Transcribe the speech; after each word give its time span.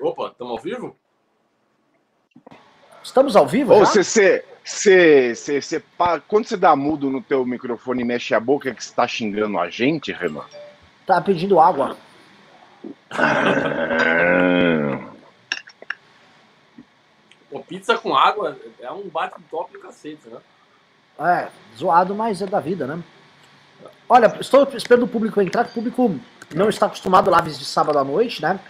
Opa, 0.00 0.28
estamos 0.28 0.52
ao 0.52 0.58
vivo? 0.58 0.96
Estamos 3.02 3.36
ao 3.36 3.46
vivo? 3.46 3.74
Ô, 3.74 3.84
CC, 3.86 4.44
você, 4.64 5.82
quando 6.28 6.46
você 6.46 6.56
dá 6.56 6.76
mudo 6.76 7.10
no 7.10 7.22
teu 7.22 7.44
microfone 7.44 8.02
e 8.02 8.04
mexe 8.04 8.34
a 8.34 8.40
boca, 8.40 8.70
é 8.70 8.74
que 8.74 8.84
você 8.84 8.94
tá 8.94 9.08
xingando 9.08 9.58
a 9.58 9.68
gente, 9.70 10.12
Renan? 10.12 10.44
Tá 11.06 11.20
pedindo 11.20 11.58
água. 11.58 11.96
Pô, 17.50 17.60
pizza 17.60 17.96
com 17.96 18.14
água 18.14 18.58
é 18.78 18.92
um 18.92 19.08
bate 19.08 19.40
top 19.50 19.72
do 19.72 19.80
cacete, 19.80 20.28
né? 20.28 20.38
É, 21.18 21.48
zoado, 21.76 22.14
mas 22.14 22.40
é 22.42 22.46
da 22.46 22.60
vida, 22.60 22.86
né? 22.86 23.02
Olha, 24.08 24.36
estou 24.38 24.68
esperando 24.74 25.04
o 25.04 25.08
público 25.08 25.40
entrar, 25.40 25.64
que 25.64 25.70
o 25.70 25.74
público 25.74 26.20
não 26.54 26.68
está 26.68 26.86
acostumado 26.86 27.34
a 27.34 27.38
lives 27.38 27.58
de 27.58 27.64
sábado 27.64 27.98
à 27.98 28.04
noite, 28.04 28.40
né? 28.40 28.60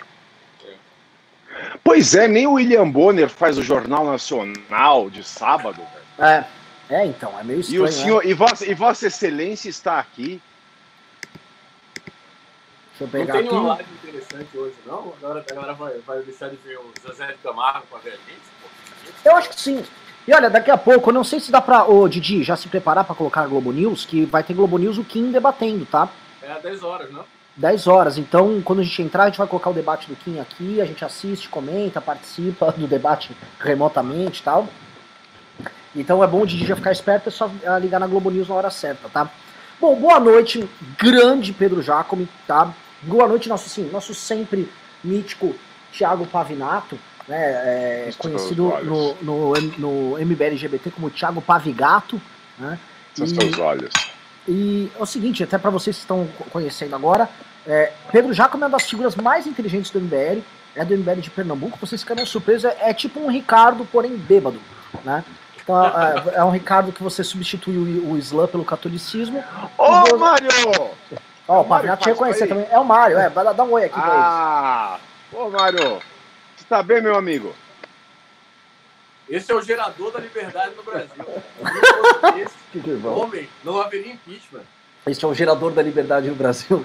Pois 1.88 2.14
é, 2.14 2.28
nem 2.28 2.46
o 2.46 2.52
William 2.52 2.86
Bonner 2.86 3.30
faz 3.30 3.56
o 3.56 3.62
Jornal 3.62 4.04
Nacional 4.04 5.08
de 5.08 5.24
sábado. 5.24 5.80
É, 6.18 6.44
é 6.90 7.06
então, 7.06 7.32
é 7.40 7.42
meio 7.42 7.60
estranho. 7.60 7.86
E, 7.86 7.88
o 7.88 7.90
senhor, 7.90 8.22
né? 8.22 8.30
e, 8.30 8.34
vossa, 8.34 8.70
e 8.70 8.74
Vossa 8.74 9.06
Excelência 9.06 9.70
está 9.70 9.98
aqui. 9.98 10.38
Deixa 12.90 13.04
eu 13.04 13.08
pegar 13.08 13.32
não 13.32 13.40
tem 13.40 13.48
aqui. 13.48 13.58
uma 13.58 13.68
live 13.68 13.88
interessante 14.04 14.58
hoje, 14.58 14.74
não? 14.84 15.14
Agora 15.16 15.40
a 15.48 15.54
galera 15.54 15.72
vai, 15.72 15.98
vai 16.06 16.20
deixar 16.20 16.50
de 16.50 16.56
ver 16.56 16.76
o 16.76 16.92
José 17.02 17.28
de 17.28 17.38
Camargo 17.38 17.86
com 17.88 17.96
a 17.96 18.00
velha 18.00 18.18
gente? 18.28 19.14
Eu 19.24 19.34
acho 19.36 19.48
que 19.48 19.58
sim. 19.58 19.82
E 20.26 20.34
olha, 20.34 20.50
daqui 20.50 20.70
a 20.70 20.76
pouco, 20.76 21.08
eu 21.08 21.14
não 21.14 21.24
sei 21.24 21.40
se 21.40 21.50
dá 21.50 21.62
pra. 21.62 21.88
Ô, 21.88 22.06
Didi, 22.06 22.42
já 22.42 22.54
se 22.54 22.68
preparar 22.68 23.04
pra 23.04 23.14
colocar 23.14 23.44
a 23.44 23.46
Globo 23.46 23.72
News, 23.72 24.04
que 24.04 24.26
vai 24.26 24.44
ter 24.44 24.52
Globo 24.52 24.76
News 24.76 24.98
o 24.98 25.04
Kim 25.04 25.32
debatendo, 25.32 25.86
tá? 25.86 26.10
É 26.42 26.52
às 26.52 26.62
10 26.62 26.82
horas, 26.82 27.10
né? 27.10 27.24
10 27.58 27.86
horas. 27.88 28.16
Então, 28.16 28.62
quando 28.62 28.80
a 28.80 28.82
gente 28.84 29.02
entrar, 29.02 29.24
a 29.24 29.26
gente 29.26 29.38
vai 29.38 29.46
colocar 29.46 29.68
o 29.70 29.74
debate 29.74 30.08
do 30.08 30.16
Kim 30.16 30.38
aqui, 30.38 30.80
a 30.80 30.84
gente 30.86 31.04
assiste, 31.04 31.48
comenta, 31.48 32.00
participa 32.00 32.72
do 32.72 32.86
debate 32.86 33.36
remotamente 33.58 34.40
e 34.40 34.44
tal. 34.44 34.66
Então 35.94 36.22
é 36.22 36.26
bom 36.26 36.42
o 36.42 36.46
Didi 36.46 36.64
já 36.64 36.76
ficar 36.76 36.92
esperto, 36.92 37.28
é 37.28 37.32
só 37.32 37.50
ah, 37.66 37.78
ligar 37.78 37.98
na 37.98 38.06
Globo 38.06 38.30
News 38.30 38.48
na 38.48 38.54
hora 38.54 38.70
certa, 38.70 39.08
tá? 39.08 39.28
Bom, 39.80 39.96
boa 39.96 40.20
noite, 40.20 40.68
grande 40.96 41.52
Pedro 41.52 41.82
Jacome, 41.82 42.28
tá? 42.46 42.72
Boa 43.02 43.26
noite, 43.26 43.48
nosso, 43.48 43.68
sim, 43.68 43.88
nosso 43.90 44.14
sempre 44.14 44.70
mítico 45.02 45.54
Thiago 45.92 46.26
Pavinato, 46.26 46.98
né? 47.26 47.36
é, 47.38 48.10
conhecido 48.18 48.68
no, 48.84 49.14
no, 49.22 49.52
no 49.78 50.18
MBLGBT 50.18 50.90
como 50.92 51.10
Thiago 51.10 51.40
Pavigato, 51.40 52.20
né? 52.58 52.78
E- 53.46 53.50
e 54.46 54.90
é 54.98 55.02
o 55.02 55.06
seguinte, 55.06 55.42
até 55.42 55.58
para 55.58 55.70
vocês 55.70 55.96
que 55.96 56.02
estão 56.02 56.26
conhecendo 56.50 56.94
agora, 56.94 57.28
é, 57.68 57.92
Pedro 58.10 58.32
Jacome 58.32 58.62
é 58.62 58.66
uma 58.66 58.78
das 58.78 58.88
figuras 58.88 59.14
mais 59.14 59.46
inteligentes 59.46 59.90
do 59.90 60.00
MBL, 60.00 60.40
é 60.74 60.84
do 60.84 60.96
MBL 60.96 61.20
de 61.20 61.28
Pernambuco, 61.28 61.78
vocês 61.78 62.02
ficarem 62.02 62.24
surpresos, 62.24 62.64
é, 62.64 62.90
é 62.90 62.94
tipo 62.94 63.20
um 63.20 63.30
Ricardo, 63.30 63.84
porém 63.84 64.16
bêbado, 64.16 64.58
né? 65.04 65.22
Então, 65.62 65.84
é, 65.84 66.36
é 66.36 66.44
um 66.44 66.50
Ricardo 66.50 66.92
que 66.92 67.02
você 67.02 67.22
substitui 67.22 67.76
o, 67.76 68.12
o 68.12 68.18
Islã 68.18 68.46
pelo 68.46 68.64
catolicismo. 68.64 69.44
Ô, 69.76 70.16
Mário! 70.16 70.48
Ó, 71.46 71.60
o 71.60 71.68
Mário, 71.68 71.68
Pavinato 71.68 72.04
faz 72.04 72.16
reconhecer 72.16 72.46
também. 72.46 72.66
É 72.70 72.78
o 72.78 72.84
Mário, 72.84 73.18
é, 73.18 73.28
vai 73.28 73.44
lá, 73.44 73.52
dá 73.52 73.64
um 73.64 73.72
oi 73.72 73.84
aqui 73.84 74.00
pra 74.00 74.02
eles. 74.02 74.16
Ah! 74.16 74.98
Ô, 75.30 75.50
Mário! 75.50 76.00
Você 76.56 76.64
tá 76.66 76.82
bem, 76.82 77.02
meu 77.02 77.16
amigo? 77.16 77.54
Esse 79.28 79.52
é 79.52 79.54
o 79.54 79.60
gerador 79.60 80.10
da 80.10 80.20
liberdade 80.20 80.74
no 80.74 80.82
Brasil. 80.82 81.10
Esse 82.74 82.90
vão? 82.94 83.18
homem, 83.18 83.46
não 83.62 83.78
haveria 83.78 84.14
impeachment. 84.14 84.62
Este 85.06 85.22
é 85.22 85.28
o 85.28 85.34
gerador 85.34 85.72
da 85.72 85.82
liberdade 85.82 86.28
no 86.28 86.34
Brasil. 86.34 86.84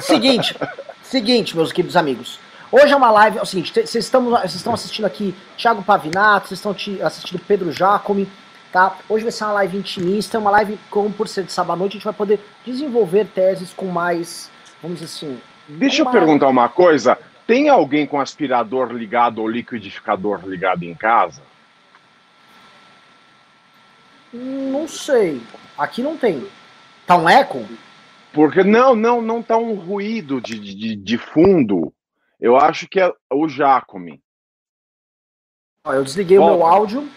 Seguinte, 0.00 0.56
seguinte, 1.02 1.56
meus 1.56 1.72
queridos 1.72 1.96
amigos. 1.96 2.38
Hoje 2.70 2.92
é 2.92 2.96
uma 2.96 3.10
live, 3.10 3.38
é 3.38 3.42
o 3.42 3.46
seguinte, 3.46 3.72
te- 3.72 3.86
vocês 3.86 4.04
estão, 4.04 4.30
vocês 4.30 4.54
estão 4.54 4.72
assistindo 4.74 5.04
aqui 5.04 5.34
Thiago 5.58 5.82
Pavinato, 5.82 6.48
vocês 6.48 6.58
estão 6.58 6.74
assistindo 7.06 7.38
Pedro 7.46 7.70
Jacome, 7.70 8.26
tá? 8.72 8.96
Hoje 9.08 9.24
vai 9.24 9.32
ser 9.32 9.44
uma 9.44 9.52
live 9.54 9.76
intimista, 9.76 10.38
uma 10.38 10.50
live, 10.50 10.78
como 10.90 11.10
por 11.12 11.28
ser 11.28 11.44
de 11.44 11.52
sábado 11.52 11.74
à 11.74 11.76
noite, 11.76 11.92
a 11.92 11.94
gente 11.96 12.04
vai 12.04 12.14
poder 12.14 12.40
desenvolver 12.64 13.26
teses 13.26 13.72
com 13.74 13.86
mais, 13.86 14.50
vamos 14.82 15.00
dizer 15.00 15.12
assim... 15.14 15.40
Deixa 15.68 16.00
eu 16.00 16.06
uma- 16.06 16.12
perguntar 16.12 16.48
uma 16.48 16.68
coisa. 16.68 17.18
Tem 17.46 17.68
alguém 17.68 18.06
com 18.06 18.18
aspirador 18.20 18.90
ligado 18.92 19.38
ou 19.40 19.48
liquidificador 19.48 20.40
ligado 20.46 20.84
em 20.84 20.94
casa? 20.94 21.42
Não 24.32 24.88
sei, 24.88 25.42
aqui 25.76 26.02
não 26.02 26.16
tem. 26.16 26.46
Tá 27.06 27.16
um 27.16 27.28
eco? 27.28 27.66
Porque 28.32 28.62
não, 28.64 28.94
não, 28.94 29.20
não 29.20 29.42
tá 29.42 29.56
um 29.58 29.74
ruído 29.74 30.40
de, 30.40 30.58
de, 30.58 30.96
de 30.96 31.18
fundo. 31.18 31.92
Eu 32.40 32.56
acho 32.56 32.88
que 32.88 32.98
é 33.00 33.12
o 33.32 33.48
Jacome. 33.48 34.22
Ó, 35.86 35.92
eu 35.92 36.02
desliguei 36.04 36.38
o 36.38 36.44
meu 36.44 36.58
Volta. 36.58 36.74
áudio. 36.76 37.10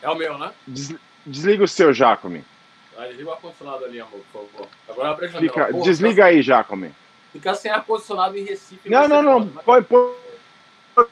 É 0.00 0.08
o 0.08 0.14
meu, 0.14 0.38
né? 0.38 0.52
Des- 0.66 0.94
desliga 1.26 1.64
o 1.64 1.68
seu 1.68 1.92
Jacome. 1.92 2.44
Desliga 3.08 3.30
o 3.30 3.32
ar-condicionado 3.32 3.84
ali, 3.84 4.00
amor, 4.00 4.20
por 4.32 4.46
favor. 4.48 4.68
Agora 4.88 5.10
abre 5.10 5.24
a 5.26 5.28
janela. 5.28 5.52
Fica, 5.52 5.66
Porra, 5.66 5.84
desliga 5.84 6.24
aí, 6.26 6.42
Jacome. 6.42 6.94
Ficar 7.32 7.54
sem 7.56 7.70
ar-condicionado 7.70 8.36
em 8.38 8.44
Recife. 8.44 8.88
Não, 8.88 9.08
não, 9.08 9.22
não. 9.22 9.44
né? 9.46 9.62
Põe, 9.64 9.82
põe, 9.82 10.14
põe 10.94 11.06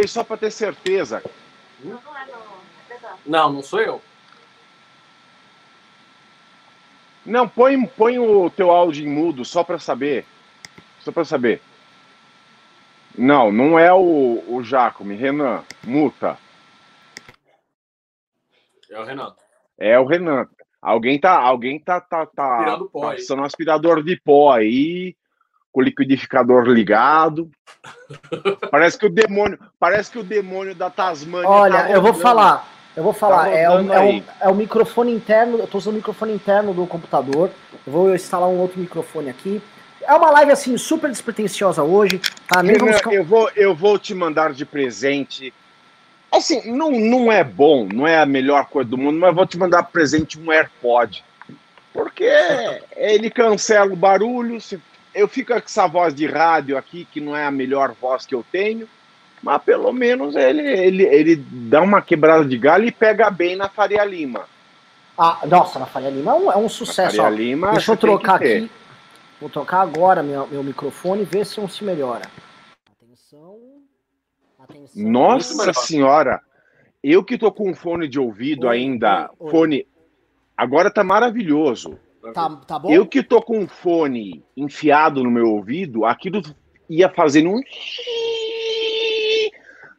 aí 0.00 0.08
só 0.08 0.24
para 0.24 0.38
ter 0.38 0.50
certeza. 0.50 1.22
Não, 3.26 3.52
não 3.52 3.62
sou 3.62 3.80
eu. 3.80 4.00
Não, 7.24 7.48
põe, 7.48 7.84
põe 7.86 8.18
o 8.18 8.50
teu 8.50 8.70
áudio 8.70 9.06
em 9.06 9.10
mudo 9.10 9.44
só 9.44 9.64
para 9.64 9.78
saber. 9.78 10.26
Só 11.00 11.10
para 11.10 11.24
saber. 11.24 11.60
Não, 13.16 13.52
não 13.52 13.78
é 13.78 13.92
o, 13.92 14.42
o 14.48 14.62
Jacome. 14.62 15.14
Renan, 15.14 15.62
muta. 15.82 16.36
É 18.90 18.98
o 18.98 19.04
Renato. 19.04 19.42
É 19.78 19.98
o 19.98 20.06
Renan. 20.06 20.48
Alguém 20.80 21.18
tá, 21.18 21.40
alguém 21.40 21.78
tá, 21.78 21.98
tá, 22.00 22.26
tá, 22.26 22.58
Aspirando 22.58 22.90
pó 22.90 23.00
tá 23.00 23.10
aí. 23.12 23.16
passando 23.16 23.40
um 23.40 23.44
aspirador 23.44 24.02
de 24.02 24.20
pó 24.20 24.52
aí, 24.52 25.16
com 25.72 25.80
o 25.80 25.82
liquidificador 25.82 26.64
ligado. 26.64 27.50
parece 28.70 28.98
que 28.98 29.06
o 29.06 29.10
demônio, 29.10 29.58
parece 29.78 30.10
que 30.10 30.18
o 30.18 30.22
demônio 30.22 30.74
da 30.74 30.90
Tasmânia. 30.90 31.48
Olha, 31.48 31.84
tá 31.84 31.90
eu 31.90 32.02
vou 32.02 32.12
falar. 32.12 32.73
Eu 32.96 33.02
vou 33.02 33.12
falar, 33.12 33.48
é, 33.48 33.68
o, 33.68 33.72
rodando 33.72 33.92
é, 33.92 33.98
aí. 33.98 34.24
é 34.40 34.52
microfone 34.52 35.12
interno, 35.12 35.58
eu 35.58 35.66
tô 35.66 35.78
usando 35.78 35.94
o 35.94 35.96
microfone 35.96 36.32
interno 36.32 36.72
do 36.72 36.86
computador. 36.86 37.50
Eu 37.86 37.92
vou 37.92 38.14
instalar 38.14 38.48
um 38.48 38.58
outro 38.58 38.78
microfone 38.78 39.30
aqui. 39.30 39.60
É 40.02 40.14
uma 40.14 40.30
live 40.30 40.52
assim 40.52 40.76
super 40.76 41.10
despretensiosa 41.10 41.82
hoje, 41.82 42.20
tá? 42.46 42.62
Nem 42.62 42.76
vamos 42.76 43.00
eu 43.10 43.24
vou, 43.24 43.50
eu 43.56 43.74
vou 43.74 43.98
te 43.98 44.14
mandar 44.14 44.52
de 44.52 44.64
presente. 44.64 45.52
Assim, 46.30 46.70
não, 46.70 46.90
não 46.90 47.32
é 47.32 47.42
bom, 47.42 47.88
não 47.92 48.06
é 48.06 48.18
a 48.18 48.26
melhor 48.26 48.66
coisa 48.66 48.90
do 48.90 48.98
mundo, 48.98 49.18
mas 49.18 49.30
eu 49.30 49.34
vou 49.34 49.46
te 49.46 49.56
mandar 49.58 49.84
presente 49.84 50.38
um 50.38 50.52
AirPod. 50.52 51.24
Porque 51.92 52.28
ele 52.96 53.30
cancela 53.30 53.92
o 53.92 53.96
barulho, 53.96 54.60
se- 54.60 54.80
eu 55.14 55.26
fico 55.26 55.52
com 55.52 55.58
essa 55.58 55.86
voz 55.86 56.14
de 56.14 56.26
rádio 56.26 56.76
aqui, 56.76 57.06
que 57.10 57.20
não 57.20 57.36
é 57.36 57.46
a 57.46 57.50
melhor 57.50 57.94
voz 58.00 58.26
que 58.26 58.34
eu 58.34 58.44
tenho, 58.52 58.88
mas 59.44 59.62
pelo 59.62 59.92
menos 59.92 60.34
ele, 60.34 60.62
ele, 60.62 61.02
ele 61.04 61.36
dá 61.36 61.82
uma 61.82 62.00
quebrada 62.00 62.46
de 62.46 62.56
galho 62.56 62.86
e 62.86 62.90
pega 62.90 63.30
bem 63.30 63.54
na 63.54 63.68
Faria 63.68 64.02
Lima. 64.04 64.46
Ah, 65.16 65.40
nossa, 65.46 65.78
na 65.78 65.84
Faria 65.84 66.08
Lima 66.08 66.32
é 66.32 66.34
um, 66.34 66.52
é 66.52 66.56
um 66.56 66.62
Na 66.62 66.68
sucesso. 66.70 67.18
Faria 67.18 67.30
ó. 67.30 67.36
Lima, 67.36 67.72
Deixa 67.72 67.92
eu 67.92 67.96
trocar 67.96 68.36
aqui. 68.36 68.70
Vou 69.38 69.50
trocar 69.50 69.82
agora 69.82 70.22
meu, 70.22 70.46
meu 70.46 70.64
microfone 70.64 71.22
e 71.22 71.24
ver 71.26 71.44
se 71.44 71.60
um 71.60 71.68
se 71.68 71.84
melhora. 71.84 72.22
Atenção. 72.98 73.58
Atenção. 74.58 75.02
Nossa 75.10 75.72
senhora, 75.74 76.40
eu 77.02 77.22
que 77.22 77.36
tô 77.36 77.52
com 77.52 77.74
fone 77.74 78.08
de 78.08 78.18
ouvido 78.18 78.66
Oi, 78.66 78.76
ainda, 78.78 79.30
oi, 79.38 79.46
oi. 79.46 79.50
fone. 79.50 79.86
Agora 80.56 80.90
tá 80.90 81.04
maravilhoso. 81.04 81.98
Tá, 82.32 82.48
tá 82.66 82.78
bom? 82.78 82.90
Eu 82.90 83.06
que 83.06 83.22
tô 83.22 83.42
com 83.42 83.58
um 83.58 83.68
fone 83.68 84.42
enfiado 84.56 85.22
no 85.22 85.30
meu 85.30 85.50
ouvido, 85.50 86.06
aquilo 86.06 86.40
ia 86.88 87.10
fazendo 87.10 87.50
um. 87.50 87.60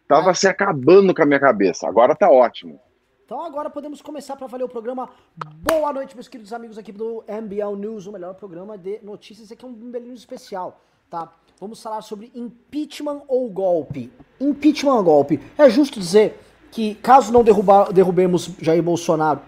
Tava 0.07 0.35
se 0.35 0.47
acabando 0.47 1.15
com 1.15 1.23
a 1.23 1.25
minha 1.25 1.39
cabeça. 1.39 1.87
Agora 1.87 2.15
tá 2.15 2.29
ótimo. 2.29 2.79
Então 3.25 3.43
agora 3.43 3.71
podemos 3.71 4.03
começar 4.03 4.35
para 4.35 4.45
valer 4.45 4.63
o 4.63 4.69
programa. 4.69 5.09
Boa 5.35 5.91
noite, 5.91 6.13
meus 6.13 6.27
queridos 6.27 6.53
amigos 6.53 6.77
aqui 6.77 6.91
do 6.91 7.23
MBL 7.27 7.75
News, 7.75 8.05
o 8.05 8.11
melhor 8.11 8.35
programa 8.35 8.77
de 8.77 8.99
notícias. 9.01 9.45
Esse 9.45 9.55
aqui 9.55 9.65
é 9.65 9.67
um 9.67 9.71
MBL 9.71 10.01
News 10.01 10.19
especial, 10.19 10.79
tá? 11.09 11.33
Vamos 11.59 11.81
falar 11.81 12.03
sobre 12.03 12.31
impeachment 12.35 13.23
ou 13.27 13.49
golpe. 13.49 14.13
Impeachment 14.39 14.93
ou 14.93 15.03
golpe. 15.03 15.39
É 15.57 15.67
justo 15.71 15.99
dizer 15.99 16.39
que 16.71 16.93
caso 16.95 17.33
não 17.33 17.43
derrubar, 17.43 17.91
derrubemos 17.91 18.51
Jair 18.61 18.83
Bolsonaro, 18.83 19.41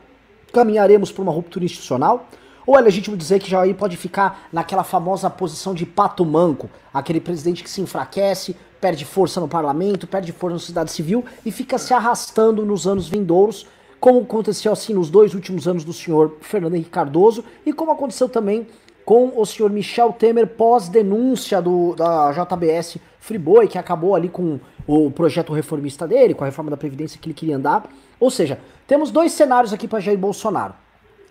caminharemos 0.51 1.11
por 1.11 1.21
uma 1.21 1.31
ruptura 1.31 1.65
institucional? 1.65 2.27
Ou 2.67 2.77
é 2.77 2.81
legítimo 2.81 3.15
dizer 3.15 3.39
que 3.39 3.49
Jair 3.49 3.73
pode 3.73 3.95
ficar 3.95 4.49
naquela 4.51 4.83
famosa 4.83 5.29
posição 5.29 5.73
de 5.73 5.85
pato 5.85 6.25
manco, 6.25 6.69
aquele 6.93 7.21
presidente 7.21 7.63
que 7.63 7.69
se 7.69 7.79
enfraquece, 7.79 8.57
perde 8.81 9.05
força 9.05 9.39
no 9.39 9.47
parlamento, 9.47 10.05
perde 10.05 10.33
força 10.33 10.55
na 10.55 10.59
sociedade 10.59 10.91
civil 10.91 11.23
e 11.45 11.51
fica 11.51 11.77
se 11.77 11.93
arrastando 11.93 12.65
nos 12.65 12.85
anos 12.85 13.07
vindouros, 13.07 13.65
como 14.01 14.19
aconteceu 14.19 14.73
assim 14.73 14.93
nos 14.93 15.09
dois 15.09 15.33
últimos 15.33 15.65
anos 15.65 15.85
do 15.85 15.93
senhor 15.93 16.35
Fernando 16.41 16.75
Henrique 16.75 16.89
Cardoso 16.89 17.41
e 17.65 17.71
como 17.71 17.89
aconteceu 17.89 18.27
também 18.27 18.67
com 19.05 19.31
o 19.37 19.45
senhor 19.45 19.71
Michel 19.71 20.11
Temer 20.11 20.45
pós-denúncia 20.45 21.61
da 21.95 22.33
JBS 22.33 22.97
Friboi, 23.21 23.69
que 23.69 23.77
acabou 23.77 24.13
ali 24.13 24.27
com 24.27 24.59
o 24.85 25.09
projeto 25.09 25.53
reformista 25.53 26.05
dele, 26.05 26.33
com 26.33 26.43
a 26.43 26.47
reforma 26.47 26.69
da 26.69 26.75
Previdência 26.75 27.17
que 27.17 27.27
ele 27.27 27.33
queria 27.33 27.55
andar. 27.55 27.89
Ou 28.19 28.29
seja, 28.29 28.59
temos 28.85 29.09
dois 29.09 29.31
cenários 29.31 29.71
aqui 29.71 29.87
para 29.87 30.01
Jair 30.01 30.17
Bolsonaro. 30.17 30.73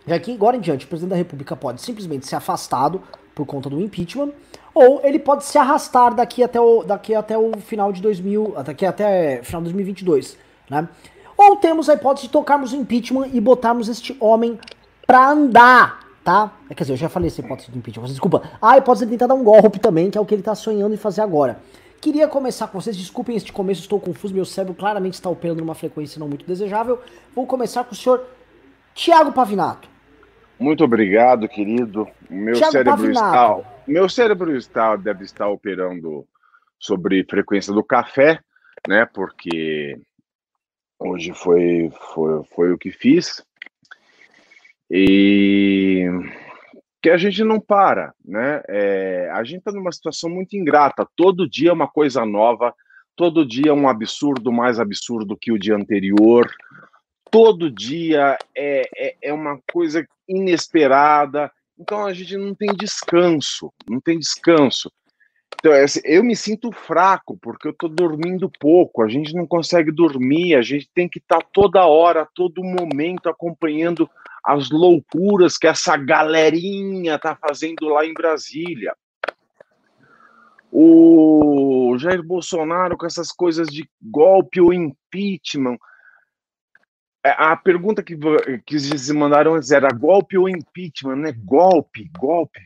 Já 0.07 0.19
que 0.19 0.33
agora 0.33 0.57
em 0.57 0.61
diante 0.61 0.85
o 0.85 0.89
presidente 0.89 1.11
da 1.11 1.17
República 1.17 1.57
pode 1.57 1.83
simplesmente 1.83 2.27
ser 2.27 2.37
afastado 2.37 3.03
por 3.35 3.45
conta 3.45 3.69
do 3.69 3.81
impeachment, 3.81 4.31
ou 4.75 5.01
ele 5.03 5.19
pode 5.19 5.45
se 5.45 5.59
arrastar 5.59 6.15
daqui 6.15 6.43
até 6.43 6.61
o, 6.61 6.83
daqui 6.85 7.15
até 7.15 7.37
o 7.37 7.53
final 7.59 7.93
de 7.93 8.01
2000, 8.01 8.55
daqui 8.65 8.87
até 8.87 9.43
final 9.43 9.61
de 9.63 9.73
2022, 9.73 10.39
né? 10.71 10.89
Ou 11.37 11.57
temos 11.57 11.89
a 11.89 11.95
hipótese 11.95 12.27
de 12.27 12.33
tocarmos 12.33 12.73
o 12.73 12.77
impeachment 12.77 13.29
e 13.33 13.41
botarmos 13.41 13.89
este 13.89 14.17
homem 14.21 14.59
pra 15.07 15.31
andar, 15.31 16.01
tá? 16.25 16.53
É, 16.71 16.75
quer 16.75 16.85
dizer, 16.85 16.95
eu 16.95 16.97
já 16.97 17.09
falei 17.09 17.29
essa 17.29 17.41
hipótese 17.41 17.71
de 17.71 17.79
impeachment, 17.79 18.07
desculpa. 18.07 18.43
Ah, 18.61 18.73
a 18.73 18.79
hipótese 18.79 19.05
de 19.05 19.11
tentar 19.11 19.27
dar 19.27 19.35
um 19.35 19.45
golpe 19.45 19.79
também, 19.79 20.11
que 20.11 20.17
é 20.17 20.21
o 20.21 20.25
que 20.25 20.35
ele 20.35 20.43
tá 20.43 20.55
sonhando 20.55 20.95
em 20.95 20.99
fazer 20.99 21.21
agora. 21.21 21.59
Queria 22.01 22.29
começar 22.29 22.69
com 22.69 22.81
vocês, 22.81 22.97
desculpem 22.97 23.37
este 23.37 23.53
começo, 23.53 23.81
estou 23.83 23.99
confuso, 24.01 24.35
meu 24.35 24.45
cérebro 24.45 24.75
claramente 24.75 25.15
está 25.15 25.29
operando 25.29 25.61
numa 25.61 25.75
frequência 25.75 26.19
não 26.19 26.29
muito 26.29 26.47
desejável. 26.47 27.01
Vou 27.35 27.47
começar 27.47 27.85
com 27.85 27.93
o 27.93 27.97
senhor 27.97 28.25
Tiago 28.95 29.33
Pavinato. 29.33 29.96
Muito 30.59 30.85
obrigado, 30.85 31.49
querido. 31.49 32.09
Meu 32.31 32.55
Thiago 32.55 32.73
cérebro 32.73 33.11
está, 33.11 33.81
meu 33.87 34.09
cérebro 34.09 34.57
está 34.57 34.97
deve 34.97 35.25
estar 35.25 35.49
operando 35.49 36.27
sobre 36.79 37.25
frequência 37.25 37.73
do 37.73 37.85
café, 37.85 38.41
né? 38.89 39.07
Porque 39.07 40.01
hoje 40.99 41.35
foi 41.35 41.91
foi, 42.15 42.45
foi 42.55 42.73
o 42.73 42.79
que 42.79 42.91
fiz 42.91 43.45
e 44.91 46.09
que 47.03 47.11
a 47.11 47.17
gente 47.19 47.45
não 47.45 47.61
para, 47.61 48.15
né? 48.25 48.63
É, 48.69 49.31
a 49.33 49.45
gente 49.45 49.59
está 49.59 49.73
numa 49.73 49.93
situação 49.93 50.31
muito 50.31 50.57
ingrata. 50.57 51.07
Todo 51.15 51.49
dia 51.49 51.71
é 51.71 51.73
uma 51.73 51.89
coisa 51.89 52.25
nova, 52.25 52.75
todo 53.15 53.47
dia 53.47 53.71
é 53.71 53.75
um 53.75 53.89
absurdo 53.89 54.51
mais 54.51 54.81
absurdo 54.81 55.37
que 55.41 55.53
o 55.53 55.59
dia 55.59 55.77
anterior 55.77 56.51
todo 57.37 57.71
dia 57.71 58.39
é, 58.57 58.89
é, 58.97 59.17
é 59.25 59.31
uma 59.31 59.61
coisa 59.71 60.07
inesperada. 60.27 61.53
Então 61.79 62.07
a 62.07 62.13
gente 62.15 62.35
não 62.35 62.55
tem 62.55 62.75
descanso, 62.75 63.71
não 63.87 64.01
tem 64.01 64.19
descanso. 64.19 64.91
Então, 65.59 65.71
assim, 65.71 66.01
eu 66.03 66.25
me 66.25 66.35
sinto 66.35 66.73
fraco 66.73 67.37
porque 67.43 67.69
eu 67.69 67.73
estou 67.73 67.91
dormindo 67.91 68.51
pouco. 68.59 69.03
A 69.03 69.09
gente 69.09 69.35
não 69.35 69.47
consegue 69.47 69.93
dormir, 69.93 70.55
a 70.55 70.63
gente 70.63 70.89
tem 70.95 71.07
que 71.07 71.19
estar 71.19 71.41
tá 71.41 71.49
toda 71.53 71.85
hora, 71.85 72.27
todo 72.35 72.65
momento 72.65 73.29
acompanhando 73.29 74.09
as 74.43 74.71
loucuras 74.71 75.59
que 75.59 75.67
essa 75.67 75.95
galerinha 75.95 77.17
está 77.17 77.37
fazendo 77.37 77.87
lá 77.89 78.07
em 78.07 78.15
Brasília. 78.15 78.95
O 80.73 81.97
Jair 81.99 82.23
Bolsonaro 82.23 82.97
com 82.97 83.05
essas 83.05 83.31
coisas 83.31 83.69
de 83.69 83.87
golpe 84.01 84.59
ou 84.59 84.73
impeachment 84.73 85.77
é, 85.77 85.87
a 87.31 87.57
pergunta 87.57 88.03
que, 88.03 88.17
que 88.65 88.77
eles 88.77 89.11
mandaram 89.11 89.55
antes 89.55 89.71
era 89.71 89.89
golpe 89.89 90.37
ou 90.37 90.49
impeachment, 90.49 91.17
né? 91.17 91.33
Golpe, 91.33 92.11
golpe, 92.19 92.61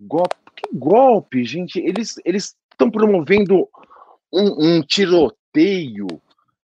golpe. 0.00 0.36
Que 0.56 0.76
golpe, 0.76 1.44
gente? 1.44 1.78
Eles 1.78 2.18
estão 2.70 2.90
promovendo 2.90 3.68
um, 4.32 4.76
um 4.76 4.82
tiroteio, 4.82 6.06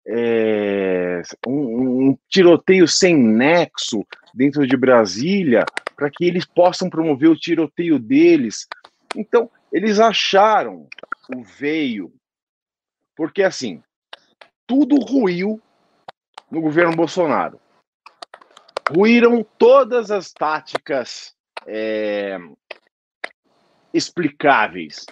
é, 0.07 1.21
um, 1.47 2.09
um, 2.09 2.17
tiroteio 2.29 2.87
sem 2.87 3.17
nexo 3.17 4.05
dentro 4.33 4.65
de 4.67 4.77
Brasília, 4.77 5.65
para 5.95 6.09
que 6.09 6.25
eles 6.25 6.45
possam 6.45 6.89
promover 6.89 7.29
o 7.29 7.37
tiroteio 7.37 7.97
deles. 7.99 8.67
Então, 9.15 9.49
eles 9.71 9.99
acharam 9.99 10.87
o 11.33 11.43
veio, 11.43 12.13
porque 13.15 13.43
assim, 13.43 13.81
tudo 14.67 14.97
ruiu 14.97 15.61
no 16.49 16.61
governo 16.61 16.95
Bolsonaro. 16.95 17.59
Ruíram 18.89 19.43
todas 19.57 20.11
as 20.11 20.31
táticas 20.31 21.35
é, 21.65 22.37
explicáveis. 23.93 25.05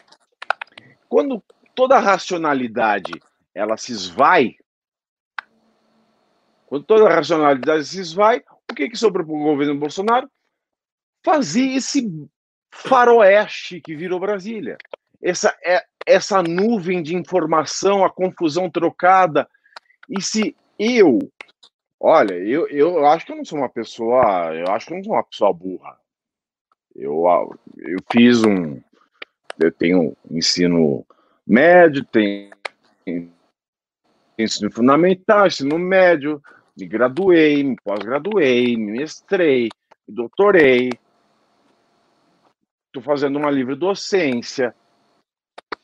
Quando 1.09 1.43
toda 1.73 1.97
a 1.97 1.99
racionalidade 1.99 3.13
ela 3.53 3.77
se 3.77 3.91
esvai, 3.91 4.55
quando 6.67 6.85
toda 6.85 7.07
a 7.07 7.15
racionalidade 7.15 7.85
se 7.85 7.99
esvai, 7.99 8.43
o 8.69 8.73
que, 8.73 8.89
que 8.89 8.97
sobrou 8.97 9.25
para 9.25 9.35
o 9.35 9.43
governo 9.43 9.79
Bolsonaro? 9.79 10.29
Fazer 11.23 11.75
esse 11.75 12.09
faroeste 12.71 13.79
que 13.79 13.95
virou 13.95 14.19
Brasília. 14.19 14.77
Essa, 15.21 15.55
é, 15.63 15.83
essa 16.05 16.41
nuvem 16.41 17.03
de 17.03 17.15
informação, 17.15 18.03
a 18.03 18.09
confusão 18.09 18.69
trocada. 18.69 19.47
E 20.09 20.21
se 20.21 20.55
eu, 20.77 21.19
olha, 21.99 22.33
eu, 22.33 22.67
eu 22.67 23.05
acho 23.05 23.25
que 23.25 23.31
eu 23.31 23.37
não 23.37 23.45
sou 23.45 23.59
uma 23.59 23.69
pessoa, 23.69 24.53
eu 24.53 24.67
acho 24.71 24.87
que 24.87 24.93
eu 24.93 24.97
não 24.97 25.03
sou 25.03 25.13
uma 25.13 25.23
pessoa 25.23 25.53
burra. 25.53 25.97
Eu, 26.95 27.25
eu 27.77 27.97
fiz 28.11 28.43
um, 28.43 28.79
eu 29.59 29.71
tenho 29.71 30.15
ensino 30.29 31.05
médio, 31.45 32.05
tenho 32.05 32.51
ensino 34.37 34.71
fundamental, 34.71 35.47
ensino 35.47 35.77
médio, 35.77 36.41
me 36.77 36.87
graduei, 36.87 37.63
me 37.63 37.75
pós-graduei, 37.83 38.75
me 38.75 38.93
mestrei, 38.93 39.69
me 40.07 40.15
doutorei, 40.15 40.91
estou 42.87 43.01
fazendo 43.01 43.37
uma 43.37 43.51
livre 43.51 43.75
docência. 43.75 44.75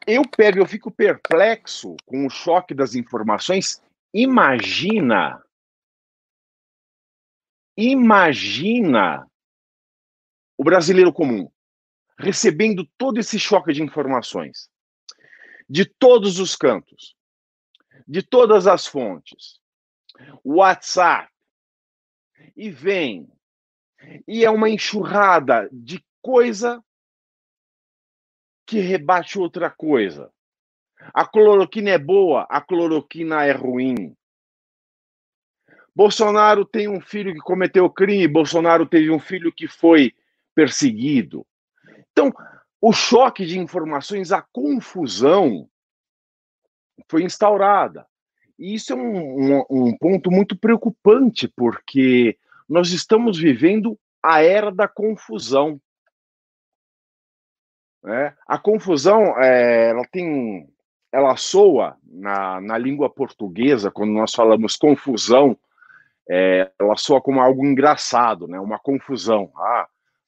Eu 0.06 0.24
pego, 0.28 0.60
eu 0.60 0.66
fico 0.66 0.90
perplexo 0.90 1.96
com 2.06 2.26
o 2.26 2.30
choque 2.30 2.74
das 2.74 2.96
informações 2.96 3.82
Imagina, 4.14 5.44
imagina 7.78 9.30
o 10.58 10.64
brasileiro 10.64 11.14
comum 11.14 11.50
recebendo 12.18 12.86
todo 12.98 13.20
esse 13.20 13.40
choque 13.40 13.72
de 13.72 13.82
informações 13.82 14.70
de 15.70 15.86
todos 15.86 16.40
os 16.40 16.56
cantos, 16.56 17.16
de 18.08 18.24
todas 18.24 18.66
as 18.66 18.88
fontes, 18.88 19.62
WhatsApp, 20.44 21.32
e 22.56 22.70
vem, 22.72 23.32
e 24.28 24.44
é 24.44 24.50
uma 24.50 24.70
enxurrada 24.70 25.70
de 25.72 26.04
coisa 26.22 26.84
que 28.66 28.80
rebate 28.80 29.38
outra 29.38 29.70
coisa. 29.70 30.34
A 31.14 31.26
cloroquina 31.26 31.92
é 31.92 31.98
boa, 31.98 32.46
a 32.50 32.62
cloroquina 32.62 33.46
é 33.46 33.52
ruim. 33.52 34.16
Bolsonaro 35.96 36.66
tem 36.66 36.88
um 36.88 37.02
filho 37.02 37.34
que 37.34 37.40
cometeu 37.40 37.90
crime, 37.90 38.28
Bolsonaro 38.28 38.86
teve 38.86 39.10
um 39.10 39.20
filho 39.20 39.52
que 39.52 39.68
foi 39.68 40.14
perseguido. 40.54 41.46
Então, 42.12 42.32
o 42.82 42.94
choque 42.94 43.46
de 43.46 43.60
informações, 43.60 44.32
a 44.32 44.42
confusão 44.42 45.70
foi 47.08 47.24
instaurada. 47.24 48.06
E 48.58 48.76
isso 48.76 48.94
é 48.94 48.96
um, 48.96 49.58
um, 49.60 49.66
um 49.70 49.98
ponto 49.98 50.32
muito 50.32 50.58
preocupante, 50.58 51.48
porque 51.48 52.38
nós 52.68 52.92
estamos 52.92 53.38
vivendo 53.38 53.98
a 54.22 54.42
era 54.42 54.72
da 54.72 54.88
confusão. 54.88 55.82
É, 58.06 58.34
a 58.48 58.58
confusão, 58.58 59.38
é, 59.42 59.90
ela 59.90 60.04
tem 60.12 60.70
ela 61.12 61.36
soa 61.36 61.98
na, 62.04 62.62
na 62.62 62.78
língua 62.78 63.10
portuguesa, 63.10 63.92
quando 63.92 64.12
nós 64.12 64.34
falamos 64.34 64.76
confusão, 64.76 65.58
é, 66.30 66.72
ela 66.78 66.96
soa 66.96 67.22
como 67.22 67.42
algo 67.42 67.66
engraçado, 67.66 68.48
né? 68.48 68.60
uma 68.60 68.78
confusão. 68.78 69.52
Ah, 69.56 69.88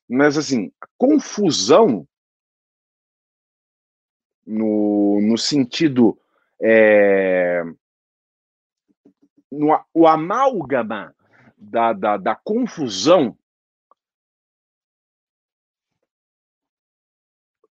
mas 0.10 0.38
assim, 0.38 0.72
confusão 0.98 2.08
no, 4.46 5.20
no 5.22 5.38
sentido 5.38 6.20
é, 6.60 7.64
no, 9.52 9.80
o 9.94 10.08
amálgama 10.08 11.16
da, 11.58 11.94
da, 11.94 12.18
da 12.18 12.36
confusão 12.36 13.38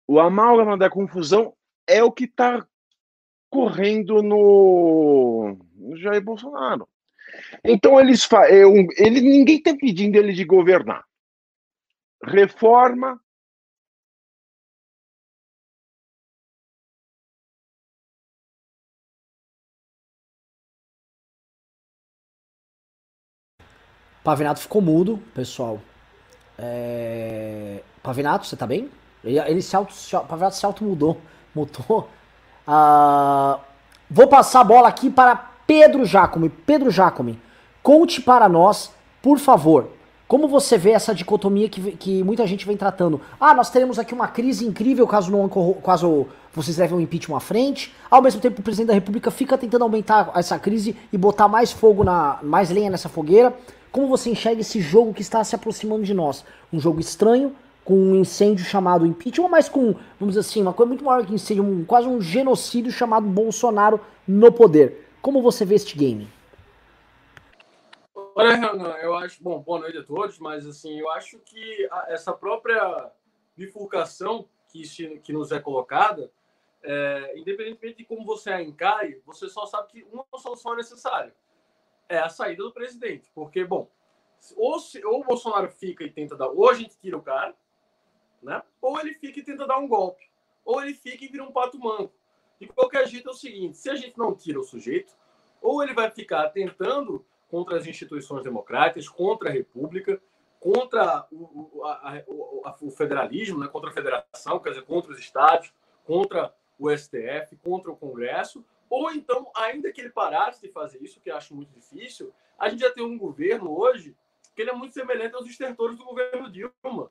o 0.07 0.21
amálgama 0.21 0.77
da 0.77 0.89
confusão 0.89 1.57
é 1.87 2.03
o 2.03 2.13
que 2.13 2.25
está 2.25 2.67
correndo 3.53 4.23
no, 4.23 5.59
no 5.77 5.97
Jair 5.99 6.25
Bolsonaro. 6.25 6.89
Então 7.63 8.01
eles 8.01 8.27
eu, 8.51 8.73
ele 8.97 9.21
ninguém 9.21 9.59
está 9.59 9.77
pedindo 9.77 10.17
ele 10.17 10.33
de 10.33 10.45
governar. 10.45 11.05
Reforma 12.25 13.21
Pavinato 24.25 24.61
ficou 24.61 24.81
mudo, 24.81 25.19
pessoal. 25.35 25.81
É... 26.57 27.83
Pavinato, 28.03 28.47
você 28.47 28.57
tá 28.57 28.67
bem? 28.67 28.89
Ele, 29.25 29.39
ele 29.41 29.61
se 29.61 29.75
auto, 29.75 29.93
Pavinato 30.29 30.57
se 30.57 30.65
auto 30.65 30.85
mudou. 30.85 31.21
Mudou. 31.55 32.09
Uh, 32.67 33.59
vou 34.11 34.29
passar 34.29 34.61
a 34.61 34.65
bola 34.65 34.89
aqui 34.89 35.11
para 35.11 35.37
Pedro 35.67 36.05
Jacome. 36.05 36.49
Pedro 36.49 36.91
Jacome, 36.91 37.39
conte 37.83 38.21
para 38.21 38.49
nós, 38.49 38.91
por 39.21 39.39
favor, 39.39 39.89
como 40.33 40.49
você 40.49 40.79
vê 40.79 40.93
essa 40.93 41.15
dicotomia 41.15 41.69
que, 41.69 41.93
que 41.93 42.23
muita 42.23 42.47
gente 42.47 42.67
vem 42.67 42.75
tratando? 42.75 43.21
Ah, 43.39 43.53
nós 43.53 43.69
teremos 43.69 43.99
aqui 43.99 44.15
uma 44.15 44.29
crise 44.29 44.67
incrível 44.67 45.07
caso 45.07 45.31
não 45.31 45.47
caso 45.85 46.27
vocês 46.55 46.79
levem 46.79 46.97
um 46.97 47.01
impeachment 47.03 47.37
à 47.37 47.41
frente. 47.41 47.95
Ao 48.11 48.23
mesmo 48.23 48.41
tempo, 48.41 48.61
o 48.61 48.63
presidente 48.63 48.89
da 48.89 48.95
República 48.95 49.31
fica 49.31 49.59
tentando 49.59 49.83
aumentar 49.83 50.31
essa 50.35 50.59
crise 50.59 50.97
e 51.13 51.19
botar 51.19 51.49
mais 51.49 51.71
fogo 51.71 52.03
na 52.03 52.39
mais 52.43 52.71
lenha 52.71 52.89
nessa 52.89 53.11
fogueira. 53.11 53.55
Como 53.91 54.09
você 54.09 54.31
enxerga 54.31 54.63
esse 54.63 54.81
jogo 54.81 55.13
que 55.13 55.21
está 55.21 55.45
se 55.45 55.55
aproximando 55.55 56.03
de 56.03 56.15
nós? 56.15 56.47
Um 56.73 56.81
jogo 56.81 56.99
estranho, 56.99 57.53
com 57.85 57.95
um 57.95 58.15
incêndio 58.15 58.65
chamado 58.65 59.07
impeachment, 59.07 59.49
mas 59.49 59.69
com, 59.69 59.93
vamos 60.19 60.35
dizer 60.35 60.41
assim, 60.41 60.63
uma 60.63 60.73
coisa 60.73 60.89
muito 60.89 61.05
maior 61.05 61.27
que 61.27 61.35
incêndio, 61.35 61.65
um, 61.65 61.85
quase 61.85 62.07
um 62.07 62.21
genocídio 62.21 62.93
chamado 62.93 63.27
Bolsonaro 63.27 64.01
no 64.27 64.53
poder. 64.53 65.09
Como 65.21 65.43
você 65.43 65.65
vê 65.65 65.75
este 65.75 65.97
game? 65.97 66.29
Olha, 68.35 68.55
Renan, 68.55 68.95
eu 69.03 69.15
acho. 69.15 69.43
Bom, 69.43 69.61
boa 69.61 69.81
noite 69.81 69.99
a 69.99 70.05
todos, 70.05 70.39
mas 70.39 70.67
assim, 70.67 70.99
eu 70.99 71.11
acho 71.11 71.39
que 71.41 71.89
essa 72.09 72.33
própria 72.33 73.11
bifurcação 73.57 74.49
que, 74.69 74.83
que 75.19 75.33
nos 75.33 75.53
é 75.53 75.61
colocada, 75.61 76.31
é, 76.83 77.35
independentemente 77.37 77.99
de 77.99 78.05
como 78.05 78.25
você 78.25 78.51
a 78.51 78.63
encare, 78.63 79.21
você 79.27 79.49
só 79.49 79.67
sabe 79.67 79.89
que 79.89 80.07
uma 80.11 80.25
solução 80.39 80.73
é 80.73 80.77
necessária: 80.77 81.35
é 82.09 82.19
a 82.19 82.29
saída 82.29 82.63
do 82.63 82.73
presidente. 82.73 83.31
Porque, 83.35 83.65
bom, 83.65 83.89
ou, 84.57 84.79
se, 84.79 85.05
ou 85.05 85.21
o 85.21 85.25
Bolsonaro 85.25 85.71
fica 85.71 86.03
e 86.03 86.11
tenta 86.11 86.37
dar. 86.37 86.49
Ou 86.49 86.71
a 86.71 86.75
gente 86.75 86.99
tira 86.99 87.17
o 87.17 87.23
cara, 87.23 87.55
né? 88.43 88.63
ou 88.81 88.99
ele 89.01 89.15
fica 89.15 89.41
e 89.41 89.43
tenta 89.43 89.67
dar 89.67 89.79
um 89.79 89.89
golpe. 89.89 90.31
Ou 90.65 90.83
ele 90.83 90.95
fica 90.95 91.25
e 91.25 91.29
vira 91.29 91.45
um 91.45 91.53
pato 91.53 91.79
manco. 91.79 92.15
De 92.61 92.67
qualquer 92.69 93.07
jeito 93.09 93.29
é 93.29 93.33
o 93.33 93.35
seguinte: 93.35 93.77
se 93.77 93.91
a 93.91 93.97
gente 93.97 94.19
não 94.19 94.35
tira 94.35 94.61
o 94.61 94.65
sujeito, 94.65 95.15
ou 95.61 95.83
ele 95.83 95.95
vai 95.95 96.11
ficar 96.11 96.49
tentando 96.51 97.25
contra 97.49 97.77
as 97.77 97.87
instituições 97.87 98.43
democráticas, 98.43 99.09
contra 99.09 99.49
a 99.49 99.53
República, 99.53 100.21
contra 100.59 101.27
o, 101.31 101.83
a, 101.85 102.19
a, 102.65 102.77
o 102.81 102.91
federalismo, 102.91 103.59
né, 103.59 103.69
contra 103.69 103.91
a 103.91 103.93
federação, 103.93 104.61
quer 104.61 104.71
dizer, 104.71 104.85
contra 104.85 105.11
os 105.11 105.19
estados, 105.19 105.73
contra 106.05 106.55
o 106.79 106.89
STF, 106.97 107.57
contra 107.63 107.91
o 107.91 107.97
Congresso, 107.97 108.65
ou 108.89 109.11
então, 109.11 109.51
ainda 109.57 109.93
que 109.93 110.01
ele 110.01 110.11
parasse 110.11 110.63
de 110.63 110.73
fazer 110.73 111.03
isso, 111.03 111.21
que 111.21 111.31
acho 111.31 111.55
muito 111.55 111.73
difícil, 111.73 112.33
a 112.59 112.69
gente 112.69 112.81
já 112.81 112.93
tem 112.93 113.05
um 113.05 113.19
governo 113.19 113.77
hoje 113.77 114.17
que 114.55 114.63
ele 114.63 114.71
é 114.71 114.75
muito 114.75 114.95
semelhante 114.95 115.35
aos 115.35 115.47
estertores 115.47 115.97
do 115.97 116.05
governo 116.05 116.51
Dilma. 116.51 117.11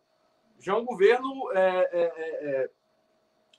Já 0.61 0.73
é 0.73 0.75
um 0.75 0.85
governo 0.85 1.51
é, 1.51 1.59
é, 1.59 2.01
é, 2.01 2.63
é 2.63 2.69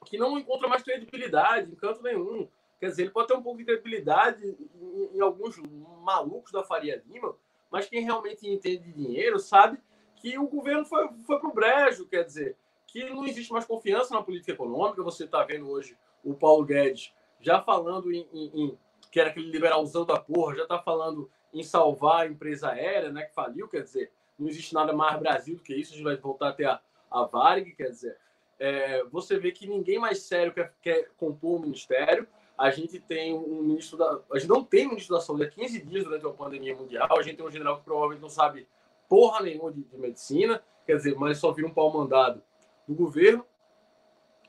que 0.05 0.19
não 0.19 0.39
encontra 0.39 0.69
mais 0.69 0.83
credibilidade 0.83 1.71
em 1.71 1.75
canto 1.75 2.03
nenhum. 2.03 2.49
Quer 2.81 2.89
dizer, 2.89 3.03
ele 3.03 3.11
pode 3.11 3.29
ter 3.29 3.35
um 3.35 3.43
pouco 3.43 3.59
de 3.59 3.65
credibilidade 3.65 4.45
em, 4.45 5.17
em 5.17 5.21
alguns 5.21 5.57
malucos 6.03 6.51
da 6.51 6.65
Faria 6.65 7.03
Lima, 7.07 7.37
mas 7.71 7.89
quem 7.89 8.03
realmente 8.03 8.49
entende 8.49 8.85
de 8.85 8.93
dinheiro 8.93 9.39
sabe 9.39 9.79
que 10.17 10.39
o 10.39 10.49
governo 10.49 10.85
foi, 10.85 11.09
foi 11.27 11.39
para 11.39 11.49
o 11.49 11.55
brejo, 11.55 12.07
quer 12.07 12.25
dizer, 12.25 12.57
que 12.87 13.09
não 13.11 13.27
existe 13.27 13.53
mais 13.53 13.65
confiança 13.65 14.15
na 14.15 14.23
política 14.23 14.53
econômica. 14.53 15.03
Você 15.03 15.25
está 15.25 15.43
vendo 15.45 15.69
hoje 15.71 15.97
o 16.25 16.35
Paulo 16.35 16.65
Guedes 16.65 17.13
já 17.41 17.61
falando 17.61 18.13
em, 18.13 18.29
em, 18.33 18.51
em, 18.55 18.79
que 19.11 19.19
era 19.19 19.31
aquele 19.31 19.51
liberalzão 19.51 20.05
da 20.05 20.19
porra, 20.19 20.55
já 20.55 20.63
está 20.63 20.79
falando 20.79 21.31
em 21.53 21.63
salvar 21.63 22.23
a 22.23 22.27
empresa 22.27 22.71
aérea, 22.71 23.11
né, 23.11 23.25
que 23.25 23.35
faliu, 23.35 23.69
quer 23.69 23.83
dizer, 23.83 24.13
não 24.39 24.49
existe 24.49 24.73
nada 24.73 24.93
mais 24.93 25.19
Brasil 25.19 25.57
do 25.57 25.63
que 25.63 25.75
isso, 25.75 25.93
a 25.93 25.97
gente 25.97 26.05
vai 26.05 26.17
voltar 26.17 26.49
até 26.51 26.65
a, 26.65 26.81
a 27.13 27.25
Varig, 27.25 27.75
quer 27.75 27.91
dizer, 27.91 28.17
é, 28.59 29.05
você 29.05 29.39
vê 29.39 29.53
que 29.53 29.67
ninguém 29.67 29.99
mais 29.99 30.23
sério 30.23 30.53
quer, 30.53 30.75
quer 30.81 31.11
compor 31.17 31.59
o 31.59 31.63
ministério, 31.63 32.27
a 32.57 32.71
gente 32.71 33.01
tem 33.01 33.35
um 33.35 33.63
ministro 33.63 33.99
da. 33.99 34.21
A 34.31 34.39
gente 34.39 34.49
não 34.49 34.63
tem 34.63 34.87
ministro 34.87 35.17
da 35.17 35.21
saúde 35.21 35.45
há 35.45 35.51
15 35.51 35.83
dias 35.83 36.05
durante 36.05 36.27
a 36.27 36.31
pandemia 36.31 36.77
mundial. 36.77 37.09
A 37.19 37.23
gente 37.23 37.37
tem 37.37 37.47
um 37.47 37.51
general 37.51 37.79
que 37.79 37.85
provavelmente 37.85 38.21
não 38.21 38.29
sabe 38.29 38.69
porra 39.09 39.43
nenhuma 39.43 39.73
de, 39.73 39.83
de 39.83 39.99
medicina, 39.99 40.63
quer 40.87 40.97
dizer, 40.97 41.17
mas 41.17 41.39
só 41.39 41.51
vira 41.51 41.67
um 41.67 41.75
pau 41.75 41.93
mandado 41.93 42.43
do 42.87 42.95
governo. 42.95 43.45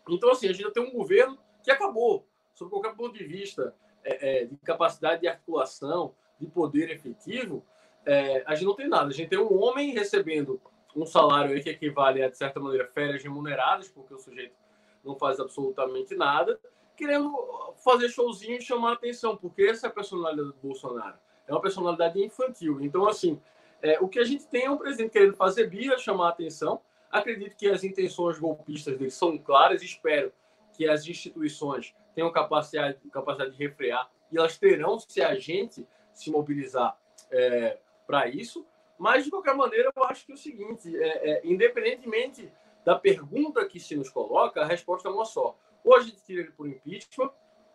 Então, 0.07 0.31
assim, 0.31 0.47
a 0.47 0.53
gente 0.53 0.69
tem 0.71 0.83
um 0.83 0.91
governo 0.91 1.39
que 1.63 1.71
acabou, 1.71 2.27
sob 2.53 2.69
qualquer 2.69 2.95
ponto 2.95 3.17
de 3.17 3.23
vista 3.23 3.73
é, 4.03 4.43
é, 4.43 4.45
de 4.45 4.57
capacidade 4.57 5.21
de 5.21 5.27
articulação, 5.27 6.13
de 6.39 6.45
poder 6.47 6.89
efetivo, 6.91 7.65
é, 8.05 8.43
a 8.45 8.53
gente 8.53 8.65
não 8.65 8.75
tem 8.75 8.87
nada. 8.87 9.09
A 9.09 9.13
gente 9.13 9.29
tem 9.29 9.39
um 9.39 9.61
homem 9.61 9.91
recebendo 9.91 10.61
um 10.95 11.05
salário 11.05 11.61
que 11.61 11.69
equivale 11.69 12.21
a, 12.21 12.29
de 12.29 12.37
certa 12.37 12.59
maneira, 12.59 12.87
férias 12.87 13.23
remuneradas, 13.23 13.89
porque 13.89 14.13
o 14.13 14.19
sujeito 14.19 14.55
não 15.03 15.15
faz 15.15 15.39
absolutamente 15.39 16.15
nada, 16.15 16.59
querendo 16.95 17.35
fazer 17.83 18.09
showzinho 18.09 18.57
e 18.57 18.61
chamar 18.61 18.93
atenção, 18.93 19.35
porque 19.35 19.63
essa 19.63 19.87
é 19.87 19.89
a 19.89 19.93
personalidade 19.93 20.47
do 20.47 20.55
Bolsonaro. 20.61 21.17
É 21.47 21.51
uma 21.51 21.61
personalidade 21.61 22.23
infantil. 22.23 22.79
Então, 22.81 23.07
assim, 23.07 23.39
é, 23.81 23.99
o 23.99 24.07
que 24.07 24.19
a 24.19 24.23
gente 24.23 24.47
tem 24.47 24.65
é 24.65 24.71
um 24.71 24.77
presidente 24.77 25.11
querendo 25.11 25.35
fazer 25.35 25.67
birra, 25.67 25.97
chamar 25.97 26.29
atenção. 26.29 26.79
Acredito 27.11 27.55
que 27.57 27.67
as 27.67 27.83
intenções 27.83 28.39
golpistas 28.39 28.97
dele 28.97 29.11
são 29.11 29.37
claras. 29.37 29.81
Espero 29.81 30.31
que 30.71 30.87
as 30.87 31.05
instituições 31.05 31.93
tenham 32.15 32.31
capacidade, 32.31 32.97
capacidade 33.11 33.51
de 33.51 33.57
refrear 33.57 34.09
e 34.31 34.37
elas 34.37 34.57
terão 34.57 34.99
se 34.99 35.21
a 35.21 35.35
gente 35.35 35.87
se 36.13 36.31
mobilizar 36.31 36.97
é, 37.29 37.77
para 38.07 38.27
isso. 38.27 38.65
Mas, 39.03 39.25
de 39.25 39.29
qualquer 39.29 39.53
maneira, 39.53 39.91
eu 39.93 40.03
acho 40.05 40.25
que 40.25 40.31
é 40.31 40.35
o 40.35 40.37
seguinte: 40.37 40.97
é, 40.97 41.31
é, 41.31 41.41
independentemente 41.43 42.49
da 42.85 42.97
pergunta 42.97 43.65
que 43.65 43.77
se 43.77 43.97
nos 43.97 44.09
coloca, 44.09 44.61
a 44.61 44.65
resposta 44.65 45.09
é 45.09 45.11
uma 45.11 45.25
só. 45.25 45.57
Ou 45.83 45.93
a 45.93 45.99
gente 45.99 46.23
tira 46.23 46.39
ele 46.39 46.51
por 46.51 46.69
impeachment, 46.69 47.29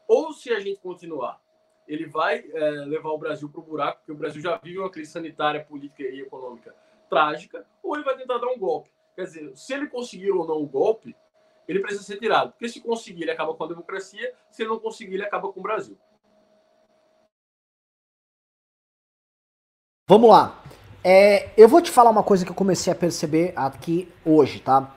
ou 0.06 0.32
se 0.32 0.50
a 0.50 0.58
gente 0.58 0.80
continuar, 0.80 1.38
ele 1.87 2.06
vai 2.06 2.50
é, 2.50 2.70
levar 2.87 3.11
o 3.11 3.18
Brasil 3.18 3.47
para 3.50 3.61
o 3.61 3.62
buraco, 3.62 3.99
porque 3.99 4.12
o 4.12 4.14
Brasil 4.14 4.40
já 4.40 4.56
vive 4.56 4.78
uma 4.78 4.88
crise 4.88 5.12
sanitária, 5.12 5.62
política 5.62 6.02
e 6.02 6.23
econômica 6.23 6.75
trágica, 7.11 7.66
ou 7.82 7.94
ele 7.94 8.04
vai 8.04 8.16
tentar 8.16 8.38
dar 8.38 8.49
um 8.49 8.58
golpe. 8.58 8.90
Quer 9.14 9.25
dizer, 9.25 9.54
se 9.54 9.75
ele 9.75 9.87
conseguir 9.87 10.30
ou 10.30 10.47
não 10.47 10.62
o 10.62 10.66
golpe, 10.66 11.14
ele 11.66 11.80
precisa 11.80 12.04
ser 12.04 12.18
tirado. 12.18 12.52
Porque 12.52 12.70
se 12.70 12.80
conseguir, 12.80 13.25
ele 13.25 13.32
acaba 13.32 13.52
com 13.54 13.64
a 13.64 13.68
democracia, 13.68 14.35
se 14.50 14.62
ele 14.62 14.70
não 14.70 14.78
conseguir, 14.78 15.16
ele 15.16 15.26
acaba 15.26 15.52
com 15.52 15.61
o 15.61 15.62
Brasil. 15.62 15.99
Vamos 20.08 20.30
lá. 20.30 20.68
É, 21.02 21.50
eu 21.57 21.69
vou 21.69 21.81
te 21.81 21.90
falar 21.90 22.11
uma 22.11 22.23
coisa 22.23 22.45
que 22.45 22.50
eu 22.50 22.55
comecei 22.55 22.93
a 22.93 22.97
perceber 22.97 23.52
aqui 23.55 24.09
hoje, 24.25 24.59
tá? 24.59 24.90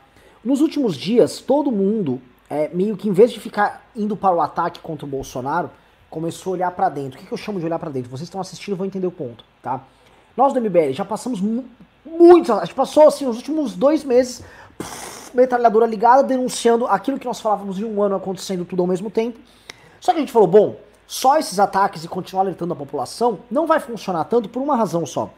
Nos 0.44 0.60
últimos 0.60 0.96
dias, 0.96 1.40
todo 1.40 1.72
mundo 1.72 2.20
é, 2.50 2.70
meio 2.74 2.98
que 2.98 3.08
em 3.08 3.12
vez 3.12 3.32
de 3.32 3.40
ficar 3.40 3.86
indo 3.96 4.16
para 4.16 4.36
o 4.36 4.42
ataque 4.42 4.80
contra 4.80 5.06
o 5.06 5.10
Bolsonaro, 5.10 5.70
começou 6.10 6.52
a 6.52 6.56
olhar 6.56 6.72
para 6.72 6.90
dentro. 6.90 7.18
O 7.18 7.22
que, 7.22 7.28
que 7.28 7.32
eu 7.32 7.38
chamo 7.38 7.60
de 7.60 7.66
olhar 7.66 7.78
para 7.78 7.90
dentro? 7.90 8.10
Vocês 8.10 8.24
estão 8.24 8.42
assistindo 8.42 8.76
vão 8.76 8.86
entender 8.86 9.08
o 9.08 9.12
ponto, 9.12 9.46
tá? 9.62 9.82
Nós 10.36 10.54
do 10.54 10.60
MBL 10.60 10.92
já 10.92 11.06
passamos 11.06 11.40
mu 11.40 11.66
muitos, 12.04 12.50
a 12.50 12.66
gente 12.66 12.74
passou 12.74 13.08
assim 13.08 13.26
nos 13.26 13.38
últimos 13.38 13.76
dois 13.76 14.04
meses, 14.04 14.44
metralhadora 15.36 15.86
ligada, 15.86 16.24
denunciando 16.24 16.88
aquilo 16.88 17.20
que 17.20 17.28
nós 17.28 17.40
falávamos 17.40 17.78
em 17.78 17.84
um 17.84 18.02
ano 18.02 18.16
acontecendo 18.16 18.66
tudo 18.66 18.82
ao 18.82 18.88
mesmo 18.88 19.12
tempo. 19.12 19.40
Só 20.00 20.12
que 20.12 20.18
a 20.18 20.22
gente 20.22 20.32
falou, 20.32 20.48
bom, 20.48 20.78
só 21.06 21.38
esses 21.38 21.60
ataques 21.60 22.04
e 22.04 22.08
continuar 22.08 22.42
alertando 22.42 22.74
a 22.74 22.76
população 22.76 23.40
não 23.52 23.68
vai 23.68 23.80
funcionar 23.80 24.24
tanto 24.24 24.50
por 24.50 24.64
uma 24.64 24.76
razão 24.76 25.06
só. 25.06 25.30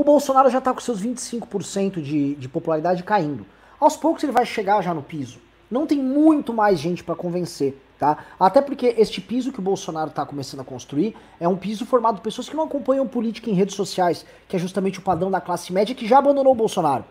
O 0.00 0.04
Bolsonaro 0.04 0.48
já 0.48 0.60
está 0.60 0.72
com 0.72 0.80
seus 0.80 1.02
25% 1.02 2.00
de, 2.00 2.34
de 2.34 2.48
popularidade 2.48 3.02
caindo. 3.02 3.44
Aos 3.78 3.98
poucos 3.98 4.22
ele 4.22 4.32
vai 4.32 4.46
chegar 4.46 4.80
já 4.80 4.94
no 4.94 5.02
piso 5.02 5.38
não 5.70 5.86
tem 5.86 5.98
muito 5.98 6.52
mais 6.52 6.80
gente 6.80 7.04
para 7.04 7.14
convencer, 7.14 7.80
tá? 7.98 8.18
Até 8.38 8.60
porque 8.60 8.94
este 8.98 9.20
piso 9.20 9.52
que 9.52 9.60
o 9.60 9.62
Bolsonaro 9.62 10.10
está 10.10 10.26
começando 10.26 10.60
a 10.60 10.64
construir 10.64 11.16
é 11.38 11.46
um 11.46 11.56
piso 11.56 11.86
formado 11.86 12.16
por 12.16 12.22
pessoas 12.22 12.48
que 12.48 12.56
não 12.56 12.64
acompanham 12.64 13.06
política 13.06 13.48
em 13.48 13.54
redes 13.54 13.76
sociais, 13.76 14.26
que 14.48 14.56
é 14.56 14.58
justamente 14.58 14.98
o 14.98 15.02
padrão 15.02 15.30
da 15.30 15.40
classe 15.40 15.72
média 15.72 15.94
que 15.94 16.08
já 16.08 16.18
abandonou 16.18 16.52
o 16.52 16.56
Bolsonaro, 16.56 17.04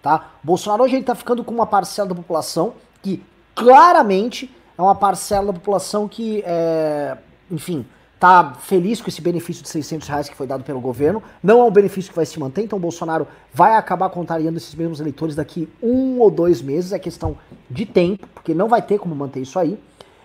tá? 0.00 0.30
O 0.42 0.46
Bolsonaro 0.46 0.84
hoje 0.84 0.96
ele 0.96 1.04
tá 1.04 1.14
ficando 1.14 1.44
com 1.44 1.52
uma 1.52 1.66
parcela 1.66 2.08
da 2.08 2.14
população 2.14 2.74
que 3.02 3.22
claramente 3.54 4.50
é 4.78 4.82
uma 4.82 4.94
parcela 4.94 5.48
da 5.48 5.52
população 5.52 6.08
que, 6.08 6.42
é, 6.46 7.18
enfim, 7.50 7.84
tá 8.18 8.54
feliz 8.60 9.00
com 9.00 9.08
esse 9.08 9.20
benefício 9.20 9.62
de 9.62 9.68
600 9.68 10.08
reais 10.08 10.28
que 10.28 10.34
foi 10.34 10.46
dado 10.46 10.64
pelo 10.64 10.80
governo. 10.80 11.22
Não 11.42 11.60
é 11.60 11.64
um 11.64 11.70
benefício 11.70 12.10
que 12.10 12.16
vai 12.16 12.26
se 12.26 12.38
manter, 12.40 12.62
então 12.62 12.78
Bolsonaro 12.78 13.26
vai 13.52 13.74
acabar 13.76 14.08
contrariando 14.08 14.56
esses 14.56 14.74
mesmos 14.74 15.00
eleitores 15.00 15.34
daqui 15.34 15.68
um 15.82 16.18
ou 16.18 16.30
dois 16.30 16.62
meses. 16.62 16.92
É 16.92 16.98
questão 16.98 17.36
de 17.70 17.84
tempo, 17.84 18.26
porque 18.34 18.54
não 18.54 18.68
vai 18.68 18.80
ter 18.80 18.98
como 18.98 19.14
manter 19.14 19.40
isso 19.40 19.58
aí. 19.58 19.78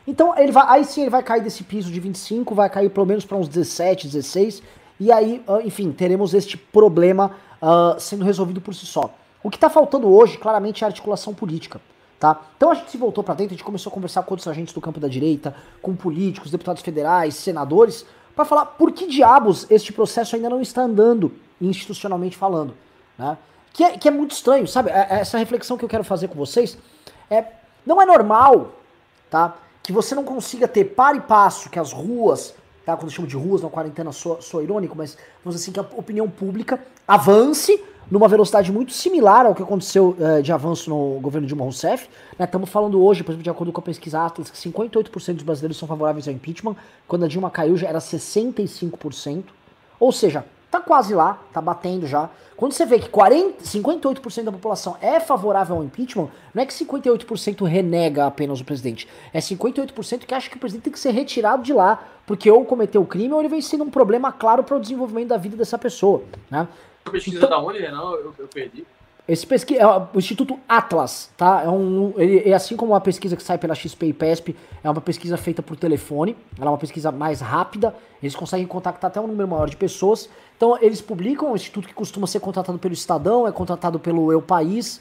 Então 0.08 0.38
ele 0.38 0.52
vai, 0.52 0.66
aí 0.68 0.86
sim 0.86 1.02
ele 1.02 1.10
vai 1.10 1.22
cair 1.22 1.44
desse 1.44 1.64
piso 1.64 1.92
de 1.92 2.00
25, 2.00 2.56
vai 2.56 2.70
cair 2.70 2.90
pelo 2.90 3.06
menos 3.06 3.26
para 3.26 3.38
uns 3.38 3.48
17, 3.48 4.08
16, 4.08 4.64
e 5.00 5.12
aí, 5.12 5.44
ah, 5.48 5.60
enfim, 5.64 5.92
teremos 5.92 6.34
este 6.34 6.58
problema 6.58 7.32
uh, 7.62 8.00
sendo 8.00 8.24
resolvido 8.24 8.62
por 8.62 8.74
si 8.74 8.86
só. 8.86 9.14
O 9.44 9.50
que 9.50 9.58
está 9.58 9.70
faltando 9.70 10.08
hoje, 10.08 10.38
claramente, 10.38 10.84
é 10.84 10.88
articulação 10.88 11.34
política. 11.34 11.82
Tá? 12.22 12.40
Então 12.56 12.70
a 12.70 12.76
gente 12.76 12.92
se 12.92 12.98
voltou 12.98 13.24
para 13.24 13.34
dentro, 13.34 13.56
a 13.56 13.58
gente 13.58 13.66
começou 13.66 13.90
a 13.90 13.94
conversar 13.94 14.22
com 14.22 14.32
outros 14.32 14.48
agentes 14.48 14.76
do 14.76 14.80
campo 14.80 15.00
da 15.00 15.08
direita, 15.08 15.56
com 15.82 15.96
políticos, 15.96 16.52
deputados 16.52 16.84
federais, 16.84 17.34
senadores, 17.34 18.06
para 18.36 18.46
falar 18.46 18.66
por 18.66 18.92
que 18.92 19.08
diabos 19.08 19.66
este 19.72 19.92
processo 19.92 20.36
ainda 20.36 20.48
não 20.48 20.62
está 20.62 20.84
andando, 20.84 21.34
institucionalmente 21.60 22.38
falando. 22.38 22.76
Né? 23.18 23.36
que 23.74 23.84
é, 23.84 23.98
que 23.98 24.08
é 24.08 24.12
muito 24.12 24.32
estranho, 24.32 24.68
sabe? 24.68 24.92
É, 24.92 25.08
é 25.10 25.20
essa 25.22 25.38
reflexão 25.38 25.78
que 25.78 25.86
eu 25.86 25.90
quero 25.90 26.04
fazer 26.04 26.28
com 26.28 26.36
vocês 26.36 26.78
é. 27.30 27.44
Não 27.84 28.00
é 28.00 28.06
normal, 28.06 28.74
tá? 29.28 29.56
Que 29.82 29.92
você 29.92 30.14
não 30.14 30.24
consiga 30.24 30.68
ter 30.68 30.86
par 30.86 31.16
e 31.16 31.22
passo 31.22 31.68
que 31.68 31.80
as 31.80 31.92
ruas, 31.92 32.54
tá? 32.86 32.96
Quando 32.96 33.10
eu 33.10 33.16
chamo 33.16 33.28
de 33.28 33.36
ruas 33.36 33.64
na 33.64 33.70
quarentena, 33.72 34.12
sou, 34.12 34.40
sou 34.40 34.62
irônico, 34.62 34.96
mas 34.96 35.18
vamos 35.44 35.60
dizer 35.60 35.64
assim, 35.64 35.72
que 35.72 35.80
a 35.80 35.98
opinião 35.98 36.30
pública 36.30 36.80
avance 37.08 37.84
numa 38.12 38.28
velocidade 38.28 38.70
muito 38.74 38.92
similar 38.92 39.46
ao 39.46 39.56
que 39.56 39.64
aconteceu 39.64 40.18
uh, 40.20 40.44
de 40.44 40.52
avanço 40.52 40.90
no 40.90 41.18
governo 41.22 41.48
Dilma 41.48 41.64
Rousseff. 41.64 42.10
Estamos 42.38 42.68
né? 42.68 42.72
falando 42.74 43.02
hoje, 43.02 43.24
por 43.24 43.32
exemplo, 43.32 43.44
de 43.44 43.50
acordo 43.50 43.72
com 43.72 43.80
a 43.80 43.84
pesquisa 43.84 44.26
Atlas, 44.26 44.52
que 44.52 44.58
58% 44.58 45.36
dos 45.36 45.44
brasileiros 45.44 45.78
são 45.78 45.88
favoráveis 45.88 46.28
ao 46.28 46.34
impeachment. 46.34 46.76
Quando 47.08 47.24
a 47.24 47.28
Dilma 47.30 47.50
caiu 47.50 47.78
já 47.78 47.88
era 47.88 48.00
65%. 48.00 49.46
Ou 49.98 50.12
seja, 50.12 50.44
tá 50.70 50.82
quase 50.82 51.16
lá, 51.16 51.40
tá 51.54 51.62
batendo 51.62 52.06
já. 52.06 52.30
Quando 52.58 52.74
você 52.74 52.86
vê 52.86 53.00
que 53.00 53.08
40, 53.08 53.64
58% 53.64 54.44
da 54.44 54.52
população 54.52 54.98
é 55.02 55.20
favorável 55.20 55.78
ao 55.78 55.84
impeachment, 55.84 56.28
não 56.54 56.62
é 56.62 56.66
que 56.66 56.74
58% 56.74 57.66
renega 57.66 58.26
apenas 58.26 58.60
o 58.60 58.66
presidente. 58.66 59.08
É 59.34 59.40
58% 59.40 60.26
que 60.26 60.36
acha 60.36 60.50
que 60.50 60.58
o 60.58 60.60
presidente 60.60 60.84
tem 60.84 60.94
que 60.94 61.00
ser 61.00 61.12
retirado 61.12 61.64
de 61.64 61.74
lá, 61.74 62.04
porque 62.28 62.52
ou 62.52 62.66
cometeu 62.66 63.06
crime 63.06 63.34
ou 63.34 63.40
ele 63.40 63.50
vem 63.50 63.62
sendo 63.62 63.86
um 63.86 63.90
problema 63.90 64.32
claro 64.32 64.64
para 64.64 64.76
o 64.76 64.80
desenvolvimento 64.80 65.30
da 65.30 65.38
vida 65.38 65.56
dessa 65.56 65.78
pessoa. 65.78 66.24
Né? 66.52 66.68
Pesquisa 67.10 67.38
então, 67.38 67.50
da 67.50 67.60
onde, 67.60 67.80
Renan? 67.80 68.02
Eu, 68.02 68.34
eu 68.38 68.48
perdi. 68.48 68.86
Esse 69.28 69.46
pesquisa 69.46 69.82
é 69.82 69.86
o 69.88 70.08
Instituto 70.18 70.60
Atlas, 70.68 71.30
tá? 71.38 71.62
É 71.64 71.70
um, 71.70 72.14
ele, 72.18 72.50
é 72.50 72.54
assim 72.54 72.76
como 72.76 72.96
a 72.96 73.00
pesquisa 73.00 73.38
que 73.38 73.44
sai 73.44 73.58
pela 73.58 73.74
XP 73.74 74.08
e 74.08 74.14
PESP, 74.14 74.56
é 74.84 74.90
uma 74.90 75.00
pesquisa 75.00 75.38
feita 75.38 75.62
por 75.62 75.78
telefone, 75.78 76.36
ela 76.58 76.68
é 76.68 76.72
uma 76.72 76.78
pesquisa 76.78 77.12
mais 77.12 77.40
rápida, 77.40 77.96
eles 78.22 78.36
conseguem 78.36 78.66
contactar 78.66 79.10
até 79.10 79.22
um 79.22 79.28
número 79.28 79.48
maior 79.48 79.70
de 79.70 79.78
pessoas. 79.78 80.28
Então 80.58 80.78
eles 80.82 81.02
publicam, 81.02 81.48
é 81.48 81.52
um 81.52 81.56
instituto 81.56 81.88
que 81.88 81.94
costuma 81.94 82.26
ser 82.28 82.40
contratado 82.40 82.78
pelo 82.80 82.94
Estadão, 82.94 83.48
é 83.48 83.52
contratado 83.52 84.00
pelo 84.00 84.32
Eu 84.34 84.42
País, 84.42 85.00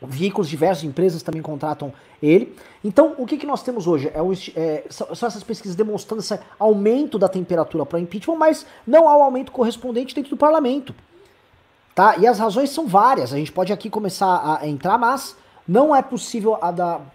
veículos 0.00 0.48
diversas 0.48 0.84
empresas 0.84 1.22
também 1.22 1.42
contratam 1.42 1.92
ele. 2.22 2.54
Então, 2.84 3.14
o 3.18 3.26
que, 3.26 3.36
que 3.36 3.46
nós 3.46 3.62
temos 3.62 3.86
hoje? 3.86 4.10
É, 4.14 4.22
o, 4.22 4.32
é 4.54 4.84
são 4.90 5.08
essas 5.10 5.42
pesquisas 5.42 5.74
demonstrando 5.74 6.22
esse 6.22 6.38
aumento 6.58 7.18
da 7.18 7.28
temperatura 7.28 7.84
para 7.84 7.98
impeachment, 7.98 8.36
mas 8.36 8.66
não 8.86 9.08
há 9.08 9.16
o 9.16 9.20
um 9.20 9.22
aumento 9.22 9.50
correspondente 9.50 10.14
dentro 10.14 10.30
do 10.30 10.36
parlamento. 10.36 10.94
Tá? 11.98 12.16
E 12.16 12.28
as 12.28 12.38
razões 12.38 12.70
são 12.70 12.86
várias, 12.86 13.32
a 13.32 13.36
gente 13.36 13.50
pode 13.50 13.72
aqui 13.72 13.90
começar 13.90 14.60
a 14.62 14.68
entrar, 14.68 14.96
mas 14.96 15.36
não 15.66 15.92
é 15.92 16.00
possível 16.00 16.56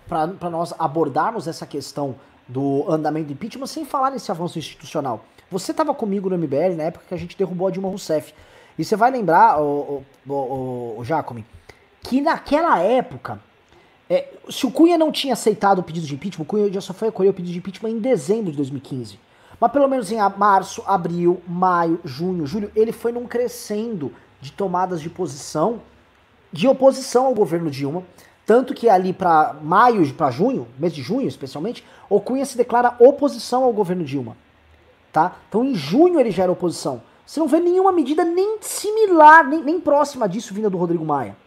para 0.09 0.49
nós 0.49 0.73
abordarmos 0.77 1.47
essa 1.47 1.65
questão 1.65 2.17
do 2.45 2.83
andamento 2.91 3.27
do 3.27 3.31
impeachment 3.31 3.67
sem 3.67 3.85
falar 3.85 4.11
nesse 4.11 4.29
avanço 4.29 4.59
institucional. 4.59 5.23
Você 5.49 5.71
estava 5.71 5.93
comigo 5.93 6.29
no 6.29 6.37
MBL 6.37 6.75
na 6.75 6.83
época 6.83 7.05
que 7.07 7.13
a 7.13 7.17
gente 7.17 7.37
derrubou 7.37 7.69
a 7.69 7.71
Dilma 7.71 7.87
Rousseff. 7.87 8.33
E 8.77 8.83
você 8.83 8.97
vai 8.97 9.09
lembrar, 9.09 9.61
o, 9.61 10.03
o, 10.27 10.33
o, 10.33 10.95
o 10.97 11.05
Jacome, 11.05 11.45
que 12.01 12.19
naquela 12.19 12.77
época, 12.79 13.39
é, 14.09 14.33
se 14.49 14.65
o 14.65 14.71
Cunha 14.71 14.97
não 14.97 15.13
tinha 15.13 15.31
aceitado 15.31 15.79
o 15.79 15.83
pedido 15.83 16.05
de 16.05 16.13
impeachment, 16.13 16.43
o 16.43 16.45
Cunha 16.45 16.69
já 16.73 16.81
só 16.81 16.93
foi 16.93 17.07
acolher 17.07 17.29
o 17.29 17.33
pedido 17.33 17.53
de 17.53 17.59
impeachment 17.59 17.91
em 17.91 17.99
dezembro 17.99 18.51
de 18.51 18.57
2015. 18.57 19.17
Mas 19.61 19.71
pelo 19.71 19.87
menos 19.87 20.11
em 20.11 20.17
março, 20.37 20.83
abril, 20.85 21.41
maio, 21.47 22.01
junho, 22.03 22.45
julho, 22.45 22.69
ele 22.75 22.91
foi 22.91 23.13
num 23.13 23.25
crescendo 23.25 24.11
de 24.43 24.51
tomadas 24.51 25.01
de 25.01 25.09
posição, 25.09 25.81
de 26.51 26.67
oposição 26.67 27.25
ao 27.27 27.33
governo 27.33 27.71
Dilma, 27.71 28.03
tanto 28.45 28.73
que 28.73 28.89
ali 28.89 29.13
para 29.13 29.55
maio, 29.61 30.13
para 30.13 30.29
junho, 30.29 30.67
mês 30.77 30.93
de 30.93 31.01
junho 31.01 31.27
especialmente, 31.27 31.83
o 32.09 32.19
Cunha 32.19 32.45
se 32.45 32.57
declara 32.57 32.95
oposição 32.99 33.63
ao 33.63 33.71
governo 33.71 34.03
Dilma. 34.03 34.35
Tá? 35.13 35.37
Então 35.47 35.63
em 35.63 35.73
junho 35.73 36.19
ele 36.19 36.29
já 36.29 36.43
era 36.43 36.51
oposição. 36.51 37.01
Você 37.25 37.39
não 37.39 37.47
vê 37.47 37.61
nenhuma 37.61 37.93
medida 37.93 38.25
nem 38.25 38.57
similar, 38.59 39.47
nem, 39.47 39.63
nem 39.63 39.79
próxima 39.79 40.27
disso 40.27 40.53
vinda 40.53 40.69
do 40.69 40.77
Rodrigo 40.77 41.05
Maia. 41.05 41.37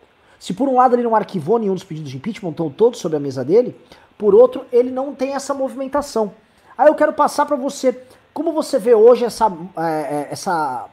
Se 0.41 0.55
por 0.55 0.67
um 0.67 0.77
lado 0.77 0.95
ele 0.95 1.03
não 1.03 1.15
arquivou 1.15 1.59
nenhum 1.59 1.75
dos 1.75 1.85
pedidos 1.85 2.11
de 2.11 2.17
impeachment, 2.17 2.51
estão 2.51 2.71
todos 2.71 2.99
sobre 2.99 3.19
a 3.19 3.21
mesa 3.21 3.45
dele, 3.45 3.79
por 4.17 4.35
outro, 4.35 4.65
ele 4.73 4.91
não 4.91 5.15
tem 5.15 5.35
essa 5.35 5.53
movimentação. 5.53 6.33
Aí 6.79 6.89
eu 6.89 6.95
quero 6.95 7.13
passar 7.13 7.45
para 7.45 7.57
você 7.57 8.03
como 8.33 8.53
você 8.53 8.79
vê 8.79 8.95
hoje 8.95 9.25
essa, 9.25 9.53
é, 9.77 10.29
essa 10.31 10.87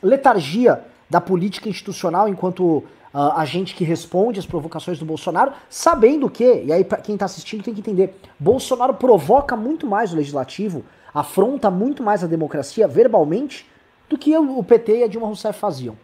letargia 0.00 0.84
da 1.08 1.20
política 1.20 1.68
institucional 1.68 2.28
enquanto 2.28 2.84
uh, 3.14 3.18
agente 3.36 3.74
que 3.74 3.84
responde 3.84 4.38
às 4.38 4.46
provocações 4.46 4.98
do 4.98 5.04
Bolsonaro, 5.04 5.52
sabendo 5.68 6.28
que, 6.28 6.62
e 6.64 6.72
aí 6.72 6.84
para 6.84 7.00
quem 7.00 7.14
está 7.14 7.24
assistindo 7.24 7.62
tem 7.62 7.74
que 7.74 7.80
entender, 7.80 8.14
Bolsonaro 8.38 8.94
provoca 8.94 9.56
muito 9.56 9.86
mais 9.86 10.12
o 10.12 10.16
legislativo, 10.16 10.84
afronta 11.12 11.70
muito 11.70 12.02
mais 12.02 12.22
a 12.22 12.26
democracia 12.26 12.86
verbalmente 12.86 13.68
do 14.08 14.16
que 14.16 14.36
o 14.36 14.62
PT 14.62 14.98
e 14.98 15.04
a 15.04 15.08
Dilma 15.08 15.26
Rousseff 15.26 15.58
faziam. 15.58 15.96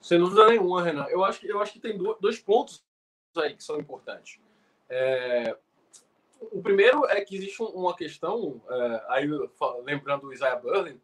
Sem 0.00 0.18
dúvida 0.18 0.48
nenhuma, 0.48 0.82
Renan. 0.82 1.06
Eu 1.08 1.24
acho 1.24 1.38
que, 1.38 1.48
eu 1.48 1.60
acho 1.60 1.72
que 1.72 1.80
tem 1.80 1.96
dois 2.20 2.38
pontos 2.40 2.84
aí 3.36 3.54
que 3.54 3.62
são 3.62 3.78
importantes. 3.78 4.40
É, 4.88 5.56
o 6.50 6.60
primeiro 6.60 7.06
é 7.06 7.20
que 7.20 7.36
existe 7.36 7.62
uma 7.62 7.94
questão, 7.94 8.60
é, 8.68 9.04
aí 9.08 9.30
lembrando 9.84 10.26
o 10.26 10.32
Isaiah 10.32 10.56
Berlin, 10.56 11.00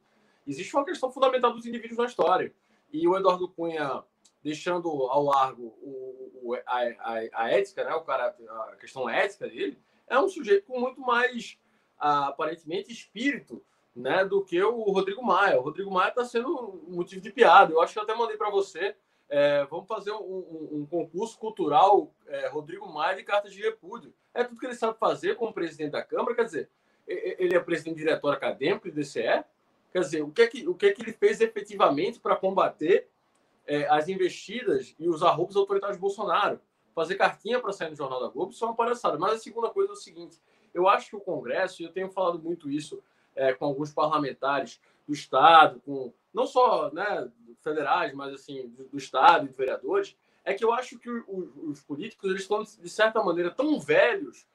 existe 0.49 0.75
uma 0.75 0.85
questão 0.85 1.11
fundamental 1.13 1.53
dos 1.53 1.67
indivíduos 1.67 1.99
na 1.99 2.07
história. 2.07 2.53
E 2.93 3.07
o 3.07 3.17
Eduardo 3.17 3.49
Cunha, 3.49 4.03
deixando 4.43 4.89
ao 4.89 5.23
largo 5.25 5.77
o, 5.83 6.41
o, 6.43 6.55
a, 6.55 6.61
a, 6.67 7.45
a, 7.45 7.51
ética, 7.51 7.85
né, 7.85 7.95
o 7.95 8.01
cara, 8.01 8.35
a 8.71 8.77
questão 8.77 9.09
ética 9.09 9.47
dele, 9.47 9.79
é 10.07 10.19
um 10.19 10.29
sujeito 10.29 10.67
com 10.67 10.81
muito 10.81 11.01
mais, 11.01 11.59
aparentemente, 11.99 12.91
espírito 12.91 13.63
né, 13.95 14.25
do 14.25 14.43
que 14.43 14.63
o 14.63 14.91
Rodrigo 14.91 15.23
Maia. 15.23 15.59
O 15.59 15.63
Rodrigo 15.63 15.91
Maia 15.91 16.09
está 16.09 16.25
sendo 16.25 16.83
motivo 16.89 17.21
de 17.21 17.31
piada. 17.31 17.73
Eu 17.73 17.81
acho 17.83 17.93
que 17.93 17.99
eu 17.99 18.05
até 18.05 18.15
mandei 18.15 18.37
para 18.37 18.51
você. 18.51 18.97
É, 19.29 19.67
vamos 19.67 19.87
fazer 19.87 20.13
um, 20.13 20.23
um, 20.23 20.69
um 20.73 20.87
concurso 20.87 21.39
cultural 21.39 22.11
é, 22.27 22.49
Rodrigo 22.49 22.91
Maia 22.91 23.17
de 23.17 23.23
cartas 23.23 23.53
de 23.53 23.61
repúdio. 23.61 24.15
É 24.33 24.43
tudo 24.43 24.59
que 24.59 24.65
ele 24.65 24.75
sabe 24.75 24.99
fazer 24.99 25.37
como 25.37 25.53
presidente 25.53 25.91
da 25.91 26.03
Câmara. 26.03 26.35
Quer 26.35 26.45
dizer, 26.45 26.71
ele 27.07 27.55
é 27.55 27.61
presidente 27.61 27.97
diretor 27.97 28.33
acadêmico 28.33 28.89
do 28.89 28.95
DCE, 28.95 29.45
Quer 29.92 30.01
dizer, 30.01 30.22
o 30.22 30.31
que 30.31 30.42
é 30.42 30.46
que, 30.46 30.68
o 30.68 30.74
que, 30.74 30.87
é 30.87 30.92
que 30.92 31.03
ele 31.03 31.12
fez 31.12 31.40
efetivamente 31.40 32.20
para 32.20 32.37
combater 32.37 33.09
é, 33.66 33.88
as 33.88 34.09
investidas 34.09 34.94
e 34.98 35.09
os 35.09 35.22
arroubos 35.22 35.57
autoritários 35.57 35.96
de 35.96 36.01
Bolsonaro? 36.01 36.61
Fazer 36.94 37.14
cartinha 37.14 37.61
para 37.61 37.72
sair 37.72 37.90
no 37.90 37.96
Jornal 37.96 38.20
da 38.20 38.29
Globo, 38.29 38.53
isso 38.53 38.64
é 38.64 38.68
uma 38.68 38.74
palhaçada. 38.74 39.18
Mas 39.18 39.35
a 39.35 39.38
segunda 39.38 39.70
coisa 39.70 39.92
é 39.92 39.94
o 39.94 39.96
seguinte: 39.96 40.40
eu 40.74 40.88
acho 40.88 41.11
que 41.11 41.16
o 41.16 41.20
Congresso, 41.20 41.81
e 41.81 41.85
eu 41.85 41.92
tenho 41.92 42.11
falado 42.11 42.38
muito 42.38 42.70
isso 42.70 43.03
é, 43.37 43.53
com 43.53 43.64
alguns 43.64 43.92
parlamentares 43.92 44.81
do 45.07 45.14
Estado, 45.14 45.81
com 45.87 46.12
não 46.35 46.46
só 46.46 46.90
né, 46.92 47.31
federais, 47.61 48.12
mas 48.12 48.35
assim, 48.35 48.68
do, 48.68 48.85
do 48.88 48.98
Estado 48.98 49.46
e 49.46 49.53
vereadores, 49.53 50.16
é 50.44 50.55
que 50.55 50.64
eu 50.64 50.72
acho 50.72 50.98
que 50.98 51.09
o, 51.09 51.70
os 51.70 51.81
políticos 51.81 52.31
eles 52.31 52.42
estão, 52.42 52.62
de 52.62 52.88
certa 52.88 53.22
maneira, 53.22 53.51
tão 53.51 53.79
velhos 53.79 54.46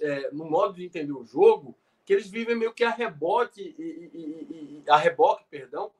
é, 0.00 0.30
no 0.32 0.44
modo 0.44 0.74
de 0.74 0.84
entender 0.84 1.12
o 1.12 1.24
jogo 1.24 1.76
que 2.04 2.12
eles 2.12 2.28
vivem 2.28 2.56
meio 2.56 2.72
que 2.72 2.84
a 2.84 2.90
rebote, 2.90 3.60
e, 3.60 3.82
e, 3.82 4.82
e, 4.84 4.90
a 4.90 4.96
reboque, 4.96 5.44
perdão, 5.48 5.92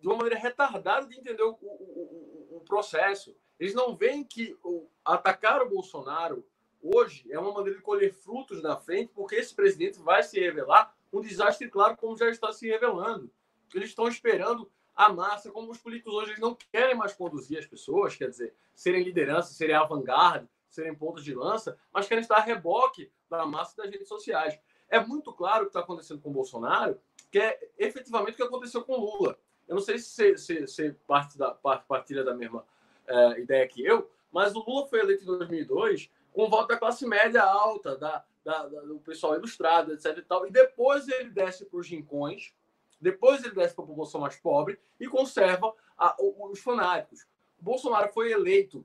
de 0.00 0.08
uma 0.08 0.16
maneira 0.16 0.38
retardada 0.38 1.06
de 1.06 1.18
entender 1.18 1.42
o, 1.42 1.56
o, 1.60 2.56
o, 2.56 2.60
processo. 2.66 3.36
Eles 3.58 3.74
não 3.74 3.94
veem 3.94 4.24
que 4.24 4.56
atacar 5.04 5.62
o 5.62 5.68
Bolsonaro 5.68 6.44
hoje 6.82 7.30
é 7.30 7.38
uma 7.38 7.52
maneira 7.52 7.78
de 7.78 7.84
colher 7.84 8.12
frutos 8.12 8.60
na 8.60 8.76
frente, 8.76 9.12
porque 9.14 9.36
esse 9.36 9.54
presidente 9.54 10.00
vai 10.00 10.22
se 10.22 10.40
revelar 10.40 10.92
um 11.12 11.20
desastre, 11.20 11.68
claro, 11.68 11.96
como 11.96 12.16
já 12.16 12.28
está 12.28 12.52
se 12.52 12.66
revelando. 12.68 13.30
Eles 13.72 13.90
estão 13.90 14.08
esperando 14.08 14.70
a 14.94 15.12
massa, 15.12 15.50
como 15.50 15.70
os 15.70 15.78
políticos 15.78 16.12
hoje 16.14 16.30
eles 16.30 16.40
não 16.40 16.56
querem 16.72 16.96
mais 16.96 17.12
conduzir 17.12 17.58
as 17.58 17.66
pessoas, 17.66 18.16
quer 18.16 18.28
dizer, 18.28 18.54
serem 18.74 19.04
liderança, 19.04 19.52
serem 19.52 19.76
avant-garde, 19.76 20.48
serem 20.68 20.94
pontos 20.94 21.22
de 21.22 21.34
lança, 21.34 21.78
mas 21.92 22.08
querem 22.08 22.22
estar 22.22 22.36
a 22.36 22.40
reboque 22.40 23.10
da 23.28 23.46
massa 23.46 23.76
das 23.76 23.90
redes 23.90 24.08
sociais. 24.08 24.58
É 24.92 25.00
muito 25.00 25.32
claro 25.32 25.62
o 25.62 25.64
que 25.64 25.70
está 25.70 25.80
acontecendo 25.80 26.20
com 26.20 26.28
o 26.28 26.34
Bolsonaro, 26.34 27.00
que 27.30 27.38
é 27.38 27.58
efetivamente 27.78 28.34
o 28.34 28.36
que 28.36 28.42
aconteceu 28.42 28.84
com 28.84 28.92
o 28.92 29.00
Lula. 29.00 29.38
Eu 29.66 29.76
não 29.76 29.82
sei 29.82 29.98
se 29.98 30.36
você 30.36 30.94
parte 31.06 31.38
da, 31.38 31.50
partilha 31.50 32.22
da 32.22 32.34
mesma 32.34 32.62
é, 33.06 33.40
ideia 33.40 33.66
que 33.66 33.82
eu, 33.82 34.10
mas 34.30 34.54
o 34.54 34.58
Lula 34.58 34.86
foi 34.86 35.00
eleito 35.00 35.22
em 35.22 35.26
2002 35.26 36.10
com 36.30 36.50
voto 36.50 36.68
da 36.68 36.76
classe 36.76 37.06
média 37.06 37.42
alta, 37.42 37.96
da, 37.96 38.22
da, 38.44 38.66
da, 38.66 38.80
do 38.82 38.98
pessoal 38.98 39.34
ilustrado, 39.34 39.94
etc. 39.94 40.18
E, 40.18 40.22
tal, 40.22 40.46
e 40.46 40.50
depois 40.50 41.08
ele 41.08 41.30
desce 41.30 41.64
para 41.64 41.78
os 41.78 41.88
rincões, 41.88 42.52
depois 43.00 43.42
ele 43.42 43.54
desce 43.54 43.74
para 43.74 43.84
a 43.84 43.86
população 43.86 44.20
mais 44.20 44.36
pobre 44.36 44.78
e 45.00 45.08
conserva 45.08 45.72
a, 45.96 46.14
os 46.20 46.60
fanáticos. 46.60 47.26
O 47.58 47.64
Bolsonaro 47.64 48.12
foi 48.12 48.30
eleito 48.30 48.84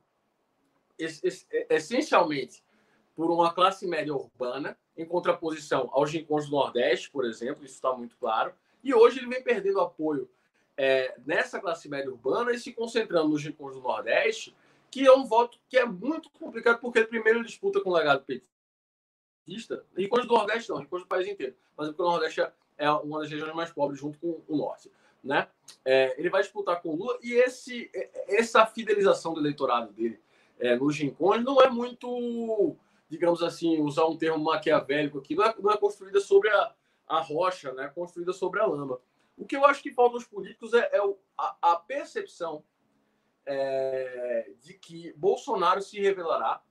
essencialmente 1.70 2.64
por 3.14 3.30
uma 3.30 3.54
classe 3.54 3.86
média 3.86 4.16
urbana, 4.16 4.78
em 4.98 5.06
contraposição 5.06 5.90
aos 5.92 6.12
rincões 6.12 6.46
do 6.46 6.52
Nordeste, 6.52 7.10
por 7.12 7.26
exemplo, 7.26 7.64
isso 7.64 7.76
está 7.76 7.94
muito 7.94 8.16
claro. 8.18 8.54
E 8.84 8.94
hoje 8.94 9.20
ele 9.20 9.28
vem 9.28 9.44
perdendo 9.44 9.80
apoio 9.80 10.30
é, 10.76 11.16
nessa 11.26 11.60
classe 11.60 11.88
média 11.90 12.10
urbana 12.10 12.52
e 12.52 12.60
se 12.60 12.72
concentrando 12.74 13.30
nos 13.30 13.44
rincões 13.44 13.76
do 13.76 13.82
Nordeste, 13.82 14.56
que 14.90 15.06
é 15.06 15.12
um 15.12 15.26
voto 15.26 15.60
que 15.70 15.78
é 15.78 15.86
muito 15.86 16.30
complicado, 16.32 16.80
porque 16.80 17.00
ele 17.00 17.08
primeiro 17.08 17.44
disputa 17.44 17.82
com 17.82 17.90
o 17.90 17.94
legado 17.94 18.26
petista, 18.26 19.84
rincões 19.96 20.26
do 20.26 20.34
Nordeste 20.34 20.70
não, 20.70 20.78
rincões 20.78 21.04
do 21.04 21.08
país 21.08 21.28
inteiro, 21.28 21.56
mas 21.76 21.88
porque 21.90 22.02
o 22.02 22.06
Nordeste 22.06 22.42
é 22.78 22.92
uma 22.92 23.20
das 23.20 23.30
regiões 23.30 23.54
mais 23.54 23.72
pobres 23.72 24.00
junto 24.00 24.18
com 24.20 24.42
o 24.48 24.56
Norte. 24.56 24.92
né? 25.24 25.48
É, 25.84 26.16
ele 26.18 26.30
vai 26.30 26.42
disputar 26.42 26.82
com 26.82 26.90
o 26.90 26.96
Lula 26.96 27.18
e 27.22 27.34
esse, 27.34 27.90
essa 28.28 28.66
fidelização 28.66 29.34
do 29.34 29.42
eleitorado 29.42 29.92
dele 29.92 30.20
é, 30.60 30.76
nos 30.76 30.98
rincões 30.98 31.44
não 31.44 31.62
é 31.62 31.70
muito, 31.70 32.76
digamos 33.10 33.42
assim, 33.42 33.82
usar 33.82 34.06
um 34.06 34.18
termo 34.18 34.44
maquiavélico 34.44 35.20
aqui, 35.20 35.36
não 35.36 35.46
é, 35.46 35.56
não 35.60 35.72
é 35.72 35.78
construída 35.78 36.20
sobre 36.20 36.50
a, 36.50 36.74
a 37.08 37.20
rocha, 37.22 37.72
né? 37.74 37.86
É 37.86 37.90
construída 37.90 38.34
sobre 38.34 38.60
a 38.60 38.66
lama. 38.66 39.00
O 39.38 39.46
que 39.46 39.56
eu 39.56 39.66
acho 39.66 39.82
que 39.82 39.92
falta 39.92 40.16
aos 40.16 40.26
políticos 40.26 40.74
é, 40.74 40.90
é 40.92 41.00
a, 41.38 41.56
a, 41.62 41.76
percepção 41.76 42.64
é, 43.46 44.52
de 44.62 44.74
que 44.74 45.14
Bolsonaro 45.16 45.82
se 45.82 46.00
revelará 46.00 46.62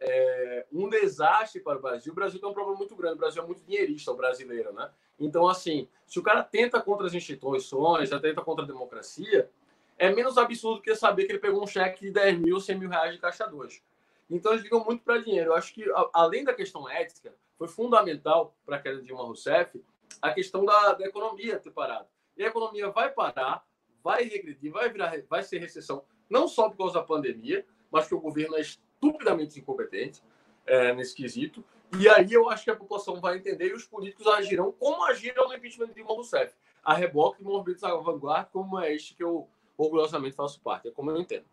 é, 0.00 0.66
um 0.72 0.88
desastre 0.88 1.60
para 1.60 1.78
o 1.78 1.82
Brasil. 1.82 2.12
O 2.12 2.16
Brasil 2.16 2.40
tem 2.40 2.48
um 2.48 2.54
problema 2.54 2.78
muito 2.78 2.96
grande. 2.96 3.16
O 3.16 3.20
Brasil 3.20 3.42
é 3.42 3.46
muito 3.46 3.62
dinheirista, 3.62 4.10
o 4.10 4.16
brasileiro, 4.16 4.72
né? 4.72 4.90
Então, 5.18 5.46
assim, 5.46 5.88
se 6.06 6.18
o 6.18 6.22
cara 6.22 6.42
tenta 6.42 6.80
contra 6.80 7.06
as 7.06 7.14
instituições, 7.14 8.10
tenta 8.10 8.42
contra 8.42 8.64
a 8.64 8.66
democracia, 8.66 9.50
é 9.98 10.10
menos 10.10 10.36
absurdo 10.36 10.82
que 10.82 10.94
saber 10.94 11.24
que 11.24 11.32
ele 11.32 11.38
pegou 11.38 11.62
um 11.62 11.66
cheque 11.66 12.06
de 12.06 12.10
10 12.10 12.38
mil, 12.38 12.60
100 12.60 12.78
mil 12.78 12.88
reais 12.88 13.12
de 13.12 13.18
caixa 13.18 13.46
2. 13.46 13.82
Então, 14.28 14.52
eles 14.52 14.64
ligam 14.64 14.84
muito 14.84 15.02
para 15.02 15.18
dinheiro. 15.18 15.50
Eu 15.50 15.54
acho 15.54 15.72
que, 15.72 15.84
além 16.12 16.44
da 16.44 16.52
questão 16.52 16.88
ética, 16.88 17.34
foi 17.56 17.68
fundamental 17.68 18.56
para 18.64 18.76
a 18.76 18.80
queda 18.80 18.98
de 18.98 19.06
Dilma 19.06 19.22
Rousseff 19.22 19.82
a 20.20 20.32
questão 20.32 20.64
da, 20.64 20.94
da 20.94 21.06
economia 21.06 21.58
ter 21.58 21.70
parado. 21.70 22.06
E 22.36 22.44
a 22.44 22.48
economia 22.48 22.90
vai 22.90 23.10
parar, 23.10 23.64
vai 24.02 24.24
regredir, 24.24 24.72
vai, 24.72 24.90
virar, 24.90 25.14
vai 25.28 25.42
ser 25.42 25.58
recessão, 25.58 26.04
não 26.28 26.46
só 26.48 26.68
por 26.68 26.76
causa 26.76 26.94
da 26.94 27.02
pandemia, 27.02 27.64
mas 27.90 28.04
porque 28.04 28.14
o 28.14 28.20
governo 28.20 28.56
é 28.56 28.60
estupidamente 28.60 29.58
incompetente 29.58 30.22
é, 30.66 30.92
nesse 30.94 31.14
quesito. 31.14 31.64
E 31.98 32.08
aí 32.08 32.32
eu 32.32 32.48
acho 32.48 32.64
que 32.64 32.70
a 32.70 32.76
população 32.76 33.20
vai 33.20 33.36
entender 33.38 33.68
e 33.68 33.74
os 33.74 33.84
políticos 33.84 34.26
agirão 34.26 34.72
como 34.72 35.04
agiram 35.04 35.48
no 35.48 35.54
impeachment 35.54 35.88
de 35.88 35.94
Dilma 35.94 36.12
Rousseff. 36.12 36.54
A 36.82 36.94
reboque 36.94 37.38
de 37.38 37.44
movimentos 37.44 37.82
à 37.84 37.94
vanguarda, 37.94 38.48
como 38.52 38.78
é 38.78 38.94
este 38.94 39.14
que 39.14 39.22
eu 39.22 39.48
orgulhosamente 39.76 40.36
faço 40.36 40.60
parte. 40.60 40.88
É 40.88 40.90
como 40.90 41.10
eu 41.10 41.16
entendo. 41.16 41.44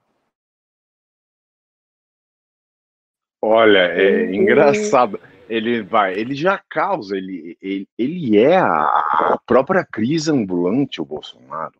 Olha, 3.46 3.92
é 3.92 4.34
engraçado. 4.34 5.20
Ele 5.50 5.84
vai, 5.84 6.14
ele 6.14 6.34
já 6.34 6.58
causa, 6.70 7.18
ele, 7.18 7.58
ele, 7.62 7.86
ele 7.98 8.38
é 8.38 8.58
a 8.58 9.38
própria 9.46 9.84
crise 9.84 10.32
ambulante, 10.32 11.02
o 11.02 11.06
Bolsonaro. 11.06 11.74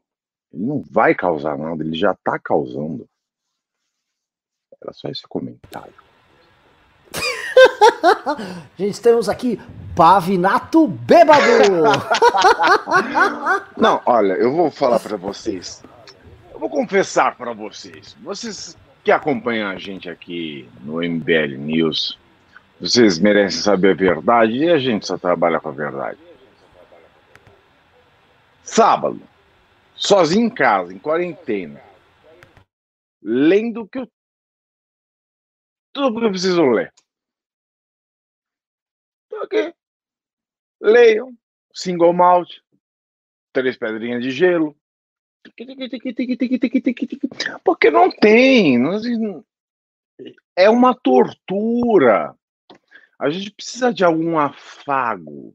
Ele 0.52 0.66
não 0.66 0.84
vai 0.92 1.16
causar 1.16 1.58
nada, 1.58 1.82
ele 1.82 1.96
já 1.96 2.12
está 2.12 2.38
causando. 2.38 3.08
Era 4.82 4.92
só 4.92 5.08
esse 5.08 5.24
comentário. 5.26 5.94
Gente, 8.78 9.02
temos 9.02 9.30
aqui 9.30 9.58
Pavinato 9.96 10.86
Bêbado! 10.86 11.44
Não, 13.78 14.02
olha, 14.06 14.34
eu 14.34 14.52
vou 14.52 14.70
falar 14.70 15.00
para 15.00 15.16
vocês. 15.16 15.82
Eu 16.52 16.60
vou 16.60 16.70
confessar 16.70 17.38
para 17.38 17.54
vocês. 17.54 18.18
Vocês 18.22 18.76
que 19.04 19.12
acompanham 19.12 19.70
a 19.70 19.78
gente 19.78 20.10
aqui 20.10 20.70
no 20.82 21.04
MBL 21.04 21.58
News, 21.58 22.18
vocês 22.80 23.20
merecem 23.20 23.62
saber 23.62 23.92
a 23.92 23.96
verdade 23.96 24.54
e 24.54 24.70
a 24.70 24.78
gente 24.78 25.06
só 25.06 25.18
trabalha 25.18 25.60
com 25.60 25.70
a 25.70 25.74
verdade. 25.74 26.20
Sábado, 28.64 29.22
sozinho 29.96 30.48
em 30.48 30.50
casa, 30.50 30.94
em 30.94 31.00
quarentena, 31.00 31.82
lendo 33.22 33.88
que 33.88 34.00
eu 34.00 34.08
tudo 35.94 36.20
que 36.20 36.26
eu 36.26 36.32
preciso 36.32 36.64
ler. 36.64 36.92
Tô 39.30 39.38
aqui. 39.38 39.74
Leiam. 40.82 41.38
Single 41.72 42.14
malt. 42.14 42.50
Três 43.54 43.78
pedrinhas 43.78 44.24
de 44.24 44.32
gelo. 44.32 44.76
Porque 47.64 47.90
não 47.90 48.10
tem. 48.10 48.78
É 50.56 50.70
uma 50.70 50.96
tortura. 50.96 52.36
A 53.20 53.30
gente 53.30 53.52
precisa 53.52 53.94
de 53.94 54.04
algum 54.04 54.38
afago. 54.38 55.54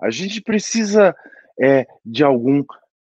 A 0.00 0.10
gente 0.10 0.40
precisa 0.40 1.14
é, 1.60 1.86
de 2.04 2.24
algum 2.24 2.64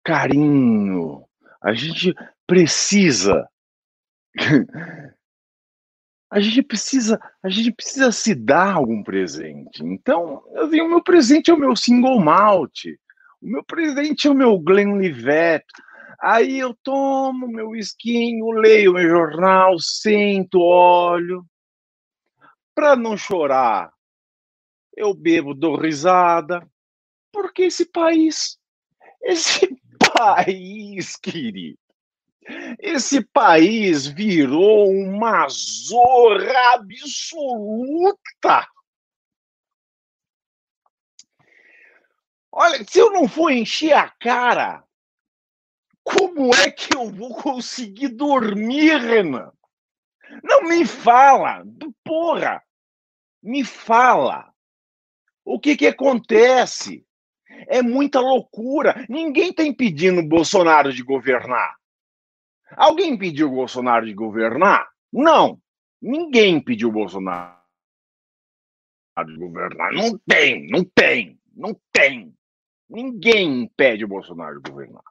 carinho. 0.04 1.26
A 1.62 1.74
gente 1.74 2.14
precisa 2.46 3.50
a 6.30 6.40
gente 6.40 6.62
precisa, 6.62 7.20
a 7.42 7.50
gente 7.50 7.72
precisa 7.72 8.12
se 8.12 8.36
dar 8.36 8.74
algum 8.74 9.04
presente. 9.04 9.84
Então, 9.84 10.44
assim, 10.58 10.82
o 10.82 10.90
meu 10.90 11.02
presente 11.02 11.50
é 11.50 11.54
o 11.54 11.60
meu 11.60 11.76
single 11.76 12.20
malt. 12.20 12.86
O 13.46 13.48
meu 13.48 13.64
presente 13.64 14.28
é 14.28 14.32
o 14.32 14.34
meu 14.34 14.58
Glenlivet. 14.58 15.64
Aí 16.20 16.58
eu 16.58 16.74
tomo 16.74 17.48
meu 17.48 17.76
esquinho, 17.76 18.50
leio 18.50 18.94
meu 18.94 19.08
jornal, 19.08 19.78
sento, 19.78 20.60
olho. 20.60 21.46
Para 22.74 22.96
não 22.96 23.16
chorar, 23.16 23.94
eu 24.98 25.14
bebo, 25.14 25.54
dou 25.54 25.78
risada. 25.78 26.68
Porque 27.32 27.66
esse 27.66 27.86
país, 27.86 28.58
esse 29.22 29.80
país, 30.16 31.16
querido, 31.16 31.78
esse 32.80 33.24
país 33.26 34.08
virou 34.08 34.90
uma 34.90 35.48
zorra 35.50 36.74
absoluta. 36.74 38.68
Olha, 42.58 42.86
se 42.88 43.00
eu 43.00 43.12
não 43.12 43.28
for 43.28 43.52
encher 43.52 43.92
a 43.92 44.10
cara, 44.10 44.82
como 46.02 46.56
é 46.56 46.72
que 46.72 46.96
eu 46.96 47.12
vou 47.12 47.36
conseguir 47.36 48.08
dormir, 48.08 48.96
Renan? 48.96 49.52
Não 50.42 50.64
me 50.64 50.86
fala, 50.86 51.66
porra, 52.02 52.64
me 53.44 53.66
fala. 53.66 54.54
O 55.44 55.60
que 55.60 55.76
que 55.76 55.88
acontece? 55.88 57.06
É 57.68 57.82
muita 57.82 58.22
loucura. 58.22 59.06
Ninguém 59.10 59.50
está 59.50 59.64
impedindo 59.64 60.22
o 60.22 60.28
Bolsonaro 60.28 60.94
de 60.94 61.04
governar. 61.04 61.76
Alguém 62.72 63.16
impediu 63.16 63.50
o 63.50 63.56
Bolsonaro 63.56 64.06
de 64.06 64.14
governar? 64.14 64.88
Não. 65.12 65.62
Ninguém 66.02 66.56
impediu 66.56 66.88
o 66.88 66.94
Bolsonaro 66.94 67.60
de 69.26 69.36
governar. 69.36 69.92
Não 69.92 70.18
tem, 70.20 70.68
não 70.68 70.86
tem, 70.86 71.38
não 71.54 71.78
tem. 71.92 72.34
Ninguém 72.96 73.64
impede 73.64 74.06
o 74.06 74.08
Bolsonaro 74.08 74.62
de 74.62 74.72
governar. 74.72 75.04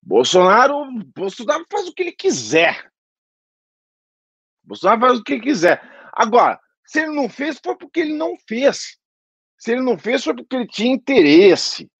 Bolsonaro, 0.00 0.90
Bolsonaro 1.14 1.66
faz 1.70 1.86
o 1.86 1.92
que 1.92 2.02
ele 2.02 2.12
quiser. 2.12 2.90
Bolsonaro 4.64 5.00
faz 5.02 5.18
o 5.18 5.22
que 5.22 5.38
quiser. 5.38 5.82
Agora, 6.14 6.58
se 6.86 7.00
ele 7.00 7.14
não 7.14 7.28
fez, 7.28 7.60
foi 7.62 7.76
porque 7.76 8.00
ele 8.00 8.14
não 8.14 8.34
fez. 8.48 8.98
Se 9.58 9.72
ele 9.72 9.82
não 9.82 9.98
fez, 9.98 10.24
foi 10.24 10.34
porque 10.34 10.56
ele 10.56 10.66
tinha 10.66 10.94
interesse. 10.94 11.92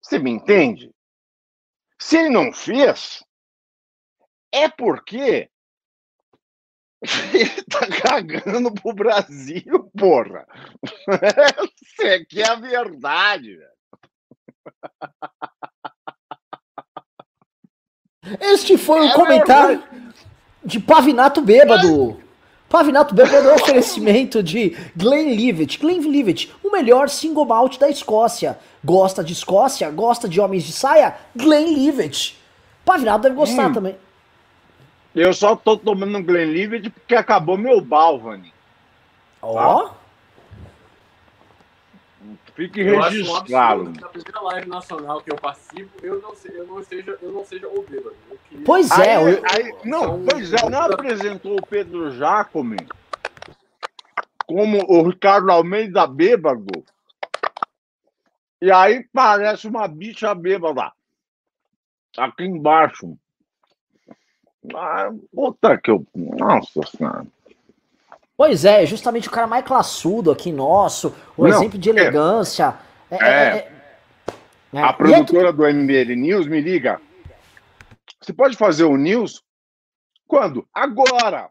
Você 0.00 0.20
me 0.20 0.30
entende? 0.30 0.94
Se 1.98 2.16
ele 2.16 2.30
não 2.30 2.52
fez, 2.52 3.24
é 4.52 4.68
porque 4.68 5.49
ele 7.32 7.62
tá 7.62 7.86
cagando 8.02 8.72
pro 8.72 8.92
Brasil, 8.92 9.90
porra. 9.96 10.46
Essa 11.08 12.14
aqui 12.14 12.42
é 12.42 12.48
a 12.48 12.54
verdade, 12.54 13.56
velho. 13.56 13.70
Este 18.40 18.76
foi 18.76 19.00
o 19.00 19.08
é 19.08 19.14
comentário 19.14 19.80
verdade. 19.80 20.14
de 20.62 20.78
Pavinato 20.78 21.40
Bêbado. 21.40 22.20
Pavinato 22.68 23.14
Bêbado 23.14 23.48
é 23.48 23.52
um 23.52 23.56
oferecimento 23.56 24.42
de 24.42 24.76
Glenlivet. 24.94 25.78
Glenlivet, 25.78 26.52
o 26.62 26.70
melhor 26.70 27.08
single 27.08 27.46
malt 27.46 27.78
da 27.78 27.88
Escócia. 27.88 28.58
Gosta 28.84 29.24
de 29.24 29.32
Escócia? 29.32 29.90
Gosta 29.90 30.28
de 30.28 30.40
homens 30.40 30.64
de 30.64 30.72
saia? 30.72 31.16
Glenlivet. 31.34 32.36
Pavinado 32.84 33.22
deve 33.22 33.34
gostar 33.34 33.70
hum. 33.70 33.72
também. 33.72 33.96
Eu 35.14 35.32
só 35.32 35.56
tô 35.56 35.76
tomando 35.76 36.22
Glenlivet 36.22 36.88
porque 36.90 37.14
acabou 37.14 37.58
meu 37.58 37.80
Balvani. 37.80 38.52
Ó. 39.42 39.86
Oh. 39.86 40.00
Fique 42.54 42.82
registrado. 42.82 43.84
na 43.84 44.08
primeira 44.08 44.40
live 44.42 44.68
nacional 44.68 45.22
que 45.22 45.32
eu 45.32 45.36
participo, 45.36 45.90
eu 46.04 46.20
não, 46.20 46.34
eu 46.52 46.66
não 46.66 46.84
seja, 46.84 47.18
eu 47.22 47.32
não 47.32 47.44
seja 47.44 47.66
o 47.66 47.82
bêbado. 47.82 48.16
Pois 48.66 48.90
é. 48.98 49.16
Aí, 49.16 49.34
eu... 49.34 49.42
aí, 49.50 49.74
não, 49.84 50.24
pois 50.24 50.52
é, 50.52 50.68
não 50.68 50.82
apresentou 50.82 51.56
o 51.56 51.66
Pedro 51.66 52.10
Jacome 52.10 52.76
como 54.46 54.84
o 54.88 55.08
Ricardo 55.08 55.50
Almeida 55.50 56.06
bêbado. 56.06 56.84
E 58.60 58.70
aí 58.70 59.04
parece 59.12 59.68
uma 59.68 59.86
bicha 59.86 60.34
bêbada. 60.34 60.92
Aqui 62.18 62.44
embaixo. 62.44 63.16
Ah, 64.74 65.10
puta 65.34 65.78
que 65.78 65.90
eu. 65.90 66.06
Nossa 66.14 66.80
senhora. 66.86 67.26
Pois 68.36 68.64
é, 68.64 68.86
justamente 68.86 69.28
o 69.28 69.30
cara 69.30 69.46
mais 69.46 69.64
classudo 69.64 70.30
aqui 70.30 70.50
nosso, 70.50 71.14
o 71.36 71.46
Não, 71.46 71.56
exemplo 71.56 71.78
de 71.78 71.90
é. 71.90 71.92
elegância. 71.92 72.74
É, 73.10 73.16
é, 73.16 73.56
é, 73.56 73.72
É. 74.72 74.82
A 74.82 74.92
produtora 74.92 75.52
do 75.52 75.62
MBL 75.66 76.14
News 76.16 76.46
me 76.46 76.60
liga. 76.60 77.00
Você 78.20 78.32
pode 78.32 78.56
fazer 78.56 78.84
o 78.84 78.96
news? 78.96 79.42
Quando? 80.26 80.66
Agora! 80.72 81.50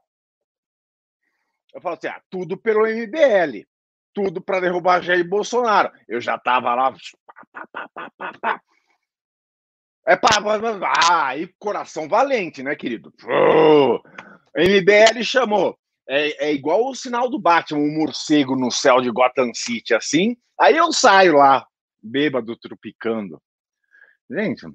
Eu 1.74 1.82
falo 1.82 1.95
assim: 1.95 2.08
ah, 2.08 2.22
tudo 2.30 2.58
pelo 2.58 2.88
MBL. 2.88 3.65
Tudo 4.13 4.41
para 4.41 4.60
derrubar 4.60 5.02
Jair 5.02 5.28
Bolsonaro. 5.28 5.91
Eu 6.08 6.19
já 6.19 6.38
tava 6.38 6.74
lá. 6.74 6.91
Pá, 7.52 7.67
pá, 7.93 8.12
pá, 8.41 8.62
é 10.10 10.15
pá, 10.15 10.30
ah, 11.12 11.38
e 11.38 11.48
coração 11.60 12.08
valente, 12.08 12.63
né, 12.63 12.76
querido? 12.76 13.13
O 13.24 14.02
MBL 14.56 15.22
chamou. 15.24 15.78
É, 16.08 16.48
é, 16.48 16.52
igual 16.52 16.89
o 16.89 16.95
sinal 16.95 17.30
do 17.30 17.39
Batman, 17.39 17.82
um 17.82 17.95
morcego 17.95 18.56
no 18.56 18.72
céu 18.72 19.00
de 19.00 19.12
Gotham 19.12 19.52
City, 19.54 19.93
assim. 19.93 20.36
Aí 20.60 20.76
eu 20.76 20.91
saio 20.91 21.36
lá, 21.36 21.63
bêbado, 22.02 22.58
tropicando. 22.58 23.39
Gente, 24.32 24.65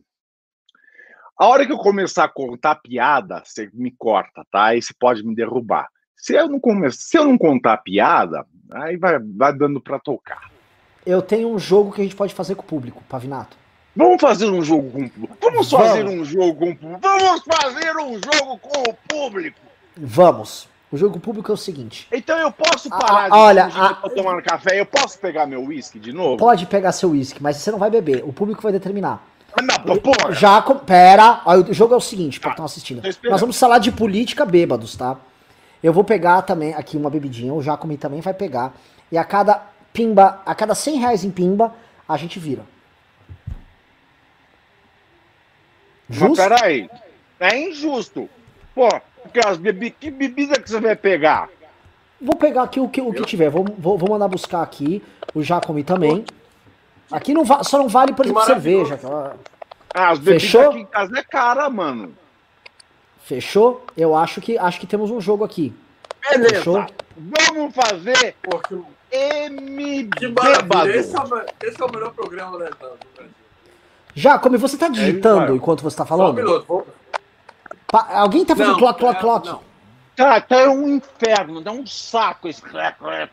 a 1.37 1.47
hora 1.49 1.67
que 1.67 1.73
eu 1.73 1.79
começar 1.79 2.23
a 2.23 2.33
contar 2.33 2.77
piada, 2.77 3.43
você 3.45 3.69
me 3.75 3.91
corta, 3.91 4.47
tá? 4.53 4.67
Aí 4.67 4.81
você 4.81 4.95
pode 4.97 5.27
me 5.27 5.35
derrubar. 5.35 5.89
Se 6.17 6.35
eu 6.35 6.49
não, 6.49 6.61
come... 6.61 6.93
Se 6.93 7.19
eu 7.19 7.25
não 7.25 7.37
contar 7.37 7.79
piada, 7.79 8.47
aí 8.73 8.97
vai, 8.97 9.19
vai 9.19 9.53
dando 9.53 9.81
para 9.81 9.99
tocar. 9.99 10.49
Eu 11.05 11.21
tenho 11.21 11.53
um 11.53 11.59
jogo 11.59 11.91
que 11.91 12.01
a 12.01 12.05
gente 12.05 12.15
pode 12.15 12.33
fazer 12.33 12.55
com 12.55 12.63
o 12.63 12.67
público, 12.67 13.03
Pavinato. 13.09 13.64
Vamos 13.97 14.21
fazer 14.21 14.47
um 14.51 14.63
jogo 14.63 14.91
com 14.91 15.05
o 15.05 15.11
público. 15.11 15.37
Vamos 15.41 15.71
fazer 15.71 16.05
um 16.05 16.25
jogo 16.25 16.55
com 16.55 16.71
o 16.71 16.77
público. 16.77 17.01
Vamos 17.01 17.43
fazer 17.45 17.97
um 17.97 18.13
jogo 18.15 18.59
com 18.59 18.91
o 18.91 18.95
público. 19.09 19.61
Vamos. 19.97 20.69
O 20.91 20.97
jogo 20.97 21.19
público 21.19 21.51
é 21.51 21.55
o 21.55 21.57
seguinte. 21.57 22.07
Então 22.13 22.39
eu 22.39 22.53
posso 22.53 22.89
parar 22.89 23.29
de 23.29 23.37
olha, 23.37 23.65
a... 23.67 23.95
tomar 24.11 24.41
café, 24.43 24.81
eu 24.81 24.87
posso 24.87 25.19
pegar 25.19 25.47
meu 25.47 25.65
uísque 25.65 25.99
de 25.99 26.13
novo? 26.13 26.37
Pode 26.37 26.67
pegar 26.67 26.93
seu 26.93 27.11
uísque, 27.11 27.43
mas 27.43 27.57
você 27.57 27.71
não 27.71 27.79
vai 27.79 27.91
beber. 27.91 28.23
O 28.25 28.33
público 28.33 28.63
vai 28.63 28.73
determinar. 28.73 29.25
Não, 29.85 29.97
porra. 29.97 30.33
Já, 30.33 30.61
pera. 30.63 31.43
o 31.47 31.73
jogo 31.73 31.95
é 31.95 31.97
o 31.97 32.01
seguinte, 32.01 32.41
para 32.41 32.51
ah, 32.51 32.53
estão 32.53 32.65
assistindo. 32.65 33.03
Nós 33.25 33.41
vamos 33.41 33.59
falar 33.59 33.79
de 33.79 33.93
política 33.93 34.45
bêbados, 34.45 34.97
tá? 34.97 35.17
Eu 35.83 35.93
vou 35.93 36.03
pegar 36.03 36.43
também 36.43 36.75
aqui 36.75 36.97
uma 36.97 37.11
bebidinha, 37.11 37.53
o 37.53 37.63
Jacome 37.63 37.97
também 37.97 38.21
vai 38.21 38.35
pegar. 38.35 38.75
E 39.13 39.19
a 39.19 39.25
cada 39.25 39.63
pimba, 39.93 40.41
a 40.45 40.55
cada 40.55 40.75
100 40.75 40.99
reais 40.99 41.25
em 41.25 41.31
pimba, 41.31 41.73
a 42.09 42.17
gente 42.17 42.39
vira. 42.41 42.63
Justo? 46.09 46.37
Mas 46.37 46.49
peraí, 46.49 46.91
é 47.41 47.59
injusto. 47.59 48.29
Pô, 48.75 48.89
porque 49.23 49.41
as 49.41 49.57
bebi 49.57 49.91
que 49.91 50.11
bebida 50.11 50.61
que 50.61 50.71
você 50.71 50.81
vai 50.81 50.97
pegar? 50.97 51.49
Vou 52.21 52.37
pegar 52.37 52.63
aqui 52.63 52.81
o 52.81 52.89
que, 52.89 53.01
o 53.01 53.13
que 53.13 53.25
tiver. 53.25 53.51
Vou, 53.51 53.65
vou, 53.79 53.99
vou 53.99 54.11
mandar 54.11 54.29
buscar 54.29 54.63
aqui. 54.63 55.03
O 55.35 55.43
Jacome 55.43 55.83
também. 55.83 56.25
Aqui 57.11 57.35
não 57.35 57.45
só 57.65 57.79
não 57.79 57.89
vale, 57.89 58.13
por 58.13 58.25
exemplo, 58.25 58.45
cerveja. 58.45 58.99
Ah, 59.95 60.11
as 60.11 60.19
bebidas 60.19 60.43
Fechou? 60.43 60.71
aqui 60.71 60.79
em 60.79 60.87
casa 60.87 61.19
é 61.19 61.23
cara, 61.23 61.69
mano. 61.71 62.17
Fechou? 63.23 63.87
Eu 63.97 64.15
acho 64.15 64.41
que 64.41 64.59
acho 64.59 64.81
que 64.81 64.87
temos 64.87 65.11
um 65.11 65.21
jogo 65.21 65.45
aqui. 65.45 65.73
Beleza. 66.31 66.57
Fechou? 66.57 66.87
Vamos 67.17 67.75
fazer 67.75 68.35
M 69.11 70.09
esse, 70.89 71.17
é 71.17 71.69
esse 71.69 71.81
é 71.81 71.85
o 71.85 71.93
melhor 71.93 72.13
programa 72.13 72.59
da 72.59 72.67
etapa. 72.67 72.99
Como 74.41 74.59
você 74.59 74.77
tá 74.77 74.89
digitando 74.89 75.53
é, 75.53 75.57
enquanto 75.57 75.83
você 75.83 75.97
tá 75.97 76.07
falando? 76.07 76.37
Só 76.37 76.43
um 76.43 76.45
minuto, 76.45 76.67
vou... 76.67 76.87
pa 77.87 78.09
alguém 78.13 78.45
tá 78.45 78.55
fazendo 78.55 78.79
clock, 78.79 78.99
clock, 78.99 79.21
clock? 79.21 79.47
Não. 79.47 79.75
Tá, 80.17 80.41
tá 80.41 80.61
é 80.61 80.69
um 80.69 80.89
inferno, 80.89 81.61
dá 81.61 81.73
um 81.73 81.85
saco 81.85 82.47
esse 82.47 82.63
clec, 82.63 82.97
é, 83.05 83.27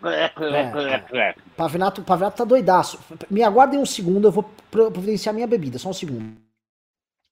Pavinato, 1.55 2.01
Pavinato 2.01 2.37
tá 2.37 2.43
doidaço. 2.43 2.99
Me 3.29 3.43
aguardem 3.43 3.79
um 3.79 3.85
segundo, 3.85 4.27
eu 4.27 4.31
vou 4.31 4.49
providenciar 4.71 5.35
minha 5.35 5.45
bebida, 5.45 5.77
só 5.77 5.89
um 5.89 5.93
segundo. 5.93 6.35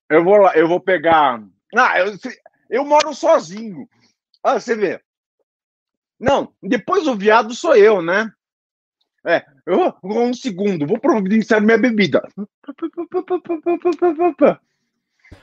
Eu 0.08 0.24
vou 0.24 0.38
lá, 0.38 0.56
eu 0.56 0.68
vou 0.68 0.80
pegar. 0.80 1.42
Ah, 1.76 2.00
eu, 2.00 2.14
eu 2.70 2.86
moro 2.86 3.14
sozinho. 3.14 3.90
Ah, 4.44 4.60
você 4.60 4.76
vê. 4.76 5.02
Não, 6.20 6.54
depois 6.62 7.08
o 7.08 7.16
viado 7.16 7.56
sou 7.56 7.76
eu, 7.76 8.02
né? 8.02 8.32
É, 9.26 9.44
eu 9.70 9.94
vou 10.02 10.24
um 10.24 10.34
segundo, 10.34 10.88
vou 10.88 11.00
providenciar 11.00 11.62
minha 11.62 11.78
bebida. 11.78 12.28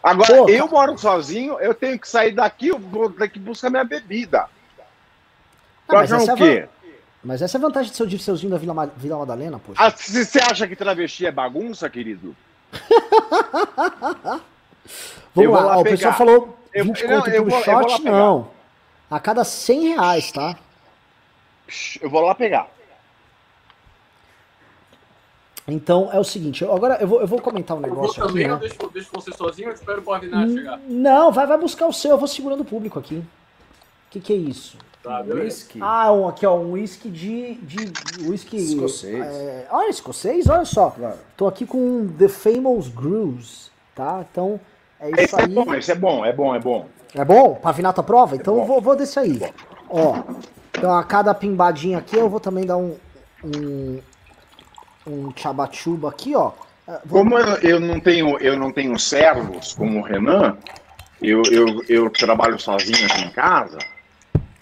Agora, 0.02 0.36
Pô, 0.36 0.48
eu 0.48 0.68
moro 0.68 0.98
sozinho, 0.98 1.60
eu 1.60 1.72
tenho 1.72 1.98
que 1.98 2.08
sair 2.08 2.32
daqui, 2.32 2.68
eu 2.68 2.78
vou 2.78 3.08
ter 3.08 3.28
que 3.28 3.38
buscar 3.38 3.70
minha 3.70 3.84
bebida. 3.84 4.48
Ah, 5.88 5.94
mas, 5.94 6.10
essa 6.10 6.34
o 6.34 6.36
quê? 6.36 6.68
É 6.68 6.76
mas 7.22 7.40
essa 7.42 7.56
é 7.56 7.58
a 7.58 7.62
vantagem 7.62 7.90
de 7.90 7.96
ser 7.96 8.02
o 8.02 8.06
Dirceuzinho 8.06 8.50
da 8.50 8.58
Vila, 8.58 8.92
Vila 8.96 9.18
Madalena, 9.18 9.60
poxa. 9.60 9.80
Ah, 9.80 9.90
você 9.90 10.40
acha 10.40 10.66
que 10.66 10.74
travesti 10.74 11.26
é 11.26 11.30
bagunça, 11.30 11.88
querido? 11.88 12.36
Vamos 15.34 15.52
lá, 15.52 15.60
lá 15.60 15.78
o 15.78 15.84
pessoal 15.84 16.14
falou 16.14 16.58
20 16.74 17.00
eu, 17.00 17.08
conto 17.08 17.10
não, 17.10 17.22
pelo 17.22 17.50
shot, 17.62 18.02
não. 18.02 18.50
A 19.10 19.20
cada 19.20 19.44
100 19.44 19.88
reais, 19.88 20.32
tá? 20.32 20.56
Eu 22.00 22.10
vou 22.10 22.22
lá 22.22 22.34
pegar. 22.34 22.75
Então 25.68 26.08
é 26.12 26.18
o 26.18 26.24
seguinte, 26.24 26.64
agora 26.64 26.96
eu 27.00 27.08
vou, 27.08 27.20
eu 27.20 27.26
vou 27.26 27.40
comentar 27.40 27.76
um 27.76 27.80
negócio 27.80 28.20
eu 28.20 28.24
vou 28.24 28.28
também, 28.28 28.44
aqui. 28.44 28.54
Né? 28.54 28.60
Deixa, 28.60 28.92
deixa 28.92 29.08
você 29.12 29.32
sozinho, 29.32 29.68
eu 29.68 29.74
espero 29.74 30.00
o 30.00 30.04
Pavinato 30.04 30.52
chegar. 30.52 30.78
Não, 30.86 31.32
vai, 31.32 31.46
vai 31.46 31.58
buscar 31.58 31.86
o 31.86 31.92
seu, 31.92 32.12
eu 32.12 32.18
vou 32.18 32.28
segurando 32.28 32.60
o 32.60 32.64
público 32.64 32.98
aqui. 32.98 33.16
O 33.16 34.10
que, 34.10 34.20
que 34.20 34.32
é 34.32 34.36
isso? 34.36 34.78
Tá, 35.02 35.20
whisky. 35.20 35.78
Ah, 35.80 36.12
um, 36.12 36.26
aqui 36.26 36.44
ó, 36.44 36.56
um 36.56 36.72
whisky 36.72 37.08
de. 37.08 37.54
de 37.54 37.92
whisky. 38.28 38.56
Escocês. 38.56 39.24
É, 39.24 39.66
olha, 39.70 39.88
escocês, 39.88 40.48
olha 40.48 40.64
só. 40.64 40.90
Claro. 40.90 41.16
Tô 41.36 41.46
aqui 41.46 41.64
com 41.64 42.08
The 42.18 42.26
Famous 42.26 42.88
Grooves, 42.88 43.70
tá? 43.94 44.24
Então 44.28 44.60
é 44.98 45.10
isso 45.10 45.20
esse 45.20 45.34
é 45.36 45.44
aí. 45.44 45.44
É 45.44 45.54
bom, 45.54 45.74
esse 45.74 45.92
é 45.92 45.94
bom, 45.94 46.24
é 46.24 46.32
bom, 46.32 46.54
é 46.54 46.58
bom. 46.58 46.86
É 47.14 47.24
bom? 47.24 47.54
Pavinato 47.54 48.02
prova? 48.02 48.34
Então 48.34 48.56
é 48.56 48.60
eu 48.60 48.64
vou, 48.64 48.80
vou 48.80 48.96
desse 48.96 49.16
aí. 49.18 49.40
Ó, 49.88 50.22
então 50.72 50.92
a 50.92 51.04
cada 51.04 51.32
pimbadinha 51.32 51.98
aqui 51.98 52.16
eu 52.16 52.28
vou 52.28 52.40
também 52.40 52.66
dar 52.66 52.76
um, 52.76 52.96
um, 53.44 54.00
um 55.06 55.32
chabachuba 55.36 56.08
aqui, 56.10 56.34
ó. 56.34 56.52
É. 56.88 57.00
Como 57.08 57.38
eu, 57.38 57.56
eu, 57.56 57.80
não 57.80 58.00
tenho, 58.00 58.38
eu 58.38 58.56
não 58.56 58.72
tenho 58.72 58.98
servos 58.98 59.74
como 59.74 60.00
o 60.00 60.02
Renan, 60.02 60.56
eu, 61.20 61.42
eu, 61.50 61.84
eu 61.88 62.10
trabalho 62.10 62.58
sozinho 62.58 63.06
aqui 63.06 63.22
em 63.22 63.30
casa, 63.30 63.78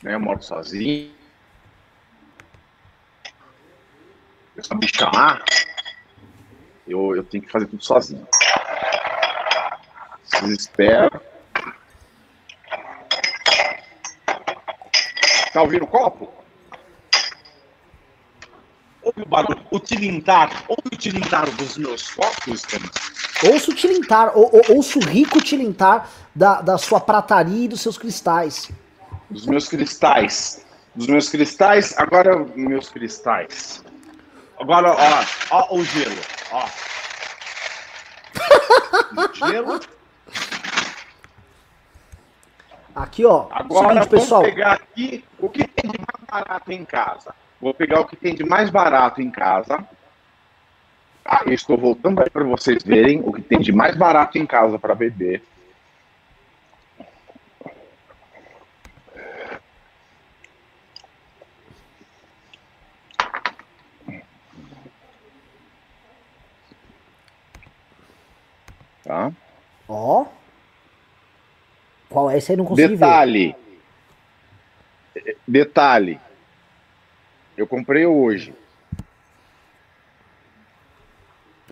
né? 0.03 0.15
Eu 0.15 0.21
moro 0.21 0.43
sozinho. 0.43 1.13
Eu 4.57 4.63
só 4.63 4.75
chamar, 4.95 5.43
eu, 6.87 7.17
eu 7.17 7.25
tenho 7.25 7.43
que 7.43 7.51
fazer 7.51 7.67
tudo 7.67 7.83
sozinho. 7.83 8.27
Desespero. 10.41 11.21
Tá 15.53 15.63
ouvindo 15.63 15.85
o 15.85 15.89
copo? 15.89 16.44
Ouve 19.05 19.23
o 19.23 19.27
barulho, 19.27 19.61
o 19.71 19.79
tilintar, 19.79 20.65
ouve 20.67 20.83
o 20.93 20.97
tilintar 20.97 21.51
dos 21.51 21.77
meus 21.77 22.11
copos, 22.11 22.63
Ouça 23.53 23.71
o 23.71 23.75
tilintar, 23.75 24.33
ou, 24.35 24.51
ou, 24.51 24.77
ouça 24.77 24.99
o 24.99 25.05
rico 25.05 25.43
tilintar 25.43 26.09
da, 26.35 26.63
da 26.63 26.79
sua 26.79 26.99
prataria 27.01 27.67
e 27.67 27.69
dos 27.69 27.83
seus 27.83 27.99
cristais. 27.99 28.71
Dos 29.29 29.45
meus 29.45 29.69
cristais. 29.69 30.65
Dos 30.95 31.07
meus 31.07 31.29
cristais, 31.29 31.93
agora 31.99 32.39
meus 32.57 32.89
cristais. 32.89 33.85
Agora, 34.59 34.93
ó, 34.93 35.25
ó 35.51 35.77
o 35.77 35.85
gelo, 35.85 36.21
ó. 36.51 36.67
gelo. 39.51 39.81
Aqui, 42.95 43.25
ó. 43.27 43.49
Agora, 43.51 44.05
seguinte, 44.05 44.09
pessoal. 44.09 44.43
pegar 44.43 44.75
aqui 44.75 45.25
o 45.39 45.49
que 45.49 45.67
tem 45.67 45.91
de 45.91 45.99
mais 45.99 46.45
barato 46.45 46.73
em 46.73 46.85
casa. 46.85 47.35
Vou 47.65 47.73
pegar 47.73 48.01
o 48.01 48.05
que 48.05 48.15
tem 48.15 48.35
de 48.35 48.45
mais 48.45 48.69
barato 48.69 49.23
em 49.23 49.31
casa. 49.31 49.83
Ah, 51.25 51.45
estou 51.47 51.79
voltando 51.79 52.21
aí 52.21 52.29
para 52.29 52.45
vocês 52.45 52.83
verem 52.83 53.23
o 53.25 53.33
que 53.33 53.41
tem 53.41 53.59
de 53.59 53.73
mais 53.73 53.97
barato 53.97 54.37
em 54.37 54.45
casa 54.45 54.79
para 54.79 54.95
beber. 54.95 55.43
Tá? 69.05 69.33
Ó. 69.89 70.27
Qual 72.11 72.31
é 72.31 72.37
esse 72.37 72.53
aí? 72.53 72.59
Não 72.59 72.67
consegui 72.67 72.89
Detalhe. 72.89 73.57
Ver. 75.15 75.39
Detalhe. 75.49 76.21
Eu 77.57 77.67
comprei 77.67 78.07
hoje. 78.07 78.55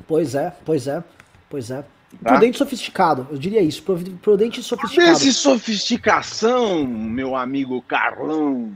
Pois 0.06 0.34
é, 0.34 0.52
pois 0.64 0.86
é, 0.86 1.02
pois 1.48 1.70
é. 1.70 1.82
Tá? 2.22 2.32
Prudente 2.32 2.58
sofisticado, 2.58 3.26
eu 3.30 3.38
diria 3.38 3.62
isso. 3.62 3.82
Prudente 4.20 4.60
e 4.60 4.62
sofisticado. 4.62 5.12
Esse 5.12 5.32
sofisticação, 5.32 6.84
meu 6.86 7.34
amigo 7.34 7.80
Carlão. 7.82 8.72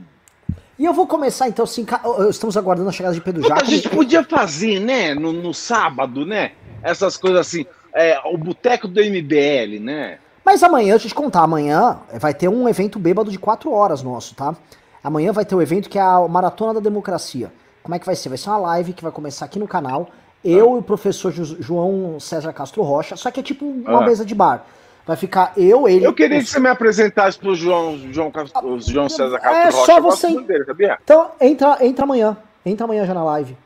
E 0.79 0.85
eu 0.85 0.93
vou 0.93 1.07
começar 1.07 1.47
então 1.47 1.63
assim. 1.63 1.85
Estamos 2.29 2.57
aguardando 2.57 2.89
a 2.89 2.91
chegada 2.91 3.13
de 3.13 3.21
Pedro 3.21 3.47
Jaco. 3.47 3.61
A 3.61 3.65
gente 3.65 3.89
podia 3.89 4.23
fazer, 4.23 4.79
né? 4.79 5.13
No, 5.13 5.31
no 5.33 5.53
sábado, 5.53 6.25
né? 6.25 6.51
essas 6.81 7.17
coisas 7.17 7.39
assim. 7.39 7.65
É, 7.93 8.19
o 8.25 8.37
boteco 8.37 8.87
do 8.87 9.01
MBL, 9.01 9.79
né? 9.81 10.19
Mas 10.45 10.61
amanhã, 10.63 10.91
deixa 10.91 11.07
eu 11.07 11.09
te 11.09 11.15
contar, 11.15 11.41
amanhã 11.41 11.99
vai 12.19 12.33
ter 12.33 12.47
um 12.47 12.69
evento 12.69 12.99
bêbado 12.99 13.31
de 13.31 13.39
quatro 13.39 13.71
horas 13.71 14.01
nosso, 14.01 14.35
tá? 14.35 14.55
Amanhã 15.03 15.31
vai 15.31 15.45
ter 15.45 15.55
o 15.55 15.59
um 15.59 15.61
evento 15.61 15.89
que 15.89 15.97
é 15.97 16.01
a 16.01 16.27
Maratona 16.27 16.75
da 16.75 16.79
Democracia. 16.79 17.51
Como 17.83 17.95
é 17.95 17.99
que 17.99 18.05
vai 18.05 18.15
ser? 18.15 18.29
Vai 18.29 18.37
ser 18.37 18.49
uma 18.49 18.57
live 18.57 18.93
que 18.93 19.03
vai 19.03 19.11
começar 19.11 19.45
aqui 19.45 19.57
no 19.57 19.67
canal. 19.67 20.09
Eu 20.43 20.73
ah. 20.73 20.75
e 20.75 20.79
o 20.79 20.81
professor 20.81 21.31
João 21.31 22.19
César 22.19 22.53
Castro 22.53 22.83
Rocha, 22.83 23.15
só 23.15 23.31
que 23.31 23.39
é 23.39 23.43
tipo 23.43 23.65
uma 23.65 24.03
ah. 24.03 24.05
mesa 24.05 24.25
de 24.25 24.35
bar. 24.35 24.65
Vai 25.05 25.15
ficar 25.15 25.53
eu, 25.55 25.87
ele. 25.87 26.05
Eu 26.05 26.13
queria 26.13 26.39
que 26.39 26.45
você 26.45 26.59
me 26.59 26.67
apresentasse 26.67 27.39
pro 27.39 27.55
João, 27.55 27.97
João, 28.11 28.31
João 28.79 29.07
César 29.07 29.39
Castro 29.39 29.57
é 29.57 29.65
Rocha. 29.65 29.77
É 29.77 29.85
só 29.85 30.01
você. 30.01 30.41
Dele, 30.41 30.65
sabia? 30.65 30.97
Então, 31.01 31.31
entra, 31.39 31.77
entra 31.79 32.03
amanhã. 32.03 32.35
Entra 32.65 32.83
amanhã 32.83 33.05
já 33.05 33.13
na 33.13 33.23
live. 33.23 33.57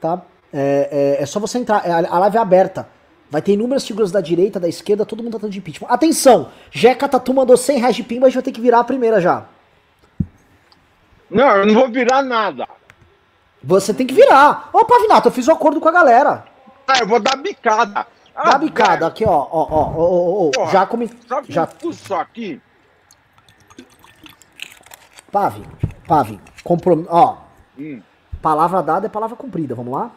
Tá? 0.00 0.22
É, 0.52 1.16
é, 1.18 1.22
é 1.22 1.26
só 1.26 1.40
você 1.40 1.58
entrar. 1.58 1.84
É, 1.84 1.90
a 1.90 2.18
live 2.20 2.36
é 2.36 2.40
aberta. 2.40 2.88
Vai 3.30 3.42
ter 3.42 3.52
inúmeras 3.52 3.84
figuras 3.84 4.10
da 4.10 4.20
direita, 4.20 4.58
da 4.58 4.68
esquerda, 4.68 5.04
todo 5.04 5.22
mundo 5.22 5.32
tratando 5.32 5.50
de 5.50 5.58
impeachment. 5.58 5.88
Atenção! 5.90 6.48
Jeca 6.70 7.06
Tatu 7.08 7.34
mandou 7.34 7.56
100 7.56 7.78
reais 7.78 7.96
de 7.96 8.02
pimba, 8.02 8.26
a 8.26 8.28
gente 8.30 8.36
vai 8.36 8.42
ter 8.42 8.52
que 8.52 8.60
virar 8.60 8.78
a 8.78 8.84
primeira 8.84 9.20
já. 9.20 9.46
Não, 11.30 11.48
eu 11.56 11.66
não 11.66 11.74
vou 11.74 11.88
virar 11.88 12.22
nada. 12.22 12.66
Você 13.62 13.92
tem 13.92 14.06
que 14.06 14.14
virar. 14.14 14.70
Ô, 14.72 14.84
Pavinato, 14.84 15.28
eu 15.28 15.32
fiz 15.32 15.46
um 15.48 15.52
acordo 15.52 15.80
com 15.80 15.88
a 15.88 15.92
galera. 15.92 16.44
Ah, 16.86 16.98
eu 17.00 17.06
vou 17.06 17.20
dar 17.20 17.36
bicada. 17.36 18.06
Ah, 18.34 18.52
Dá 18.52 18.58
bicada, 18.58 19.04
aqui, 19.04 19.24
ó, 19.24 19.30
ó, 19.30 19.66
ó, 19.68 19.92
ó, 19.96 20.50
ó, 20.56 20.70
já 20.70 20.86
comi... 20.86 21.10
Já... 21.48 21.68
Isso 21.82 22.14
aqui... 22.14 22.60
Pave, 25.32 25.64
Pave, 26.06 26.40
comprom... 26.62 27.04
ó, 27.08 27.38
hum. 27.76 28.00
palavra 28.40 28.80
dada 28.80 29.06
é 29.06 29.10
palavra 29.10 29.36
cumprida, 29.36 29.74
vamos 29.74 29.92
lá? 29.92 30.12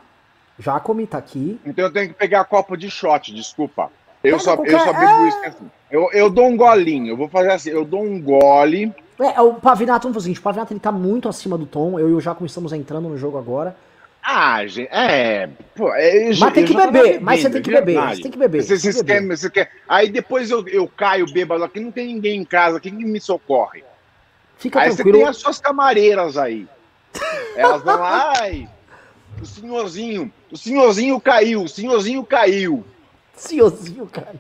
Já 0.60 0.80
comi, 0.80 1.08
tá 1.08 1.18
aqui. 1.18 1.60
Então 1.66 1.86
eu 1.86 1.92
tenho 1.92 2.10
que 2.10 2.14
pegar 2.14 2.42
a 2.42 2.46
copa 2.46 2.78
de 2.78 2.92
shot, 2.92 3.34
desculpa. 3.34 3.92
Eu 4.24 4.40
só, 4.40 4.56
qualquer... 4.56 4.76
eu 4.76 4.80
só 4.80 4.94
bebo 4.94 5.28
isso 5.28 5.40
assim. 5.44 5.72
Eu, 5.90 6.10
eu 6.14 6.30
dou 6.30 6.46
um 6.46 6.56
golinho, 6.56 7.14
eu 7.14 7.18
vou 7.18 7.28
fazer 7.28 7.52
assim, 7.52 7.72
eu 7.72 7.84
dou 7.84 8.04
um 8.04 8.22
gole... 8.22 8.94
É, 9.22 9.40
o 9.40 9.54
Pavinato, 9.54 10.04
vamos 10.04 10.16
fazer 10.16 10.18
o 10.18 10.22
seguinte, 10.22 10.40
o 10.40 10.44
Pavinato 10.44 10.74
ele 10.74 10.80
tá 10.80 10.92
muito 10.92 11.30
acima 11.30 11.58
do 11.58 11.66
tom, 11.66 12.00
eu 12.00 12.10
e 12.10 12.14
o 12.14 12.20
Jaco 12.20 12.44
estamos 12.46 12.74
entrando 12.74 13.08
no 13.08 13.18
jogo 13.18 13.38
agora. 13.38 13.76
Ah, 14.24 14.66
gente, 14.66 14.90
é. 14.92 15.50
Pô, 15.76 15.94
é 15.94 16.30
mas 16.40 16.54
tem 16.54 16.66
que 16.66 16.76
beber, 16.76 17.22
mas 17.22 17.42
você 17.42 17.50
tem 17.50 17.62
que 17.62 17.72
beber, 17.72 18.00
você 18.00 18.22
tem 18.22 18.32
que 18.32 18.38
beber. 18.38 18.64
Você, 18.64 18.78
você, 18.78 19.04
quer, 19.04 19.28
você 19.28 19.50
quer. 19.50 19.72
Aí 19.88 20.10
depois 20.10 20.50
eu, 20.50 20.68
eu 20.68 20.88
caio 20.88 21.32
bêbado 21.32 21.64
aqui, 21.64 21.80
não 21.80 21.92
tem 21.92 22.08
ninguém 22.08 22.40
em 22.40 22.46
casa, 22.46 22.80
quem 22.80 22.94
me 22.94 23.20
socorre? 23.20 23.84
Fica 24.58 24.82
aí 24.82 24.94
tranquilo. 24.94 25.18
você 25.18 25.24
tem 25.24 25.30
as 25.30 25.38
suas 25.38 25.60
camareiras 25.60 26.38
aí. 26.38 26.68
Elas 27.56 27.82
vão 27.82 28.00
lá, 28.00 28.34
ai, 28.40 28.70
o 29.42 29.46
senhorzinho, 29.46 30.32
o 30.52 30.58
senhorzinho 30.58 31.20
caiu, 31.20 31.64
o 31.64 31.70
senhorzinho 31.70 32.24
caiu. 32.24 32.86
Senhorzinho 33.36 34.08
caiu. 34.08 34.40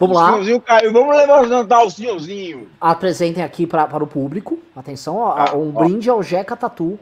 Vamos 0.00 0.16
lá. 0.16 0.24
O 0.24 0.30
senhorzinho 0.30 0.60
caiu, 0.62 0.92
vamos 0.94 1.14
levar 1.14 1.82
o 1.82 1.90
senhorzinho. 1.90 2.70
Apresentem 2.80 3.44
aqui 3.44 3.66
pra, 3.66 3.86
para 3.86 4.02
o 4.02 4.06
público. 4.06 4.58
Atenção, 4.74 5.16
ó, 5.16 5.34
ah, 5.36 5.54
um 5.54 5.76
ó. 5.76 5.84
brinde 5.84 6.08
ao 6.08 6.22
Jeca 6.22 6.56
Tatu, 6.56 6.98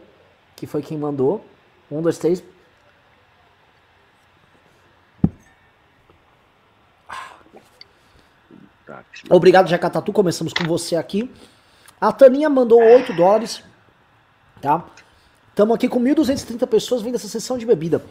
que 0.56 0.66
foi 0.66 0.82
quem 0.82 0.98
mandou. 0.98 1.44
Um, 1.88 2.02
dois, 2.02 2.18
três. 2.18 2.42
Obrigado, 9.30 9.68
Jacatatu. 9.68 10.12
Começamos 10.12 10.52
com 10.52 10.64
você 10.64 10.96
aqui. 10.96 11.30
A 12.00 12.10
Taninha 12.10 12.48
mandou 12.48 12.80
8 12.80 13.12
dólares. 13.12 13.62
Tá? 14.60 14.84
Estamos 15.50 15.74
aqui 15.74 15.88
com 15.88 16.00
1.230 16.00 16.66
pessoas 16.66 17.02
vendo 17.02 17.16
essa 17.16 17.28
sessão 17.28 17.58
de 17.58 17.66
bebida. 17.66 18.02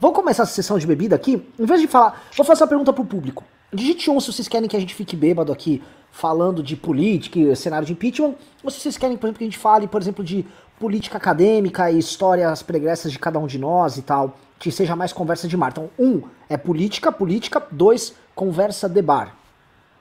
Vamos 0.00 0.16
começar 0.16 0.42
essa 0.42 0.52
sessão 0.52 0.78
de 0.78 0.86
bebida 0.86 1.14
aqui? 1.16 1.46
Em 1.58 1.64
vez 1.64 1.80
de 1.80 1.86
falar, 1.86 2.24
vou 2.36 2.44
fazer 2.44 2.62
uma 2.62 2.68
pergunta 2.68 2.92
pro 2.92 3.04
público. 3.04 3.44
Digite 3.74 4.10
um 4.10 4.20
se 4.20 4.32
vocês 4.32 4.48
querem 4.48 4.68
que 4.68 4.76
a 4.76 4.80
gente 4.80 4.94
fique 4.94 5.16
bêbado 5.16 5.52
aqui 5.52 5.82
falando 6.10 6.62
de 6.62 6.76
política, 6.76 7.56
cenário 7.56 7.84
de 7.84 7.92
impeachment, 7.92 8.34
ou 8.62 8.70
se 8.70 8.80
vocês 8.80 8.96
querem, 8.96 9.16
por 9.16 9.26
exemplo, 9.26 9.38
que 9.38 9.44
a 9.44 9.48
gente 9.48 9.58
fale, 9.58 9.88
por 9.88 10.00
exemplo, 10.00 10.24
de 10.24 10.46
política 10.78 11.16
acadêmica 11.16 11.90
e 11.90 11.98
histórias 11.98 12.62
pregressas 12.62 13.10
de 13.10 13.18
cada 13.18 13.38
um 13.38 13.46
de 13.46 13.58
nós 13.58 13.96
e 13.96 14.02
tal, 14.02 14.38
que 14.58 14.70
seja 14.70 14.94
mais 14.94 15.12
conversa 15.12 15.48
de 15.48 15.56
mar. 15.56 15.72
Então, 15.72 15.90
um 15.98 16.22
é 16.48 16.56
política, 16.56 17.10
política, 17.10 17.66
dois, 17.70 18.14
conversa 18.34 18.88
de 18.88 19.02
bar. 19.02 19.36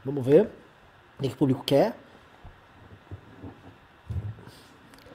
Vamos 0.06 0.24
ver 0.24 0.50
o 1.20 1.24
que 1.24 1.30
o 1.30 1.38
público 1.38 1.64
quer. 1.66 1.96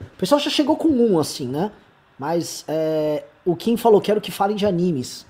O 0.01 0.17
pessoal 0.17 0.39
já 0.39 0.49
chegou 0.49 0.75
com 0.75 0.89
um, 0.89 1.17
assim, 1.17 1.47
né? 1.47 1.71
Mas 2.17 2.65
é, 2.67 3.23
o 3.45 3.55
Kim 3.55 3.77
falou, 3.77 4.01
quero 4.01 4.19
que 4.19 4.31
falem 4.31 4.57
de 4.57 4.65
animes. 4.65 5.25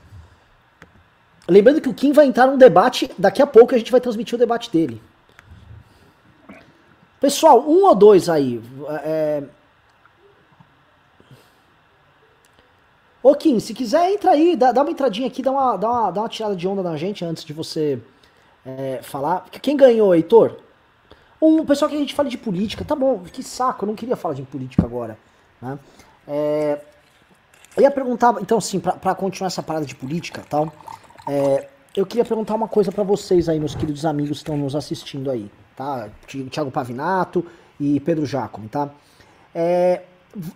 Lembrando 1.50 1.82
que 1.82 1.90
o 1.90 1.94
Kim 1.94 2.12
vai 2.12 2.26
entrar 2.26 2.48
num 2.48 2.58
debate, 2.58 3.10
daqui 3.18 3.42
a 3.42 3.48
pouco 3.48 3.74
a 3.74 3.78
gente 3.78 3.92
vai 3.92 4.00
transmitir 4.00 4.36
o 4.36 4.38
debate 4.38 4.70
dele. 4.72 5.02
Pessoal, 7.20 7.60
um 7.68 7.86
ou 7.86 7.96
dois 7.96 8.30
aí. 8.30 8.62
É, 9.04 9.44
Ô 13.22 13.36
Kim, 13.36 13.60
se 13.60 13.74
quiser, 13.74 14.14
entra 14.14 14.32
aí, 14.32 14.56
dá, 14.56 14.72
dá 14.72 14.82
uma 14.82 14.92
entradinha 14.92 15.28
aqui, 15.28 15.42
dá 15.42 15.52
uma, 15.52 15.76
dá, 15.76 15.90
uma, 15.90 16.12
dá 16.12 16.22
uma 16.22 16.30
tirada 16.30 16.56
de 16.56 16.66
onda 16.68 16.82
na 16.82 16.96
gente 16.96 17.26
antes 17.26 17.44
de 17.44 17.52
você 17.52 18.00
é, 18.66 19.02
falar. 19.04 19.46
Quem 19.62 19.76
ganhou, 19.76 20.16
Heitor? 20.16 20.58
Um 21.42 21.66
pessoal 21.66 21.90
que 21.90 21.98
a 21.98 22.00
gente 22.00 22.16
fala 22.16 22.30
de 22.30 22.38
política, 22.38 22.86
tá 22.86 22.96
bom, 22.96 23.20
que 23.24 23.44
saco, 23.44 23.84
eu 23.84 23.88
não 23.88 23.96
queria 23.96 24.16
falar 24.16 24.36
de 24.36 24.44
política 24.44 24.84
agora. 24.86 25.18
Né? 25.62 25.78
É, 26.28 26.82
eu 27.76 27.84
ia 27.84 27.92
perguntar, 27.92 28.36
então 28.40 28.58
assim, 28.58 28.80
pra, 28.80 28.94
pra 28.94 29.14
continuar 29.14 29.48
essa 29.48 29.62
parada 29.62 29.86
de 29.86 29.96
política 29.96 30.42
tal, 30.50 30.72
é, 31.28 31.68
eu 31.96 32.06
queria 32.06 32.24
perguntar 32.24 32.56
uma 32.56 32.68
coisa 32.68 32.92
para 32.92 33.04
vocês 33.04 33.50
aí, 33.50 33.60
meus 33.60 33.76
queridos 33.76 34.06
amigos 34.06 34.38
que 34.38 34.44
estão 34.44 34.58
nos 34.58 34.76
assistindo 34.76 35.30
aí, 35.30 35.52
tá? 35.76 36.10
Tiago 36.50 36.72
Pavinato 36.72 37.46
e 37.80 38.00
Pedro 38.00 38.26
Jacome, 38.26 38.68
tá? 38.68 38.90
É, 39.54 40.04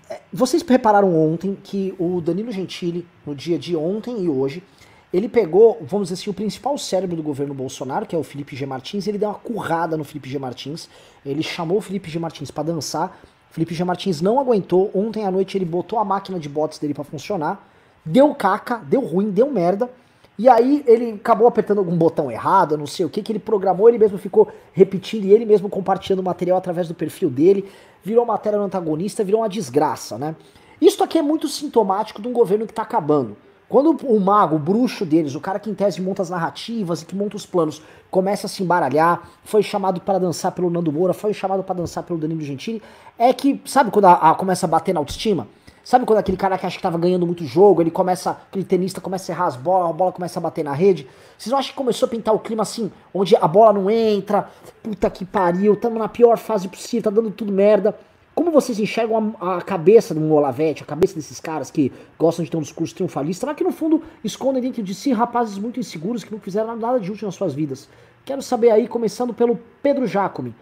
é, 0.10 0.22
vocês 0.32 0.64
repararam 0.64 1.16
ontem 1.16 1.58
que 1.62 1.94
o 1.98 2.22
Danilo 2.22 2.52
Gentili, 2.52 3.08
no 3.26 3.34
dia 3.34 3.58
de 3.58 3.76
ontem 3.76 4.24
e 4.24 4.30
hoje, 4.30 4.64
ele 5.12 5.30
pegou, 5.30 5.78
vamos 5.82 6.10
dizer 6.10 6.22
assim, 6.22 6.30
o 6.30 6.34
principal 6.34 6.78
cérebro 6.78 7.16
do 7.16 7.22
governo 7.22 7.54
Bolsonaro, 7.54 8.06
que 8.06 8.16
é 8.16 8.18
o 8.18 8.24
Felipe 8.24 8.56
G. 8.56 8.66
Martins, 8.66 9.06
ele 9.06 9.18
deu 9.18 9.30
uma 9.30 9.36
currada 9.36 9.96
no 9.96 10.04
Felipe 10.04 10.30
G. 10.30 10.40
Martins, 10.40 10.90
ele 11.24 11.44
chamou 11.44 11.78
o 11.78 11.82
Felipe 11.82 12.10
G. 12.10 12.18
Martins 12.18 12.50
para 12.50 12.64
dançar, 12.64 13.20
Felipe 13.52 13.76
G. 13.76 13.84
Martins 13.84 14.22
não 14.22 14.40
aguentou, 14.40 14.90
ontem 14.94 15.24
à 15.24 15.30
noite 15.30 15.56
ele 15.56 15.66
botou 15.66 16.00
a 16.00 16.06
máquina 16.06 16.40
de 16.40 16.50
bots 16.50 16.80
dele 16.80 16.96
para 16.96 17.04
funcionar, 17.04 17.68
deu 18.04 18.34
caca, 18.34 18.78
deu 18.78 19.02
ruim, 19.02 19.30
deu 19.30 19.52
merda, 19.52 19.90
e 20.38 20.50
aí 20.50 20.84
ele 20.88 21.12
acabou 21.12 21.48
apertando 21.48 21.78
algum 21.78 21.96
botão 21.96 22.32
errado, 22.32 22.78
não 22.78 22.88
sei 22.88 23.06
o 23.06 23.10
que, 23.10 23.22
que 23.22 23.32
ele 23.32 23.40
programou, 23.40 23.88
ele 23.88 24.00
mesmo 24.00 24.18
ficou 24.18 24.48
repetindo 24.72 25.26
e 25.26 25.32
ele 25.32 25.46
mesmo 25.46 25.70
compartilhando 25.70 26.20
o 26.20 26.24
material 26.24 26.58
através 26.58 26.88
do 26.88 26.94
perfil 26.94 27.30
dele 27.30 27.70
virou 28.04 28.26
matéria 28.26 28.60
no 28.60 28.66
antagonista, 28.66 29.24
virou 29.24 29.42
uma 29.42 29.50
desgraça, 29.50 30.18
né? 30.18 30.36
Isso 30.82 31.02
aqui 31.04 31.18
é 31.18 31.22
muito 31.22 31.48
sintomático 31.48 32.22
de 32.22 32.28
um 32.28 32.34
governo 32.34 32.66
que 32.66 32.74
está 32.74 32.82
acabando. 32.82 33.38
Quando 33.70 33.96
o 34.06 34.20
mago, 34.20 34.58
o 34.58 34.60
bruxo 34.60 35.06
deles, 35.06 35.34
o 35.34 35.40
cara 35.40 35.58
que 35.58 35.70
em 35.70 35.74
tese 35.74 36.02
monta 36.02 36.22
as 36.22 36.30
narrativas 36.30 37.02
e 37.02 37.06
que 37.06 37.16
monta 37.16 37.38
os 37.38 37.46
planos, 37.46 37.82
começa 38.12 38.46
a 38.46 38.50
se 38.50 38.62
embaralhar, 38.62 39.30
foi 39.44 39.64
chamado 39.64 40.02
para 40.02 40.20
dançar 40.20 40.52
pelo 40.52 40.70
Nando 40.70 40.92
Moura, 40.92 41.14
foi 41.14 41.34
chamado 41.34 41.64
para 41.64 41.76
dançar 41.76 42.04
pelo 42.04 42.20
Danilo 42.20 42.42
Gentili, 42.42 42.82
é 43.18 43.34
que, 43.34 43.62
sabe 43.66 43.90
quando 43.90 44.06
a, 44.06 44.14
a, 44.14 44.36
começa 44.36 44.66
a 44.66 44.70
bater 44.70 44.94
na 44.94 45.00
autoestima? 45.00 45.48
Sabe 45.84 46.06
quando 46.06 46.20
aquele 46.20 46.38
cara 46.38 46.58
que 46.58 46.66
acha 46.66 46.78
que 46.78 46.82
tava 46.82 46.98
ganhando 46.98 47.28
muito 47.28 47.44
jogo, 47.44 47.82
ele 47.82 47.92
começa, 47.92 48.32
aquele 48.32 48.64
tenista 48.64 49.02
começa 49.02 49.30
a 49.30 49.36
errar 49.36 49.48
as 49.48 49.58
bolas, 49.58 49.90
a 49.90 49.94
bola 49.94 50.14
começa 50.14 50.40
a 50.40 50.42
bater 50.42 50.64
na 50.64 50.72
rede? 50.72 51.06
Vocês 51.38 51.52
não 51.52 51.60
acham 51.60 51.72
que 51.72 51.78
começou 51.78 52.08
a 52.08 52.10
pintar 52.10 52.34
o 52.34 52.40
clima 52.40 52.64
assim, 52.64 52.90
onde 53.14 53.36
a 53.36 53.46
bola 53.46 53.74
não 53.74 53.90
entra, 53.90 54.50
puta 54.82 55.10
que 55.10 55.26
pariu, 55.26 55.74
estamos 55.74 56.00
na 56.00 56.08
pior 56.08 56.38
fase 56.38 56.70
possível, 56.70 57.04
tá 57.04 57.10
dando 57.10 57.32
tudo 57.32 57.52
merda. 57.52 57.98
Como 58.34 58.50
vocês 58.50 58.80
enxergam 58.80 59.36
a, 59.42 59.58
a 59.58 59.62
cabeça 59.62 60.16
do 60.16 60.34
Olavete, 60.34 60.84
a 60.84 60.86
cabeça 60.86 61.16
desses 61.16 61.42
caras 61.42 61.70
que 61.70 61.92
gostam 62.18 62.46
de 62.46 62.50
ter 62.50 62.56
um 62.56 62.62
discurso 62.62 62.96
triunfalista, 62.96 63.46
mas 63.46 63.58
que 63.58 63.64
no 63.64 63.72
fundo 63.72 64.02
escondem 64.24 64.62
dentro 64.62 64.82
de 64.82 64.96
si 64.96 65.12
rapazes 65.12 65.58
muito 65.58 65.82
inseguros 65.82 66.24
que 66.24 66.32
não 66.32 66.40
fizeram 66.40 66.78
nada 66.78 66.98
de 66.98 67.12
útil 67.12 67.26
nas 67.26 67.36
suas 67.36 67.54
vidas? 67.54 67.90
Quero 68.24 68.42
saber 68.42 68.72
aí, 68.72 68.88
começando 68.88 69.34
pelo 69.34 69.60
Pedro 69.82 70.08
Jacome, 70.08 70.56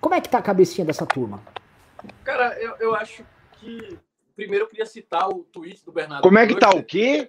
como 0.00 0.14
é 0.14 0.20
que 0.20 0.30
tá 0.30 0.38
a 0.38 0.42
cabecinha 0.42 0.84
dessa 0.86 1.04
turma? 1.04 1.40
Cara, 2.24 2.58
eu, 2.58 2.74
eu 2.80 2.94
acho 2.94 3.22
que 3.60 3.98
primeiro 4.36 4.66
eu 4.66 4.68
queria 4.68 4.86
citar 4.86 5.28
o 5.28 5.42
tweet 5.44 5.84
do 5.84 5.90
Bernardo. 5.90 6.22
Como 6.22 6.38
é 6.38 6.46
que 6.46 6.58
tá 6.58 6.70
o 6.70 6.84
quê? 6.84 7.28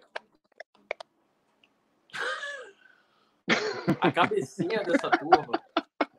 A 4.02 4.12
cabecinha 4.12 4.84
dessa 4.84 5.10
turma. 5.10 5.64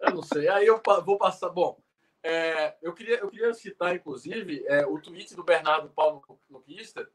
Eu 0.01 0.15
não 0.15 0.23
sei. 0.23 0.49
Aí 0.49 0.67
eu 0.67 0.81
vou 1.05 1.19
passar. 1.19 1.51
Bom, 1.51 1.79
é, 2.23 2.75
eu, 2.81 2.95
queria, 2.95 3.19
eu 3.19 3.29
queria 3.29 3.53
citar, 3.53 3.95
inclusive, 3.95 4.65
é, 4.67 4.87
o 4.87 4.99
tweet 4.99 5.37
do 5.37 5.45
Bernardo 5.45 5.91
Paulo 5.91 6.23
Luquista, 6.51 7.09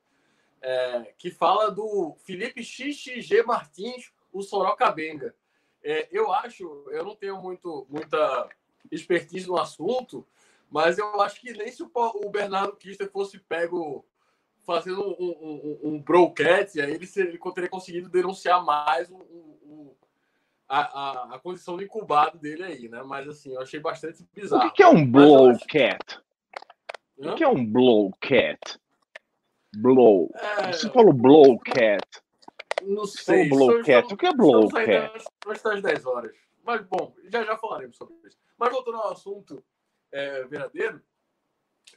é, 0.62 1.14
que 1.18 1.32
fala 1.32 1.72
do 1.72 2.16
Felipe 2.20 2.64
XXG 2.64 3.44
Martins, 3.44 4.14
o 4.32 4.44
Sorocabenga. 4.44 5.36
É, 5.84 6.08
eu 6.12 6.32
acho, 6.32 6.86
eu 6.92 7.04
não 7.04 7.16
tenho 7.16 7.42
muito, 7.42 7.86
muita 7.90 8.48
expertise 8.92 9.48
no 9.48 9.58
assunto, 9.58 10.26
mas 10.74 10.98
eu 10.98 11.22
acho 11.22 11.40
que 11.40 11.54
nem 11.54 11.72
se 11.72 11.84
o 11.84 12.30
Bernardo 12.32 12.76
Kister 12.76 13.08
fosse 13.12 13.38
pego 13.38 14.04
fazendo 14.64 15.04
um, 15.04 15.30
um, 15.30 15.80
um, 15.84 16.02
broadcast, 16.02 16.82
aí 16.82 16.96
ele, 16.96 17.08
ele 17.16 17.40
teria 17.54 17.70
conseguido 17.70 18.10
denunciar 18.10 18.66
mais 18.66 19.08
o, 19.12 19.18
o, 19.18 19.98
a, 20.68 20.80
a, 20.80 21.36
a, 21.36 21.40
condição 21.40 21.78
de 21.78 21.84
incubado 21.84 22.40
dele 22.40 22.64
aí, 22.64 22.90
né? 22.90 23.04
Mas 23.04 23.28
assim, 23.28 23.54
eu 23.54 23.62
achei 23.62 23.80
bastante 23.80 24.28
bizarro. 24.34 24.66
O 24.66 24.70
que, 24.72 24.78
que 24.78 24.82
é 24.82 24.88
um 24.88 25.06
blowcat? 25.06 26.20
O 27.18 27.36
que 27.36 27.44
é 27.44 27.48
um 27.48 27.64
blowcat? 27.64 28.80
Blow. 29.76 30.32
É... 30.34 30.74
Você 30.74 30.90
falou 30.90 31.14
blowcat. 31.14 32.04
Não 32.82 33.06
sei. 33.06 33.48
Blowcat. 33.48 34.12
O 34.12 34.18
que 34.18 34.26
é 34.26 34.34
blowcat? 34.34 35.24
Nós 35.46 35.58
estamos 35.58 35.84
10 35.84 36.06
horas. 36.08 36.36
Mas, 36.66 36.84
bom, 36.88 37.14
já 37.26 37.44
já 37.44 37.56
falaremos 37.58 37.96
sobre 37.96 38.16
isso. 38.26 38.40
Mas 38.58 38.72
voltando 38.72 38.98
ao 38.98 39.12
assunto 39.12 39.64
é, 40.14 40.44
verdadeiro, 40.46 41.02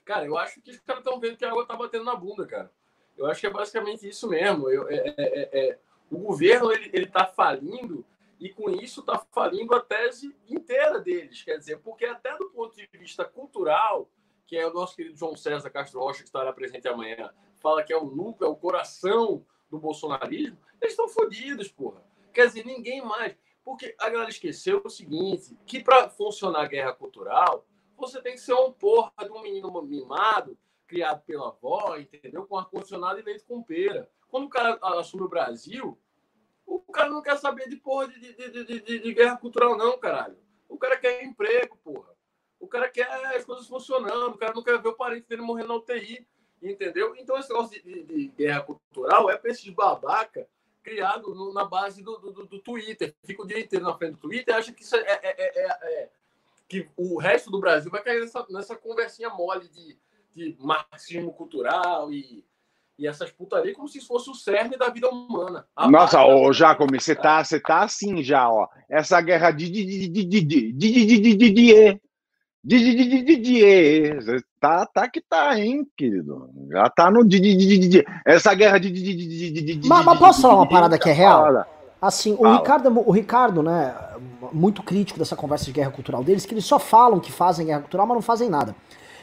cara, 0.05 0.25
eu 0.25 0.37
acho 0.37 0.61
que 0.61 0.71
os 0.71 0.79
caras 0.81 1.05
estão 1.05 1.21
vendo 1.21 1.37
que 1.37 1.45
a 1.45 1.51
água 1.51 1.67
tá 1.67 1.77
batendo 1.77 2.05
na 2.05 2.17
bunda, 2.17 2.47
cara. 2.47 2.73
Eu 3.17 3.27
acho 3.27 3.41
que 3.41 3.47
é 3.47 3.51
basicamente 3.51 4.09
isso 4.09 4.29
mesmo. 4.29 4.69
Eu, 4.69 4.89
é, 4.89 4.97
é, 4.97 5.15
é, 5.17 5.69
é 5.69 5.79
o 6.11 6.19
governo 6.19 6.73
ele, 6.73 6.91
ele 6.93 7.07
tá 7.07 7.27
falindo 7.27 8.05
e 8.39 8.51
com 8.51 8.71
isso 8.71 9.01
está 9.01 9.19
falindo 9.33 9.75
a 9.75 9.81
tese 9.81 10.35
inteira 10.49 10.99
deles. 11.01 11.43
Quer 11.43 11.59
dizer, 11.59 11.79
porque 11.79 12.05
até 12.05 12.37
do 12.37 12.51
ponto 12.51 12.77
de 12.77 12.89
vista 12.93 13.25
cultural, 13.25 14.09
que 14.47 14.57
é 14.57 14.67
o 14.67 14.73
nosso 14.73 14.95
querido 14.95 15.17
João 15.17 15.37
César 15.37 15.71
Castro 15.71 16.01
Rocha, 16.01 16.21
que 16.21 16.29
estará 16.29 16.53
presente 16.53 16.87
amanhã, 16.89 17.33
fala 17.61 17.83
que 17.83 17.93
é 17.93 17.97
o 17.97 18.05
núcleo, 18.05 18.49
é 18.49 18.51
o 18.51 18.57
coração 18.57 19.45
do 19.71 19.79
bolsonarismo, 19.79 20.59
eles 20.81 20.93
estão 20.93 21.09
fodidos, 21.09 21.69
porra. 21.69 22.05
Quer 22.33 22.47
dizer, 22.47 22.65
ninguém 22.65 23.03
mais. 23.03 23.35
Porque 23.65 23.97
a 23.99 24.09
galera 24.09 24.31
esqueceu 24.31 24.81
o 24.85 24.91
seguinte: 24.91 25.57
que 25.67 25.83
para 25.83 26.09
funcionar 26.09 26.61
a 26.61 26.69
guerra 26.69 26.93
cultural, 26.93 27.67
você 27.97 28.21
tem 28.21 28.35
que 28.35 28.41
ser 28.41 28.55
um 28.55 28.73
porra 28.73 29.13
de 29.23 29.31
um 29.31 29.43
menino 29.43 29.71
mimado, 29.83 30.57
criado 30.87 31.23
pela 31.25 31.49
avó, 31.49 31.97
entendeu? 31.97 32.47
Com 32.47 32.59
ar-condicionado 32.59 33.19
e 33.19 33.23
leite 33.23 33.45
com 33.45 33.63
pera. 33.63 34.11
Quando 34.29 34.45
o 34.45 34.51
cara 34.51 34.79
assume 34.99 35.25
o 35.25 35.29
Brasil, 35.29 35.99
o 36.67 36.81
cara 36.93 37.09
não 37.09 37.23
quer 37.23 37.37
saber 37.39 37.69
de 37.69 37.77
porra 37.77 38.09
de, 38.09 38.21
de, 38.21 38.65
de, 38.65 39.01
de, 39.01 39.15
guerra 39.15 39.37
cultural, 39.37 39.77
não, 39.77 39.99
caralho. 39.99 40.37
O 40.69 40.77
cara 40.77 40.97
quer 40.97 41.25
emprego, 41.25 41.77
porra. 41.79 42.15
O 42.59 42.67
cara 42.67 42.89
quer 42.89 43.07
as 43.37 43.45
coisas 43.45 43.67
funcionando, 43.67 44.35
o 44.35 44.39
cara 44.39 44.53
não 44.53 44.63
quer 44.63 44.81
ver 44.81 44.89
o 44.89 44.97
parente 44.97 45.29
dele 45.29 45.43
morrendo 45.43 45.69
na 45.69 45.75
UTI, 45.77 46.27
entendeu? 46.61 47.15
Então 47.17 47.39
esse 47.39 47.49
negócio 47.49 47.83
de, 47.83 48.33
guerra 48.37 48.63
cultural 48.63 49.31
é 49.31 49.37
pra 49.37 49.51
esses 49.51 49.69
babaca 49.69 50.49
criado 50.83 51.35
no, 51.35 51.53
na 51.53 51.65
base 51.65 52.03
do, 52.03 52.17
do, 52.17 52.47
do, 52.47 52.61
Twitter. 52.61 53.15
Fica 53.25 53.43
o 53.43 53.47
dia 53.47 53.59
inteiro 53.59 53.85
na 53.85 53.97
frente 53.97 54.13
do 54.13 54.19
Twitter 54.19 54.55
acha 54.55 54.73
que 54.73 54.83
isso 54.83 54.95
é, 54.95 55.01
é, 55.01 55.19
é, 55.23 56.03
é, 56.03 56.11
que 56.69 56.89
o 56.97 57.19
resto 57.19 57.51
do 57.51 57.61
Brasil 57.61 57.91
vai 57.91 58.03
cair 58.03 58.21
nessa, 58.21 58.45
nessa 58.51 58.77
conversinha 58.77 59.31
mole 59.31 59.69
de, 59.69 59.97
de 60.35 60.57
marxismo 60.61 61.33
cultural 61.33 62.13
e, 62.13 62.45
e 62.99 63.07
essas 63.07 63.31
putarias 63.31 63.77
como 63.77 63.89
se 63.89 64.01
fosse 64.01 64.31
o 64.31 64.35
cerne 64.35 64.77
da 64.77 64.89
vida 64.89 65.09
humana. 65.09 65.67
A 65.77 65.91
Nossa, 65.91 66.25
ô, 66.25 66.47
da... 66.47 66.53
Jacome, 66.53 67.01
você 67.01 67.15
tá, 67.15 67.43
tá 67.61 67.83
assim 67.83 68.23
já, 68.23 68.51
ó. 68.51 68.69
Essa 68.89 69.21
guerra 69.21 69.51
de 69.51 69.71
Didier. 72.67 74.19
Tá, 74.61 74.87
tá 74.87 75.09
que 75.09 75.21
tá, 75.21 75.59
hein, 75.59 75.87
querido? 75.97 76.51
Já 76.71 76.91
tá 76.91 77.11
no 77.11 77.23
Essa 78.25 78.55
guerra 78.55 78.81
de 78.81 79.81
Mas 79.85 80.19
posso 80.19 80.43
falar 80.43 80.57
uma 80.57 80.69
parada 80.69 80.99
que 80.99 81.09
é 81.09 81.13
real? 81.13 81.65
Assim, 82.01 82.37
o 82.39 82.57
Ricardo, 82.57 83.03
o 83.07 83.11
Ricardo, 83.11 83.63
né, 83.63 83.95
muito 84.53 84.83
crítico 84.83 85.19
dessa 85.19 85.35
conversa 85.35 85.65
de 85.65 85.73
guerra 85.73 85.91
cultural 85.91 86.23
deles, 86.23 86.45
que 86.45 86.53
eles 86.53 86.65
só 86.65 86.79
falam 86.79 87.19
que 87.19 87.33
fazem 87.33 87.67
guerra 87.67 87.81
cultural, 87.81 88.07
mas 88.07 88.15
não 88.17 88.23
fazem 88.23 88.49
nada. 88.49 88.75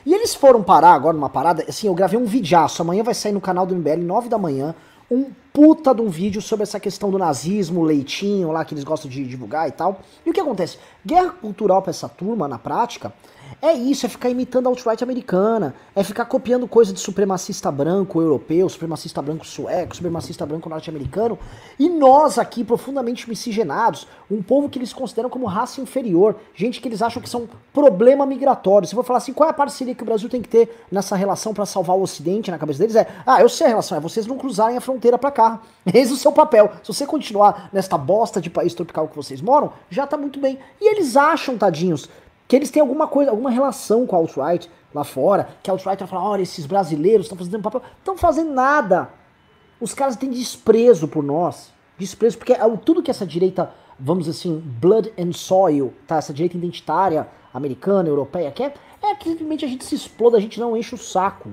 E 0.06 0.14
eles 0.14 0.36
foram 0.36 0.62
parar 0.62 0.94
agora 0.94 1.14
numa 1.14 1.30
parada, 1.30 1.64
assim, 1.68 1.88
eu 1.88 1.94
gravei 1.94 2.20
um 2.20 2.26
videaço, 2.26 2.82
amanhã 2.82 3.04
vai 3.04 3.14
sair 3.14 3.32
no 3.32 3.40
canal 3.40 3.66
do 3.66 3.76
MBL, 3.76 4.04
9 4.04 4.28
da 4.28 4.38
manhã, 4.38 4.76
um 5.10 5.28
puta 5.54 5.94
de 5.94 6.02
um 6.02 6.10
vídeo 6.10 6.42
sobre 6.42 6.64
essa 6.64 6.80
questão 6.80 7.12
do 7.12 7.18
nazismo, 7.20 7.84
leitinho 7.84 8.52
lá 8.52 8.66
que 8.66 8.74
eles 8.74 8.84
gostam 8.84 9.10
de 9.10 9.24
divulgar 9.24 9.68
e 9.70 9.72
tal. 9.72 10.00
E 10.26 10.30
o 10.30 10.34
que 10.34 10.40
acontece? 10.40 10.80
Guerra 11.06 11.30
cultural 11.30 11.82
pra 11.82 11.92
essa 11.92 12.10
turma, 12.10 12.48
na 12.48 12.58
prática, 12.58 13.14
é 13.64 13.72
isso, 13.72 14.06
é 14.06 14.10
ficar 14.10 14.30
imitando 14.30 14.68
a 14.68 14.70
alt-right 14.70 15.02
americana, 15.02 15.74
é 15.96 16.04
ficar 16.04 16.26
copiando 16.26 16.68
coisa 16.68 16.92
de 16.92 17.00
supremacista 17.00 17.72
branco 17.72 18.22
europeu, 18.22 18.68
supremacista 18.68 19.22
branco 19.22 19.48
sueco, 19.48 19.96
supremacista 19.96 20.46
branco 20.46 20.68
norte-americano, 20.68 21.40
e 21.80 21.88
nós 21.88 22.38
aqui 22.38 22.62
profundamente 22.62 23.30
miscigenados, 23.30 24.06
um 24.30 24.44
povo 24.44 24.68
que 24.68 24.78
eles 24.78 24.92
consideram 24.92 25.30
como 25.30 25.46
raça 25.46 25.80
inferior, 25.80 26.36
gente 26.54 26.82
que 26.82 26.90
eles 26.90 27.02
acham 27.02 27.22
que 27.22 27.30
são 27.30 27.48
problema 27.74 28.26
migratório. 28.26 28.86
Se 28.86 28.94
for 28.94 29.06
falar 29.06 29.20
assim, 29.20 29.32
qual 29.32 29.48
é 29.48 29.52
a 29.52 29.56
parceria 29.56 29.96
que 29.96 30.04
o 30.04 30.06
Brasil 30.06 30.28
tem 30.28 30.42
que 30.42 30.50
ter 30.50 30.86
nessa 30.92 31.16
relação 31.16 31.54
para 31.54 31.66
salvar 31.66 31.96
o 31.96 32.02
Ocidente 32.02 32.52
na 32.52 32.58
cabeça 32.58 32.80
deles? 32.80 32.98
É, 32.98 33.08
ah, 33.26 33.40
eu 33.40 33.48
sei 33.48 33.68
a 33.68 33.70
relação, 33.70 33.98
é 33.98 34.02
vocês 34.02 34.28
não 34.28 34.38
cruzarem 34.38 34.76
a 34.76 34.82
fronteira 34.82 35.18
para 35.18 35.32
cá. 35.32 35.62
Eis 35.94 36.12
o 36.12 36.18
seu 36.18 36.34
papel. 36.34 36.70
Se 36.84 36.94
você 36.94 37.06
continuar 37.06 37.70
nesta 37.72 37.98
bosta 37.98 38.42
de 38.42 38.50
país 38.50 38.74
tropical 38.74 39.08
que 39.08 39.16
vocês 39.16 39.40
moram, 39.40 39.72
já 39.90 40.06
tá 40.06 40.18
muito 40.18 40.38
bem. 40.38 40.60
E 40.82 40.92
eles 40.92 41.16
acham, 41.16 41.58
tadinhos, 41.58 42.10
que 42.54 42.58
eles 42.58 42.70
têm 42.70 42.82
alguma 42.82 43.08
coisa, 43.08 43.32
alguma 43.32 43.50
relação 43.50 44.06
com 44.06 44.16
a 44.16 44.20
alt-right 44.20 44.70
lá 44.94 45.04
fora, 45.04 45.50
que 45.64 45.72
a 45.72 45.74
alt-right 45.74 45.98
vai 45.98 46.08
falar, 46.08 46.30
olha, 46.30 46.44
esses 46.44 46.68
brasileiros 46.68 47.26
estão 47.26 47.36
fazendo 47.36 47.64
papel, 47.64 47.82
estão 47.98 48.16
fazendo 48.16 48.54
nada. 48.54 49.10
Os 49.82 49.96
caras 49.96 50.16
têm 50.16 50.30
desprezo 50.30 51.08
por 51.08 51.24
nós, 51.24 51.74
desprezo, 51.98 52.38
porque 52.38 52.54
é 52.54 52.60
tudo 52.86 53.02
que 53.02 53.10
essa 53.10 53.26
direita, 53.26 53.72
vamos 54.00 54.26
dizer 54.26 54.38
assim, 54.38 54.60
blood 54.80 55.12
and 55.18 55.32
soil, 55.34 55.96
tá, 56.06 56.18
essa 56.18 56.32
direita 56.32 56.56
identitária 56.56 57.28
americana, 57.52 58.08
europeia, 58.08 58.52
quer, 58.52 58.76
é 59.02 59.16
que 59.16 59.30
simplesmente 59.30 59.66
a 59.66 59.68
gente 59.68 59.84
se 59.84 59.96
exploda, 59.96 60.38
a 60.38 60.40
gente 60.40 60.60
não 60.60 60.78
enche 60.78 60.94
o 60.94 60.98
saco. 61.00 61.50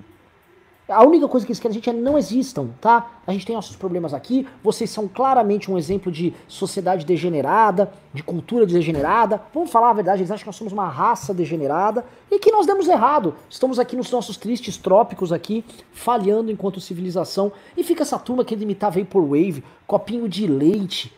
A 0.90 1.04
única 1.04 1.28
coisa 1.28 1.46
que 1.46 1.52
eles 1.52 1.60
querem 1.60 1.72
a 1.72 1.74
gente 1.74 1.88
é 1.88 1.92
não 1.92 2.18
existam, 2.18 2.70
tá? 2.80 3.12
A 3.24 3.32
gente 3.32 3.46
tem 3.46 3.54
nossos 3.54 3.76
problemas 3.76 4.12
aqui, 4.12 4.44
vocês 4.62 4.90
são 4.90 5.06
claramente 5.06 5.70
um 5.70 5.78
exemplo 5.78 6.10
de 6.10 6.34
sociedade 6.48 7.06
degenerada, 7.06 7.92
de 8.12 8.24
cultura 8.24 8.66
degenerada. 8.66 9.40
Vamos 9.54 9.70
falar 9.70 9.90
a 9.90 9.92
verdade, 9.92 10.22
eles 10.22 10.32
acham 10.32 10.42
que 10.42 10.48
nós 10.48 10.56
somos 10.56 10.72
uma 10.72 10.88
raça 10.88 11.32
degenerada 11.32 12.04
e 12.28 12.40
que 12.40 12.50
nós 12.50 12.66
demos 12.66 12.88
errado. 12.88 13.36
Estamos 13.48 13.78
aqui 13.78 13.94
nos 13.94 14.10
nossos 14.10 14.36
tristes 14.36 14.76
trópicos 14.76 15.32
aqui, 15.32 15.64
falhando 15.92 16.50
enquanto 16.50 16.80
civilização. 16.80 17.52
E 17.76 17.84
fica 17.84 18.02
essa 18.02 18.18
turma 18.18 18.44
querendo 18.44 18.64
imitar 18.64 18.90
Vaporwave, 18.90 19.62
copinho 19.86 20.28
de 20.28 20.48
leite, 20.48 21.16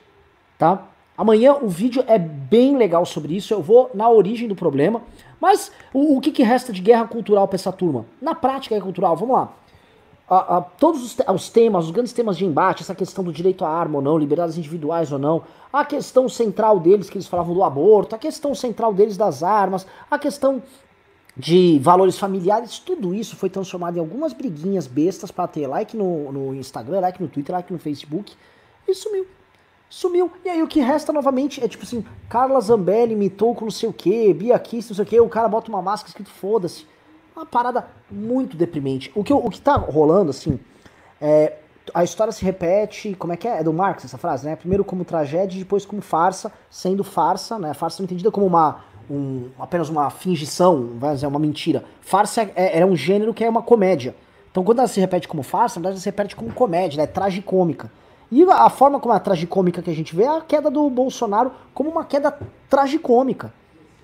tá? 0.58 0.86
Amanhã 1.16 1.54
o 1.54 1.68
vídeo 1.68 2.04
é 2.06 2.18
bem 2.18 2.76
legal 2.76 3.06
sobre 3.06 3.34
isso, 3.34 3.54
eu 3.54 3.62
vou 3.62 3.90
na 3.94 4.10
origem 4.10 4.46
do 4.46 4.54
problema. 4.54 5.00
Mas 5.40 5.72
o, 5.94 6.18
o 6.18 6.20
que, 6.20 6.30
que 6.30 6.42
resta 6.42 6.74
de 6.74 6.82
guerra 6.82 7.06
cultural 7.06 7.48
para 7.48 7.56
essa 7.56 7.72
turma? 7.72 8.04
Na 8.20 8.34
prática, 8.34 8.74
guerra 8.74 8.84
cultural, 8.84 9.16
vamos 9.16 9.34
lá 9.34 9.61
a, 10.32 10.56
a, 10.56 10.60
todos 10.62 11.04
os, 11.04 11.16
os, 11.34 11.50
temas, 11.50 11.84
os 11.84 11.90
grandes 11.90 12.14
temas 12.14 12.38
de 12.38 12.46
embate, 12.46 12.82
essa 12.82 12.94
questão 12.94 13.22
do 13.22 13.30
direito 13.30 13.66
à 13.66 13.68
arma 13.68 13.96
ou 13.96 14.02
não, 14.02 14.16
liberdades 14.16 14.56
individuais 14.56 15.12
ou 15.12 15.18
não, 15.18 15.42
a 15.70 15.84
questão 15.84 16.26
central 16.26 16.80
deles, 16.80 17.10
que 17.10 17.18
eles 17.18 17.26
falavam 17.26 17.54
do 17.54 17.62
aborto, 17.62 18.14
a 18.14 18.18
questão 18.18 18.54
central 18.54 18.94
deles 18.94 19.18
das 19.18 19.42
armas, 19.42 19.86
a 20.10 20.18
questão 20.18 20.62
de 21.36 21.78
valores 21.80 22.18
familiares, 22.18 22.78
tudo 22.78 23.14
isso 23.14 23.36
foi 23.36 23.50
transformado 23.50 23.98
em 23.98 24.00
algumas 24.00 24.32
briguinhas 24.32 24.86
bestas 24.86 25.30
para 25.30 25.46
ter 25.46 25.66
like 25.66 25.94
no, 25.94 26.32
no 26.32 26.54
Instagram, 26.54 27.00
like 27.00 27.20
no 27.22 27.28
Twitter, 27.28 27.54
like 27.54 27.70
no 27.70 27.78
Facebook, 27.78 28.32
e 28.88 28.94
sumiu. 28.94 29.26
Sumiu. 29.90 30.32
E 30.42 30.48
aí 30.48 30.62
o 30.62 30.66
que 30.66 30.80
resta 30.80 31.12
novamente 31.12 31.62
é 31.62 31.68
tipo 31.68 31.84
assim, 31.84 32.02
Carla 32.30 32.58
Zambelli 32.58 33.12
imitou 33.12 33.54
com 33.54 33.66
não 33.66 33.70
sei 33.70 33.86
o 33.86 33.92
que, 33.92 34.32
Bia 34.32 34.58
Kiss, 34.58 34.88
não 34.88 34.96
sei 34.96 35.04
o 35.04 35.08
que, 35.08 35.20
o 35.20 35.28
cara 35.28 35.46
bota 35.46 35.68
uma 35.68 35.82
máscara 35.82 36.08
escrito 36.08 36.30
foda-se. 36.30 36.86
Uma 37.34 37.46
parada 37.46 37.86
muito 38.10 38.56
deprimente. 38.56 39.10
O 39.14 39.24
que, 39.24 39.32
o 39.32 39.48
que 39.48 39.60
tá 39.60 39.76
rolando, 39.76 40.30
assim, 40.30 40.60
é, 41.20 41.54
a 41.94 42.04
história 42.04 42.32
se 42.32 42.44
repete, 42.44 43.14
como 43.18 43.32
é 43.32 43.36
que 43.36 43.48
é? 43.48 43.60
É 43.60 43.64
do 43.64 43.72
Marx 43.72 44.04
essa 44.04 44.18
frase, 44.18 44.44
né? 44.44 44.54
Primeiro 44.54 44.84
como 44.84 45.04
tragédia, 45.04 45.58
depois 45.58 45.86
como 45.86 46.02
farsa, 46.02 46.52
sendo 46.70 47.02
farsa, 47.02 47.58
né? 47.58 47.72
Farsa 47.72 48.02
entendida 48.02 48.30
como 48.30 48.46
uma, 48.46 48.84
um, 49.10 49.48
apenas 49.58 49.88
uma 49.88 50.10
fingição, 50.10 50.90
vai 50.98 51.14
dizer, 51.14 51.26
uma 51.26 51.38
mentira. 51.38 51.84
Farsa 52.02 52.42
é, 52.54 52.80
é, 52.80 52.86
um 52.86 52.94
gênero 52.94 53.32
que 53.32 53.42
é 53.42 53.48
uma 53.48 53.62
comédia. 53.62 54.14
Então 54.50 54.62
quando 54.62 54.80
ela 54.80 54.88
se 54.88 55.00
repete 55.00 55.26
como 55.26 55.42
farsa, 55.42 55.80
na 55.80 55.84
verdade 55.84 55.96
ela 55.96 56.02
se 56.02 56.08
repete 56.08 56.36
como 56.36 56.52
comédia, 56.52 56.98
né? 56.98 57.06
Tragicômica. 57.06 57.90
E 58.30 58.42
a 58.44 58.68
forma 58.68 59.00
como 59.00 59.14
é 59.14 59.16
a 59.16 59.20
tragicômica 59.20 59.80
que 59.80 59.90
a 59.90 59.94
gente 59.94 60.14
vê 60.14 60.24
é 60.24 60.36
a 60.36 60.40
queda 60.42 60.70
do 60.70 60.88
Bolsonaro 60.90 61.52
como 61.72 61.90
uma 61.90 62.04
queda 62.04 62.38
tragicômica 62.68 63.52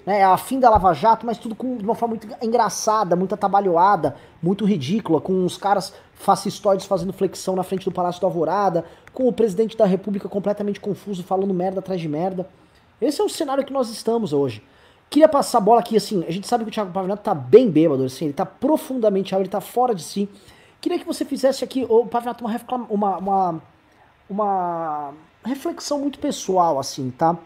né? 0.04 0.20
É 0.20 0.24
a 0.24 0.36
fim 0.36 0.58
da 0.58 0.70
Lava 0.70 0.92
Jato, 0.94 1.26
mas 1.26 1.38
tudo 1.38 1.54
com, 1.54 1.76
de 1.76 1.84
uma 1.84 1.94
forma 1.94 2.16
muito 2.16 2.28
engraçada, 2.42 3.14
muito 3.14 3.34
atabalhoada, 3.34 4.16
muito 4.42 4.64
ridícula, 4.64 5.20
com 5.20 5.44
os 5.44 5.56
caras 5.56 5.92
fascistoides 6.14 6.86
fazendo 6.86 7.12
flexão 7.12 7.54
na 7.54 7.62
frente 7.62 7.84
do 7.84 7.92
Palácio 7.92 8.20
da 8.20 8.26
Alvorada, 8.26 8.84
com 9.12 9.28
o 9.28 9.32
presidente 9.32 9.76
da 9.76 9.84
República 9.84 10.28
completamente 10.28 10.80
confuso, 10.80 11.22
falando 11.22 11.52
merda 11.52 11.80
atrás 11.80 12.00
de 12.00 12.08
merda. 12.08 12.48
Esse 13.00 13.20
é 13.20 13.24
o 13.24 13.28
cenário 13.28 13.64
que 13.64 13.72
nós 13.72 13.90
estamos 13.90 14.32
hoje. 14.32 14.62
Queria 15.10 15.28
passar 15.28 15.58
a 15.58 15.60
bola 15.60 15.80
aqui, 15.80 15.96
assim, 15.96 16.24
a 16.26 16.30
gente 16.30 16.46
sabe 16.46 16.64
que 16.64 16.70
o 16.70 16.72
Thiago 16.72 16.92
Pavinato 16.92 17.22
tá 17.22 17.34
bem 17.34 17.70
bêbado, 17.70 18.04
assim, 18.04 18.26
ele 18.26 18.34
tá 18.34 18.44
profundamente 18.44 19.34
ele 19.34 19.48
tá 19.48 19.60
fora 19.60 19.94
de 19.94 20.02
si. 20.02 20.28
Queria 20.80 20.98
que 20.98 21.06
você 21.06 21.24
fizesse 21.24 21.64
aqui, 21.64 21.86
o 21.88 22.06
Pavinato, 22.06 22.44
uma, 22.44 22.56
uma, 22.90 23.16
uma, 23.18 23.62
uma 24.28 25.14
reflexão 25.44 25.98
muito 25.98 26.18
pessoal, 26.18 26.78
assim, 26.78 27.10
tá? 27.10 27.36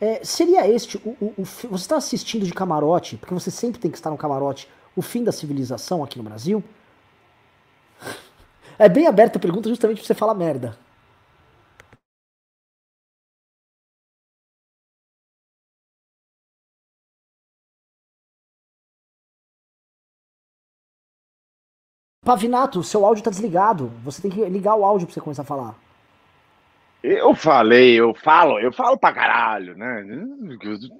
É, 0.00 0.24
seria 0.24 0.68
este, 0.68 0.96
o, 0.98 1.10
o, 1.20 1.34
o, 1.38 1.44
você 1.44 1.74
está 1.74 1.96
assistindo 1.96 2.46
de 2.46 2.52
camarote, 2.52 3.16
porque 3.16 3.34
você 3.34 3.50
sempre 3.50 3.80
tem 3.80 3.90
que 3.90 3.96
estar 3.96 4.10
no 4.10 4.16
camarote, 4.16 4.68
o 4.94 5.02
fim 5.02 5.24
da 5.24 5.32
civilização 5.32 6.04
aqui 6.04 6.18
no 6.18 6.24
Brasil? 6.24 6.62
É 8.78 8.88
bem 8.88 9.06
aberta 9.06 9.38
a 9.38 9.40
pergunta 9.40 9.68
justamente 9.68 9.98
pra 9.98 10.06
você 10.06 10.14
falar 10.14 10.34
merda. 10.34 10.78
Pavinato, 22.24 22.82
seu 22.84 23.04
áudio 23.06 23.24
tá 23.24 23.30
desligado. 23.30 23.88
Você 24.04 24.20
tem 24.22 24.30
que 24.30 24.44
ligar 24.44 24.74
o 24.76 24.84
áudio 24.84 25.06
pra 25.06 25.14
você 25.14 25.20
começar 25.20 25.42
a 25.42 25.44
falar. 25.44 25.87
Eu 27.02 27.32
falei, 27.34 27.98
eu 27.98 28.12
falo, 28.12 28.58
eu 28.58 28.72
falo 28.72 28.98
pra 28.98 29.14
caralho, 29.14 29.76
né? 29.76 30.02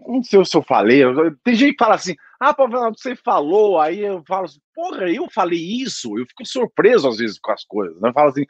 Não 0.06 0.22
sei 0.22 0.44
se 0.44 0.56
eu 0.56 0.62
falei. 0.62 1.02
Tem 1.42 1.54
gente 1.54 1.72
que 1.72 1.84
fala 1.84 1.96
assim, 1.96 2.14
ah, 2.38 2.54
Pavinato, 2.54 3.00
você 3.00 3.16
falou, 3.16 3.80
aí 3.80 4.00
eu 4.00 4.22
falo 4.24 4.44
assim, 4.44 4.60
porra, 4.72 5.10
eu 5.10 5.28
falei 5.28 5.58
isso. 5.58 6.16
Eu 6.16 6.24
fico 6.26 6.46
surpreso 6.46 7.08
às 7.08 7.16
vezes 7.18 7.38
com 7.40 7.50
as 7.50 7.64
coisas, 7.64 8.00
né? 8.00 8.10
Eu 8.10 8.12
falo 8.12 8.30
assim, 8.30 8.46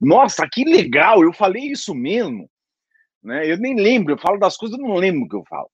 nossa, 0.00 0.46
que 0.50 0.62
legal, 0.64 1.22
eu 1.22 1.32
falei 1.32 1.64
isso 1.70 1.94
mesmo. 1.94 2.50
Né? 3.22 3.50
Eu 3.50 3.58
nem 3.58 3.74
lembro, 3.76 4.14
eu 4.14 4.18
falo 4.18 4.38
das 4.38 4.56
coisas, 4.56 4.78
eu 4.78 4.84
não 4.84 4.94
lembro 4.96 5.22
o 5.24 5.28
que 5.28 5.36
eu 5.36 5.44
falo. 5.44 5.70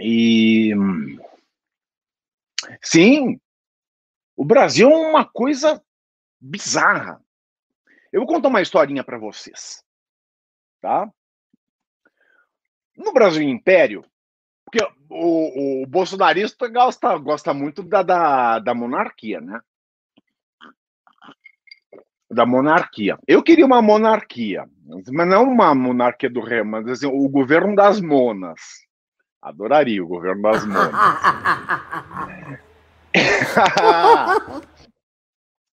E. 0.00 0.72
Sim, 2.82 3.38
o 4.36 4.44
Brasil 4.44 4.90
é 4.90 4.96
uma 4.96 5.24
coisa 5.24 5.82
bizarra. 6.40 7.20
Eu 8.12 8.20
vou 8.20 8.28
contar 8.28 8.48
uma 8.48 8.62
historinha 8.62 9.04
para 9.04 9.18
vocês, 9.18 9.84
tá? 10.84 11.08
No 12.94 13.14
Brasil 13.14 13.42
Império, 13.42 14.04
porque 14.66 14.86
o, 15.08 15.82
o 15.82 15.86
bolsonarista 15.86 16.68
gosta, 16.68 17.16
gosta 17.16 17.54
muito 17.54 17.82
da, 17.82 18.02
da, 18.02 18.58
da 18.58 18.74
monarquia, 18.74 19.40
né? 19.40 19.62
Da 22.30 22.44
monarquia. 22.44 23.18
Eu 23.26 23.42
queria 23.42 23.64
uma 23.64 23.80
monarquia, 23.80 24.68
mas 25.10 25.26
não 25.26 25.44
uma 25.44 25.74
monarquia 25.74 26.28
do 26.28 26.40
rei, 26.42 26.62
mas 26.62 26.86
assim, 26.86 27.06
o 27.06 27.26
governo 27.30 27.74
das 27.74 27.98
monas. 27.98 28.60
Adoraria 29.40 30.04
o 30.04 30.08
governo 30.08 30.42
das 30.42 30.66
monas. 30.66 30.92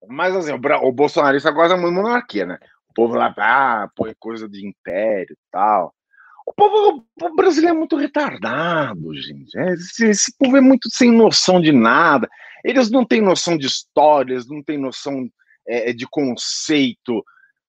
Mas 0.08 0.36
assim, 0.36 0.52
o, 0.52 0.92
bolsonarista 0.92 1.50
gosta 1.50 1.76
muito 1.76 1.94
de 1.94 2.02
monarquia, 2.02 2.46
né? 2.46 2.58
Povo 2.94 3.14
lá, 3.14 3.34
ah, 3.38 3.88
põe 3.94 4.14
coisa 4.18 4.48
de 4.48 4.66
império 4.66 5.36
tal. 5.50 5.92
O 6.46 6.52
povo, 6.52 6.98
o 6.98 7.20
povo 7.20 7.36
brasileiro 7.36 7.74
é 7.74 7.78
muito 7.78 7.96
retardado, 7.96 9.14
gente. 9.14 9.58
É, 9.58 9.72
esse, 9.72 10.06
esse, 10.06 10.36
povo 10.38 10.56
é 10.56 10.60
muito 10.60 10.88
sem 10.90 11.10
noção 11.10 11.60
de 11.60 11.72
nada. 11.72 12.28
Eles 12.62 12.90
não 12.90 13.04
têm 13.04 13.20
noção 13.20 13.56
de 13.56 13.66
história, 13.66 14.34
eles 14.34 14.48
não 14.48 14.62
têm 14.62 14.78
noção 14.78 15.28
é, 15.66 15.92
de 15.92 16.06
conceito. 16.06 17.24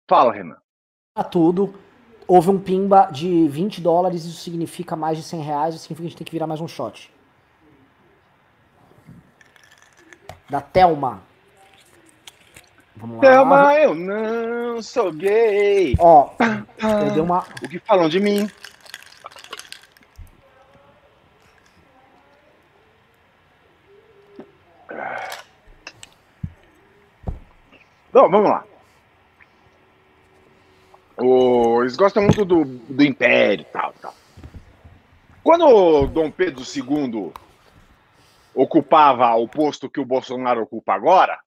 Fala, 0.09 0.33
Renan. 0.33 0.57
A 1.15 1.23
tudo. 1.23 1.75
Houve 2.27 2.49
um 2.49 2.59
pimba 2.59 3.09
de 3.11 3.47
20 3.47 3.81
dólares, 3.81 4.25
isso 4.25 4.41
significa 4.41 4.95
mais 4.95 5.17
de 5.17 5.23
100 5.23 5.41
reais, 5.41 5.75
isso 5.75 5.83
significa 5.83 6.03
que 6.03 6.07
a 6.07 6.09
gente 6.09 6.17
tem 6.17 6.25
que 6.25 6.31
virar 6.31 6.47
mais 6.47 6.61
um 6.61 6.67
shot. 6.67 7.13
da 10.53 10.61
Thelma. 10.61 11.23
Vamos 12.95 13.15
lá. 13.17 13.21
Thelma, 13.21 13.75
eu 13.75 13.95
não 13.95 14.81
sou 14.81 15.11
gay. 15.11 15.95
Ó, 15.99 16.31
eu 16.39 17.11
dei 17.11 17.21
uma. 17.21 17.45
O 17.61 17.67
que 17.67 17.79
falam 17.79 18.07
de 18.07 18.19
mim? 18.19 18.49
Bom, 28.11 28.29
vamos 28.29 28.49
lá. 28.49 28.63
Eles 31.81 31.95
gostam 31.95 32.23
muito 32.23 32.45
do, 32.45 32.63
do 32.63 33.03
Império 33.03 33.63
e 33.63 33.65
tal, 33.65 33.93
tal. 34.01 34.13
Quando 35.43 36.07
Dom 36.07 36.29
Pedro 36.29 36.63
II 36.63 37.33
ocupava 38.53 39.33
o 39.35 39.47
posto 39.47 39.89
que 39.89 39.99
o 39.99 40.05
Bolsonaro 40.05 40.61
ocupa 40.61 40.93
agora, 40.93 41.39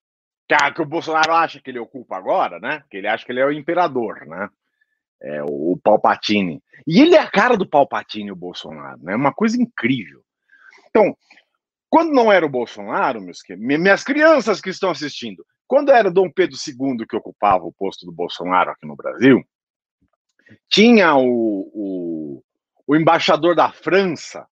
que, 0.48 0.72
que 0.72 0.82
o 0.82 0.86
Bolsonaro 0.86 1.32
acha 1.32 1.60
que 1.60 1.70
ele 1.70 1.78
ocupa 1.78 2.16
agora, 2.16 2.58
né? 2.58 2.82
Que 2.90 2.98
ele 2.98 3.08
acha 3.08 3.24
que 3.24 3.32
ele 3.32 3.40
é 3.40 3.46
o 3.46 3.52
imperador, 3.52 4.26
né? 4.26 4.48
É, 5.22 5.42
o, 5.42 5.72
o 5.72 5.80
Palpatine. 5.82 6.62
E 6.86 7.00
ele 7.00 7.14
é 7.14 7.20
a 7.20 7.30
cara 7.30 7.56
do 7.56 7.68
Palpatine, 7.68 8.30
o 8.30 8.36
Bolsonaro, 8.36 9.02
né? 9.02 9.14
Uma 9.14 9.32
coisa 9.32 9.60
incrível. 9.60 10.22
Então, 10.88 11.16
quando 11.88 12.12
não 12.12 12.32
era 12.32 12.44
o 12.44 12.50
Bolsonaro, 12.50 13.20
meus, 13.20 13.38
minhas 13.56 14.04
crianças 14.04 14.60
que 14.60 14.70
estão 14.70 14.90
assistindo, 14.90 15.44
quando 15.66 15.90
era 15.90 16.10
Dom 16.10 16.30
Pedro 16.30 16.56
II 16.56 17.06
que 17.08 17.16
ocupava 17.16 17.64
o 17.64 17.72
posto 17.72 18.06
do 18.06 18.12
Bolsonaro 18.12 18.70
aqui 18.70 18.86
no 18.86 18.96
Brasil, 18.96 19.42
tinha 20.68 21.14
o, 21.16 21.70
o, 21.74 22.44
o 22.86 22.96
embaixador 22.96 23.54
da 23.54 23.70
França, 23.70 24.46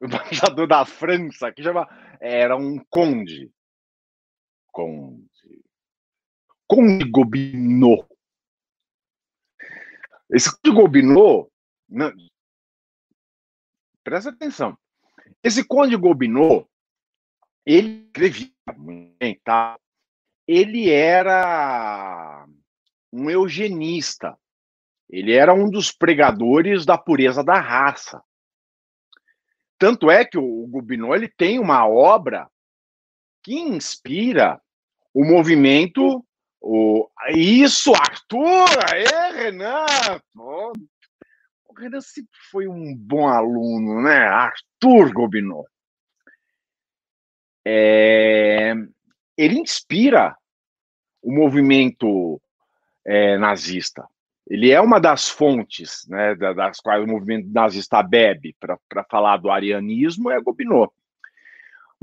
o 0.00 0.06
embaixador 0.06 0.66
da 0.66 0.84
França, 0.84 1.50
que 1.52 1.62
chama, 1.62 1.88
era 2.20 2.56
um 2.56 2.78
conde. 2.88 3.50
Conde. 4.74 5.64
Conde 6.66 7.08
Gobineau. 7.08 8.08
Esse 10.28 10.50
Conde 10.50 10.74
Gobineau, 10.74 11.52
não, 11.88 12.12
presta 14.02 14.30
atenção. 14.30 14.76
Esse 15.44 15.64
Conde 15.64 15.96
Gobineau, 15.96 16.68
ele 17.64 18.06
escrevia 18.06 18.50
muito 18.76 19.40
tá? 19.44 19.78
Ele 20.46 20.90
era 20.90 22.44
um 23.12 23.30
eugenista. 23.30 24.36
Ele 25.08 25.32
era 25.32 25.54
um 25.54 25.70
dos 25.70 25.92
pregadores 25.92 26.84
da 26.84 26.98
pureza 26.98 27.44
da 27.44 27.60
raça. 27.60 28.20
Tanto 29.78 30.10
é 30.10 30.24
que 30.24 30.36
o 30.36 30.66
Gobineau 30.66 31.14
ele 31.14 31.28
tem 31.28 31.60
uma 31.60 31.86
obra 31.86 32.50
que 33.44 33.54
inspira 33.54 34.60
o 35.12 35.22
movimento. 35.24 36.24
O... 36.60 37.08
Isso, 37.36 37.94
Arthur! 37.94 38.66
Aê, 38.90 39.42
Renan! 39.44 39.86
Oh, 40.36 40.72
o 41.68 41.78
Renan 41.78 42.00
sempre 42.00 42.38
foi 42.50 42.66
um 42.66 42.96
bom 42.96 43.28
aluno, 43.28 44.02
né? 44.02 44.16
Arthur 44.16 45.12
Gobineau. 45.12 45.66
É... 47.66 48.72
Ele 49.36 49.58
inspira 49.58 50.36
o 51.22 51.32
movimento 51.32 52.40
é, 53.04 53.36
nazista. 53.36 54.06
Ele 54.46 54.70
é 54.70 54.80
uma 54.80 55.00
das 55.00 55.28
fontes 55.28 56.06
né, 56.06 56.34
das 56.34 56.80
quais 56.80 57.02
o 57.02 57.06
movimento 57.06 57.48
nazista 57.50 58.02
bebe 58.02 58.54
para 58.60 59.04
falar 59.10 59.38
do 59.38 59.50
arianismo, 59.50 60.30
é 60.30 60.40
Gobineau. 60.40 60.92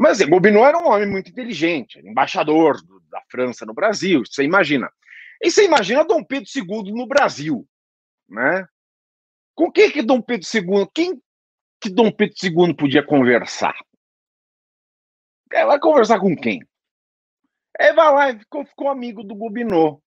Mas 0.01 0.19
assim, 0.19 0.31
Gobineau 0.31 0.65
era 0.65 0.79
um 0.79 0.87
homem 0.87 1.07
muito 1.07 1.29
inteligente, 1.29 1.99
embaixador 1.99 2.81
do, 2.81 2.99
da 3.01 3.21
França 3.29 3.67
no 3.67 3.73
Brasil, 3.75 4.23
você 4.25 4.43
imagina. 4.43 4.91
E 5.39 5.51
você 5.51 5.63
imagina 5.63 6.03
Dom 6.03 6.23
Pedro 6.23 6.49
II 6.55 6.91
no 6.91 7.05
Brasil, 7.05 7.67
né? 8.27 8.65
Com 9.53 9.71
quem 9.71 9.91
que 9.91 10.01
Dom 10.01 10.19
Pedro 10.19 10.47
II, 10.51 10.89
quem 10.91 11.21
que 11.79 11.87
Dom 11.87 12.11
Pedro 12.11 12.35
II 12.43 12.73
podia 12.73 13.05
conversar? 13.05 13.75
Ela 15.53 15.73
vai 15.73 15.79
conversar 15.79 16.19
com 16.19 16.35
quem? 16.35 16.65
Aí 17.79 17.93
vai 17.93 18.11
lá 18.11 18.31
e 18.31 18.39
ficou, 18.39 18.65
ficou 18.65 18.89
amigo 18.89 19.23
do 19.23 19.35
Gobineau. 19.35 20.01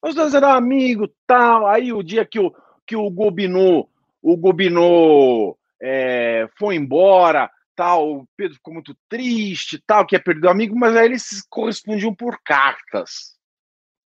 Os 0.00 0.14
dois 0.14 0.32
eram 0.32 0.52
amigos, 0.52 1.10
tal. 1.26 1.66
Aí 1.66 1.92
o 1.92 2.02
dia 2.02 2.24
que 2.24 2.40
o, 2.40 2.50
que 2.86 2.96
o 2.96 3.10
Gobineau, 3.10 3.90
o 4.22 4.38
Gobineau 4.38 5.58
é, 5.82 6.48
foi 6.56 6.76
embora, 6.76 7.50
tal, 7.74 8.18
o 8.18 8.28
Pedro 8.36 8.54
ficou 8.56 8.74
muito 8.74 8.94
triste, 9.08 9.82
tal, 9.86 10.06
que 10.06 10.14
ia 10.14 10.22
perder 10.22 10.46
o 10.46 10.50
amigo, 10.50 10.78
mas 10.78 10.96
aí 10.96 11.06
eles 11.06 11.44
correspondiam 11.48 12.14
por 12.14 12.38
cartas, 12.44 13.36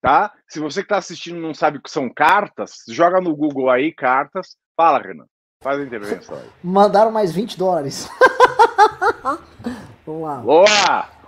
tá? 0.01 0.34
Se 0.47 0.59
você 0.59 0.82
que 0.82 0.86
está 0.86 0.97
assistindo 0.97 1.39
não 1.39 1.53
sabe 1.53 1.78
o 1.78 1.82
que 1.82 1.91
são 1.91 2.09
cartas, 2.09 2.84
joga 2.89 3.22
no 3.22 3.36
Google 3.36 3.70
aí, 3.70 3.93
cartas. 3.93 4.55
Fala, 4.76 4.99
Renan. 4.99 5.26
Faz 5.62 5.80
a 5.80 5.84
intervenção 5.84 6.36
aí. 6.38 6.49
Mandaram 6.64 7.12
mais 7.12 7.32
20 7.32 7.57
dólares. 7.57 8.09
Vamos 10.05 10.24
lá. 10.24 10.38
Boa! 10.38 11.21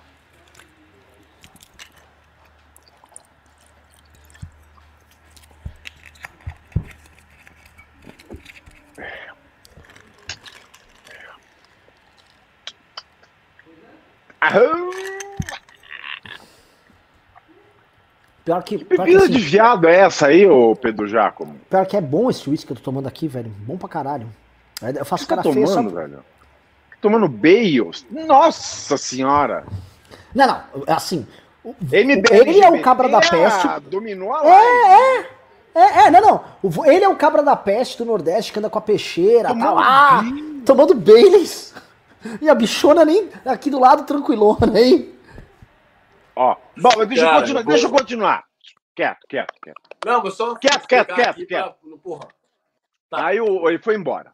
Pior 18.43 18.61
que. 18.63 18.77
Que 18.77 18.83
bebida 18.83 19.23
assim, 19.23 19.31
de 19.33 19.39
viado 19.39 19.87
é 19.87 19.95
essa 19.99 20.27
aí, 20.27 20.45
ô 20.47 20.75
Pedro 20.75 21.07
Giacomo? 21.07 21.55
Pior 21.69 21.85
que 21.85 21.95
é 21.95 22.01
bom 22.01 22.29
esse 22.29 22.49
uísque 22.49 22.67
que 22.67 22.73
eu 22.73 22.77
tô 22.77 22.83
tomando 22.83 23.07
aqui, 23.07 23.27
velho. 23.27 23.51
Bom 23.59 23.77
pra 23.77 23.87
caralho. 23.87 24.27
Eu 24.81 25.05
faço 25.05 25.25
cara 25.27 25.41
tá 25.41 25.49
tomando, 25.49 25.67
só... 25.67 25.81
velho? 25.81 26.23
Tomando 26.99 27.27
Bales? 27.27 28.05
Nossa 28.09 28.97
senhora! 28.97 29.65
Não, 30.33 30.47
não. 30.47 30.63
Assim, 30.87 31.27
MBL, 31.63 32.33
ele 32.33 32.61
é 32.61 32.69
o 32.69 32.81
cabra 32.81 33.07
da 33.07 33.19
peste. 33.19 33.67
Dominou 33.89 34.33
a 34.33 34.41
live. 34.41 34.65
É, 34.65 35.19
é. 35.19 35.43
É, 35.75 36.05
é, 36.05 36.11
não, 36.11 36.21
não. 36.61 36.85
Ele 36.85 37.03
é 37.03 37.09
o 37.09 37.15
cabra 37.15 37.41
da 37.41 37.55
peste 37.55 37.97
do 37.97 38.05
Nordeste 38.05 38.53
que 38.53 38.59
anda 38.59 38.69
com 38.69 38.77
a 38.77 38.81
peixeira, 38.81 39.49
tá 39.49 39.49
Tomando 39.49 39.75
lá, 39.75 40.21
Baileys. 40.21 40.63
tomando 40.65 40.93
Baileys. 40.93 41.73
E 42.41 42.49
a 42.49 42.55
bichona 42.55 43.03
nem 43.05 43.29
aqui 43.45 43.69
do 43.69 43.79
lado 43.79 44.05
tranquilona, 44.05 44.79
hein? 44.79 45.13
Ó, 46.35 46.55
bom, 46.77 46.89
mas 46.97 47.07
deixa, 47.07 47.23
Cara, 47.25 47.35
eu 47.37 47.41
continuar, 47.41 47.63
deixa 47.63 47.85
eu 47.87 47.91
continuar. 47.91 48.43
Quieto, 48.95 49.27
quieto, 49.27 49.53
quieto. 49.61 49.81
Não, 50.05 50.23
mas 50.23 50.33
só. 50.35 50.55
Quieto, 50.55 50.87
quieto, 50.87 51.13
quieto, 51.13 51.29
aqui 51.29 51.45
quieto. 51.45 51.75
pra- 51.81 51.97
Porra. 52.03 52.27
Tá. 53.09 53.25
Aí 53.27 53.39
o, 53.39 53.69
ele 53.69 53.79
foi 53.79 53.95
embora. 53.95 54.31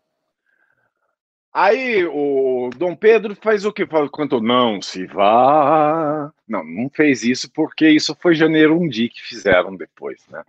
Aí 1.53 2.05
o 2.05 2.69
Dom 2.77 2.95
Pedro 2.95 3.35
faz 3.35 3.65
o 3.65 3.73
que? 3.73 3.85
Quanto 4.11 4.39
não 4.39 4.81
se 4.81 5.05
vá. 5.07 6.31
Não, 6.47 6.63
não 6.63 6.89
fez 6.89 7.23
isso 7.23 7.49
porque 7.51 7.89
isso 7.89 8.15
foi 8.19 8.35
janeiro 8.35 8.79
um 8.79 8.87
dia 8.87 9.09
que 9.09 9.21
fizeram 9.21 9.75
depois, 9.75 10.25
né? 10.29 10.43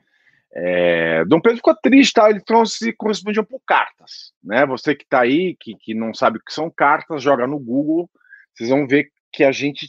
É, 0.52 1.24
Dom 1.26 1.40
Pedro 1.40 1.58
ficou 1.58 1.76
triste, 1.76 2.14
tá? 2.14 2.28
ele 2.28 2.40
trouxe 2.40 2.92
correspondiam 2.94 3.44
por 3.44 3.60
cartas, 3.64 4.32
né? 4.42 4.66
Você 4.66 4.94
que 4.96 5.06
tá 5.06 5.20
aí, 5.20 5.54
que, 5.54 5.76
que 5.76 5.94
não 5.94 6.12
sabe 6.12 6.38
o 6.38 6.42
que 6.44 6.52
são 6.52 6.68
cartas, 6.70 7.22
joga 7.22 7.46
no 7.46 7.58
Google, 7.58 8.10
vocês 8.54 8.68
vão 8.68 8.86
ver 8.86 9.12
que 9.32 9.44
a 9.44 9.52
gente, 9.52 9.86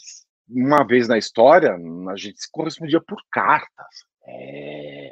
uma 0.47 0.85
vez 0.85 1.07
na 1.07 1.17
história, 1.17 1.73
a 2.09 2.15
gente 2.15 2.39
se 2.41 2.51
correspondia 2.51 3.01
por 3.01 3.17
cartas. 3.31 4.05
É. 4.27 5.11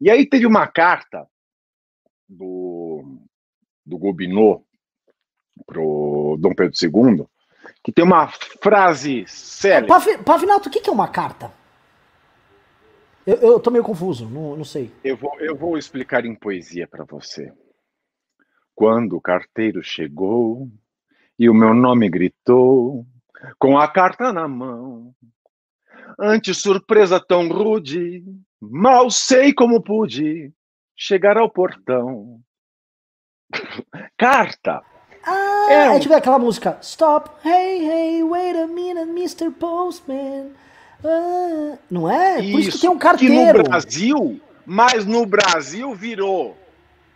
E 0.00 0.08
aí 0.08 0.24
teve 0.24 0.46
uma 0.46 0.68
carta 0.68 1.26
do, 2.28 3.18
do 3.84 3.98
Gobineau 3.98 4.64
pro 5.66 6.36
Dom 6.38 6.54
Pedro 6.54 6.72
II, 6.80 7.26
que 7.82 7.90
tem 7.90 8.04
uma 8.04 8.28
frase 8.62 9.24
célebre. 9.26 9.88
Pavi- 9.88 10.18
Pavinato, 10.18 10.68
o 10.68 10.72
que 10.72 10.88
é 10.88 10.92
uma 10.92 11.08
carta? 11.08 11.52
Eu, 13.26 13.36
eu 13.36 13.60
tô 13.60 13.70
meio 13.70 13.84
confuso, 13.84 14.28
não, 14.28 14.56
não 14.56 14.64
sei. 14.64 14.90
Eu 15.02 15.16
vou, 15.16 15.38
eu 15.40 15.56
vou 15.56 15.78
explicar 15.78 16.24
em 16.24 16.34
poesia 16.34 16.86
para 16.86 17.04
você. 17.04 17.52
Quando 18.74 19.16
o 19.16 19.20
carteiro 19.20 19.82
chegou 19.82 20.68
e 21.38 21.48
o 21.48 21.54
meu 21.54 21.72
nome 21.74 22.08
gritou, 22.10 23.06
com 23.58 23.78
a 23.78 23.88
carta 23.88 24.32
na 24.32 24.46
mão, 24.48 25.14
ante 26.18 26.52
surpresa 26.52 27.18
tão 27.20 27.48
rude, 27.48 28.24
mal 28.60 29.10
sei 29.10 29.52
como 29.54 29.82
pude 29.82 30.52
chegar 30.96 31.36
ao 31.38 31.50
portão. 31.50 32.40
Carta! 34.18 34.82
Ah, 35.26 35.66
É 35.70 35.86
a 35.86 35.92
um- 35.92 36.14
aquela 36.14 36.38
música. 36.38 36.78
Stop, 36.82 37.30
hey, 37.48 37.88
hey, 37.88 38.22
wait 38.22 38.56
a 38.56 38.66
minute, 38.66 39.08
Mr. 39.08 39.50
Postman. 39.50 40.52
Ah, 41.04 41.78
não 41.90 42.10
é? 42.10 42.36
Por 42.36 42.60
isso 42.60 42.72
que 42.72 42.80
tem 42.80 42.90
um 42.90 42.94
que 42.94 43.00
carteiro. 43.00 43.58
no 43.58 43.64
Brasil, 43.64 44.40
mas 44.64 45.04
no 45.04 45.26
Brasil 45.26 45.94
virou 45.94 46.56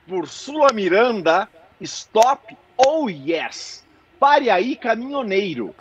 por 0.07 0.29
Sula 0.29 0.73
Miranda, 0.73 1.49
stop 1.81 2.57
ou 2.77 3.09
yes. 3.09 3.87
Pare 4.19 4.51
aí, 4.51 4.75
caminhoneiro. 4.75 5.75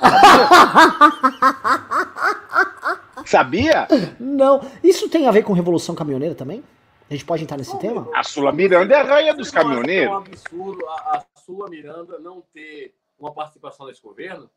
Sabia? 3.25 3.87
Não. 4.19 4.61
Isso 4.83 5.09
tem 5.09 5.27
a 5.27 5.31
ver 5.31 5.43
com 5.43 5.53
Revolução 5.53 5.95
Caminhoneira 5.95 6.35
também? 6.35 6.63
A 7.09 7.13
gente 7.13 7.25
pode 7.25 7.41
entrar 7.43 7.57
nesse 7.57 7.77
tema? 7.79 8.07
A 8.13 8.23
Sula 8.23 8.51
Miranda 8.51 8.93
é 8.93 8.99
a 8.99 9.03
rainha 9.03 9.33
dos 9.33 9.51
não 9.51 9.61
que 9.61 9.67
caminhoneiros. 9.67 10.07
É 10.07 10.11
um 10.11 10.17
absurdo 10.17 10.85
a, 10.87 11.17
a 11.17 11.23
Sula 11.39 11.69
Miranda 11.69 12.19
não 12.19 12.43
ter 12.53 12.93
uma 13.17 13.31
participação 13.31 13.87
nesse 13.87 14.01
governo? 14.01 14.49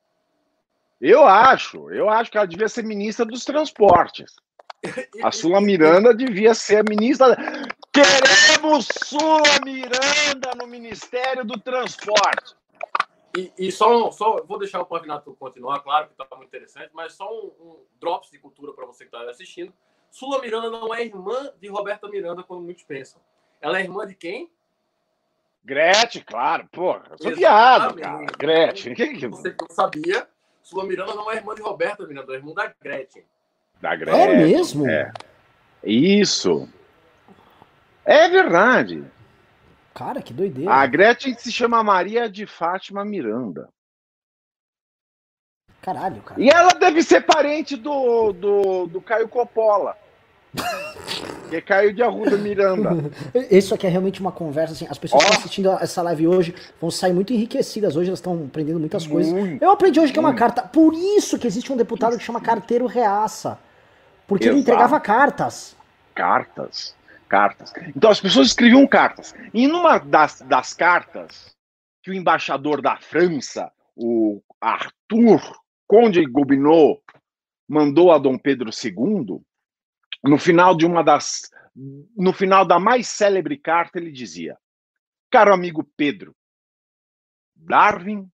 Eu 1.01 1.27
acho. 1.27 1.91
Eu 1.91 2.09
acho 2.11 2.31
que 2.31 2.37
ela 2.37 2.47
devia 2.47 2.69
ser 2.69 2.85
ministra 2.85 3.25
dos 3.25 3.45
transportes. 3.45 4.37
A 5.23 5.31
Sula 5.31 5.61
Miranda 5.61 6.15
devia 6.15 6.55
ser 6.55 6.79
a 6.79 6.83
ministra. 6.83 7.37
Queremos 7.93 8.89
Sula 9.05 9.61
Miranda 9.65 10.55
no 10.57 10.67
Ministério 10.67 11.45
do 11.45 11.59
Transporte. 11.59 12.55
E, 13.37 13.53
e 13.59 13.73
só, 13.73 14.11
só 14.11 14.43
vou 14.45 14.59
deixar 14.59 14.81
o 14.81 14.87
Pavinato 14.87 15.35
continuar, 15.39 15.81
claro 15.81 16.09
que 16.09 16.21
está 16.21 16.37
muito 16.37 16.49
interessante, 16.49 16.91
mas 16.93 17.13
só 17.13 17.31
um, 17.33 17.53
um 17.61 17.77
drops 18.01 18.31
de 18.31 18.39
cultura 18.39 18.73
para 18.73 18.87
você 18.87 19.05
que 19.05 19.15
está 19.15 19.31
assistindo. 19.31 19.73
Sula 20.11 20.41
Miranda 20.41 20.69
não 20.69 20.93
é 20.93 21.05
irmã 21.05 21.53
de 21.61 21.69
Roberta 21.69 22.09
Miranda, 22.09 22.43
como 22.43 22.61
muitos 22.61 22.83
pensam. 22.83 23.23
Ela 23.61 23.79
é 23.79 23.83
irmã 23.83 24.07
de 24.07 24.15
quem? 24.15 24.51
Gretchen, 25.63 26.23
claro, 26.23 26.69
porra. 26.73 27.05
Eu 27.11 27.19
sou 27.19 27.31
Exatamente. 27.31 27.39
viado, 27.39 28.01
cara. 28.01 28.27
Gretchen. 28.37 28.95
Que... 28.95 29.29
Você 29.29 29.55
não 29.61 29.69
sabia, 29.71 30.29
Sula 30.63 30.85
Miranda 30.85 31.15
não 31.15 31.31
é 31.31 31.37
irmã 31.37 31.55
de 31.55 31.63
Roberta 31.63 32.07
Miranda, 32.07 32.33
é 32.33 32.37
irmã 32.37 32.53
da 32.55 32.73
Gretchen. 32.83 33.25
Da 33.81 33.95
É 33.95 33.97
Gretchen. 33.97 34.37
mesmo? 34.37 34.89
é. 34.89 35.13
Isso. 35.83 36.69
É 38.05 38.29
verdade. 38.29 39.05
Cara, 39.95 40.23
que 40.23 40.33
doideira. 40.33 40.73
A 40.73 40.87
Gretchen 40.87 41.35
se 41.37 41.51
chama 41.51 41.83
Maria 41.83 42.29
de 42.29 42.47
Fátima 42.47 43.05
Miranda. 43.05 43.69
Caralho, 45.83 46.21
cara. 46.23 46.41
E 46.41 46.49
ela 46.49 46.73
deve 46.75 47.03
ser 47.03 47.23
parente 47.23 47.75
do, 47.77 48.33
do, 48.33 48.87
do 48.87 49.01
Caio 49.01 49.29
Coppola. 49.29 49.97
Que 51.51 51.61
Caio 51.61 51.93
de 51.93 52.03
Arruda 52.03 52.37
Miranda. 52.37 53.11
Isso 53.51 53.75
aqui 53.75 53.87
é 53.87 53.91
realmente 53.91 54.21
uma 54.21 54.33
conversa, 54.33 54.73
assim, 54.73 54.87
as 54.89 54.97
pessoas 54.97 55.23
que 55.23 55.27
Ó. 55.27 55.31
estão 55.31 55.41
assistindo 55.41 55.71
essa 55.73 56.01
live 56.03 56.27
hoje 56.29 56.55
vão 56.81 56.91
sair 56.91 57.13
muito 57.13 57.33
enriquecidas 57.33 57.97
hoje, 57.97 58.09
elas 58.09 58.21
estão 58.21 58.45
aprendendo 58.47 58.79
muitas 58.79 59.07
coisas. 59.07 59.33
Muito. 59.33 59.63
Eu 59.63 59.71
aprendi 59.71 59.99
hoje 59.99 60.13
que 60.13 60.19
é 60.19 60.23
uma 60.23 60.35
carta, 60.35 60.63
por 60.63 60.95
isso 60.95 61.39
que 61.39 61.47
existe 61.47 61.73
um 61.73 61.77
deputado 61.77 62.17
que 62.17 62.23
chama 62.23 62.41
carteiro 62.41 62.87
reaça, 62.87 63.59
porque 64.27 64.45
ele 64.45 64.59
Exato. 64.59 64.71
entregava 64.71 65.01
cartas. 65.01 65.77
Cartas. 66.15 66.95
Cartas. 67.29 67.73
Então 67.95 68.11
as 68.11 68.21
pessoas 68.21 68.49
escreviam 68.49 68.87
cartas. 68.87 69.35
E 69.55 69.67
numa 69.69 69.99
das, 69.99 70.43
das 70.43 70.75
cartas 70.75 71.55
que 72.03 72.11
o 72.11 72.15
embaixador 72.15 72.81
da 72.81 72.97
França, 72.97 73.71
o 73.95 74.41
Arthur 74.61 75.41
Conde 75.87 76.25
Gobineau, 76.27 77.01
mandou 77.69 78.11
a 78.11 78.19
Dom 78.19 78.37
Pedro 78.37 78.71
II, 78.71 79.41
no 80.23 80.39
final 80.39 80.77
de 80.77 80.87
uma 80.87 81.03
das. 81.03 81.51
No 82.17 82.33
final 82.33 82.67
da 82.67 82.79
mais 82.79 83.09
célebre 83.09 83.57
carta, 83.57 83.99
ele 83.99 84.11
dizia: 84.11 84.59
Caro 85.31 85.53
amigo 85.55 85.85
Pedro, 85.97 86.37
Darwin 87.55 88.31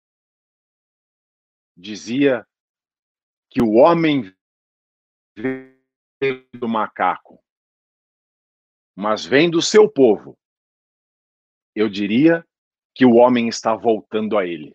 dizia 1.77 2.47
que 3.51 3.63
o 3.63 3.75
homem 3.75 4.35
veio 5.37 6.49
do 6.55 6.69
macaco, 6.69 7.43
mas 8.95 9.25
vem 9.25 9.51
do 9.51 9.61
seu 9.61 9.89
povo. 9.89 10.39
Eu 11.75 11.89
diria 11.89 12.47
que 12.95 13.05
o 13.05 13.17
homem 13.17 13.49
está 13.49 13.77
voltando 13.77 14.39
a 14.39 14.47
ele. 14.47 14.75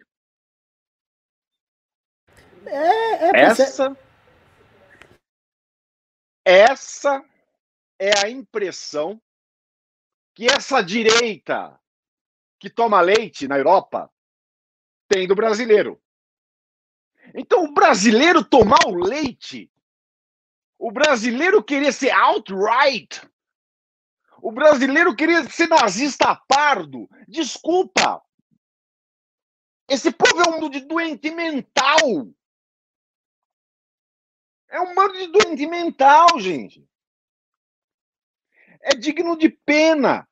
É, 2.68 3.26
é, 3.26 3.32
é. 3.34 3.42
Essa 3.42 3.98
essa 6.52 7.24
é 7.98 8.12
a 8.26 8.30
impressão 8.30 9.22
que 10.34 10.46
essa 10.46 10.82
direita 10.82 11.80
que 12.60 12.70
toma 12.70 13.00
leite 13.00 13.48
na 13.48 13.58
Europa 13.58 14.12
tem 15.08 15.28
do 15.28 15.34
brasileiro. 15.34 16.02
Então, 17.34 17.64
o 17.64 17.74
brasileiro 17.74 18.44
tomar 18.44 18.86
o 18.86 18.96
leite, 18.96 19.72
o 20.78 20.92
brasileiro 20.92 21.64
querer 21.64 21.94
ser 21.94 22.12
outright, 22.12 23.22
o 24.42 24.52
brasileiro 24.52 25.16
querer 25.16 25.50
ser 25.50 25.68
nazista 25.68 26.36
pardo, 26.48 27.10
desculpa. 27.28 28.22
Esse 29.88 30.12
povo 30.12 30.42
é 30.42 30.50
um 30.50 30.70
de 30.70 30.82
doente 30.82 31.32
mental. 31.32 32.00
É 34.72 34.80
um 34.80 34.96
bando 34.96 35.14
de 35.18 35.28
doente 35.28 35.68
mental, 35.68 36.40
gente. 36.40 36.88
É 38.82 38.96
digno 38.96 39.38
de 39.38 39.50
pena. 39.50 40.28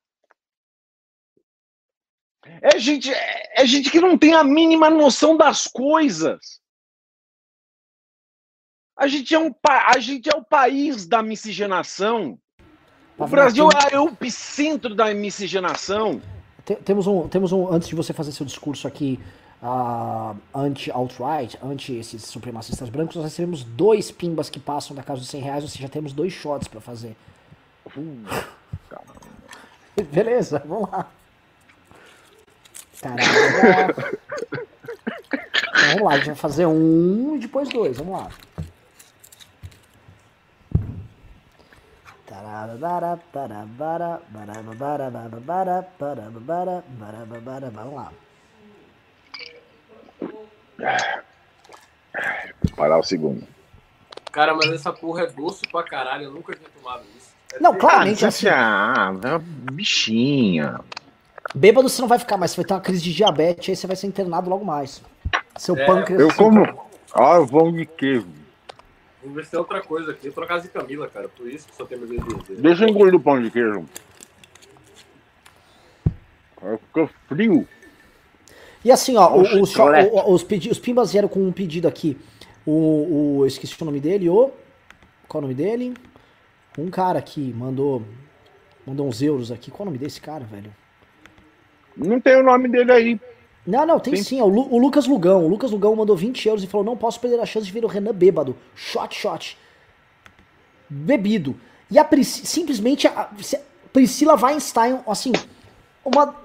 É 2.61 2.79
gente, 2.79 3.13
é, 3.13 3.61
é 3.61 3.65
gente 3.65 3.91
que 3.91 3.99
não 3.99 4.17
tem 4.17 4.33
a 4.33 4.43
mínima 4.43 4.89
noção 4.89 5.35
das 5.37 5.67
coisas. 5.67 6.59
A 8.97 9.07
gente 9.07 9.33
é, 9.35 9.39
um, 9.39 9.53
a 9.65 9.99
gente 9.99 10.29
é 10.29 10.35
o 10.35 10.43
país 10.43 11.05
da 11.05 11.21
miscigenação. 11.21 12.39
O 13.17 13.27
Brasil 13.27 13.67
é 13.91 13.99
o 13.99 14.07
epicentro 14.09 14.95
da 14.95 15.13
miscigenação. 15.13 16.21
Te- 16.65 16.77
Temos 16.77 17.07
um, 17.07 17.27
temos 17.27 17.51
um, 17.51 17.67
antes 17.71 17.89
de 17.89 17.95
você 17.95 18.13
fazer 18.13 18.31
seu 18.31 18.45
discurso 18.45 18.87
aqui 18.87 19.19
uh, 19.61 20.35
anti-alt-right, 20.53 21.57
anti 21.63 21.95
esses 21.95 22.23
supremacistas 22.23 22.89
brancos, 22.89 23.15
nós 23.15 23.25
recebemos 23.25 23.63
dois 23.63 24.11
pimbas 24.11 24.49
que 24.49 24.59
passam 24.59 24.95
da 24.95 25.03
casa 25.03 25.21
dos 25.21 25.29
100 25.29 25.41
reais, 25.41 25.63
ou 25.63 25.69
seja, 25.69 25.89
temos 25.89 26.13
dois 26.13 26.33
shots 26.33 26.67
para 26.67 26.81
fazer. 26.81 27.15
Uh, 27.95 28.25
Beleza, 30.11 30.63
vamos 30.65 30.89
lá. 30.89 31.07
Então, 32.97 33.15
vamos 35.87 36.01
lá, 36.01 36.11
a 36.11 36.17
gente 36.17 36.27
vai 36.27 36.35
fazer 36.35 36.65
um 36.65 37.35
e 37.35 37.39
depois 37.39 37.69
dois, 37.69 37.97
vamos 37.97 38.13
lá. 38.13 38.29
Vamos 47.71 47.95
lá. 47.95 48.11
Parar 52.75 52.97
o 52.97 53.03
segundo. 53.03 53.47
Cara, 54.31 54.53
mas 54.53 54.71
essa 54.71 54.91
porra 54.93 55.23
é 55.23 55.27
doce 55.27 55.61
pra 55.71 55.83
caralho. 55.83 56.25
Eu 56.25 56.31
nunca 56.31 56.55
tinha 56.55 56.69
tomado 56.69 57.03
isso. 57.17 57.29
É 57.53 57.59
Não, 57.59 57.75
claramente 57.75 58.23
ah, 58.23 58.27
assim. 58.27 58.47
ah, 58.47 59.39
bichinha. 59.71 60.79
Bêbado 61.55 61.89
você 61.89 62.01
não 62.01 62.07
vai 62.07 62.19
ficar 62.19 62.37
mais, 62.37 62.51
você 62.51 62.57
vai 62.57 62.65
ter 62.65 62.73
uma 62.73 62.81
crise 62.81 63.01
de 63.01 63.13
diabetes, 63.13 63.69
aí 63.69 63.75
você 63.75 63.87
vai 63.87 63.95
ser 63.95 64.07
internado 64.07 64.49
logo 64.49 64.63
mais. 64.63 65.01
Seu 65.57 65.75
É, 65.75 65.85
pâncreas. 65.85 66.21
Eu 66.21 66.27
assim, 66.27 66.37
como. 66.37 66.89
Ó, 67.13 67.43
vão 67.43 67.71
de 67.73 67.85
queijo. 67.85 68.27
Vamos 69.21 69.35
ver 69.35 69.45
se 69.45 69.51
tem 69.51 69.59
outra 69.59 69.81
coisa 69.81 70.11
aqui. 70.11 70.27
Eu 70.27 70.33
tô 70.33 70.41
na 70.41 70.47
casa 70.47 70.63
de 70.63 70.69
Camila, 70.69 71.07
cara. 71.07 71.27
Por 71.27 71.47
isso 71.47 71.67
que 71.67 71.75
só 71.75 71.85
tem 71.85 71.97
meu. 71.97 72.19
Deixa 72.59 72.83
eu 72.85 72.89
engolir 72.89 73.15
o 73.15 73.19
pão 73.19 73.41
de 73.41 73.49
queijo. 73.49 73.85
Ficou 76.85 77.09
frio. 77.27 77.67
E 78.83 78.91
assim, 78.91 79.15
ó, 79.17 79.37
Oxe, 79.39 79.59
o- 79.59 79.65
só- 79.65 79.85
moleque. 79.85 80.11
o- 80.13 80.31
os, 80.33 80.43
pedi- 80.43 80.69
os 80.69 80.79
Pimbas 80.79 81.11
vieram 81.11 81.27
com 81.27 81.39
um 81.41 81.51
pedido 81.51 81.87
aqui. 81.87 82.17
O, 82.65 83.39
eu 83.41 83.47
esqueci 83.47 83.75
o 83.81 83.85
nome 83.85 83.99
dele, 83.99 84.29
o. 84.29 84.51
Qual 85.27 85.39
é 85.41 85.45
o 85.45 85.47
nome 85.47 85.53
dele? 85.53 85.93
Um 86.77 86.89
cara 86.89 87.19
aqui 87.19 87.53
mandou. 87.57 88.03
Mandou 88.85 89.07
uns 89.07 89.21
euros 89.21 89.51
aqui. 89.51 89.69
Qual 89.69 89.81
é 89.81 89.83
o 89.83 89.85
nome 89.91 89.97
desse 89.97 90.19
cara, 90.21 90.43
velho? 90.45 90.73
Não 91.95 92.19
tem 92.19 92.37
o 92.37 92.43
nome 92.43 92.67
dele 92.69 92.91
aí. 92.91 93.19
Não, 93.67 93.85
não, 93.85 93.99
tem 93.99 94.13
Tem- 94.13 94.23
sim. 94.23 94.39
é 94.39 94.43
o, 94.43 94.47
Lu- 94.47 94.73
o 94.73 94.77
Lucas 94.79 95.05
Lugão. 95.05 95.45
O 95.45 95.47
Lucas 95.49 95.69
Lugão 95.71 95.95
mandou 95.95 96.15
20 96.15 96.47
euros 96.47 96.63
e 96.63 96.67
falou: 96.67 96.85
não 96.85 96.95
posso 96.97 97.19
perder 97.19 97.39
a 97.39 97.45
chance 97.45 97.65
de 97.65 97.71
ver 97.73 97.83
o 97.83 97.87
Renan 97.87 98.13
bêbado. 98.13 98.55
Shot, 98.75 99.13
shot. 99.15 99.57
Bebido. 100.89 101.55
E 101.91 101.97
a 101.99 102.03
Prisci- 102.03 102.45
simplesmente 102.45 103.07
a 103.07 103.29
Priscila 103.91 104.35
Weinstein, 104.35 104.99
assim, 105.07 105.31
uma 106.05 106.35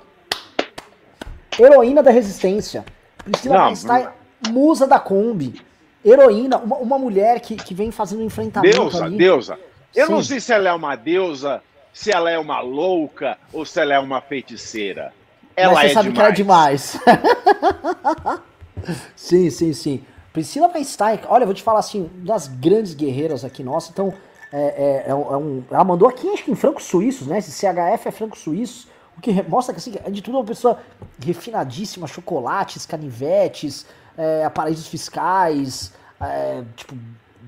heroína 1.58 2.02
da 2.02 2.10
resistência. 2.10 2.84
Priscila 3.24 3.56
Não, 3.56 3.64
Weinstein, 3.66 4.08
musa 4.50 4.86
da 4.86 4.98
Kombi. 4.98 5.60
Heroína, 6.04 6.58
uma, 6.58 6.76
uma 6.76 6.98
mulher 6.98 7.40
que, 7.40 7.56
que 7.56 7.74
vem 7.74 7.90
fazendo 7.90 8.22
um 8.22 8.26
enfrentamento 8.26 8.76
Deusa, 8.76 9.04
ali. 9.04 9.16
deusa. 9.16 9.58
Eu 9.94 10.10
não 10.10 10.22
Sim. 10.22 10.28
sei 10.28 10.40
se 10.40 10.52
ela 10.52 10.68
é 10.68 10.72
uma 10.72 10.96
deusa, 10.96 11.62
se 11.92 12.10
ela 12.10 12.30
é 12.30 12.38
uma 12.38 12.60
louca 12.60 13.38
ou 13.52 13.64
se 13.64 13.80
ela 13.80 13.94
é 13.94 13.98
uma 13.98 14.20
feiticeira. 14.20 15.12
Ela 15.56 15.74
Mas 15.74 15.82
você 15.82 15.86
é 15.86 15.94
sabe 15.94 16.12
que 16.12 16.18
ela 16.18 16.28
é 16.28 16.32
demais. 16.32 16.98
sim, 19.16 19.48
sim, 19.50 19.72
sim. 19.72 20.04
Priscila 20.32 20.68
Weinstein, 20.74 21.20
olha, 21.28 21.44
eu 21.44 21.46
vou 21.46 21.54
te 21.54 21.62
falar 21.62 21.78
assim, 21.78 22.10
das 22.16 22.48
grandes 22.48 22.92
guerreiras 22.92 23.44
aqui 23.44 23.62
nossa, 23.62 23.90
então, 23.92 24.12
é, 24.52 25.04
é- 25.06 25.10
é 25.10 25.14
um, 25.14 25.62
é 25.70 25.74
ela 25.74 25.84
mandou 25.84 26.08
aqui, 26.08 26.28
acho 26.28 26.44
que 26.44 26.50
em 26.50 26.56
francos 26.56 26.84
suíços, 26.84 27.28
né? 27.28 27.38
Esse 27.38 27.52
CHF 27.52 28.08
é 28.08 28.10
francos 28.10 28.40
suíços, 28.40 28.88
o 29.16 29.20
que 29.20 29.42
mostra 29.44 29.74
que, 29.74 29.78
assim, 29.80 29.92
de 30.10 30.22
tudo, 30.22 30.36
é 30.36 30.40
uma 30.40 30.46
pessoa 30.46 30.78
refinadíssima, 31.24 32.06
chocolates, 32.06 32.84
canivetes, 32.86 33.86
é, 34.16 34.48
paraísos 34.48 34.86
fiscais, 34.88 35.92
é, 36.20 36.64
tipo, 36.76 36.94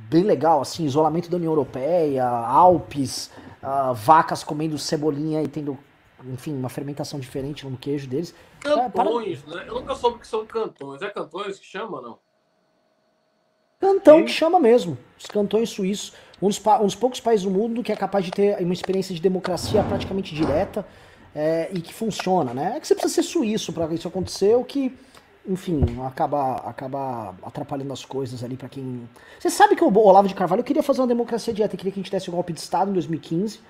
bem 0.09 0.23
legal, 0.23 0.61
assim, 0.61 0.85
isolamento 0.85 1.31
da 1.31 1.37
União 1.37 1.53
Europeia, 1.53 2.25
Alpes, 2.27 3.31
ah, 3.63 3.93
vacas 3.93 4.45
comendo 4.45 4.79
cebolinha 4.79 5.43
e 5.43 5.49
tendo, 5.49 5.77
enfim, 6.25 6.55
uma 6.57 6.69
fermentação 6.69 7.19
diferente 7.19 7.67
no 7.67 7.77
queijo 7.77 8.07
deles. 8.09 8.35
É, 8.65 8.89
para- 8.89 9.05
Cantões, 9.05 9.45
né? 9.45 9.65
Eu 9.67 9.75
nunca 9.75 9.95
soube 9.95 10.21
que 10.21 10.27
são 10.27 10.47
cantões. 10.47 11.03
É 11.03 11.11
cantões 11.11 11.59
que 11.59 11.67
chama, 11.67 12.01
não? 12.01 12.19
Cantão 13.81 14.19
Sim. 14.19 14.25
que 14.25 14.31
chama 14.31 14.59
mesmo. 14.59 14.97
Os 15.19 15.27
cantões 15.27 15.69
suíços. 15.71 16.15
Um 16.41 16.49
dos, 16.49 16.61
um 16.81 16.85
dos 16.85 16.95
poucos 16.95 17.21
países 17.21 17.45
do 17.45 17.51
mundo 17.51 17.83
que 17.83 17.93
é 17.93 17.97
capaz 17.97 18.25
de 18.25 18.31
ter 18.31 18.61
uma 18.63 18.73
experiência 18.73 19.15
de 19.15 19.21
democracia 19.21 19.83
praticamente 19.83 20.35
direta 20.35 20.87
é, 21.37 21.69
e 21.71 21.83
que 21.83 21.93
funciona, 21.93 22.55
né? 22.55 22.73
É 22.77 22.81
que 22.81 22.89
você 22.89 22.95
precisa 22.95 23.23
ser 23.23 23.23
suíço 23.23 23.71
para 23.71 23.93
isso 23.93 24.09
acontecer, 24.09 24.57
o 24.57 24.65
que, 24.65 24.91
enfim, 25.47 25.85
acaba, 26.07 26.55
acaba 26.65 27.35
atrapalhando 27.43 27.93
as 27.93 28.07
coisas 28.07 28.43
ali 28.43 28.57
para 28.57 28.71
quem. 28.71 29.07
Você 29.39 29.51
sabe 29.51 29.77
que 29.77 29.85
o 29.85 29.99
Olavo 29.99 30.27
de 30.27 30.35
Carvalho 30.35 30.65
queria 30.65 30.83
fazer 30.83 31.03
uma 31.03 31.07
democracia 31.07 31.53
direta, 31.53 31.77
queria 31.77 31.93
que 31.93 32.01
a 32.01 32.03
gente 32.03 32.11
desse 32.11 32.31
o 32.31 32.33
golpe 32.33 32.55
de 32.55 32.61
Estado 32.61 32.91
em 32.91 32.95
2015 32.95 33.61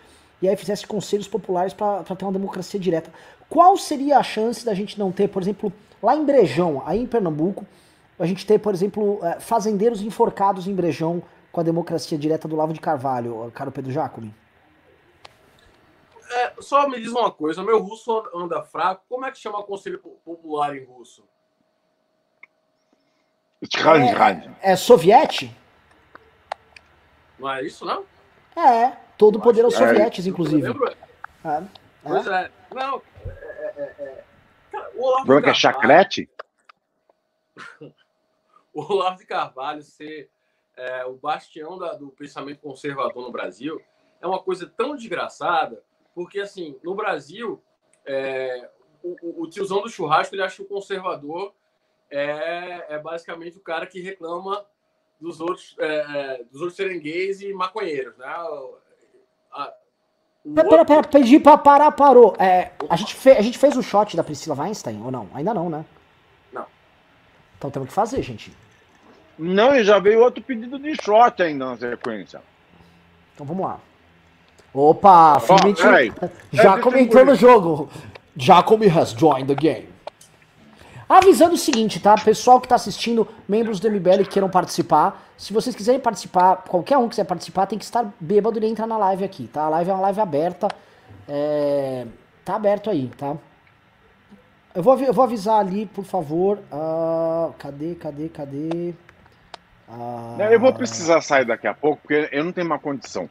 e 0.41 0.49
aí 0.49 0.57
fizesse 0.57 0.87
conselhos 0.87 1.27
populares 1.27 1.75
para 1.75 2.05
ter 2.05 2.25
uma 2.25 2.33
democracia 2.33 2.79
direta. 2.79 3.11
Qual 3.49 3.77
seria 3.77 4.19
a 4.19 4.23
chance 4.23 4.65
da 4.65 4.73
gente 4.73 4.97
não 4.97 5.11
ter, 5.11 5.29
por 5.29 5.43
exemplo, 5.43 5.73
lá 6.01 6.15
em 6.15 6.25
Brejão, 6.25 6.85
aí 6.87 7.01
em 7.03 7.07
Pernambuco, 7.07 7.67
a 8.17 8.27
gente 8.27 8.47
ter, 8.47 8.59
por 8.61 8.73
exemplo, 8.75 9.19
eh, 9.23 9.41
fazendeiros 9.41 10.03
enforcados 10.03 10.69
em 10.69 10.75
Brejão 10.75 11.23
com 11.51 11.61
a 11.61 11.65
democracia 11.65 12.17
direta 12.17 12.47
do 12.47 12.55
Lavo 12.55 12.73
de 12.73 12.81
Carvalho, 12.81 13.51
caro 13.53 13.73
Pedro 13.73 13.91
Jacome? 13.91 14.33
É, 16.31 16.55
só 16.61 16.89
me 16.89 16.99
diz 17.01 17.11
uma 17.13 17.31
coisa. 17.31 17.63
Meu 17.63 17.79
russo 17.81 18.29
anda 18.35 18.63
fraco. 18.63 19.05
Como 19.09 19.25
é 19.25 19.31
que 19.31 19.39
chama 19.39 19.63
conselho 19.63 19.99
po- 19.99 20.19
popular 20.25 20.77
em 20.77 20.85
russo? 20.85 21.25
É 24.61 24.77
soviete? 24.77 25.55
Não 27.39 27.51
é 27.51 27.63
isso, 27.63 27.85
não? 27.85 28.05
É, 28.57 28.91
todo 29.19 29.37
o 29.37 29.41
poder 29.43 29.65
aos 29.65 29.77
que 29.77 29.83
é. 29.83 29.89
sovietes, 29.89 30.27
Eu 30.27 30.33
inclusive. 30.33 30.69
É, 31.45 31.63
Pois 32.03 32.27
é. 32.27 32.45
é. 32.45 32.51
Não, 32.75 33.03
é, 33.27 33.31
é, 33.31 33.75
é, 33.77 34.03
é. 34.03 34.25
Cara, 34.73 34.91
o 34.95 35.03
Olavo 35.03 35.23
de 35.23 35.27
Branca 35.29 35.53
Carvalho- 35.53 35.61
chacrete? 35.61 36.31
o 38.73 38.83
Olavo 38.83 39.19
de 39.19 39.27
Carvalho 39.27 39.83
ser 39.83 40.31
é, 40.77 41.05
o 41.07 41.15
bastião 41.15 41.79
da- 41.79 41.95
do 41.95 42.09
pensamento 42.11 42.61
conservador 42.61 43.23
no 43.23 43.31
Brasil 43.33 43.81
é 44.21 44.27
uma 44.27 44.43
coisa 44.43 44.67
tão 44.67 44.95
desgraçada, 44.97 45.83
porque, 46.17 46.41
assim, 46.41 46.75
no 46.83 46.95
Brasil, 46.95 47.63
é, 48.07 48.71
o, 49.05 49.43
o- 49.43 49.47
tiozão 49.51 49.83
do 49.83 49.89
churrasco, 49.91 50.35
ele 50.35 50.43
acha 50.43 50.57
que 50.57 50.63
o 50.63 50.67
conservador 50.67 51.53
é, 52.11 52.87
é 52.95 52.99
basicamente 52.99 53.59
o 53.59 53.61
cara 53.61 53.87
que 53.87 54.01
reclama 54.01 54.65
dos 55.21 55.41
outros, 55.41 55.77
é, 55.79 55.87
é, 56.41 56.45
dos 56.51 56.61
outros 56.63 56.75
serem 56.77 56.99
gays 56.99 57.43
e 57.43 57.53
maconheiros, 57.53 58.17
né? 58.17 58.27
A- 59.53 59.75
Pera, 60.55 60.69
pera, 60.69 60.81
outro- 60.81 60.87
pera, 60.87 61.09
pedi 61.09 61.39
pra 61.41 61.59
parar, 61.59 61.91
parou. 61.93 62.35
É, 62.39 62.71
a, 62.89 62.97
gente 62.97 63.15
fe- 63.15 63.37
a 63.37 63.43
gente 63.43 63.59
fez 63.59 63.77
o 63.77 63.83
shot 63.83 64.17
da 64.17 64.23
Priscila 64.25 64.55
Weinstein 64.57 65.03
ou 65.03 65.11
não? 65.11 65.29
Ainda 65.35 65.53
não, 65.53 65.69
né? 65.69 65.85
Não. 66.53 66.65
Então 67.59 67.69
temos 67.71 67.89
que 67.89 67.95
fazer, 67.95 68.23
gente. 68.23 68.57
Não, 69.37 69.75
e 69.75 69.83
já 69.85 69.99
veio 69.99 70.21
outro 70.23 70.43
pedido 70.43 70.79
de 70.79 70.95
shot 71.03 71.43
ainda 71.43 71.67
na 71.67 71.77
sequência. 71.77 72.41
Então 73.35 73.45
vamos 73.45 73.67
lá. 73.67 73.81
Opa, 74.77 75.41
finalmente 75.41 75.83
peraí. 75.83 76.13
Jacome 76.53 76.99
É, 76.99 77.03
entrou 77.03 77.25
no 77.25 77.35
jogo. 77.35 77.89
Jacome 78.37 78.87
has 78.89 79.13
joined 79.13 79.47
the 79.47 79.55
game. 79.55 79.89
Avisando 81.09 81.55
o 81.55 81.59
seguinte, 81.59 81.99
tá? 81.99 82.15
Pessoal 82.17 82.61
que 82.61 82.69
tá 82.69 82.75
assistindo, 82.75 83.27
membros 83.49 83.81
do 83.81 83.91
MBL 83.91 84.25
que 84.25 84.31
queiram 84.31 84.51
participar, 84.51 85.23
se 85.39 85.53
vocês 85.53 85.75
quiserem 85.75 86.01
participar, 86.01 86.65
qualquer 86.69 86.99
um 86.99 87.05
que 87.05 87.11
quiser 87.11 87.25
participar, 87.25 87.67
tem 87.67 87.79
que 87.79 87.85
estar 87.85 88.13
bêbado 88.21 88.59
e 88.59 88.67
entrar 88.67 88.87
na 88.87 88.99
live 88.99 89.25
aqui, 89.25 89.47
tá? 89.47 89.63
A 89.65 89.69
live 89.71 89.91
é 89.91 89.95
uma 89.95 90.03
live 90.03 90.21
aberta. 90.21 90.69
é, 91.29 92.07
Tá 92.45 92.57
aberto 92.57 92.91
aí, 92.91 93.11
tá? 93.17 93.35
Eu 94.75 94.83
vou, 94.83 94.99
eu 95.01 95.13
vou 95.13 95.25
avisar 95.25 95.59
ali, 95.59 95.87
por 95.87 96.05
favor. 96.05 96.59
ah, 96.71 97.49
Cadê, 97.59 97.95
cadê, 97.95 98.29
cadê? 98.29 98.95
Não, 99.89 100.45
Eu 100.51 100.61
vou 100.61 100.73
precisar 100.73 101.21
sair 101.23 101.45
daqui 101.47 101.67
a 101.67 101.73
pouco, 101.75 102.03
porque 102.03 102.29
eu 102.31 102.45
não 102.45 102.53
tenho 102.53 102.67
uma 102.67 102.79
condição. 102.79 103.29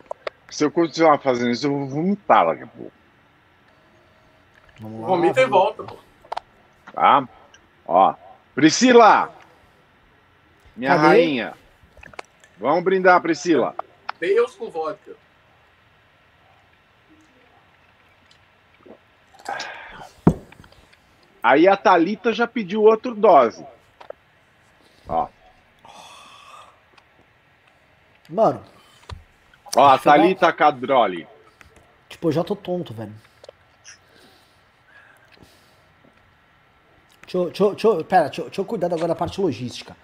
Se 0.49 0.63
eu 0.63 0.71
continuar 0.71 1.17
fazendo 1.19 1.51
isso, 1.51 1.67
eu 1.67 1.71
vou 1.71 1.87
vomitar 1.87 2.45
daqui 2.45 2.63
a 2.63 2.67
pouco. 2.67 2.91
Vamos 4.79 5.01
lá, 5.01 5.07
Vomita 5.07 5.41
e 5.41 5.45
volta, 5.45 5.83
pô. 5.83 5.97
Tá? 6.93 7.27
Ó. 7.85 8.13
Priscila! 8.53 9.33
Minha 10.75 10.95
Cadê? 10.95 11.07
rainha. 11.07 11.53
Vamos 12.57 12.83
brindar, 12.83 13.21
Priscila. 13.21 13.75
Deus 14.19 14.55
com 14.55 14.69
vodka. 14.69 15.15
Aí 21.41 21.67
a 21.67 21.77
Thalita 21.77 22.33
já 22.33 22.47
pediu 22.47 22.83
outra 22.83 23.13
dose. 23.13 23.65
Ó. 25.07 25.27
Mano, 28.27 28.63
Ó, 29.75 29.85
a 29.85 29.97
dar- 29.97 30.03
Thalita 30.03 30.53
Cadroli. 30.53 31.27
Tipo, 32.09 32.27
eu 32.29 32.31
já 32.31 32.43
tô 32.43 32.55
tonto, 32.55 32.93
velho. 32.93 33.13
Deixa 37.23 37.37
eu, 37.37 37.45
deixa 37.47 37.63
eu, 37.63 37.71
deixa 37.71 37.87
eu, 37.87 38.05
pera, 38.05 38.25
deixa 38.25 38.41
eu, 38.41 38.45
deixa 38.45 38.61
eu 38.61 38.65
cuidar 38.65 38.87
agora 38.87 39.07
da 39.09 39.15
parte 39.15 39.41
logística. 39.41 39.95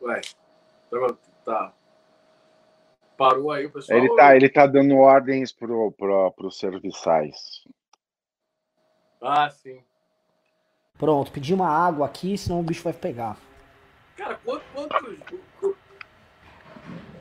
Ué, 0.00 0.20
tá- 0.90 1.16
tá. 1.44 1.72
Parou 3.16 3.50
aí 3.50 3.66
o 3.66 3.70
pessoal. 3.70 3.98
Ele 3.98 4.14
tá, 4.16 4.36
ele 4.36 4.48
tá 4.48 4.66
dando 4.66 4.96
ordens 4.96 5.52
pro, 5.52 5.92
pro, 5.92 6.32
pros 6.32 6.58
serviçais. 6.58 7.64
Ah, 9.22 9.48
sim. 9.50 9.80
Pronto, 10.98 11.32
pedi 11.32 11.54
uma 11.54 11.68
água 11.68 12.06
aqui, 12.06 12.36
senão 12.36 12.60
o 12.60 12.62
bicho 12.62 12.82
vai 12.82 12.92
pegar. 12.92 13.36
Cara, 14.16 14.38
quantos. 14.44 14.66
quantos... 14.74 15.74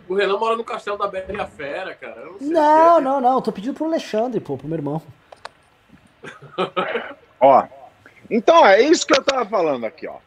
O 0.08 0.16
Renan 0.16 0.38
mora 0.38 0.56
no 0.56 0.64
castelo 0.64 0.98
da 0.98 1.08
Bela 1.08 1.32
e 1.32 1.40
a 1.40 1.48
Fera, 1.48 1.96
cara. 1.96 2.22
Eu 2.22 2.32
não, 2.34 2.40
sei 2.40 2.50
Não, 2.50 2.98
é. 2.98 3.02
não, 3.02 3.22
não. 3.22 3.42
Tô 3.42 3.52
pedindo 3.52 3.74
pro 3.74 3.86
Alexandre, 3.86 4.40
pô, 4.40 4.58
pro 4.58 4.68
meu 4.68 4.78
irmão. 4.78 5.02
Ó. 7.40 7.68
Então 8.30 8.66
é 8.66 8.82
isso 8.82 9.08
que 9.08 9.14
eu 9.14 9.24
tava 9.24 9.46
falando 9.46 9.86
aqui, 9.86 10.08
ó. 10.08 10.18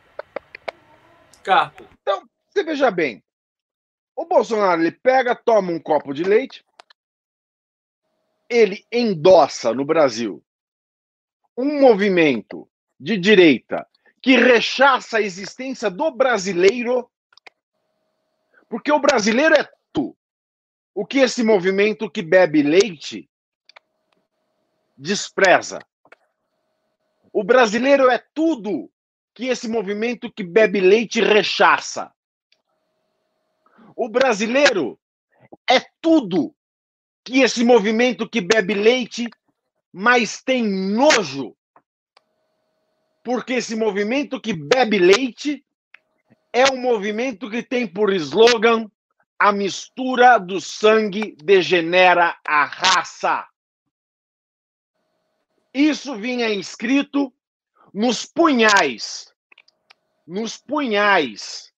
Carta. 1.42 1.84
Então, 2.02 2.22
você 2.48 2.62
veja 2.62 2.90
bem. 2.90 3.22
O 4.16 4.24
Bolsonaro 4.24 4.80
ele 4.80 4.90
pega, 4.90 5.36
toma 5.36 5.70
um 5.70 5.78
copo 5.78 6.14
de 6.14 6.24
leite, 6.24 6.64
ele 8.48 8.86
endossa 8.90 9.74
no 9.74 9.84
Brasil 9.84 10.42
um 11.56 11.80
movimento 11.80 12.68
de 12.98 13.16
direita 13.16 13.86
que 14.22 14.36
rechaça 14.36 15.18
a 15.18 15.22
existência 15.22 15.90
do 15.90 16.10
brasileiro, 16.10 17.10
porque 18.68 18.90
o 18.90 18.98
brasileiro 18.98 19.54
é 19.54 19.68
tu. 19.92 20.16
O 20.94 21.06
que 21.06 21.18
esse 21.18 21.42
movimento 21.42 22.10
que 22.10 22.22
bebe 22.22 22.62
leite 22.62 23.28
despreza. 24.96 25.78
O 27.32 27.44
brasileiro 27.44 28.10
é 28.10 28.18
tudo 28.32 28.90
que 29.34 29.46
esse 29.46 29.68
movimento 29.68 30.32
que 30.32 30.42
bebe 30.42 30.80
leite 30.80 31.20
rechaça. 31.20 32.12
O 33.97 34.09
brasileiro 34.09 35.01
é 35.68 35.80
tudo 36.01 36.55
que 37.24 37.40
esse 37.40 37.64
movimento 37.64 38.28
que 38.28 38.40
bebe 38.40 38.74
leite 38.74 39.28
mas 39.99 40.42
tem 40.42 40.62
nojo. 40.62 41.57
Porque 43.24 43.55
esse 43.55 43.74
movimento 43.74 44.38
que 44.38 44.53
bebe 44.53 44.99
leite 44.99 45.64
é 46.53 46.70
um 46.70 46.76
movimento 46.76 47.49
que 47.49 47.62
tem 47.62 47.86
por 47.86 48.12
slogan 48.12 48.90
a 49.38 49.53
mistura 49.53 50.36
do 50.36 50.61
sangue 50.61 51.34
degenera 51.42 52.38
a 52.47 52.66
raça. 52.66 53.49
Isso 55.72 56.14
vinha 56.16 56.51
escrito 56.51 57.32
nos 57.92 58.26
punhais, 58.26 59.32
nos 60.26 60.59
punhais 60.59 61.72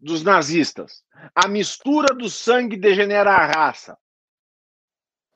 dos 0.00 0.24
nazistas. 0.24 1.04
A 1.34 1.48
mistura 1.48 2.14
do 2.14 2.28
sangue 2.28 2.76
degenera 2.76 3.30
a 3.30 3.46
raça. 3.46 3.98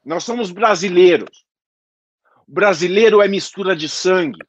Nós 0.04 0.24
somos 0.24 0.50
brasileiros. 0.50 1.44
O 2.46 2.52
brasileiro 2.52 3.22
é 3.22 3.28
mistura 3.28 3.74
de 3.74 3.88
sangue. 3.88 4.40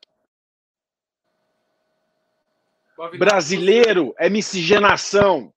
Brasileiro 3.18 4.14
é 4.18 4.30
miscigenação. 4.30 5.54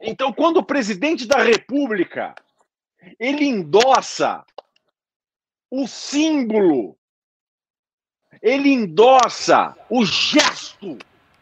Então, 0.00 0.32
quando 0.32 0.58
o 0.58 0.64
presidente 0.64 1.26
da 1.26 1.38
República 1.38 2.34
ele 3.18 3.44
endossa 3.44 4.44
o 5.70 5.86
símbolo, 5.86 6.98
ele 8.40 8.70
endossa 8.70 9.76
o 9.88 10.04
gesto. 10.04 10.98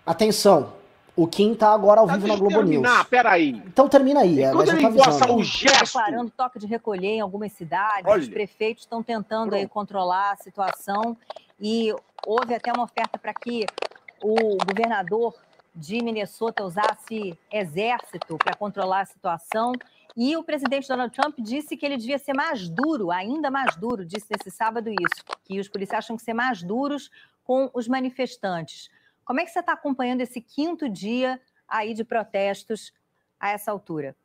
Atenção, 0.06 0.79
o 1.16 1.26
Kim 1.26 1.54
tá 1.54 1.72
agora 1.72 2.00
ao 2.00 2.06
Tá, 2.06 2.14
vivo 2.14 2.28
na 2.28 2.36
Globo 2.36 2.56
terminar, 2.56 2.96
News. 2.98 3.08
peraí. 3.08 3.50
Então 3.66 3.88
termina 3.88 4.20
aí, 4.20 4.36
E 4.36 4.42
é, 4.42 4.52
quando 4.52 4.68
ele 4.70 4.86
avisando. 4.86 5.34
o 5.36 5.42
gesto, 5.42 5.98
Preparando 5.98 6.30
toque 6.30 6.58
de 6.58 6.66
recolher 6.66 7.08
em 7.16 7.20
algumas 7.20 7.52
cidades, 7.52 8.04
Olha. 8.06 8.20
os 8.22 8.28
prefeitos 8.28 8.84
estão 8.84 9.02
tentando 9.02 9.54
aí 9.54 9.62
Pronto. 9.62 9.72
controlar 9.74 10.32
a 10.32 10.36
situação 10.36 11.16
e 11.60 11.94
houve 12.26 12.54
até 12.54 12.72
uma 12.72 12.84
oferta 12.84 13.18
para 13.18 13.34
que 13.34 13.66
o 14.22 14.56
governador 14.66 15.34
de 15.74 16.02
Minnesota 16.02 16.64
usasse 16.64 17.38
exército 17.50 18.36
para 18.38 18.54
controlar 18.56 19.00
a 19.02 19.06
situação. 19.06 19.72
E 20.16 20.36
o 20.36 20.42
presidente 20.42 20.88
Donald 20.88 21.14
Trump 21.14 21.36
disse 21.38 21.76
que 21.76 21.86
ele 21.86 21.96
devia 21.96 22.18
ser 22.18 22.34
mais 22.34 22.68
duro, 22.68 23.10
ainda 23.12 23.50
mais 23.50 23.76
duro, 23.76 24.04
disse 24.04 24.26
nesse 24.30 24.50
sábado 24.54 24.90
isso, 24.90 25.24
que 25.44 25.60
os 25.60 25.68
policiais 25.68 26.04
tinham 26.04 26.16
que 26.16 26.24
ser 26.24 26.34
mais 26.34 26.62
duros 26.62 27.10
com 27.44 27.70
os 27.72 27.86
manifestantes. 27.86 28.90
Como 29.30 29.38
é 29.38 29.44
que 29.44 29.52
você 29.52 29.60
está 29.60 29.74
acompanhando 29.74 30.22
esse 30.22 30.40
quinto 30.40 30.88
dia 30.88 31.38
aí 31.68 31.94
de 31.94 32.02
protestos 32.02 32.92
a 33.38 33.50
essa 33.50 33.70
altura? 33.70 34.16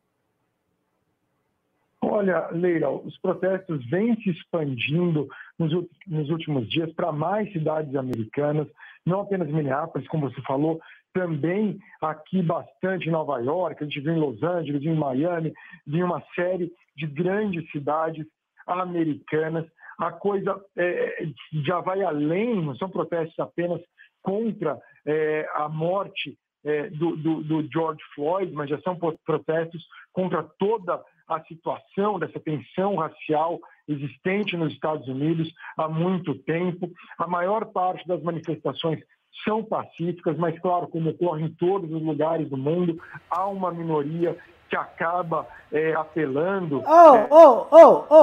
Olha, 2.02 2.48
Leila, 2.48 2.90
os 2.90 3.16
protestos 3.20 3.88
vêm 3.88 4.20
se 4.24 4.32
expandindo 4.32 5.30
nos, 5.60 5.72
nos 6.08 6.32
últimos 6.32 6.68
dias 6.68 6.92
para 6.94 7.12
mais 7.12 7.54
cidades 7.54 7.96
americanas, 7.96 8.68
não 9.06 9.22
apenas 9.22 9.48
Minneapolis, 9.48 10.08
como 10.08 10.28
você 10.28 10.42
falou, 10.42 10.82
também 11.14 11.78
aqui 12.02 12.42
bastante 12.42 13.08
em 13.08 13.12
Nova 13.12 13.40
York, 13.40 13.84
a 13.84 13.86
gente 13.86 14.00
viu 14.00 14.14
em 14.14 14.20
Los 14.20 14.42
Angeles, 14.42 14.82
em 14.82 14.96
Miami, 14.96 15.54
em 15.88 16.02
uma 16.02 16.24
série 16.34 16.74
de 16.98 17.06
grandes 17.06 17.70
cidades 17.70 18.26
americanas. 18.66 19.68
A 20.00 20.12
coisa 20.12 20.60
é, 20.76 21.28
já 21.64 21.80
vai 21.80 22.02
além, 22.02 22.60
não 22.60 22.76
são 22.76 22.90
protestos 22.90 23.38
apenas 23.38 23.80
contra 24.26 24.80
é, 25.06 25.48
a 25.56 25.70
morte 25.70 26.36
é, 26.66 26.90
do, 26.90 27.16
do- 27.16 27.44
do 27.44 27.68
George 27.72 28.02
Floyd, 28.16 28.52
mas 28.52 28.70
já 28.70 28.82
são 28.82 28.98
protestos 29.24 29.86
contra 30.12 30.42
toda 30.58 31.00
a 31.28 31.40
situação 31.44 32.18
dessa 32.20 32.40
tensão 32.40 32.96
racial 32.96 33.60
existente 33.88 34.58
nos 34.58 34.74
Estados 34.74 35.08
Unidos 35.08 35.48
há 35.78 35.88
muito 35.88 36.34
tempo. 36.40 36.90
A 37.20 37.28
maior 37.28 37.66
parte 37.66 38.08
das 38.08 38.22
manifestações 38.24 39.00
são 39.44 39.64
pacíficas, 39.64 40.38
mas, 40.38 40.58
claro, 40.60 40.88
como 40.88 41.10
ocorre 41.12 41.44
em 41.44 41.54
todos 41.54 41.92
os 41.92 42.02
lugares 42.02 42.50
do 42.50 42.58
mundo, 42.58 43.00
há 43.30 43.46
uma 43.48 43.72
minoria 43.72 44.36
que 44.70 44.76
acaba 44.76 45.46
é, 45.72 45.94
apelando. 45.94 46.80
Ô, 46.80 47.16
é, 47.16 47.28
ô, 47.32 47.68
ô, 47.70 48.16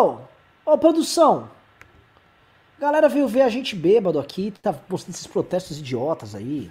ô, 0.67 0.73
ô, 0.73 0.79
produção. 0.79 1.49
Galera 2.83 3.09
veio 3.09 3.29
ver 3.29 3.43
a 3.43 3.49
gente 3.49 3.77
bêbado 3.77 4.19
aqui, 4.19 4.53
tá 4.61 4.73
postando 4.73 5.15
esses 5.15 5.29
protestos 5.29 5.79
idiotas 5.79 6.35
aí. 6.35 6.69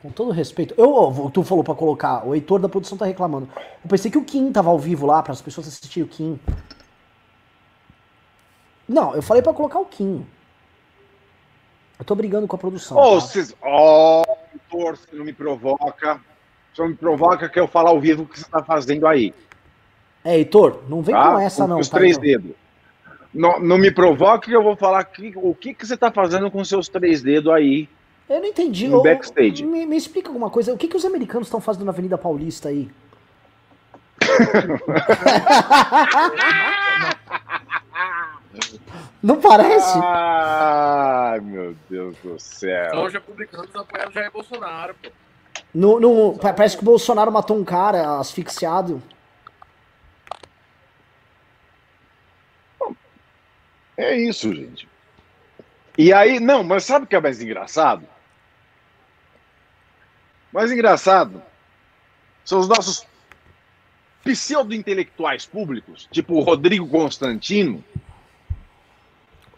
Com 0.00 0.08
todo 0.08 0.30
respeito. 0.30 0.72
Eu, 0.78 1.30
tu 1.30 1.42
falou 1.42 1.62
pra 1.62 1.74
colocar, 1.74 2.26
o 2.26 2.34
Heitor 2.34 2.58
da 2.58 2.66
produção 2.66 2.96
tá 2.96 3.04
reclamando. 3.04 3.46
Eu 3.54 3.90
pensei 3.90 4.10
que 4.10 4.16
o 4.16 4.24
Kim 4.24 4.50
tava 4.50 4.70
ao 4.70 4.78
vivo 4.78 5.04
lá, 5.04 5.22
para 5.22 5.34
as 5.34 5.42
pessoas 5.42 5.68
assistirem 5.68 6.08
o 6.08 6.10
Kim. 6.10 6.40
Não, 8.88 9.14
eu 9.14 9.20
falei 9.20 9.42
pra 9.42 9.52
colocar 9.52 9.78
o 9.78 9.84
Kim. 9.84 10.26
Eu 11.98 12.06
tô 12.06 12.14
brigando 12.14 12.46
com 12.46 12.56
a 12.56 12.58
produção. 12.58 12.96
Ô, 12.96 13.16
tá? 13.16 13.26
vocês. 13.26 13.54
Ó, 13.60 14.24
Heitor, 14.54 14.96
você 14.96 15.14
não 15.14 15.26
me 15.26 15.34
provoca. 15.34 16.22
Você 16.72 16.80
não 16.80 16.88
me 16.88 16.96
provoca 16.96 17.50
que 17.50 17.60
eu 17.60 17.68
falar 17.68 17.90
ao 17.90 18.00
vivo 18.00 18.22
o 18.22 18.26
que 18.26 18.40
você 18.40 18.48
tá 18.48 18.64
fazendo 18.64 19.06
aí. 19.06 19.34
É, 20.24 20.38
Heitor, 20.38 20.84
não 20.88 21.02
vem 21.02 21.14
tá? 21.14 21.32
com 21.32 21.38
essa 21.38 21.64
Com 21.64 21.68
não, 21.68 21.80
os 21.80 21.88
tá? 21.90 21.98
três 21.98 22.16
Heitor? 22.16 22.40
dedos. 22.40 22.67
Não, 23.32 23.60
não 23.60 23.78
me 23.78 23.90
provoque 23.90 24.48
que 24.48 24.56
eu 24.56 24.62
vou 24.62 24.76
falar 24.76 25.04
que, 25.04 25.32
o 25.36 25.54
que, 25.54 25.74
que 25.74 25.86
você 25.86 25.96
tá 25.96 26.10
fazendo 26.10 26.50
com 26.50 26.64
seus 26.64 26.88
três 26.88 27.22
dedos 27.22 27.52
aí. 27.52 27.88
Eu 28.28 28.40
não 28.40 28.46
entendi. 28.46 28.88
No 28.88 29.02
backstage. 29.02 29.64
Me, 29.64 29.86
me 29.86 29.96
explica 29.96 30.28
alguma 30.28 30.50
coisa. 30.50 30.72
O 30.72 30.78
que, 30.78 30.88
que 30.88 30.96
os 30.96 31.04
americanos 31.04 31.46
estão 31.48 31.60
fazendo 31.60 31.84
na 31.84 31.92
Avenida 31.92 32.18
Paulista 32.18 32.68
aí? 32.68 32.90
Não 39.22 39.40
parece? 39.40 39.98
Ai, 40.02 41.40
meu 41.40 41.74
Deus 41.88 42.16
do 42.22 42.38
céu. 42.38 42.90
São 42.90 43.04
os 43.04 43.12
republicanos 43.12 43.74
apoiando 43.74 44.12
Jair 44.12 44.32
Bolsonaro, 44.32 44.94
pô. 45.02 45.10
No, 45.74 46.00
no- 46.00 46.38
pa- 46.38 46.52
parece 46.52 46.76
que 46.76 46.82
o 46.82 46.86
Bolsonaro 46.86 47.30
matou 47.30 47.56
um 47.56 47.64
cara 47.64 48.18
asfixiado. 48.18 49.02
É 53.98 54.16
isso, 54.16 54.54
gente. 54.54 54.88
E 55.98 56.12
aí, 56.12 56.38
não, 56.38 56.62
mas 56.62 56.84
sabe 56.84 57.04
o 57.04 57.08
que 57.08 57.16
é 57.16 57.20
mais 57.20 57.42
engraçado? 57.42 58.06
Mais 60.52 60.70
engraçado 60.70 61.42
são 62.44 62.60
os 62.60 62.68
nossos 62.68 63.04
pseudo-intelectuais 64.22 65.44
públicos, 65.44 66.08
tipo 66.12 66.34
o 66.34 66.40
Rodrigo 66.40 66.86
Constantino. 66.88 67.84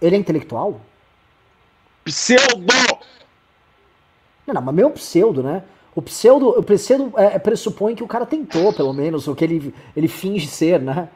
Ele 0.00 0.16
é 0.16 0.18
intelectual? 0.18 0.80
Pseudo! 2.02 2.66
Não, 4.46 4.54
não, 4.54 4.62
mas 4.62 4.74
meio 4.74 4.90
pseudo, 4.90 5.42
né? 5.42 5.62
O 5.94 6.00
pseudo, 6.00 6.48
o 6.58 6.62
pseudo 6.62 7.12
é, 7.18 7.38
pressupõe 7.38 7.94
que 7.94 8.02
o 8.02 8.08
cara 8.08 8.24
tentou, 8.24 8.72
pelo 8.72 8.94
menos, 8.94 9.28
o 9.28 9.34
que 9.34 9.44
ele, 9.44 9.74
ele 9.94 10.08
finge 10.08 10.46
ser, 10.46 10.80
né? 10.80 11.10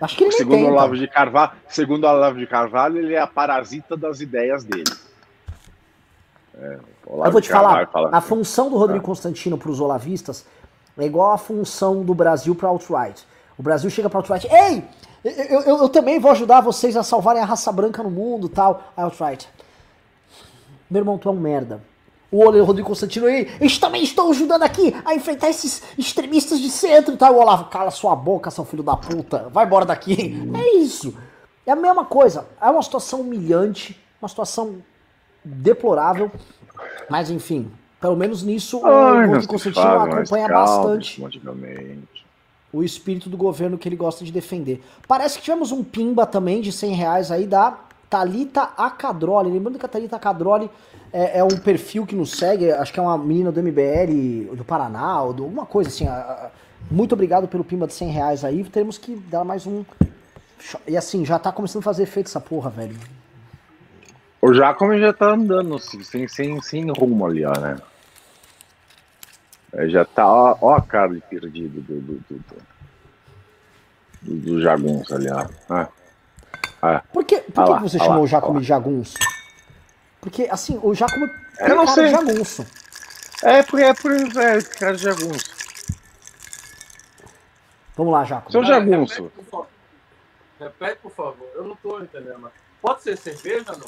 Acho 0.00 0.16
que 0.16 0.24
ele 0.24 0.32
Segundo 0.32 0.64
o. 0.64 0.68
Olavo 0.68 0.96
de 0.96 1.08
Carvalho, 1.08 1.52
segundo 1.68 2.04
Olavo 2.04 2.38
de 2.38 2.46
Carvalho, 2.46 2.98
ele 2.98 3.14
é 3.14 3.20
a 3.20 3.26
parasita 3.26 3.96
das 3.96 4.20
ideias 4.20 4.64
dele. 4.64 4.92
É, 6.56 6.78
Eu 7.06 7.32
vou 7.32 7.40
te 7.40 7.48
falar, 7.48 7.88
fala 7.88 8.10
a 8.12 8.18
assim. 8.18 8.28
função 8.28 8.70
do 8.70 8.76
Rodrigo 8.76 9.04
Constantino 9.04 9.58
para 9.58 9.70
os 9.70 9.80
olavistas 9.80 10.46
é 10.96 11.04
igual 11.04 11.32
a 11.32 11.38
função 11.38 12.02
do 12.04 12.14
Brasil 12.14 12.54
para 12.54 12.68
alt-right. 12.68 13.26
O 13.58 13.62
Brasil 13.62 13.90
chega 13.90 14.08
para 14.08 14.18
alt-right, 14.18 14.48
ei, 14.52 14.84
Eu, 15.24 15.60
eu, 15.60 15.78
eu, 15.78 15.88
também 15.88 16.20
vou 16.20 16.30
ajudar 16.30 16.60
vocês 16.60 16.96
a 16.96 17.02
salvarem 17.02 17.42
a 17.42 17.46
raça 17.46 17.72
branca 17.72 18.02
no 18.02 18.10
mundo 18.10 18.48
tal. 18.48 18.92
Outright. 18.96 19.48
Meu 20.90 21.00
irmão, 21.00 21.16
tu 21.16 21.28
é 21.28 21.32
um 21.32 21.40
merda. 21.40 21.80
O 22.30 22.50
Rodrigo 22.64 22.88
Constantino 22.88 23.26
aí, 23.26 23.48
eles 23.60 23.78
também 23.78 24.02
estão 24.02 24.30
ajudando 24.30 24.62
aqui 24.64 24.94
a 25.04 25.14
enfrentar 25.14 25.48
esses 25.50 25.82
extremistas 25.96 26.60
de 26.60 26.68
centro 26.68 27.14
e 27.14 27.16
tal. 27.16 27.34
O 27.34 27.38
Olavo, 27.38 27.66
cala 27.66 27.90
sua 27.90 28.16
boca, 28.16 28.50
seu 28.50 28.64
filho 28.64 28.82
da 28.82 28.96
puta. 28.96 29.48
Vai 29.52 29.64
embora 29.66 29.84
daqui. 29.84 30.34
É 30.54 30.76
isso. 30.78 31.14
É 31.64 31.72
a 31.72 31.76
mesma 31.76 32.04
coisa. 32.04 32.46
É 32.60 32.68
uma 32.68 32.82
situação 32.82 33.20
humilhante, 33.20 34.00
uma 34.20 34.28
situação 34.28 34.82
deplorável. 35.44 36.30
Mas 37.08 37.30
enfim, 37.30 37.70
pelo 38.00 38.16
menos 38.16 38.42
nisso 38.42 38.84
Ai, 38.84 39.26
o 39.26 39.30
Rodrigo 39.30 39.52
Constantino 39.52 39.86
acompanha 39.86 40.48
bastante 40.48 41.22
o 42.72 42.82
espírito 42.82 43.30
do 43.30 43.36
governo 43.36 43.78
que 43.78 43.88
ele 43.88 43.96
gosta 43.96 44.24
de 44.24 44.32
defender. 44.32 44.82
Parece 45.06 45.38
que 45.38 45.44
tivemos 45.44 45.70
um 45.70 45.84
pimba 45.84 46.26
também 46.26 46.60
de 46.60 46.72
100 46.72 46.92
reais 46.94 47.30
aí 47.30 47.46
da 47.46 47.78
Talita 48.10 48.70
Acadroli. 48.76 49.50
Lembrando 49.50 49.78
que 49.78 49.86
a 49.86 49.88
Talita 49.88 50.16
Acadroli 50.16 50.68
é, 51.14 51.38
é, 51.38 51.44
um 51.44 51.56
perfil 51.56 52.04
que 52.04 52.16
nos 52.16 52.32
segue, 52.32 52.72
acho 52.72 52.92
que 52.92 52.98
é 52.98 53.02
uma 53.02 53.16
menina 53.16 53.52
do 53.52 53.62
MBL, 53.62 54.52
do 54.56 54.64
Paraná, 54.64 55.22
ou 55.22 55.32
do, 55.32 55.44
alguma 55.44 55.64
coisa 55.64 55.88
assim. 55.88 56.08
A, 56.08 56.12
a, 56.12 56.50
muito 56.90 57.12
obrigado 57.12 57.46
pelo 57.46 57.62
pimba 57.62 57.86
de 57.86 57.94
100 57.94 58.08
reais 58.08 58.44
aí. 58.44 58.64
Temos 58.64 58.98
que 58.98 59.14
dar 59.14 59.44
mais 59.44 59.64
um. 59.64 59.84
E 60.88 60.96
assim, 60.96 61.24
já 61.24 61.38
tá 61.38 61.52
começando 61.52 61.82
a 61.82 61.84
fazer 61.84 62.02
efeito 62.02 62.26
essa 62.26 62.40
porra, 62.40 62.68
velho. 62.68 62.96
O 64.42 64.52
Jacome 64.52 64.98
já 64.98 65.12
tá 65.12 65.26
andando 65.26 65.76
assim, 65.76 66.02
sem, 66.02 66.26
sem, 66.26 66.60
sem 66.60 66.90
rumo 66.90 67.24
ali, 67.24 67.44
ó, 67.44 67.52
né? 67.60 67.76
Já 69.88 70.04
tá, 70.04 70.26
ó, 70.26 70.58
ó 70.60 70.74
a 70.74 70.82
cara 70.82 71.14
de 71.14 71.20
perdido 71.20 71.80
do, 71.80 72.00
do, 72.00 72.24
do, 72.28 72.44
do, 74.22 74.34
do 74.34 74.60
jagunço 74.60 75.14
ali, 75.14 75.30
ó. 75.30 75.46
Ah. 75.70 75.88
Ah. 76.82 77.02
Por 77.12 77.24
que, 77.24 77.38
por 77.38 77.70
ah 77.70 77.76
que 77.76 77.82
você 77.84 77.98
chamou 77.98 78.16
lá, 78.16 78.20
o 78.22 78.26
Jacome 78.26 78.60
de 78.60 78.66
jagunço? 78.66 79.14
Porque, 80.24 80.48
assim, 80.50 80.80
o 80.82 80.94
Jacome 80.94 81.28
tem 81.28 81.68
Eu 81.68 81.76
não 81.76 81.84
cara 81.84 81.94
sei. 81.94 82.04
de 82.06 82.10
jagunço. 82.12 82.66
É, 83.42 83.62
por, 83.62 83.78
é 83.78 83.92
por 83.92 84.10
é, 84.10 84.62
cara 84.62 84.96
de 84.96 85.02
jagunço. 85.02 85.54
Vamos 87.94 88.10
lá, 88.10 88.24
Jacome. 88.24 88.50
Seu 88.50 88.64
jagunço. 88.64 89.24
Repete 89.24 89.50
por, 89.50 89.66
repete, 90.58 90.98
por 91.02 91.10
favor. 91.12 91.46
Eu 91.54 91.64
não 91.64 91.76
tô 91.76 92.00
entendendo. 92.00 92.50
Pode 92.80 93.02
ser 93.02 93.18
cerveja, 93.18 93.72
não? 93.72 93.86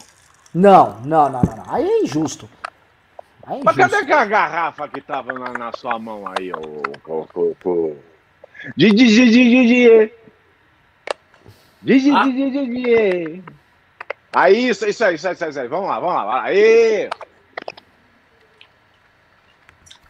Não, 0.53 1.01
não, 1.01 1.30
não, 1.30 1.43
não. 1.43 1.57
não. 1.57 1.64
Aí 1.68 1.89
é 1.89 2.03
injusto. 2.03 2.51
Aí 3.47 3.61
é 3.61 3.64
Mas 3.64 3.74
cadê 3.74 3.97
aquela 3.97 4.26
garrafa 4.26 4.89
que 4.89 5.01
tava 5.01 5.32
na, 5.32 5.53
na 5.55 5.72
sua 5.72 5.99
mão 5.99 6.24
aí, 6.39 6.53
o. 6.53 6.82
o, 7.11 7.28
o, 7.34 7.57
o... 7.64 7.97
Didi, 8.76 9.07
Didi, 9.07 9.30
Didi. 9.30 10.12
Didi. 11.80 12.11
Didi, 12.11 12.51
Didi. 12.51 13.45
Aí, 14.37 14.68
isso, 14.68 14.87
isso 14.87 15.03
aí, 15.03 15.14
isso 15.14 15.26
aí, 15.26 15.32
isso 15.32 15.61
aí. 15.61 15.66
Vamos 15.66 15.89
lá, 15.89 15.99
vamos 15.99 16.14
lá. 16.14 16.43
Aí. 16.43 17.09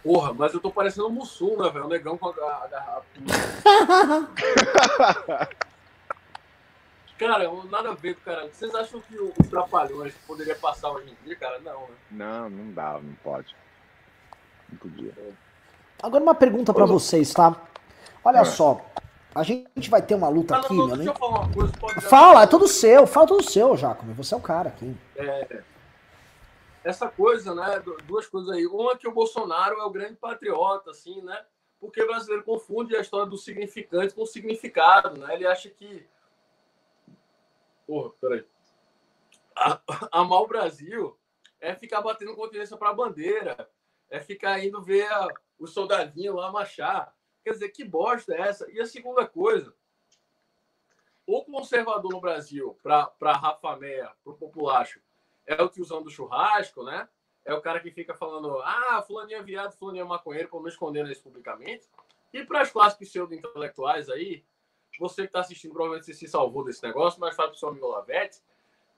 Porra, 0.02 0.34
mas 0.34 0.52
eu 0.52 0.58
tô 0.58 0.68
parecendo 0.68 1.06
um 1.06 1.12
Mussum, 1.12 1.56
né, 1.62 1.70
velho? 1.70 1.84
O 1.84 1.88
negão 1.88 2.18
com 2.18 2.30
a 2.30 2.66
garrafa. 2.66 3.06
Cara, 7.16 7.48
nada 7.70 7.90
a 7.90 7.94
ver, 7.94 8.16
cara. 8.16 8.48
Vocês 8.52 8.74
acham 8.74 9.00
que 9.00 9.16
o 9.16 9.32
Trapalhões 9.48 10.12
poderia 10.26 10.56
passar 10.56 10.90
hoje 10.90 11.10
em 11.10 11.24
dia, 11.24 11.36
cara? 11.36 11.58
Não, 11.60 11.80
né? 11.80 11.94
Não, 12.10 12.50
não 12.50 12.72
dá, 12.72 13.00
não 13.00 13.14
pode. 13.24 13.56
Não 14.68 14.76
podia. 14.76 15.14
Agora 16.02 16.22
uma 16.22 16.34
pergunta 16.34 16.74
para 16.74 16.84
vocês, 16.84 17.32
tá? 17.32 17.56
Olha 18.22 18.40
é. 18.40 18.44
só, 18.44 18.84
a 19.40 19.42
gente 19.42 19.90
vai 19.90 20.02
ter 20.02 20.14
uma 20.14 20.28
luta 20.28 20.56
aqui, 20.56 20.72
meu, 20.72 20.88
deixa 20.88 21.10
eu 21.10 21.14
falar 21.14 21.40
uma 21.40 21.52
coisa. 21.52 21.72
Pode 21.78 22.00
fala, 22.02 22.42
é 22.42 22.46
tudo 22.46 22.68
seu, 22.68 23.06
fala 23.06 23.26
tudo 23.26 23.42
seu, 23.42 23.76
Jacome. 23.76 24.14
Você 24.14 24.34
é 24.34 24.36
o 24.36 24.40
cara 24.40 24.68
aqui. 24.68 24.96
É, 25.16 25.62
essa 26.84 27.08
coisa, 27.08 27.54
né? 27.54 27.82
Duas 28.06 28.26
coisas 28.26 28.50
aí. 28.50 28.66
Uma 28.66 28.92
é 28.92 28.96
que 28.96 29.08
o 29.08 29.12
Bolsonaro 29.12 29.78
é 29.78 29.84
o 29.84 29.90
grande 29.90 30.16
patriota, 30.16 30.90
assim, 30.90 31.20
né? 31.22 31.44
Porque 31.80 32.02
o 32.02 32.06
brasileiro 32.06 32.44
confunde 32.44 32.96
a 32.96 33.00
história 33.00 33.26
do 33.26 33.36
significante 33.36 34.14
com 34.14 34.22
o 34.22 34.26
significado, 34.26 35.18
né? 35.20 35.34
Ele 35.34 35.46
acha 35.46 35.68
que 35.68 36.06
Porra, 37.86 38.10
peraí. 38.20 38.44
Amar 40.10 40.42
o 40.42 40.48
Brasil 40.48 41.16
é 41.60 41.74
ficar 41.74 42.02
batendo 42.02 42.34
continência 42.34 42.76
para 42.76 42.90
a 42.90 42.94
bandeira, 42.94 43.70
é 44.10 44.20
ficar 44.20 44.62
indo 44.62 44.82
ver 44.82 45.06
a, 45.10 45.28
os 45.58 45.72
soldadinhos 45.72 46.34
lá 46.34 46.50
marchar. 46.50 47.14
Quer 47.46 47.52
dizer, 47.52 47.68
que 47.68 47.84
bosta 47.84 48.34
é 48.34 48.40
essa? 48.40 48.68
E 48.72 48.80
a 48.80 48.86
segunda 48.86 49.24
coisa, 49.24 49.72
o 51.24 51.44
conservador 51.44 52.10
no 52.10 52.20
Brasil, 52.20 52.76
para 52.82 53.32
Rafa 53.34 53.76
Meia, 53.76 54.12
para 54.24 54.32
o 54.32 54.36
populacho, 54.36 55.00
é 55.46 55.62
o 55.62 55.68
tiozão 55.68 56.02
do 56.02 56.10
churrasco, 56.10 56.82
né? 56.82 57.08
É 57.44 57.54
o 57.54 57.60
cara 57.60 57.78
que 57.78 57.92
fica 57.92 58.16
falando, 58.16 58.58
ah, 58.62 59.00
fulaninho 59.06 59.38
é 59.38 59.42
viado, 59.44 59.76
fulaninho 59.76 60.02
é 60.02 60.08
maconheiro, 60.08 60.50
menos 60.54 60.72
escondendo 60.72 61.08
isso 61.08 61.22
publicamente. 61.22 61.88
E 62.32 62.44
para 62.44 62.62
as 62.62 62.72
classes 62.72 62.98
pseudo-intelectuais 62.98 64.08
aí, 64.08 64.44
você 64.98 65.22
que 65.22 65.28
está 65.28 65.38
assistindo, 65.38 65.72
provavelmente 65.72 66.12
se 66.12 66.26
salvou 66.26 66.64
desse 66.64 66.82
negócio, 66.82 67.20
mas 67.20 67.36
fala 67.36 67.50
para 67.50 67.54
o 67.54 67.58
seu 67.60 67.68
amigo 67.68 67.86
Lavete, 67.86 68.42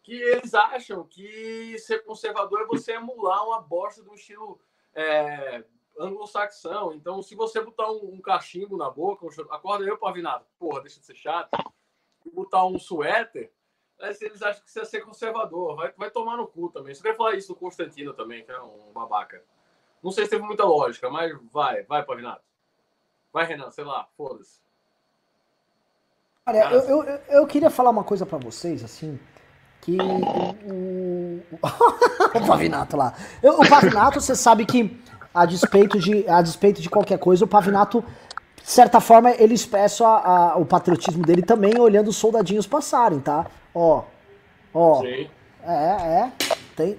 que 0.03 0.15
eles 0.15 0.55
acham 0.55 1.05
que 1.05 1.79
ser 1.81 2.03
conservador 2.03 2.63
é 2.63 2.65
você 2.65 2.93
emular 2.93 3.47
uma 3.47 3.61
bosta 3.61 4.03
do 4.03 4.15
estilo 4.15 4.59
é, 4.95 5.63
anglo-saxão. 5.99 6.93
Então, 6.93 7.23
se 7.23 7.35
você 7.35 7.61
botar 7.61 7.91
um, 7.91 8.15
um 8.15 8.21
cachimbo 8.21 8.77
na 8.77 8.91
boca, 8.91 9.27
um, 9.27 9.53
acorda 9.53 9.85
eu, 9.85 9.99
Pavinato, 9.99 10.47
porra, 10.59 10.81
deixa 10.81 11.01
de 11.01 11.07
ser 11.07 11.17
chato, 11.17 11.51
e 12.25 12.31
botar 12.31 12.65
um 12.65 12.79
suéter, 12.79 13.53
né, 13.99 14.15
eles 14.21 14.43
acham 14.43 14.63
que 14.63 14.71
você 14.71 14.81
é 14.81 14.85
ser 14.85 15.01
conservador. 15.01 15.77
Vai, 15.77 15.93
vai 15.97 16.11
tomar 16.11 16.37
no 16.37 16.47
cu 16.47 16.71
também. 16.71 16.95
Você 16.95 17.03
quer 17.03 17.17
falar 17.17 17.35
isso 17.35 17.49
do 17.49 17.57
Constantino 17.59 18.15
também, 18.15 18.45
que 18.45 18.53
é 18.53 18.61
um 18.61 18.93
babaca. 18.93 19.43
Não 20.03 20.11
sei 20.11 20.25
se 20.25 20.31
teve 20.31 20.43
muita 20.43 20.65
lógica, 20.65 21.11
mas 21.11 21.37
vai, 21.53 21.83
vai, 21.83 22.05
Pavinato. 22.05 22.43
Vai, 23.33 23.45
Renan, 23.45 23.71
sei 23.71 23.85
lá, 23.85 24.07
foda-se. 24.17 24.61
Olha, 26.47 26.71
eu, 26.71 26.81
eu, 26.81 27.21
eu, 27.29 27.47
queria 27.47 27.69
falar 27.69 27.91
uma 27.91 28.05
coisa 28.05 28.25
para 28.25 28.39
vocês, 28.39 28.83
assim, 28.83 29.21
que 29.83 29.99
o, 30.01 31.41
o 31.53 31.59
Pavinato 32.47 32.97
lá. 32.97 33.13
o 33.43 33.69
Pavinato, 33.69 34.19
você 34.19 34.35
sabe 34.35 34.65
que 34.65 34.99
a 35.33 35.45
despeito 35.47 35.99
de, 35.99 36.29
a 36.29 36.43
despeito 36.43 36.81
de 36.81 36.89
qualquer 36.89 37.19
coisa, 37.19 37.45
o 37.45 37.49
Pavinato, 37.49 38.05
de 38.63 38.71
certa 38.71 39.01
forma, 39.01 39.31
ele 39.31 39.55
expressa 39.55 40.07
a, 40.07 40.53
a, 40.53 40.57
o 40.57 40.65
patriotismo 40.65 41.25
dele 41.25 41.43
também 41.43 41.79
olhando 41.79 42.09
os 42.09 42.17
soldadinhos 42.17 42.67
passarem, 42.67 43.21
tá? 43.21 43.47
Ó, 43.75 44.03
ó. 44.73 45.01
Sim. 45.03 45.29
É, 45.63 45.73
é. 45.73 46.33
Tem. 46.77 46.99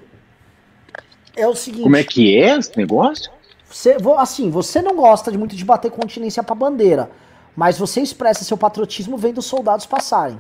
É 1.36 1.48
o 1.48 1.56
seguinte. 1.56 1.84
Como 1.84 1.96
é 1.96 2.04
que 2.04 2.38
é 2.38 2.58
esse 2.58 2.78
negócio? 2.78 3.32
Você, 3.70 3.98
assim, 4.18 4.50
você 4.50 4.82
não 4.82 4.96
gosta 4.96 5.32
de 5.32 5.38
muito 5.38 5.56
de 5.56 5.64
bater 5.64 5.92
continência 5.92 6.42
pra 6.44 6.56
bandeira. 6.56 7.10
Mas 7.56 7.78
você 7.78 8.02
expressa 8.02 8.44
seu 8.44 8.58
patriotismo 8.58 9.18
vendo 9.18 9.40
os 9.40 9.46
soldados 9.46 9.86
passarem. 9.86 10.40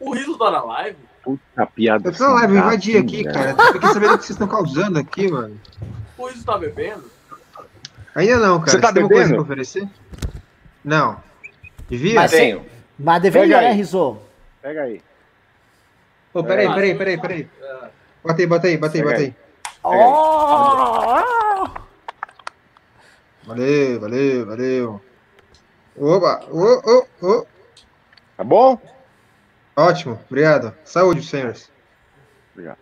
O 0.00 0.14
Riso 0.14 0.38
tá 0.38 0.50
na 0.50 0.62
live? 0.62 1.07
Puta 1.22 1.66
piada. 1.66 2.08
Eu 2.08 2.12
tô 2.14 2.24
na 2.24 2.34
live, 2.34 2.54
eu 2.54 2.60
invadi 2.60 2.96
aqui, 2.96 3.24
cara. 3.24 3.50
Eu 3.50 3.72
fiquei 3.72 3.88
sabendo 3.88 4.14
o 4.14 4.18
que 4.18 4.24
vocês 4.24 4.30
estão 4.30 4.48
causando 4.48 4.98
aqui, 4.98 5.30
mano. 5.30 5.60
O 6.16 6.26
Riso 6.26 6.44
tá 6.44 6.58
bebendo? 6.58 7.04
Ainda 8.14 8.38
não, 8.38 8.58
cara. 8.60 8.70
Você 8.72 8.80
tá 8.80 8.92
bebendo? 8.92 9.14
coisa 9.14 9.34
pra 9.34 9.42
oferecer? 9.42 9.88
Não. 10.84 11.22
Devia? 11.88 12.14
Mas, 12.14 12.30
tenho. 12.30 12.64
Mas 12.98 13.22
deveria, 13.22 13.60
né, 13.60 13.72
Riso? 13.72 14.18
Pega 14.62 14.82
aí. 14.82 15.02
Pô, 16.32 16.42
peraí, 16.44 16.68
peraí, 16.68 16.94
peraí, 16.94 17.20
peraí. 17.20 17.50
Bota 18.22 18.40
aí, 18.40 18.46
bota 18.46 18.66
aí, 18.66 18.76
bota 18.76 18.96
aí, 18.96 19.02
bota 19.02 19.18
aí. 19.18 19.34
Oh! 19.82 21.28
Valeu, 23.46 24.00
valeu, 24.00 24.46
valeu. 24.46 25.00
Opa, 25.96 26.44
oh, 26.50 26.82
oh, 26.84 27.06
oh. 27.22 27.46
Tá 28.36 28.44
bom? 28.44 28.78
Ótimo, 29.78 30.18
obrigado. 30.28 30.74
Saúde, 30.84 31.22
senhores. 31.22 31.70
Obrigado. 32.52 32.78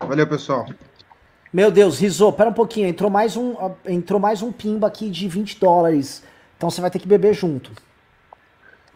Valeu, 0.00 0.26
pessoal. 0.26 0.66
Meu 1.52 1.70
Deus, 1.70 1.98
Rizô, 1.98 2.32
pera 2.32 2.48
um 2.48 2.54
pouquinho. 2.54 2.88
Entrou 2.88 3.10
mais 3.10 3.36
um, 3.36 3.54
entrou 3.84 4.18
mais 4.18 4.40
um 4.40 4.50
pimba 4.50 4.86
aqui 4.86 5.10
de 5.10 5.28
20 5.28 5.60
dólares. 5.60 6.24
Então 6.56 6.70
você 6.70 6.80
vai 6.80 6.90
ter 6.90 7.00
que 7.00 7.06
beber 7.06 7.34
junto. 7.34 7.70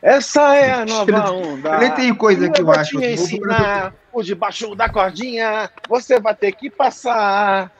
Essa 0.00 0.54
é 0.56 0.72
a 0.72 0.86
nova 0.88 1.30
onda. 1.30 1.68
Eu 1.68 1.78
nem 1.80 1.94
tenho 1.94 2.16
coisa 2.16 2.48
que 2.48 2.62
eu, 2.62 2.66
eu 2.68 2.72
acho. 2.72 2.98
Te 2.98 3.08
ensinar, 3.08 3.92
por 4.10 4.24
debaixo 4.24 4.74
da 4.74 4.88
cordinha, 4.88 5.70
você 5.90 6.18
vai 6.18 6.34
ter 6.34 6.52
que 6.52 6.70
passar. 6.70 7.70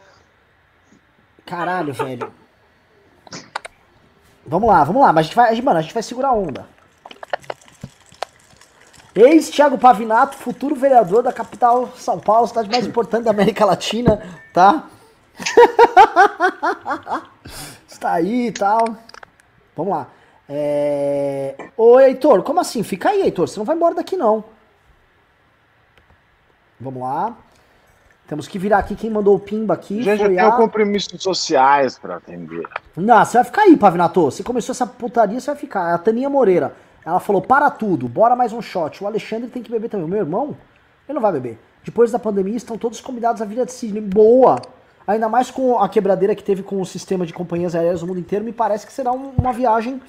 Caralho, 1.47 1.95
velho. 1.95 2.31
Vamos 4.47 4.69
lá, 4.69 4.85
vamos 4.85 5.01
lá. 5.01 5.15
Mas 5.15 5.21
a 5.21 5.23
gente 5.23 5.35
vai, 5.35 5.63
mano, 5.63 5.79
a 5.79 5.83
gente 5.83 5.95
vai 5.95 6.03
segurar 6.03 6.29
a 6.29 6.35
onda. 6.35 6.69
Ex 9.15 9.51
Thiago 9.51 9.77
Pavinato, 9.77 10.37
futuro 10.37 10.75
vereador 10.75 11.23
da 11.23 11.33
capital 11.33 11.93
São 11.97 12.19
Paulo, 12.19 12.47
cidade 12.47 12.71
mais 12.71 12.87
importante 12.87 13.25
da 13.25 13.31
América 13.31 13.65
Latina, 13.65 14.23
tá? 14.53 14.89
tá 18.01 18.13
aí 18.13 18.49
e 18.49 18.53
tal. 18.53 18.85
Vamos 19.77 19.93
lá. 19.95 20.09
É... 20.49 21.55
Ô, 21.77 22.01
Heitor, 22.01 22.43
como 22.43 22.61
assim? 22.61 22.83
Fica 22.83 23.11
aí, 23.11 23.23
Heitor. 23.23 23.49
Você 23.49 23.59
não 23.59 23.65
vai 23.65 23.77
embora 23.77 23.95
daqui, 23.95 24.17
não. 24.17 24.45
Vamos 26.81 27.03
lá. 27.03 27.37
Temos 28.27 28.49
que 28.49 28.59
virar 28.59 28.79
aqui 28.79 28.95
quem 28.95 29.11
mandou 29.11 29.37
o 29.37 29.39
pimba 29.39 29.75
aqui. 29.75 30.03
Gente, 30.03 30.23
eu 30.23 30.29
tenho 30.29 30.49
a... 30.49 30.57
compromissos 30.57 31.23
sociais 31.23 31.99
pra 31.99 32.17
atender. 32.17 32.67
Não, 32.97 33.25
você 33.25 33.39
vai 33.39 33.45
ficar 33.45 33.63
aí, 33.63 33.77
Pavinato. 33.77 34.25
Você 34.25 34.43
começou 34.43 34.73
essa 34.73 34.87
putaria, 34.87 35.39
você 35.39 35.51
vai 35.51 35.57
ficar. 35.57 35.91
É 35.91 35.95
a 35.95 35.99
Taninha 35.99 36.31
Moreira. 36.31 36.75
Ela 37.05 37.19
falou, 37.21 37.43
para 37.43 37.71
tudo, 37.71 38.09
bora 38.09 38.37
mais 38.37 38.53
um 38.53 38.63
shot. 38.63 39.03
O 39.03 39.07
Alexandre 39.07 39.49
tem 39.49 39.63
que 39.63 39.71
beber 39.71 39.89
também. 39.89 40.07
O 40.07 40.09
meu 40.09 40.19
irmão, 40.21 40.57
ele 41.09 41.15
não 41.15 41.21
vai 41.23 41.33
beber. 41.33 41.59
Depois 41.85 42.13
da 42.13 42.19
pandemia, 42.19 42.57
estão 42.57 42.79
todos 42.79 43.01
convidados 43.01 43.43
à 43.43 43.45
vida 43.45 43.67
de 43.67 43.73
Sidney. 43.73 44.01
Boa! 44.03 44.61
Ainda 45.05 45.29
mais 45.29 45.51
com 45.51 45.81
a 45.81 45.89
quebradeira 45.89 46.33
que 46.35 46.45
teve 46.45 46.63
com 46.63 46.81
o 46.81 46.87
sistema 46.87 47.27
de 47.27 47.33
companhias 47.33 47.75
aéreas 47.75 48.03
no 48.03 48.07
mundo 48.09 48.21
inteiro, 48.21 48.45
me 48.45 48.53
parece 48.53 48.87
que 48.87 48.93
será 48.93 49.11
um- 49.13 49.31
uma 49.37 49.53
viagem, 49.53 50.01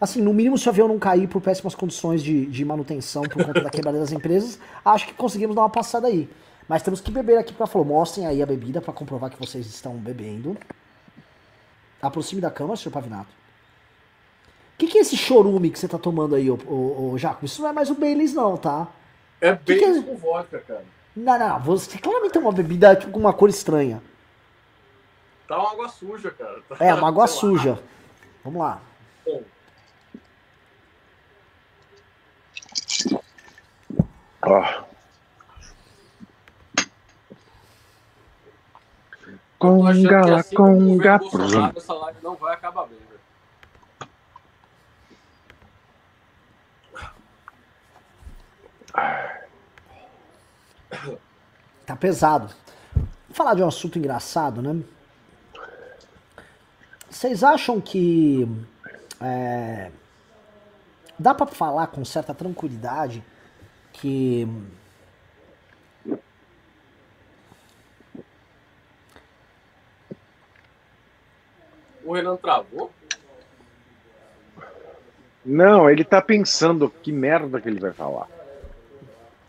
assim, 0.00 0.22
no 0.22 0.32
mínimo 0.32 0.56
se 0.56 0.68
o 0.68 0.70
avião 0.70 0.86
não 0.86 1.00
cair 1.00 1.26
por 1.26 1.42
péssimas 1.42 1.74
condições 1.74 2.22
de, 2.22 2.46
de 2.46 2.64
manutenção 2.64 3.22
por 3.22 3.44
conta 3.44 3.60
da 3.60 3.70
quebradeira 3.70 4.06
das 4.06 4.12
empresas, 4.12 4.56
acho 4.84 5.08
que 5.08 5.14
conseguimos 5.14 5.56
dar 5.56 5.62
uma 5.62 5.70
passada 5.70 6.06
aí. 6.06 6.30
Mas 6.68 6.80
temos 6.82 7.00
que 7.00 7.10
beber 7.10 7.38
aqui 7.38 7.52
pra 7.52 7.66
falou, 7.66 7.84
mostrem 7.84 8.24
aí 8.24 8.40
a 8.40 8.46
bebida 8.46 8.80
pra 8.80 8.92
comprovar 8.92 9.30
que 9.30 9.38
vocês 9.38 9.66
estão 9.66 9.94
bebendo. 9.94 10.56
Aproxime 12.00 12.40
da 12.40 12.50
cama, 12.50 12.76
senhor 12.76 12.92
Pavinato. 12.92 13.28
O 14.76 14.78
que, 14.78 14.88
que 14.88 14.98
é 14.98 15.00
esse 15.00 15.16
chorume 15.16 15.70
que 15.70 15.78
você 15.78 15.88
tá 15.88 15.96
tomando 15.96 16.34
aí, 16.34 16.50
ô, 16.50 16.58
ô, 16.66 17.12
ô 17.12 17.18
Jaco? 17.18 17.46
Isso 17.46 17.62
não 17.62 17.70
é 17.70 17.72
mais 17.72 17.88
o 17.88 17.94
Baileys, 17.94 18.34
não, 18.34 18.58
tá? 18.58 18.86
É 19.40 19.54
bem 19.54 19.78
que 19.78 19.84
é- 19.86 20.02
com 20.02 20.16
vodka, 20.18 20.58
cara. 20.58 20.84
Não, 21.16 21.38
não, 21.38 21.60
você 21.60 21.96
claramente 21.96 22.32
tem 22.32 22.42
uma 22.42 22.52
bebida 22.52 22.94
tipo, 22.94 23.10
com 23.10 23.18
uma 23.18 23.32
cor 23.32 23.48
estranha. 23.48 24.02
Tá 25.48 25.58
uma 25.58 25.70
água 25.72 25.88
suja, 25.88 26.30
cara. 26.30 26.60
Tá- 26.68 26.76
É, 26.78 26.92
uma 26.92 27.08
água 27.08 27.24
sei 27.26 27.34
lá. 27.36 27.40
suja. 27.40 27.82
Vamos 28.44 28.60
lá. 28.60 28.82
Bom, 39.58 39.86
achando 39.86 40.02
que 40.02 40.08
Conga, 40.08 40.36
assim 40.36 40.54
o 40.54 40.58
conga, 40.58 41.72
essa 41.76 41.94
live 41.94 42.18
não 42.22 42.36
vai 42.36 42.54
acabar 42.54 42.86
bem, 42.86 42.98
velho. 42.98 43.20
Tá 51.84 51.94
pesado. 51.94 52.52
Vou 52.94 53.34
falar 53.34 53.54
de 53.54 53.62
um 53.62 53.68
assunto 53.68 53.98
engraçado, 53.98 54.60
né? 54.62 54.82
Vocês 57.08 57.42
acham 57.42 57.80
que 57.80 58.46
é, 59.20 59.90
dá 61.18 61.34
pra 61.34 61.46
falar 61.46 61.86
com 61.88 62.04
certa 62.04 62.34
tranquilidade 62.34 63.24
que 63.92 64.48
O 72.06 72.12
Renan 72.12 72.36
travou? 72.36 72.90
Não, 75.44 75.90
ele 75.90 76.04
tá 76.04 76.22
pensando 76.22 76.88
que 76.88 77.10
merda 77.10 77.60
que 77.60 77.68
ele 77.68 77.80
vai 77.80 77.92
falar. 77.92 78.28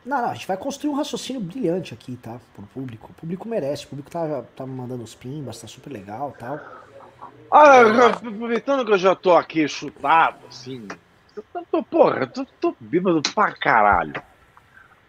Não, 0.08 0.22
não, 0.22 0.30
a 0.30 0.34
gente 0.34 0.48
vai 0.48 0.56
construir 0.56 0.90
um 0.90 0.96
raciocínio 0.96 1.42
brilhante 1.42 1.94
aqui, 1.94 2.16
tá? 2.16 2.40
Pro 2.56 2.66
público. 2.68 3.12
O 3.12 3.14
público 3.14 3.46
merece, 3.46 3.84
o 3.84 3.90
público 3.90 4.10
tá, 4.10 4.42
tá 4.56 4.66
me 4.66 4.72
mandando 4.72 5.04
os 5.04 5.14
pimbas, 5.14 5.60
tá 5.60 5.68
super 5.68 5.92
legal 5.92 6.34
tal. 6.40 6.62
Ah, 7.52 7.82
aproveitando 8.06 8.86
que 8.86 8.94
eu 8.94 8.98
já 8.98 9.14
tô 9.14 9.36
aqui 9.36 9.68
chutado, 9.68 10.38
assim. 10.48 10.88
Eu 11.36 11.44
tô, 11.70 11.84
porra, 11.84 12.22
eu 12.22 12.28
tô, 12.28 12.46
tô 12.60 12.76
bêbado 12.80 13.22
pra 13.36 13.52
caralho. 13.52 14.14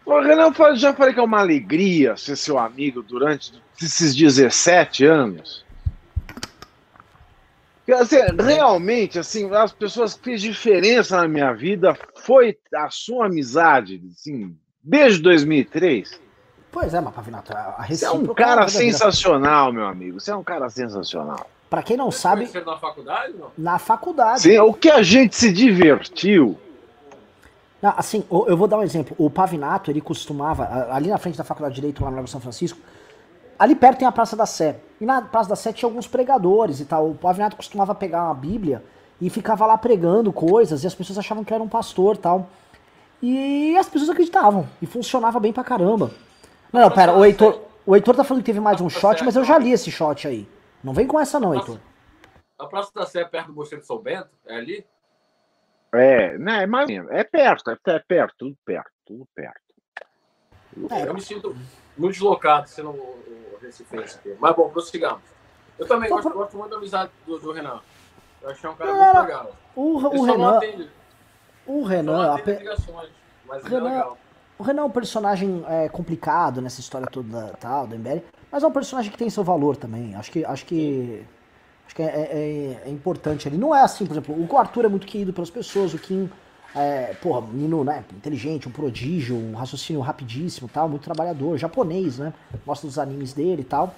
Porra, 0.03 0.27
Renan, 0.27 0.51
eu 0.57 0.75
já 0.75 0.93
falei 0.93 1.13
que 1.13 1.19
é 1.21 1.23
uma 1.23 1.39
alegria 1.39 2.17
ser 2.17 2.35
seu 2.35 2.59
amigo 2.59 3.01
durante 3.01 3.53
esses 3.81 4.13
17 4.13 5.05
anos. 5.05 5.65
Assim, 7.89 8.17
realmente, 8.37 9.17
assim, 9.17 9.49
as 9.55 9.71
pessoas 9.71 10.13
que 10.13 10.25
fez 10.25 10.41
diferença 10.41 11.15
na 11.21 11.27
minha 11.27 11.53
vida 11.53 11.97
foi 12.17 12.57
a 12.75 12.89
sua 12.89 13.27
amizade, 13.27 14.01
assim, 14.11 14.55
desde 14.83 15.21
2003. 15.21 16.19
Pois 16.71 16.93
é, 16.93 17.01
mas 17.01 17.13
Pavinato, 17.13 17.51
a 17.55 17.85
Você 17.87 18.05
é 18.05 18.09
um 18.09 18.13
recíproca 18.13 18.43
cara 18.43 18.67
sensacional, 18.67 19.73
meu 19.73 19.85
amigo. 19.87 20.19
Você 20.19 20.31
é 20.31 20.35
um 20.35 20.43
cara 20.43 20.69
sensacional. 20.69 21.49
Pra 21.69 21.83
quem 21.83 21.97
não 21.97 22.11
Vocês 22.11 22.21
sabe, 22.21 22.65
na 22.65 22.77
faculdade, 22.77 23.33
não? 23.33 23.51
na 23.57 23.79
faculdade. 23.79 24.41
Sim, 24.41 24.59
o 24.59 24.73
que 24.73 24.89
a 24.89 25.03
gente 25.03 25.35
se 25.35 25.51
divertiu. 25.51 26.57
Não, 27.81 27.93
assim, 27.95 28.23
eu 28.29 28.57
vou 28.57 28.67
dar 28.67 28.77
um 28.77 28.83
exemplo. 28.83 29.15
O 29.17 29.29
Pavinato, 29.29 29.89
ele 29.89 30.01
costumava, 30.01 30.87
ali 30.91 31.09
na 31.09 31.17
frente 31.17 31.37
da 31.37 31.43
Faculdade 31.43 31.75
de 31.75 31.81
Direito, 31.81 32.03
lá 32.03 32.09
no 32.09 32.15
Largo 32.17 32.29
São 32.29 32.41
Francisco, 32.41 32.77
ali 33.57 33.73
perto 33.73 33.99
tem 33.99 34.07
a 34.07 34.11
Praça 34.11 34.35
da 34.35 34.45
Sé. 34.45 34.79
E 34.99 35.05
na 35.05 35.21
Praça 35.21 35.49
da 35.49 35.55
Sé 35.55 35.71
tinha 35.71 35.87
alguns 35.87 36.07
pregadores 36.07 36.79
e 36.79 36.85
tal. 36.85 37.09
O 37.09 37.15
Pavinato 37.15 37.55
costumava 37.55 37.95
pegar 37.95 38.25
uma 38.25 38.33
Bíblia 38.33 38.83
e 39.21 39.29
ficava 39.29 39.65
lá 39.65 39.77
pregando 39.77 40.33
coisas 40.33 40.83
e 40.83 40.87
as 40.87 40.95
pessoas 40.95 41.17
achavam 41.19 41.43
que 41.43 41.53
era 41.53 41.63
um 41.63 41.69
pastor 41.69 42.15
e 42.15 42.19
tal. 42.19 42.49
E 43.21 43.77
as 43.77 43.87
pessoas 43.89 44.09
acreditavam. 44.09 44.67
E 44.81 44.85
funcionava 44.85 45.39
bem 45.39 45.51
pra 45.53 45.63
caramba. 45.63 46.11
Não, 46.71 46.81
não, 46.81 46.91
pera, 46.91 47.13
o 47.13 47.25
Heitor, 47.25 47.61
o 47.85 47.95
Heitor 47.95 48.15
tá 48.15 48.23
falando 48.23 48.41
que 48.43 48.45
teve 48.47 48.59
mais 48.59 48.79
um 48.79 48.89
shot, 48.89 49.23
mas 49.23 49.35
eu 49.35 49.43
já 49.43 49.57
li 49.57 49.71
esse 49.71 49.91
shot 49.91 50.27
aí. 50.27 50.47
Não 50.83 50.93
vem 50.93 51.07
com 51.07 51.19
essa 51.19 51.39
não, 51.39 51.53
Heitor. 51.53 51.79
A 52.57 52.65
Praça 52.67 52.91
da 52.93 53.05
Sé 53.05 53.21
é 53.21 53.25
perto 53.25 53.47
do 53.47 53.53
Mosteiro 53.53 53.81
de 53.81 53.87
São 53.87 53.97
Bento? 53.97 54.29
É 54.45 54.55
ali? 54.55 54.85
É, 55.93 56.37
né, 56.37 56.63
é 56.63 56.67
menos. 56.67 57.09
É 57.11 57.23
perto, 57.23 57.71
é, 57.71 57.77
é 57.87 57.99
perto, 57.99 58.35
tudo 58.37 58.55
perto, 58.63 58.91
tudo 59.05 59.27
perto. 59.33 59.59
É, 60.91 61.07
Eu 61.07 61.13
me 61.13 61.21
sinto 61.21 61.55
muito 61.97 62.13
deslocado 62.13 62.69
sendo 62.69 62.91
o, 62.91 63.19
aqui. 63.61 64.35
Mas 64.39 64.55
bom, 64.55 64.69
prossigamos. 64.69 65.21
Eu 65.77 65.87
também 65.87 66.05
Então, 66.07 66.17
gosto, 66.17 66.29
pro- 66.29 66.39
gosto 66.39 66.57
muito 66.57 66.69
da 66.71 66.77
amizade 66.77 67.11
do, 67.25 67.39
do 67.39 67.51
Renan. 67.51 67.81
Eu 68.41 68.49
achei 68.49 68.69
um 68.69 68.75
cara 68.75 68.91
Não, 68.91 68.99
muito 68.99 69.13
não. 69.15 69.21
legal. 69.23 69.51
O, 69.75 69.97
o 69.97 70.01
só 70.01 70.09
não 70.09 70.25
Renan, 70.25 70.57
atende, 70.57 70.91
o 71.69 71.83
Renan, 71.83 72.37
pe- 72.43 72.51
ele 73.65 73.69
Renan- 73.75 73.89
é. 73.99 74.07
O 74.57 74.63
Renan 74.63 74.81
é 74.81 74.85
um 74.85 74.89
personagem 74.89 75.63
é, 75.69 75.87
complicado 75.87 76.61
nessa 76.61 76.81
história 76.81 77.07
toda 77.07 77.29
da, 77.29 77.47
tal, 77.53 77.87
do 77.87 77.95
MBL, 77.95 78.19
mas 78.51 78.61
é 78.61 78.67
um 78.67 78.71
personagem 78.71 79.09
que 79.11 79.17
tem 79.17 79.29
seu 79.29 79.43
valor 79.43 79.77
também. 79.77 80.15
Acho 80.15 80.29
que 80.31 80.43
acho 80.43 80.65
que 80.65 81.23
acho 81.85 81.95
que 81.95 82.01
é, 82.01 82.05
é- 82.05 82.81
é 82.85 82.89
importante 82.89 83.47
ali. 83.47 83.57
Não 83.57 83.73
é 83.73 83.81
assim, 83.81 84.05
por 84.05 84.13
exemplo, 84.13 84.35
o 84.37 84.57
Arthur 84.57 84.83
é 84.85 84.89
muito 84.89 85.07
querido 85.07 85.31
pelas 85.31 85.49
pessoas, 85.49 85.93
o 85.93 85.97
Kim 85.97 86.29
é, 86.75 87.15
porra, 87.21 87.41
menino, 87.41 87.83
né, 87.83 88.03
inteligente, 88.15 88.67
um 88.67 88.71
prodígio, 88.71 89.35
um 89.35 89.53
raciocínio 89.55 90.01
rapidíssimo, 90.01 90.67
tal, 90.71 90.87
muito 90.89 91.03
trabalhador, 91.03 91.57
japonês, 91.57 92.19
né? 92.19 92.33
Gosta 92.65 92.85
dos 92.85 92.99
animes 92.99 93.31
dele 93.33 93.61
e 93.61 93.65
tal. 93.65 93.95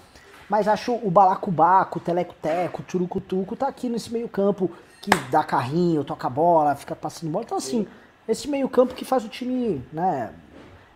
Mas 0.47 0.67
acho 0.67 0.93
o 0.93 1.09
balacobaco, 1.09 1.97
o 1.97 2.01
teleco-teco, 2.01 2.81
o 2.81 2.85
turucutuco 2.85 3.55
tá 3.55 3.67
aqui 3.67 3.89
nesse 3.89 4.11
meio 4.13 4.29
campo 4.29 4.69
que 5.01 5.09
dá 5.31 5.43
carrinho, 5.43 6.03
toca 6.03 6.29
bola, 6.29 6.75
fica 6.75 6.95
passando 6.95 7.31
bola. 7.31 7.43
Então 7.43 7.57
assim, 7.57 7.87
esse 8.27 8.47
meio 8.47 8.69
campo 8.69 8.93
que 8.93 9.03
faz 9.03 9.25
o 9.25 9.27
time, 9.27 9.83
né, 9.91 10.31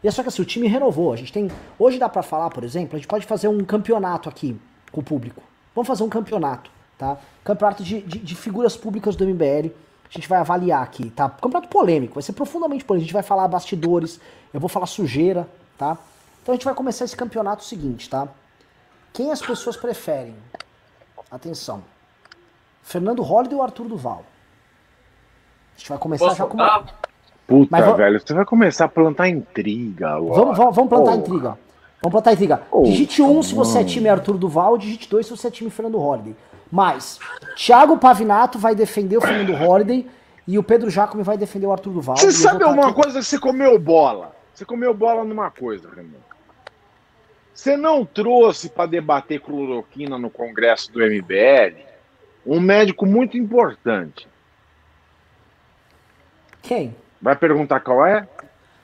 e 0.05 0.07
é 0.07 0.11
só 0.11 0.21
que 0.21 0.29
assim, 0.29 0.43
o 0.43 0.45
time 0.45 0.67
renovou. 0.67 1.11
A 1.11 1.15
gente 1.15 1.33
tem. 1.33 1.49
Hoje 1.79 1.97
dá 1.97 2.07
pra 2.07 2.21
falar, 2.21 2.51
por 2.51 2.63
exemplo, 2.63 2.95
a 2.95 2.99
gente 2.99 3.07
pode 3.07 3.25
fazer 3.25 3.47
um 3.47 3.65
campeonato 3.65 4.29
aqui 4.29 4.55
com 4.91 5.01
o 5.01 5.03
público. 5.03 5.41
Vamos 5.73 5.87
fazer 5.87 6.03
um 6.03 6.09
campeonato, 6.09 6.69
tá? 6.95 7.17
Campeonato 7.43 7.83
de, 7.83 8.01
de, 8.01 8.19
de 8.19 8.35
figuras 8.35 8.77
públicas 8.77 9.15
do 9.15 9.25
MBL. 9.25 9.71
A 10.07 10.11
gente 10.11 10.29
vai 10.29 10.37
avaliar 10.37 10.83
aqui, 10.83 11.09
tá? 11.09 11.27
Campeonato 11.27 11.69
polêmico, 11.69 12.13
vai 12.13 12.21
ser 12.21 12.33
profundamente 12.33 12.85
polêmico. 12.85 13.03
A 13.03 13.07
gente 13.07 13.13
vai 13.13 13.23
falar 13.23 13.47
bastidores, 13.47 14.19
eu 14.53 14.59
vou 14.59 14.69
falar 14.69 14.85
sujeira, 14.85 15.49
tá? 15.75 15.97
Então 16.43 16.53
a 16.53 16.55
gente 16.55 16.65
vai 16.65 16.75
começar 16.75 17.05
esse 17.05 17.17
campeonato 17.17 17.63
seguinte, 17.63 18.07
tá? 18.07 18.27
Quem 19.11 19.31
as 19.31 19.41
pessoas 19.41 19.75
preferem? 19.75 20.35
Atenção. 21.31 21.83
Fernando 22.85 23.23
Holliday 23.23 23.57
ou 23.57 23.63
Arthur 23.63 23.85
Duval? 23.87 24.23
A 25.75 25.77
gente 25.79 25.89
vai 25.89 25.97
começar 25.97 26.25
Posso 26.25 26.37
já 26.37 26.45
com 26.45 26.53
uma... 26.53 26.85
Puta, 27.47 27.67
Mas 27.69 27.97
velho, 27.97 28.19
você 28.19 28.33
vai 28.33 28.45
começar 28.45 28.85
a 28.85 28.87
plantar 28.87 29.27
intriga 29.27 30.11
agora. 30.11 30.39
Vamos, 30.39 30.57
vamos, 30.57 30.75
vamos 30.75 30.89
plantar 30.89 31.11
Porra. 31.11 31.17
intriga. 31.17 31.57
Vamos 32.01 32.11
plantar 32.11 32.33
intriga. 32.33 32.57
Porra, 32.57 32.85
digite 32.85 33.21
1 33.21 33.37
um 33.37 33.43
se 33.43 33.53
você 33.53 33.79
é 33.79 33.83
time 33.83 34.07
Arthur 34.07 34.37
Duval, 34.37 34.77
digite 34.77 35.09
2 35.09 35.25
se 35.25 35.31
você 35.35 35.47
é 35.47 35.51
time 35.51 35.69
Fernando 35.69 35.97
Holliday. 35.97 36.35
Mas, 36.71 37.19
Thiago 37.55 37.97
Pavinato 37.97 38.57
vai 38.57 38.73
defender 38.75 39.17
o 39.17 39.21
Fernando 39.21 39.53
Holliday 39.53 40.07
e 40.47 40.57
o 40.57 40.63
Pedro 40.63 40.89
Jacome 40.89 41.23
vai 41.23 41.37
defender 41.37 41.65
o 41.67 41.71
Arthur 41.71 41.91
Duval. 41.91 42.17
Você 42.17 42.31
sabe 42.31 42.63
alguma 42.63 42.87
aqui- 42.89 43.01
coisa 43.01 43.19
que 43.19 43.25
você 43.25 43.39
comeu 43.39 43.77
bola? 43.79 44.35
Você 44.53 44.63
comeu 44.65 44.93
bola 44.93 45.23
numa 45.23 45.49
coisa, 45.51 45.89
Renan. 45.89 46.19
Você 47.53 47.77
não 47.77 48.05
trouxe 48.05 48.69
para 48.69 48.85
debater 48.87 49.39
cloroquina 49.39 50.17
no 50.17 50.29
congresso 50.29 50.91
do 50.91 50.99
MBL 50.99 51.77
um 52.45 52.59
médico 52.59 53.05
muito 53.05 53.37
importante. 53.37 54.27
Quem? 56.61 56.95
Vai 57.21 57.35
perguntar 57.35 57.79
qual 57.79 58.05
é? 58.05 58.27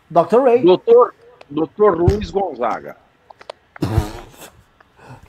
Dr. 0.10 0.42
Ray. 0.44 0.64
Doutor, 0.64 1.14
Doutor 1.50 1.98
Luiz 1.98 2.32
Gonzaga. 2.32 2.98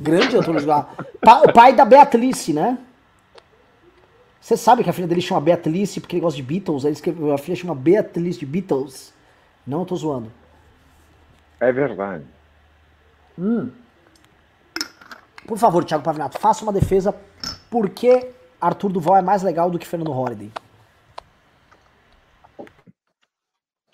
Grande 0.00 0.36
Arthur 0.36 0.60
Duval. 0.60 0.90
Pa- 1.20 1.42
o 1.42 1.52
pai 1.52 1.72
da 1.74 1.84
Beatrice, 1.84 2.52
né? 2.52 2.78
Você 4.40 4.56
sabe 4.56 4.82
que 4.82 4.90
a 4.90 4.92
filha 4.92 5.06
dele 5.06 5.20
chama 5.20 5.40
Beatrice 5.40 6.00
porque 6.00 6.16
ele 6.16 6.22
gosta 6.22 6.36
de 6.36 6.42
Beatles? 6.42 6.84
Aí 6.84 6.94
a 7.32 7.38
filha 7.38 7.56
chama 7.56 7.74
Beatrice 7.74 8.40
de 8.40 8.46
Beatles. 8.46 9.14
Não, 9.64 9.80
eu 9.80 9.86
tô 9.86 9.94
zoando. 9.94 10.32
É 11.60 11.70
verdade. 11.70 12.24
Hum. 13.38 13.70
Por 15.46 15.56
favor, 15.58 15.84
Thiago 15.84 16.02
Pavinato, 16.02 16.38
faça 16.38 16.64
uma 16.64 16.72
defesa. 16.72 17.14
Por 17.72 17.88
que 17.88 18.30
Arthur 18.60 18.92
Duval 18.92 19.16
é 19.16 19.22
mais 19.22 19.42
legal 19.42 19.70
do 19.70 19.78
que 19.78 19.86
Fernando 19.86 20.12
Holliday? 20.12 20.52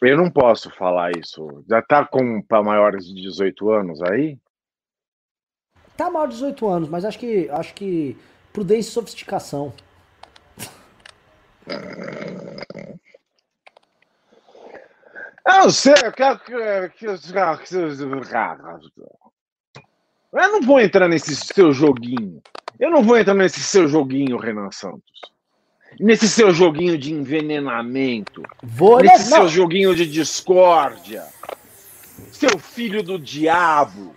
Eu 0.02 0.16
não 0.16 0.28
posso 0.28 0.68
falar 0.68 1.12
isso. 1.16 1.64
Já 1.70 1.80
tá 1.80 2.05
com 2.05 2.42
para 2.42 2.60
maiores 2.60 3.06
de 3.06 3.14
18 3.14 3.70
anos 3.70 4.02
aí? 4.02 4.36
Tá 5.96 6.10
maior 6.10 6.26
de 6.26 6.34
18 6.34 6.66
anos, 6.66 6.88
mas 6.88 7.05
acho 7.05 7.20
que 7.20 7.48
acho 7.50 7.72
que 7.72 8.18
prudência 8.52 8.90
e 8.90 8.92
sofisticação. 8.92 9.72
Eu 15.46 15.55
não 15.62 15.70
sei, 15.70 15.94
eu 16.05 16.12
quero 16.12 16.40
que. 16.40 16.52
Eu 20.32 20.52
não 20.52 20.62
vou 20.62 20.80
entrar 20.80 21.06
nesse 21.06 21.36
seu 21.36 21.72
joguinho. 21.72 22.42
Eu 22.78 22.90
não 22.90 23.02
vou 23.02 23.18
entrar 23.18 23.34
nesse 23.34 23.60
seu 23.60 23.88
joguinho, 23.88 24.38
Renan 24.38 24.70
Santos. 24.70 25.02
Nesse 25.98 26.28
seu 26.28 26.52
joguinho 26.52 26.96
de 26.96 27.12
envenenamento. 27.12 28.42
Vou 28.62 29.00
nesse 29.00 29.30
não. 29.30 29.38
seu 29.38 29.48
joguinho 29.48 29.94
de 29.94 30.06
discórdia. 30.06 31.24
Seu 32.30 32.59
filho 32.59 33.02
do 33.02 33.18
diabo. 33.18 34.14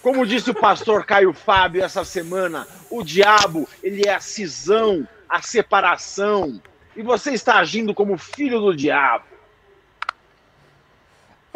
Como 0.00 0.24
disse 0.24 0.50
o 0.50 0.54
pastor 0.54 1.04
Caio 1.04 1.34
Fábio 1.34 1.82
essa 1.82 2.04
semana, 2.04 2.66
o 2.88 3.02
diabo, 3.02 3.68
ele 3.82 4.08
é 4.08 4.14
a 4.14 4.20
cisão, 4.20 5.06
a 5.28 5.42
separação. 5.42 6.62
E 6.96 7.02
você 7.02 7.32
está 7.32 7.58
agindo 7.58 7.92
como 7.92 8.16
filho 8.16 8.60
do 8.60 8.74
diabo. 8.74 9.27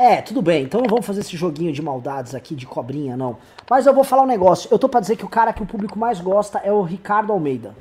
É, 0.03 0.21
tudo 0.21 0.43
bem. 0.43 0.65
Então 0.65 0.81
não 0.81 0.89
vamos 0.89 1.07
fazer 1.07 1.21
esse 1.21 1.37
joguinho 1.37 1.73
de 1.73 1.81
maldades 1.81 2.35
aqui, 2.35 2.57
de 2.57 2.67
cobrinha, 2.67 3.17
não. 3.17 3.37
Mas 3.71 3.87
eu 3.87 3.95
vou 3.95 4.03
falar 4.03 4.25
um 4.25 4.27
negócio. 4.27 4.69
Eu 4.73 4.77
tô 4.77 4.89
pra 4.89 4.99
dizer 4.99 5.15
que 5.15 5.25
o 5.25 5.29
cara 5.29 5.53
que 5.53 5.63
o 5.63 5.67
público 5.67 5.97
mais 5.97 6.21
gosta 6.21 6.59
é 6.59 6.73
o 6.73 6.83
Ricardo 6.83 7.33
Almeida. 7.33 7.73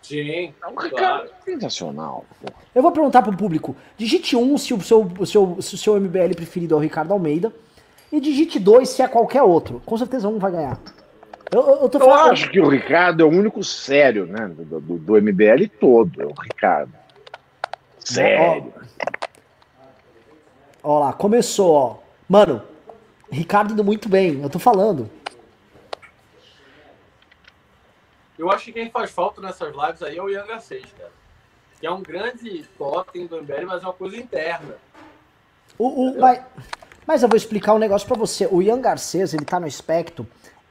Sim, 0.00 0.54
É 0.62 0.66
um 0.66 0.74
claro. 0.74 0.88
Ricardo 0.88 1.30
sensacional. 1.44 2.24
Eu 2.74 2.80
vou 2.80 2.90
perguntar 2.90 3.20
pro 3.20 3.36
público. 3.36 3.76
Digite 3.98 4.34
um 4.34 4.56
se 4.56 4.72
o 4.72 4.80
seu, 4.80 5.02
o 5.18 5.26
seu, 5.26 5.58
se 5.60 5.74
o 5.74 5.78
seu 5.78 6.00
MBL 6.00 6.34
preferido 6.34 6.74
é 6.74 6.78
o 6.78 6.80
Ricardo 6.80 7.12
Almeida. 7.12 7.52
E 8.10 8.18
digite 8.18 8.58
dois 8.58 8.88
se 8.88 9.02
é 9.02 9.08
qualquer 9.08 9.42
outro. 9.42 9.82
Com 9.84 9.98
certeza 9.98 10.28
um 10.28 10.38
vai 10.38 10.52
ganhar. 10.52 10.80
Eu, 11.52 11.60
eu, 11.60 11.90
eu 12.00 12.14
acho 12.14 12.50
que 12.50 12.60
o 12.60 12.68
Ricardo 12.68 13.22
é 13.22 13.26
o 13.26 13.28
único 13.28 13.62
sério, 13.62 14.24
né? 14.24 14.48
Do, 14.48 14.80
do, 14.80 14.98
do 14.98 15.22
MBL 15.22 15.68
todo, 15.78 16.22
é 16.22 16.24
o 16.24 16.32
Ricardo. 16.32 16.92
Sério. 17.98 18.72
Ó 20.88 21.00
lá, 21.00 21.12
começou, 21.12 21.74
ó. 21.74 21.96
Mano, 22.28 22.62
Ricardo 23.28 23.72
indo 23.72 23.82
muito 23.82 24.08
bem, 24.08 24.40
eu 24.40 24.48
tô 24.48 24.60
falando. 24.60 25.10
Eu 28.38 28.48
acho 28.52 28.66
que 28.66 28.72
quem 28.74 28.88
faz 28.88 29.10
falta 29.10 29.40
nessas 29.40 29.74
lives 29.74 30.00
aí 30.00 30.16
é 30.16 30.22
o 30.22 30.30
Ian 30.30 30.46
Garcês, 30.46 30.84
cara. 30.96 31.10
Que 31.80 31.88
é 31.88 31.90
um 31.90 32.00
grande 32.04 32.64
totem 32.78 33.26
do 33.26 33.38
MBL, 33.42 33.66
mas 33.66 33.82
é 33.82 33.86
uma 33.86 33.92
coisa 33.94 34.16
interna. 34.16 34.76
O, 35.76 36.10
o- 36.12 36.20
mas, 36.20 36.40
mas 37.04 37.22
eu 37.24 37.28
vou 37.28 37.36
explicar 37.36 37.74
um 37.74 37.78
negócio 37.80 38.06
pra 38.06 38.16
você. 38.16 38.46
O 38.48 38.62
Ian 38.62 38.80
Garcês, 38.80 39.34
ele 39.34 39.44
tá 39.44 39.58
no 39.58 39.66
aspecto 39.66 40.24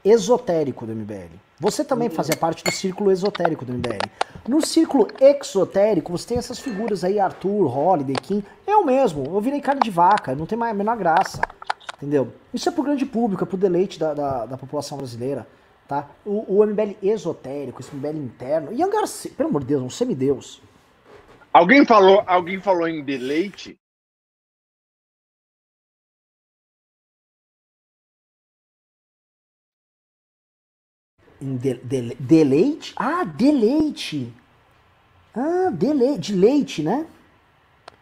esotérico 0.03 0.85
do 0.85 0.93
MBL. 0.93 1.31
Você 1.59 1.85
também 1.85 2.09
fazia 2.09 2.35
parte 2.35 2.63
do 2.63 2.71
círculo 2.71 3.11
esotérico 3.11 3.63
do 3.63 3.73
MBL. 3.73 4.09
No 4.47 4.65
círculo 4.65 5.07
exotérico, 5.21 6.11
você 6.11 6.27
tem 6.27 6.37
essas 6.37 6.59
figuras 6.59 7.03
aí, 7.03 7.17
Arthur, 7.17 7.65
Holiday, 7.65 8.15
Kim. 8.15 8.43
Eu 8.67 8.83
mesmo, 8.83 9.23
eu 9.25 9.39
virei 9.39 9.61
carne 9.61 9.81
de 9.81 9.89
vaca, 9.89 10.35
não 10.35 10.45
tem 10.45 10.57
mais 10.57 10.71
a 10.71 10.75
menor 10.75 10.97
graça. 10.97 11.41
Entendeu? 11.95 12.33
Isso 12.53 12.67
é 12.67 12.71
pro 12.71 12.83
grande 12.83 13.05
público, 13.05 13.43
é 13.43 13.47
pro 13.47 13.57
deleite 13.57 13.97
da, 13.97 14.13
da, 14.13 14.45
da 14.45 14.57
população 14.57 14.97
brasileira. 14.97 15.47
Tá? 15.87 16.09
O, 16.25 16.57
o 16.59 16.65
MBL 16.65 16.97
esotérico, 17.01 17.79
esse 17.79 17.95
MBL 17.95 18.17
interno. 18.17 18.73
Ian 18.73 18.89
Garcês, 18.89 19.33
pelo 19.33 19.49
amor 19.49 19.61
de 19.61 19.67
Deus, 19.67 19.81
um 19.81 19.89
semideus. 19.89 20.61
Alguém 21.53 21.85
falou, 21.85 22.21
alguém 22.27 22.59
falou 22.59 22.85
em 22.85 23.01
deleite? 23.01 23.79
Em 31.45 31.57
de- 31.57 31.75
dele- 31.75 32.17
deleite? 32.19 32.93
Ah, 32.97 33.23
deleite. 33.23 34.33
Ah, 35.35 35.69
deleite. 35.71 36.19
De 36.33 36.35
leite, 36.35 36.81
né? 36.81 37.05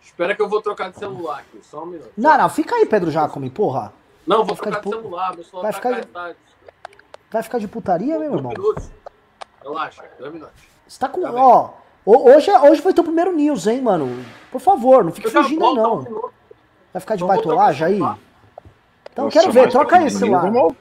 Espera 0.01 0.33
que 0.35 0.41
eu 0.41 0.47
vou 0.47 0.61
trocar 0.61 0.91
de 0.91 0.97
celular 0.97 1.39
aqui, 1.39 1.59
só 1.61 1.83
um 1.83 1.87
minuto. 1.87 2.09
Não, 2.15 2.37
não, 2.37 2.47
fica 2.49 2.75
aí, 2.75 2.85
Pedro 2.85 3.11
Jacome, 3.11 3.49
porra. 3.49 3.91
Não, 4.25 4.37
vou 4.37 4.47
Vai 4.47 4.55
ficar 4.55 4.71
trocar 4.71 4.81
de 4.81 4.95
de 4.95 5.01
celular, 5.03 5.35
meu 5.35 5.43
celular 5.43 5.61
vai 5.63 5.71
tá 5.71 5.77
ficar 5.77 6.01
de-. 6.31 6.35
Vai 7.31 7.43
ficar 7.43 7.57
de 7.57 7.67
putaria, 7.67 8.19
meu 8.19 8.33
irmão? 8.35 8.53
minutos. 8.55 8.89
Relaxa, 9.61 10.03
dois 10.19 10.33
minutos. 10.33 10.53
Você 10.87 10.99
tá 10.99 11.09
com. 11.09 11.21
Tá. 11.21 11.31
Ó, 11.33 11.69
ho- 12.05 12.29
hoje, 12.33 12.49
é- 12.49 12.59
hoje 12.61 12.81
foi 12.81 12.93
teu 12.93 13.03
primeiro 13.03 13.33
news, 13.35 13.65
hein, 13.67 13.81
mano? 13.81 14.23
Por 14.51 14.61
favor, 14.61 15.03
não 15.03 15.11
fique 15.11 15.27
Eu 15.27 15.31
já 15.31 15.43
fingindo 15.43 15.65
aí, 15.65 15.75
não. 15.75 15.99
um. 15.99 16.29
Vai 16.93 16.99
ficar 17.01 17.15
de 17.15 17.21
vou 17.21 17.27
baitolagem 17.29 17.87
aí? 17.87 17.95
Então 19.11 19.25
Nossa, 19.25 19.39
quero 19.39 19.51
ver, 19.51 19.69
troca 19.69 19.95
aí 19.97 20.03
menino 20.03 20.07
esse 20.15 20.19
celular. 20.19 20.41
do 20.41 20.75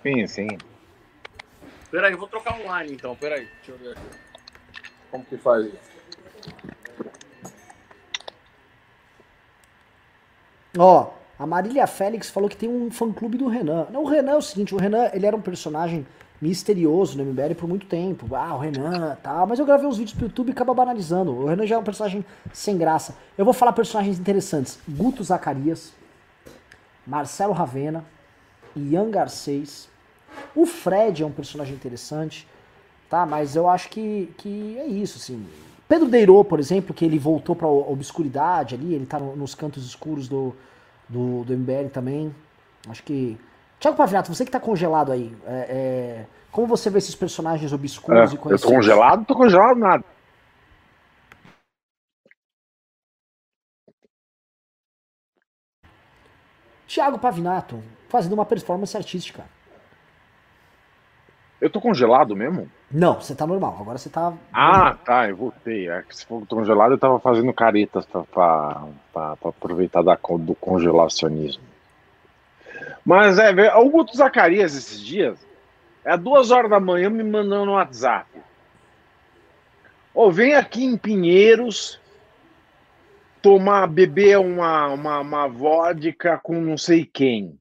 Peraí, 1.93 2.13
eu 2.13 2.19
vou 2.19 2.27
trocar 2.27 2.59
online 2.59 2.95
então, 2.95 3.15
peraí. 3.15 3.47
Deixa 3.57 3.71
eu 3.73 3.77
ver 3.77 3.91
aqui. 3.91 4.03
Como 5.11 5.25
que 5.27 5.37
faz 5.37 5.67
isso? 5.67 5.93
Ó, 10.79 11.11
a 11.39 11.47
Marília 11.47 11.87
Félix 11.87 12.31
falou 12.31 12.49
que 12.49 12.57
tem 12.57 12.67
um 12.67 12.91
fã-clube 12.91 13.37
do 13.37 13.47
Renan. 13.47 13.89
Não, 13.91 14.05
o 14.05 14.09
Renan 14.09 14.33
é 14.33 14.37
o 14.37 14.41
seguinte, 14.41 14.75
o 14.75 14.79
Renan, 14.79 15.11
ele 15.13 15.27
era 15.27 15.37
um 15.37 15.43
personagem 15.43 16.07
misterioso 16.41 17.19
no 17.19 17.27
MBL 17.27 17.55
por 17.59 17.69
muito 17.69 17.85
tempo. 17.87 18.35
Ah, 18.35 18.55
o 18.55 18.59
Renan, 18.59 19.19
tal. 19.23 19.47
Mas 19.47 19.59
eu 19.59 19.67
gravei 19.67 19.87
uns 19.87 19.99
vídeos 19.99 20.17
pro 20.17 20.25
YouTube 20.25 20.49
e 20.49 20.53
acaba 20.53 20.73
banalizando. 20.73 21.31
O 21.31 21.47
Renan 21.47 21.67
já 21.67 21.75
é 21.75 21.79
um 21.79 21.85
personagem 21.85 22.25
sem 22.55 22.79
graça. 22.79 23.15
Eu 23.37 23.45
vou 23.45 23.53
falar 23.53 23.75
personagens 23.75 24.19
interessantes. 24.19 24.79
Guto 24.89 25.23
Zacarias, 25.23 25.93
Marcelo 27.07 27.53
Ravena, 27.53 28.03
Ian 28.75 29.11
Garcês. 29.11 29.92
O 30.55 30.67
Fred 30.67 31.23
é 31.23 31.27
um 31.27 31.33
personagem 31.33 31.75
interessante, 31.75 32.47
tá? 33.11 33.27
Mas 33.27 33.57
eu 33.57 33.69
acho 33.69 33.89
que, 33.91 34.33
que 34.39 34.79
é 34.79 34.87
isso, 34.87 35.19
assim. 35.19 35.47
Pedro 35.89 36.09
Deirô, 36.09 36.45
por 36.45 36.59
exemplo, 36.61 36.95
que 36.95 37.05
ele 37.05 37.19
voltou 37.19 37.55
pra 37.57 37.69
obscuridade 37.69 38.75
ali, 38.75 38.95
ele 38.95 39.07
tá 39.07 39.19
no- 39.19 39.37
nos 39.37 39.55
cantos 39.55 39.85
escuros 39.87 40.29
do, 40.29 40.55
do, 41.09 41.45
do 41.45 41.53
MBL 41.53 41.91
também. 41.91 42.35
Acho 42.89 43.03
que. 43.03 43.39
Tiago 43.81 43.97
Pavinato, 43.97 44.33
você 44.35 44.45
que 44.45 44.51
tá 44.51 44.61
congelado 44.61 45.13
aí, 45.13 45.35
é, 45.47 45.67
é, 45.69 46.27
como 46.53 46.67
você 46.69 46.89
vê 46.89 46.99
esses 46.99 47.15
personagens 47.17 47.73
obscuros 47.73 48.33
É, 48.33 48.35
e 48.35 48.37
eu 48.53 48.59
conhecidos? 48.59 48.61
tô 48.61 48.69
congelado? 48.69 49.19
Não 49.19 49.25
tô 49.25 49.35
congelado 49.35 49.77
nada. 49.79 50.05
Tiago 56.87 57.19
Pavinato, 57.19 57.83
fazendo 58.09 58.35
uma 58.35 58.45
performance 58.45 58.97
artística. 58.97 59.45
Eu 61.63 61.71
tô 61.71 61.81
congelado 61.81 62.35
mesmo? 62.35 62.69
Não, 62.91 63.15
você 63.21 63.37
tá 63.37 63.47
normal, 63.47 63.79
agora 63.81 63.97
você 63.97 64.11
tá. 64.11 64.33
Ah, 64.53 64.97
tá, 65.05 65.29
eu 65.31 65.37
voltei. 65.37 65.89
É 65.89 66.03
que 66.03 66.17
se 66.17 66.27
for 66.27 66.45
congelado, 66.45 66.91
eu 66.91 66.99
tava 66.99 67.21
fazendo 67.21 67.53
caretas 67.53 68.05
pra, 68.05 68.23
pra, 68.25 68.83
pra- 69.13 69.37
pra 69.37 69.49
aproveitar 69.51 70.03
da, 70.03 70.19
do 70.41 70.57
congelacionismo. 70.57 71.63
Mas 73.07 73.39
é, 73.39 73.73
o 73.77 73.89
Guto 73.89 74.17
Zacarias 74.17 74.75
esses 74.75 75.01
dias, 75.01 75.39
é 76.05 76.17
duas 76.17 76.51
horas 76.51 76.69
da 76.69 76.81
manhã 76.81 77.09
me 77.09 77.23
mandando 77.23 77.67
no 77.67 77.73
WhatsApp. 77.75 78.27
Ô, 80.13 80.33
vem 80.33 80.57
aqui 80.57 80.85
em 80.85 80.97
Pinheiros 80.97 82.01
tomar, 83.41 83.87
beber 83.87 84.39
uma, 84.41 84.89
uma, 84.89 85.21
uma 85.21 85.47
vodka 85.49 86.39
com 86.43 86.61
não 86.61 86.77
sei 86.77 87.05
quem. 87.05 87.57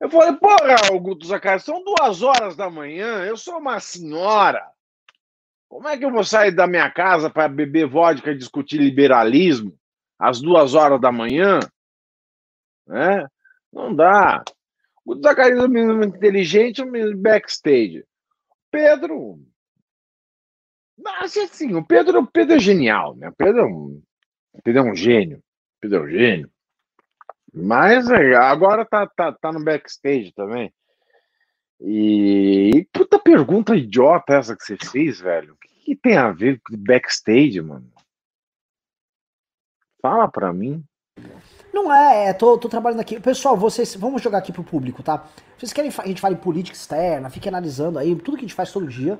Eu 0.00 0.08
falei, 0.08 0.32
porra, 0.32 0.92
o 0.92 0.98
Guto 0.98 1.26
Zacarias, 1.26 1.62
são 1.62 1.84
duas 1.84 2.22
horas 2.22 2.56
da 2.56 2.70
manhã, 2.70 3.22
eu 3.24 3.36
sou 3.36 3.58
uma 3.58 3.78
senhora. 3.78 4.66
Como 5.68 5.86
é 5.86 5.96
que 5.96 6.04
eu 6.04 6.10
vou 6.10 6.24
sair 6.24 6.50
da 6.50 6.66
minha 6.66 6.90
casa 6.90 7.28
para 7.28 7.46
beber 7.48 7.86
vodka 7.86 8.32
e 8.32 8.36
discutir 8.36 8.78
liberalismo 8.78 9.78
às 10.18 10.40
duas 10.40 10.74
horas 10.74 11.00
da 11.00 11.12
manhã? 11.12 11.60
Né? 12.86 13.26
Não 13.70 13.94
dá. 13.94 14.42
O 15.04 15.14
Zacarias 15.20 15.58
é 15.58 15.64
um 15.64 15.68
menino 15.68 16.02
inteligente, 16.02 16.82
um 16.82 16.90
menino 16.90 17.16
backstage. 17.16 18.04
Pedro. 18.70 19.38
Mas 20.98 21.36
assim, 21.36 21.74
o 21.74 21.84
Pedro, 21.84 22.20
o 22.20 22.26
Pedro 22.26 22.56
é 22.56 22.58
genial, 22.58 23.14
né? 23.16 23.28
O 23.28 23.34
Pedro 23.34 23.60
é 23.60 23.64
um, 23.64 24.02
Pedro 24.64 24.80
é 24.80 24.92
um 24.92 24.94
gênio. 24.94 25.38
O 25.38 25.80
Pedro 25.80 25.98
é 25.98 26.02
um 26.02 26.08
gênio. 26.08 26.50
Mas 27.52 28.08
é, 28.10 28.34
agora 28.34 28.84
tá, 28.84 29.06
tá, 29.06 29.32
tá 29.32 29.52
no 29.52 29.62
backstage 29.62 30.32
também. 30.32 30.72
E, 31.80 32.70
e 32.74 32.84
puta 32.92 33.18
pergunta 33.18 33.74
idiota 33.74 34.34
essa 34.34 34.56
que 34.56 34.64
você 34.64 34.76
fez, 34.76 35.20
velho. 35.20 35.56
Que, 35.60 35.68
que 35.84 35.96
tem 35.96 36.16
a 36.16 36.30
ver 36.30 36.60
com 36.60 36.76
backstage, 36.76 37.60
mano? 37.60 37.90
Fala 40.00 40.28
pra 40.28 40.52
mim. 40.52 40.84
Não 41.72 41.92
é, 41.92 42.28
é 42.28 42.32
tô, 42.32 42.58
tô 42.58 42.68
trabalhando 42.68 43.00
aqui. 43.00 43.20
Pessoal, 43.20 43.56
vocês. 43.56 43.94
Vamos 43.94 44.22
jogar 44.22 44.38
aqui 44.38 44.52
pro 44.52 44.64
público, 44.64 45.02
tá? 45.02 45.24
Vocês 45.58 45.72
querem 45.72 45.90
que 45.90 46.00
a 46.00 46.06
gente 46.06 46.20
fale 46.20 46.36
política 46.36 46.76
externa, 46.76 47.30
fique 47.30 47.48
analisando 47.48 47.98
aí 47.98 48.14
tudo 48.16 48.36
que 48.36 48.44
a 48.44 48.48
gente 48.48 48.54
faz 48.54 48.72
todo 48.72 48.86
dia. 48.86 49.18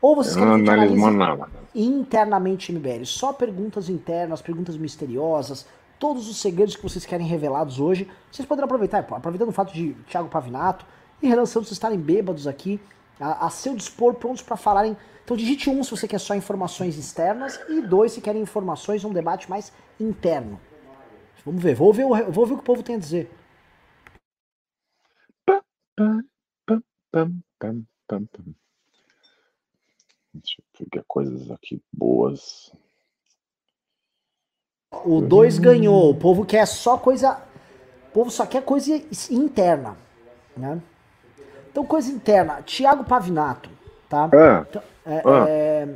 Ou 0.00 0.16
vocês 0.16 0.34
querem 0.34 0.64
que 0.64 0.70
a 0.70 0.86
gente 0.86 1.00
analise 1.04 1.50
internamente 1.74 2.72
MBL? 2.72 3.04
Só 3.04 3.32
perguntas 3.32 3.88
internas, 3.88 4.42
perguntas 4.42 4.76
misteriosas, 4.76 5.66
todos 6.02 6.28
os 6.28 6.38
segredos 6.38 6.74
que 6.74 6.82
vocês 6.82 7.06
querem 7.06 7.28
revelados 7.28 7.78
hoje. 7.78 8.10
Vocês 8.28 8.44
poderão 8.44 8.64
aproveitar, 8.64 8.98
aproveitando 8.98 9.50
o 9.50 9.52
fato 9.52 9.72
de 9.72 9.94
Thiago 10.08 10.28
Pavinato 10.28 10.84
e 11.22 11.28
Renan 11.28 11.46
Santos 11.46 11.70
estarem 11.70 11.96
bêbados 11.96 12.48
aqui, 12.48 12.80
a, 13.20 13.46
a 13.46 13.50
seu 13.50 13.76
dispor, 13.76 14.14
prontos 14.14 14.42
para 14.42 14.56
falarem. 14.56 14.96
Então 15.24 15.36
digite 15.36 15.70
um 15.70 15.84
se 15.84 15.92
você 15.92 16.08
quer 16.08 16.18
só 16.18 16.34
informações 16.34 16.98
externas 16.98 17.60
e 17.68 17.80
dois 17.80 18.10
se 18.10 18.20
querem 18.20 18.42
informações, 18.42 19.04
um 19.04 19.12
debate 19.12 19.48
mais 19.48 19.72
interno. 20.00 20.60
Vamos 21.46 21.62
ver, 21.62 21.76
vou 21.76 21.92
ver, 21.92 22.04
o, 22.04 22.32
vou 22.32 22.46
ver 22.46 22.54
o 22.54 22.56
que 22.56 22.62
o 22.62 22.66
povo 22.66 22.82
tem 22.82 22.96
a 22.96 22.98
dizer. 22.98 23.30
Deixa 30.34 30.56
eu 30.58 30.64
pegar 30.76 31.04
coisas 31.06 31.48
aqui 31.52 31.80
boas. 31.92 32.72
O 35.04 35.20
2 35.20 35.58
ganhou. 35.58 36.10
O 36.10 36.14
povo 36.14 36.44
quer 36.44 36.66
só 36.66 36.98
coisa. 36.98 37.40
O 38.10 38.12
povo 38.12 38.30
só 38.30 38.44
quer 38.44 38.62
coisa 38.62 39.02
interna. 39.30 39.96
Né? 40.56 40.80
Então, 41.70 41.84
coisa 41.84 42.12
interna. 42.12 42.62
Tiago 42.62 43.04
Pavinato. 43.04 43.70
Tá? 44.08 44.28
Ah, 44.32 44.66
Então, 44.68 44.82
é, 45.06 45.22
Ah. 45.24 45.46
é, 45.48 45.88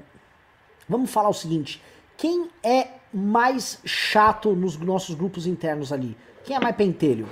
vamos 0.89 1.10
falar 1.10 1.28
o 1.28 1.35
seguinte: 1.35 1.82
quem 2.16 2.48
é 2.62 2.89
mais 3.12 3.81
chato 3.85 4.55
nos 4.55 4.77
nossos 4.78 5.14
grupos 5.14 5.47
internos 5.47 5.93
ali? 5.93 6.16
Quem 6.44 6.56
é 6.56 6.60
mais 6.60 6.74
pentelho? 6.74 7.28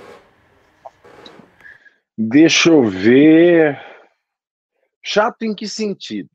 deixa 2.17 2.69
eu 2.69 2.83
ver. 2.83 3.79
Chato 5.01 5.43
em 5.43 5.53
que 5.53 5.67
sentido? 5.67 6.29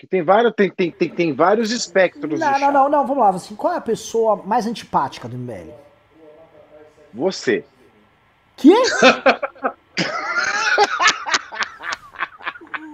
Que 0.00 0.06
tem 0.06 0.22
vários, 0.22 0.54
tem, 0.54 0.70
tem, 0.70 0.90
tem, 0.90 1.10
tem 1.10 1.34
vários 1.34 1.70
espectros 1.70 2.40
Não, 2.40 2.58
não, 2.58 2.72
não, 2.72 2.88
não, 2.88 3.06
vamos 3.06 3.18
lá. 3.22 3.28
Assim, 3.28 3.54
qual 3.54 3.74
é 3.74 3.76
a 3.76 3.82
pessoa 3.82 4.36
mais 4.46 4.66
antipática 4.66 5.28
do 5.28 5.36
MBL? 5.36 5.74
Você. 7.12 7.66
Que? 8.56 8.72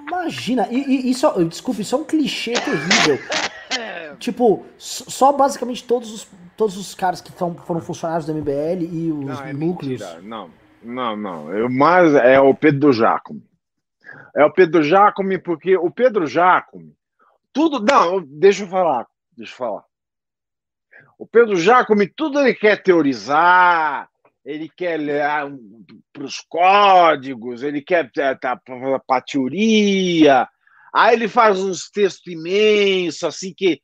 Imagina, 0.09 0.67
e, 0.69 0.81
e 0.81 1.09
isso, 1.13 1.31
desculpa, 1.45 1.81
isso 1.81 1.95
é 1.95 1.99
um 1.99 2.05
clichê 2.05 2.55
terrível. 2.55 3.21
Tipo, 4.19 4.67
só 4.77 5.31
basicamente 5.31 5.85
todos 5.85 6.13
os, 6.13 6.27
todos 6.57 6.77
os 6.77 6.93
caras 6.93 7.21
que 7.21 7.31
tão, 7.31 7.55
foram 7.55 7.81
funcionários 7.81 8.27
do 8.27 8.35
MBL 8.35 8.83
e 8.83 9.13
os 9.13 9.27
Não, 9.27 9.45
é 9.45 9.53
núcleos. 9.53 10.01
mentira. 10.01 10.21
Não, 10.23 10.51
não, 10.83 11.17
não. 11.17 11.53
Eu, 11.55 11.71
mas 11.71 12.13
é 12.17 12.41
o 12.41 12.53
Pedro 12.53 12.93
Jacome. 12.93 13.46
É 14.35 14.45
o 14.45 14.53
Pedro 14.53 14.83
Jacome, 14.83 15.39
porque 15.39 15.77
o 15.77 15.91
Pedro 15.91 16.27
Jacome, 16.27 16.95
tudo. 17.53 17.81
Não, 17.81 18.23
deixa 18.23 18.65
eu 18.65 18.69
falar. 18.69 19.07
Deixa 19.37 19.53
eu 19.53 19.57
falar. 19.57 19.85
O 21.19 21.27
Pedro 21.27 21.57
Jacome, 21.57 22.07
tudo 22.07 22.41
ele 22.41 22.55
quer 22.55 22.83
teorizar, 22.83 24.09
ele 24.45 24.69
quer 24.69 25.01
para 26.13 26.25
os 26.25 26.41
códigos, 26.41 27.63
ele 27.63 27.81
quer 27.81 28.11
para 28.13 28.61
a 29.11 29.21
teoria. 29.21 30.49
Aí 30.99 31.15
ele 31.15 31.29
faz 31.29 31.61
uns 31.61 31.91
textos 31.91 32.27
imensos, 32.27 33.23
assim, 33.23 33.53
que 33.55 33.83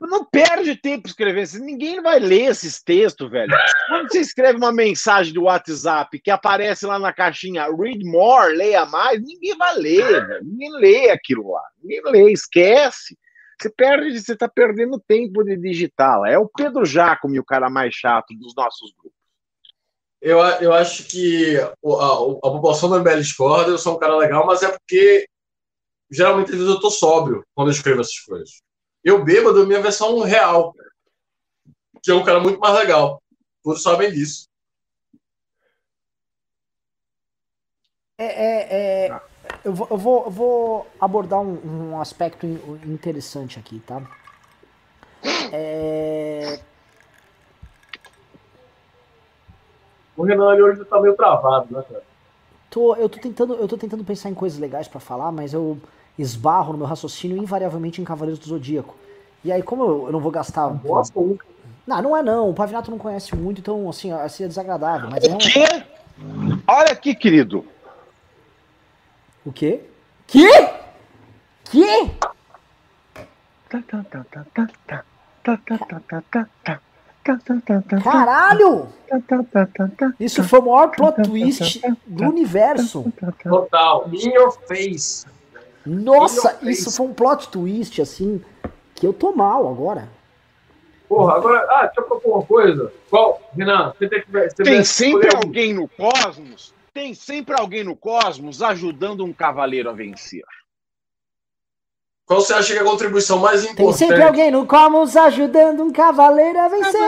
não 0.00 0.24
perde 0.24 0.74
tempo 0.74 1.06
escrevendo. 1.06 1.58
Ninguém 1.62 2.00
vai 2.00 2.18
ler 2.18 2.46
esses 2.50 2.82
textos, 2.82 3.30
velho. 3.30 3.52
Quando 3.88 4.08
você 4.10 4.20
escreve 4.20 4.56
uma 4.56 4.72
mensagem 4.72 5.34
do 5.34 5.42
WhatsApp 5.42 6.18
que 6.18 6.30
aparece 6.30 6.86
lá 6.86 6.98
na 6.98 7.12
caixinha 7.12 7.66
read 7.66 8.02
more, 8.04 8.56
leia 8.56 8.86
mais, 8.86 9.20
ninguém 9.22 9.54
vai 9.58 9.74
ler, 9.76 10.26
velho. 10.26 10.44
Ninguém 10.44 10.70
lê 10.80 11.10
aquilo 11.10 11.50
lá. 11.52 11.62
Ninguém 11.82 12.00
lê, 12.10 12.32
esquece. 12.32 13.18
Você 13.60 13.68
perde, 13.68 14.18
você 14.18 14.32
está 14.32 14.48
perdendo 14.48 14.98
tempo 15.06 15.44
de 15.44 15.58
digitar. 15.58 16.20
lá. 16.20 16.30
É 16.30 16.38
o 16.38 16.48
Pedro 16.48 16.86
Jacome, 16.86 17.38
o 17.38 17.44
cara 17.44 17.68
mais 17.68 17.94
chato 17.94 18.34
dos 18.34 18.54
nossos 18.56 18.92
grupos. 18.92 19.16
Eu, 20.22 20.40
a- 20.42 20.58
eu 20.62 20.72
acho 20.72 21.04
que 21.04 21.58
a, 21.58 21.72
o- 21.82 22.38
a 22.42 22.50
população 22.50 22.88
do 22.88 22.96
MBL 22.96 23.20
discorda, 23.20 23.70
eu 23.70 23.78
sou 23.78 23.94
um 23.94 23.98
cara 23.98 24.16
legal, 24.16 24.46
mas 24.46 24.62
é 24.62 24.68
porque 24.68 25.26
geralmente 26.10 26.50
às 26.50 26.56
vezes 26.58 26.68
eu 26.68 26.80
tô 26.80 26.90
sóbrio 26.90 27.44
quando 27.54 27.68
eu 27.68 27.72
escrevo 27.72 28.00
essas 28.00 28.18
coisas. 28.20 28.60
Eu 29.04 29.24
bêbado, 29.24 29.66
minha 29.66 29.80
versão 29.80 30.18
real, 30.20 30.74
que 32.02 32.10
é 32.10 32.14
um 32.14 32.24
cara 32.24 32.40
muito 32.40 32.58
mais 32.58 32.74
legal. 32.74 33.20
Todos 33.62 33.82
sabem 33.82 34.10
disso. 34.12 34.46
É, 38.18 38.24
é, 38.24 39.06
é, 39.08 39.20
eu, 39.64 39.72
vou, 39.74 39.88
eu, 39.90 39.98
vou, 39.98 40.24
eu 40.24 40.30
vou 40.30 40.86
abordar 40.98 41.40
um, 41.40 41.90
um 41.92 42.00
aspecto 42.00 42.46
in- 42.46 42.58
interessante 42.86 43.58
aqui, 43.58 43.78
tá? 43.80 44.02
É, 45.52 46.58
O 50.16 50.22
Renan 50.24 50.52
ele 50.54 50.62
hoje 50.62 50.84
tá 50.86 51.00
meio 51.00 51.14
travado, 51.14 51.72
né, 51.74 51.82
cara? 51.82 52.02
tô, 52.70 52.94
eu, 52.96 53.08
tô 53.08 53.18
tentando, 53.18 53.54
eu 53.54 53.68
tô 53.68 53.76
tentando 53.76 54.04
pensar 54.04 54.30
em 54.30 54.34
coisas 54.34 54.58
legais 54.58 54.88
pra 54.88 55.00
falar, 55.00 55.30
mas 55.30 55.52
eu 55.52 55.78
esbarro 56.18 56.72
no 56.72 56.78
meu 56.78 56.86
raciocínio 56.86 57.36
invariavelmente 57.36 58.00
em 58.00 58.04
Cavaleiros 58.04 58.38
do 58.38 58.48
Zodíaco. 58.48 58.96
E 59.44 59.52
aí, 59.52 59.62
como 59.62 59.84
eu, 59.84 60.06
eu 60.06 60.12
não 60.12 60.20
vou 60.20 60.32
gastar. 60.32 60.68
Nossa, 60.84 61.12
um 61.18 61.36
Não, 61.86 62.02
não 62.02 62.16
é 62.16 62.22
não. 62.22 62.50
O 62.50 62.54
Pavinato 62.54 62.90
não 62.90 62.98
conhece 62.98 63.34
muito, 63.36 63.60
então, 63.60 63.88
assim, 63.88 64.10
assim 64.12 64.44
é 64.44 64.48
desagradável. 64.48 65.08
Mas 65.10 65.24
é 65.24 65.30
um... 65.30 65.34
O 65.34 65.38
quê? 65.38 65.84
Olha 66.66 66.92
aqui, 66.92 67.14
querido. 67.14 67.64
O 69.44 69.52
quê? 69.52 69.82
Que? 70.26 70.48
Que? 71.64 72.10
Caralho! 78.02 78.88
Isso 80.18 80.42
foi 80.44 80.60
o 80.60 80.62
maior 80.62 80.88
plot 80.88 81.22
twist 81.22 81.80
do 82.06 82.24
universo. 82.24 83.12
total. 83.42 84.08
In 84.12 84.30
your 84.30 84.52
face. 84.66 85.26
Nossa, 85.86 86.58
isso 86.62 86.90
foi 86.90 87.06
um 87.06 87.14
plot 87.14 87.48
twist, 87.48 88.02
assim, 88.02 88.42
que 88.94 89.06
eu 89.06 89.12
tô 89.12 89.32
mal 89.32 89.68
agora. 89.68 90.08
Porra, 91.08 91.36
agora. 91.36 91.66
Ah, 91.70 91.86
deixa 91.86 92.00
eu 92.00 92.04
propor 92.04 92.36
uma 92.38 92.44
coisa. 92.44 92.92
Qual? 93.08 93.40
Renan, 93.56 93.92
você 93.96 94.08
tem 94.08 94.22
que. 94.22 94.30
Você 94.30 94.62
Tem 94.62 94.84
sempre 94.84 95.28
alguém 95.34 95.72
no 95.72 95.88
cosmos, 95.88 96.74
tem 96.92 97.14
sempre 97.14 97.54
alguém 97.58 97.84
no 97.84 97.94
cosmos 97.94 98.60
ajudando 98.60 99.24
um 99.24 99.32
cavaleiro 99.32 99.88
a 99.88 99.92
vencer. 99.92 100.42
Qual 102.26 102.40
você 102.40 102.54
acha 102.54 102.72
que 102.72 102.78
é 102.80 102.82
a 102.82 102.84
contribuição 102.84 103.38
mais 103.38 103.62
importante? 103.62 103.98
Tem 103.98 104.08
sempre 104.08 104.24
alguém 104.24 104.50
no 104.50 104.66
Cosmos 104.66 105.16
ajudando 105.16 105.84
um 105.84 105.92
cavaleiro 105.92 106.58
a 106.58 106.66
vencer. 106.66 107.00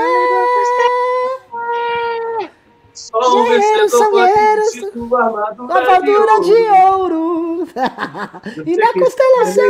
Só 2.99 3.41
um 3.41 3.45
Guerreiros 3.45 3.93
vencedor 3.93 4.11
pode 4.11 4.73
título 4.73 5.17
armado 5.17 5.67
Na 5.67 5.75
armadura 5.77 6.41
de 6.41 6.53
ouro. 6.53 7.69
e 8.67 8.77
na 8.77 8.93
constelação. 8.93 9.65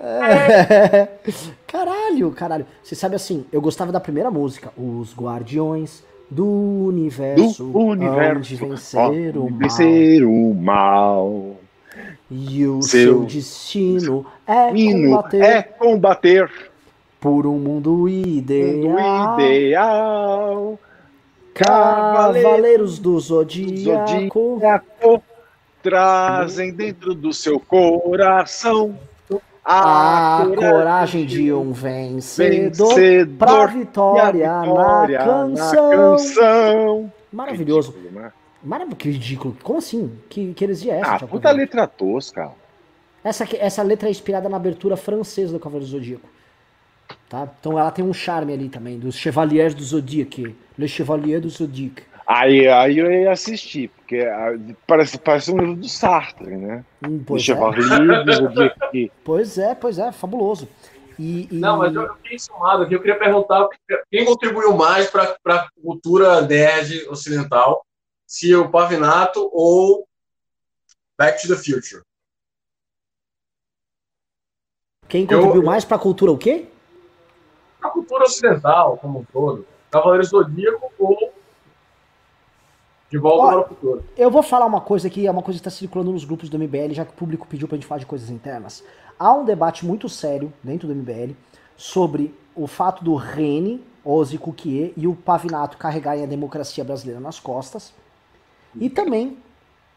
É. 0.00 1.08
Caralho, 1.66 2.30
caralho. 2.32 2.66
Você 2.82 2.94
sabe 2.94 3.14
assim, 3.14 3.44
eu 3.52 3.60
gostava 3.60 3.92
da 3.92 4.00
primeira 4.00 4.30
música. 4.30 4.72
Os 4.76 5.14
Guardiões 5.14 6.02
do 6.30 6.46
Universo. 6.46 7.64
Do 7.64 7.78
universo. 7.78 8.54
Onde 8.54 8.56
vencer 8.56 9.36
o 9.36 9.50
mal. 9.50 9.58
vencer 9.58 10.24
o 10.24 10.54
mal. 10.54 11.56
E 12.30 12.66
o 12.66 12.82
Seu 12.82 13.00
seu 13.00 13.24
destino 13.24 14.26
é 14.46 14.70
combater 14.70 15.42
é 15.42 15.62
combater 15.62 16.50
por 17.20 17.46
um 17.46 17.58
mundo 17.58 17.90
mundo 17.90 18.08
ideal. 18.08 18.78
Cavaleiros 21.58 22.98
do 22.98 23.18
Zodíaco. 23.18 24.60
Zodíaco 24.60 25.22
trazem 25.82 26.72
dentro 26.72 27.14
do 27.14 27.32
seu 27.32 27.58
coração 27.58 28.98
A 29.64 30.46
coragem 30.56 31.26
de 31.26 31.52
um 31.52 31.72
vencedor. 31.72 32.94
vencedor 32.94 33.36
Pra 33.38 33.52
e 33.52 33.60
a 33.60 33.66
vitória, 33.66 34.60
vitória 34.62 35.18
na 35.18 35.24
canção. 35.24 35.90
canção. 35.90 37.12
Maravilhoso. 37.32 37.92
Ridículo, 37.92 38.20
né? 38.22 38.32
Maravilhoso. 38.62 38.96
Que 38.96 39.10
ridículo. 39.10 39.56
Como 39.62 39.78
assim? 39.78 40.18
Que, 40.28 40.54
que 40.54 40.64
é 40.64 40.70
essa? 40.70 41.14
Ah, 41.16 41.26
puta 41.26 41.50
letra 41.50 41.86
tosca. 41.86 42.50
Essa, 43.22 43.46
essa 43.58 43.82
letra 43.82 44.08
é 44.08 44.10
inspirada 44.10 44.48
na 44.48 44.56
abertura 44.56 44.96
francesa 44.96 45.52
do 45.52 45.60
Cavaleiro 45.60 45.86
do 45.86 45.90
Zodíaco. 45.90 46.28
Tá? 47.28 47.48
Então 47.60 47.78
ela 47.78 47.90
tem 47.90 48.04
um 48.04 48.12
charme 48.12 48.52
ali 48.52 48.68
também, 48.68 48.98
dos 48.98 49.16
Chevaliers 49.16 49.74
do 49.74 49.82
Zodíaco. 49.82 50.54
Le 50.78 50.88
Chevalier 50.88 51.40
do 51.40 51.50
Zodíaco. 51.50 52.02
Aí, 52.26 52.68
aí 52.68 52.98
eu 52.98 53.10
ia 53.10 53.32
assistir, 53.32 53.88
porque 53.88 54.18
ah, 54.20 54.52
parece, 54.86 55.18
parece 55.18 55.50
um 55.50 55.58
livro 55.58 55.76
do 55.76 55.88
Sartre, 55.88 56.56
né? 56.56 56.84
Hum, 57.02 57.22
pois, 57.26 57.44
Deixa 57.44 57.54
é. 57.54 57.62
eu 57.62 57.70
livros, 57.70 58.38
o 58.40 58.48
dia 58.48 58.74
que... 58.90 59.12
pois 59.24 59.56
é, 59.58 59.74
pois 59.74 59.98
é, 59.98 60.12
fabuloso. 60.12 60.68
E, 61.18 61.48
e- 61.50 61.58
Não, 61.58 61.78
mas 61.78 61.94
eu 61.94 62.02
eu 62.02 62.14
fiquei 62.16 62.38
somado 62.38 62.82
aqui. 62.82 62.94
Eu 62.94 63.00
queria 63.00 63.18
perguntar 63.18 63.66
quem 64.10 64.24
contribuiu 64.24 64.76
mais 64.76 65.10
para 65.10 65.36
a 65.46 65.68
cultura 65.82 66.40
nerd 66.42 67.08
ocidental, 67.08 67.84
se 68.26 68.54
o 68.54 68.70
Pavinato 68.70 69.50
ou 69.52 70.06
Back 71.18 71.40
to 71.42 71.48
the 71.48 71.56
Future. 71.56 72.02
quem 75.08 75.22
eu- 75.22 75.28
contribuiu 75.28 75.62
mais 75.62 75.84
pra 75.84 75.98
cultura 75.98 76.30
o 76.30 76.38
quê? 76.38 76.66
A 77.82 77.88
cultura 77.90 78.24
ocidental, 78.24 78.96
como 78.98 79.20
um 79.20 79.24
todo. 79.24 79.66
Cavaleiros 79.90 80.30
do 80.30 80.38
Zodíaco 80.42 80.92
ou 80.98 81.32
De 83.10 83.16
Volta 83.18 83.46
para 83.52 83.60
o 83.60 83.68
Futuro. 83.68 84.04
Eu 84.16 84.30
vou 84.30 84.42
falar 84.42 84.66
uma 84.66 84.80
coisa 84.80 85.08
que 85.08 85.26
é 85.26 85.30
uma 85.30 85.42
coisa 85.42 85.58
que 85.60 85.66
está 85.66 85.76
circulando 85.78 86.12
nos 86.12 86.24
grupos 86.24 86.48
do 86.48 86.58
MBL, 86.58 86.92
já 86.92 87.04
que 87.04 87.12
o 87.12 87.14
público 87.16 87.46
pediu 87.46 87.66
pra 87.66 87.76
gente 87.76 87.86
falar 87.86 88.00
de 88.00 88.06
coisas 88.06 88.28
internas. 88.30 88.84
Há 89.18 89.32
um 89.32 89.44
debate 89.44 89.86
muito 89.86 90.08
sério 90.08 90.52
dentro 90.62 90.86
do 90.86 90.94
MBL 90.94 91.32
sobre 91.76 92.34
o 92.54 92.66
fato 92.66 93.02
do 93.02 93.14
Rene, 93.14 93.82
Ozzy 94.04 94.36
Cuquier 94.38 94.92
e 94.96 95.06
o 95.06 95.14
Pavinato 95.14 95.76
carregarem 95.78 96.24
a 96.24 96.26
democracia 96.26 96.84
brasileira 96.84 97.20
nas 97.20 97.40
costas. 97.40 97.92
E 98.76 98.90
também, 98.90 99.38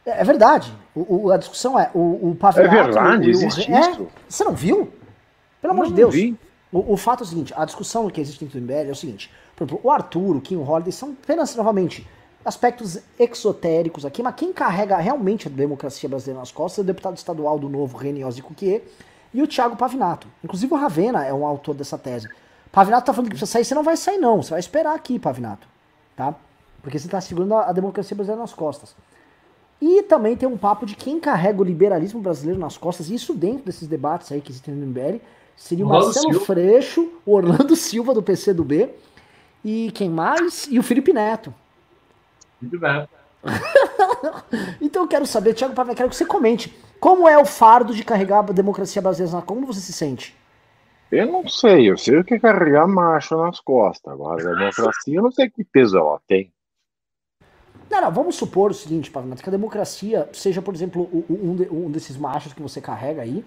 é 0.05 0.21
é 0.21 0.23
verdade, 0.23 0.73
o, 0.95 1.25
o- 1.27 1.31
a 1.31 1.37
discussão 1.37 1.77
é, 1.77 1.91
o, 1.93 1.99
o 1.99 2.31
É 2.33 2.39
Pavinato... 2.39 2.71
verdade, 2.75 3.25
e 3.25 3.27
o, 3.27 3.31
existe 3.31 3.71
é, 3.71 3.79
isso? 3.91 4.07
Você 4.29 4.43
não 4.43 4.53
viu? 4.53 4.91
Pelo 5.61 5.73
amor 5.73 5.83
Não 5.83 5.89
de 5.91 5.95
Deus. 5.95 6.13
vi. 6.13 6.37
O, 6.71 6.93
o 6.93 6.97
fato 6.97 7.23
é 7.23 7.25
o 7.25 7.27
seguinte, 7.27 7.53
a 7.55 7.65
discussão 7.65 8.09
que 8.09 8.21
existe 8.21 8.45
dentro 8.45 8.59
do 8.59 8.63
MBL 8.63 8.89
é 8.89 8.91
o 8.91 8.95
seguinte, 8.95 9.31
por 9.55 9.65
exemplo, 9.65 9.81
o 9.83 9.91
Arthur, 9.91 10.37
o 10.37 10.41
Kim 10.41 10.57
Holiday 10.57 10.91
são 10.91 11.15
apenas, 11.21 11.55
novamente, 11.55 12.07
aspectos 12.43 12.99
exotéricos 13.19 14.05
aqui, 14.05 14.23
mas 14.23 14.35
quem 14.35 14.51
carrega 14.51 14.97
realmente 14.97 15.47
a 15.47 15.51
democracia 15.51 16.09
brasileira 16.09 16.39
nas 16.39 16.51
costas 16.51 16.79
é 16.79 16.81
o 16.81 16.85
deputado 16.85 17.15
estadual 17.15 17.59
do 17.59 17.69
Novo, 17.69 17.97
René 17.97 18.25
Ozzy 18.25 18.41
Cuquier, 18.41 18.83
e 19.33 19.41
o 19.41 19.47
Thiago 19.47 19.75
Pavinato. 19.75 20.27
Inclusive 20.43 20.73
o 20.73 20.77
Ravena 20.77 21.25
é 21.25 21.33
um 21.33 21.45
autor 21.45 21.75
dessa 21.75 21.97
tese. 21.97 22.27
Pavinato 22.71 23.05
tá 23.05 23.13
falando 23.13 23.29
que 23.29 23.35
precisa 23.35 23.51
sair, 23.51 23.65
você 23.65 23.75
não 23.75 23.83
vai 23.83 23.97
sair 23.97 24.17
não, 24.17 24.41
você 24.41 24.51
vai 24.51 24.59
esperar 24.59 24.95
aqui, 24.95 25.19
Pavinato, 25.19 25.67
tá? 26.15 26.33
Porque 26.81 26.97
você 26.97 27.07
tá 27.07 27.21
segurando 27.21 27.55
a, 27.55 27.71
democracia 27.71 28.15
brasileira 28.15 28.41
nas 28.41 28.53
costas. 28.53 28.95
E 29.81 30.03
também 30.03 30.37
tem 30.37 30.47
um 30.47 30.57
papo 30.57 30.85
de 30.85 30.95
quem 30.95 31.19
carrega 31.19 31.61
o 31.61 31.63
liberalismo 31.63 32.21
brasileiro 32.21 32.59
nas 32.59 32.77
costas, 32.77 33.09
isso 33.09 33.33
dentro 33.33 33.65
desses 33.65 33.87
debates 33.87 34.31
aí 34.31 34.41
que 34.41 34.51
existem 34.51 34.73
no 34.73 34.85
MBL, 34.87 35.21
seria 35.55 35.85
o 35.85 35.87
Orlando 35.89 36.05
Marcelo 36.05 36.31
Silva. 36.31 36.45
Freixo, 36.45 37.11
o 37.25 37.33
Orlando 37.33 37.75
Silva 37.77 38.13
do 38.13 38.23
PCdoB, 38.23 38.89
e 39.63 39.91
quem 39.93 40.09
mais? 40.09 40.67
E 40.69 40.79
o 40.79 40.83
Felipe 40.83 41.13
Neto. 41.13 41.53
Muito 42.61 42.79
bem. 42.79 43.07
Então 44.79 45.03
eu 45.03 45.07
quero 45.07 45.25
saber, 45.25 45.53
Thiago 45.53 45.73
Pavinato, 45.73 45.97
quero 45.97 46.09
que 46.09 46.15
você 46.15 46.25
comente. 46.25 46.77
Como 46.99 47.27
é 47.27 47.37
o 47.37 47.45
fardo 47.45 47.93
de 47.93 48.03
carregar 48.03 48.39
a 48.39 48.53
democracia 48.53 49.01
brasileira 49.01 49.37
na 49.37 49.41
Como 49.41 49.65
você 49.65 49.79
se 49.79 49.93
sente? 49.93 50.35
Eu 51.11 51.25
não 51.25 51.47
sei, 51.47 51.89
eu 51.89 51.97
sei 51.97 52.19
o 52.19 52.23
que 52.23 52.35
é 52.35 52.39
carregar 52.39 52.87
macho 52.87 53.35
nas 53.37 53.59
costas. 53.59 54.13
Agora, 54.13 54.41
a 54.41 54.53
democracia, 54.55 55.15
eu 55.17 55.23
não 55.23 55.31
sei 55.31 55.49
que 55.49 55.63
peso 55.63 55.97
ela 55.97 56.19
tem. 56.27 56.51
Não, 57.89 58.01
não, 58.01 58.11
vamos 58.11 58.35
supor 58.35 58.71
o 58.71 58.73
seguinte, 58.73 59.11
Pavinato, 59.11 59.43
que 59.43 59.49
a 59.49 59.51
democracia 59.51 60.29
seja, 60.31 60.61
por 60.61 60.73
exemplo, 60.73 61.09
um, 61.29 61.55
de- 61.55 61.67
um 61.69 61.89
desses 61.91 62.15
machos 62.15 62.53
que 62.53 62.61
você 62.61 62.79
carrega 62.79 63.21
aí. 63.21 63.43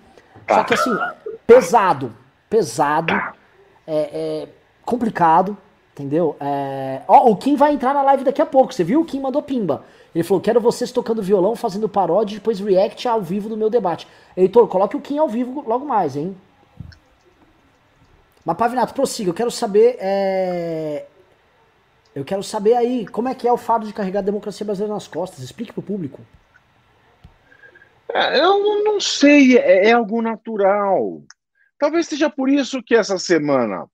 Só 0.49 0.65
que 0.65 0.75
assim, 0.75 0.91
pesado. 1.47 2.15
Pesado. 2.49 3.15
É, 3.87 4.45
é 4.45 4.49
complicado, 4.85 5.57
entendeu? 5.93 6.37
É, 6.41 7.03
Ó, 7.09 7.31
o 7.31 7.37
Kim 7.37 7.57
vai 7.57 7.73
entrar 7.75 7.95
na 7.95 8.03
live 8.03 8.25
daqui 8.25 8.41
a 8.43 8.47
pouco, 8.47 8.73
você 8.73 8.85
viu? 8.85 9.01
O 9.01 9.05
Kim 9.05 9.21
mandou 9.21 9.43
pimba. 9.43 9.85
Ele 10.15 10.25
falou: 10.25 10.41
quero 10.43 10.61
vocês 10.61 10.93
tocando 10.93 11.23
violão, 11.23 11.57
fazendo 11.57 11.89
paródia 11.89 12.37
e 12.37 12.39
depois 12.39 12.61
react 12.61 13.07
ao 13.09 13.21
vivo 13.23 13.49
do 13.49 13.57
meu 13.57 13.69
debate. 13.71 14.07
Heitor, 14.37 14.69
coloque 14.69 14.97
o 14.97 15.01
Kim 15.01 15.19
ao 15.19 15.29
vivo 15.29 15.63
logo 15.67 15.85
mais, 15.87 16.17
hein? 16.17 16.37
Mas, 18.45 18.57
Pavinato, 18.57 18.95
prossiga. 18.95 19.31
Eu 19.31 19.35
quero 19.35 19.51
saber. 19.51 19.97
é, 20.01 21.07
Eu 22.15 22.25
quero 22.25 22.43
saber 22.43 22.75
aí 22.75 23.07
como 23.07 23.29
é 23.29 23.35
que 23.35 23.47
é 23.49 23.53
o 23.53 23.57
fardo 23.57 23.87
de 23.87 23.93
carregar 23.93 24.21
a 24.21 24.23
democracia 24.23 24.65
brasileira 24.65 24.95
nas 24.95 25.09
costas. 25.09 25.41
Explique 25.41 25.73
pro 25.73 25.83
público. 25.83 26.21
É, 28.15 28.39
Eu 28.39 28.85
não- 28.85 29.01
sei, 29.01 29.59
é, 29.59 29.89
é 29.89 29.93
algo 29.93 30.23
natural. 30.23 31.25
Talvez 31.79 32.07
seja 32.07 32.31
por 32.31 32.49
isso 32.49 32.83
que 32.83 32.95
essa 32.95 33.19
semana 33.19 33.91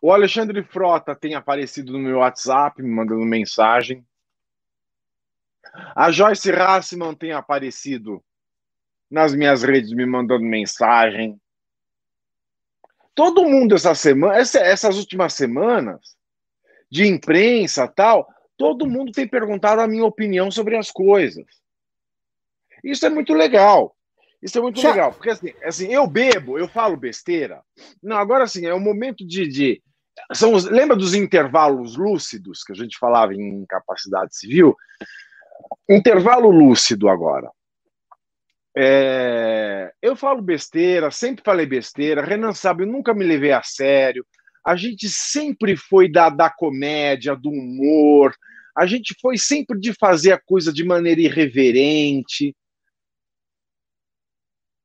o 0.00 0.10
Alexandre 0.12 0.62
Frota 0.62 1.14
tem 1.14 1.34
aparecido 1.34 1.92
no 1.92 1.98
meu 1.98 2.18
WhatsApp, 2.18 2.82
me 2.82 2.88
mandando 2.90 3.22
mensagem. 3.24 4.04
A 5.94 6.10
Joyce 6.10 6.50
Rassman 6.50 7.14
tem 7.14 7.32
aparecido 7.32 8.22
nas 9.10 9.34
minhas 9.34 9.62
redes, 9.62 9.92
me 9.92 10.06
mandando 10.06 10.44
mensagem. 10.44 11.40
Todo 13.14 13.44
mundo 13.44 13.74
essa 13.74 13.94
semana, 13.94 14.36
essa- 14.36 14.58
essas 14.58 14.96
últimas 14.96 15.34
semanas, 15.34 16.16
de 16.90 17.06
imprensa 17.06 17.86
tal, 17.86 18.28
todo 18.56 18.86
mundo 18.86 19.12
tem 19.12 19.26
perguntado 19.28 19.80
a 19.80 19.86
minha 19.88 20.04
opinião 20.04 20.50
sobre 20.50 20.76
as 20.76 20.90
coisas. 20.90 21.44
Isso 22.84 23.04
é 23.06 23.08
muito 23.08 23.32
legal. 23.32 23.96
Isso 24.42 24.58
é 24.58 24.60
muito 24.60 24.78
legal. 24.90 25.12
Porque 25.12 25.30
assim, 25.30 25.52
assim, 25.64 25.92
eu 25.92 26.06
bebo, 26.06 26.58
eu 26.58 26.68
falo 26.68 26.96
besteira. 26.96 27.62
Não, 28.02 28.16
agora 28.16 28.44
assim, 28.44 28.66
é 28.66 28.74
o 28.74 28.80
momento 28.80 29.26
de. 29.26 29.48
de- 29.48 29.82
são 30.32 30.52
os- 30.52 30.66
lembra 30.66 30.94
dos 30.94 31.14
intervalos 31.14 31.96
lúcidos 31.96 32.62
que 32.62 32.72
a 32.72 32.76
gente 32.76 32.98
falava 32.98 33.34
em 33.34 33.62
incapacidade 33.62 34.36
civil? 34.36 34.76
Intervalo 35.88 36.50
lúcido 36.50 37.08
agora. 37.08 37.50
É, 38.76 39.92
eu 40.02 40.16
falo 40.16 40.42
besteira, 40.42 41.10
sempre 41.10 41.44
falei 41.44 41.64
besteira. 41.64 42.22
Renan 42.24 42.52
sabe, 42.52 42.82
eu 42.82 42.86
nunca 42.86 43.14
me 43.14 43.24
levei 43.24 43.52
a 43.52 43.62
sério. 43.62 44.26
A 44.64 44.76
gente 44.76 45.08
sempre 45.08 45.76
foi 45.76 46.10
da, 46.10 46.28
da 46.28 46.50
comédia, 46.50 47.36
do 47.36 47.50
humor. 47.50 48.34
A 48.76 48.86
gente 48.86 49.14
foi 49.20 49.38
sempre 49.38 49.78
de 49.78 49.92
fazer 49.92 50.32
a 50.32 50.40
coisa 50.40 50.72
de 50.72 50.84
maneira 50.84 51.20
irreverente. 51.20 52.54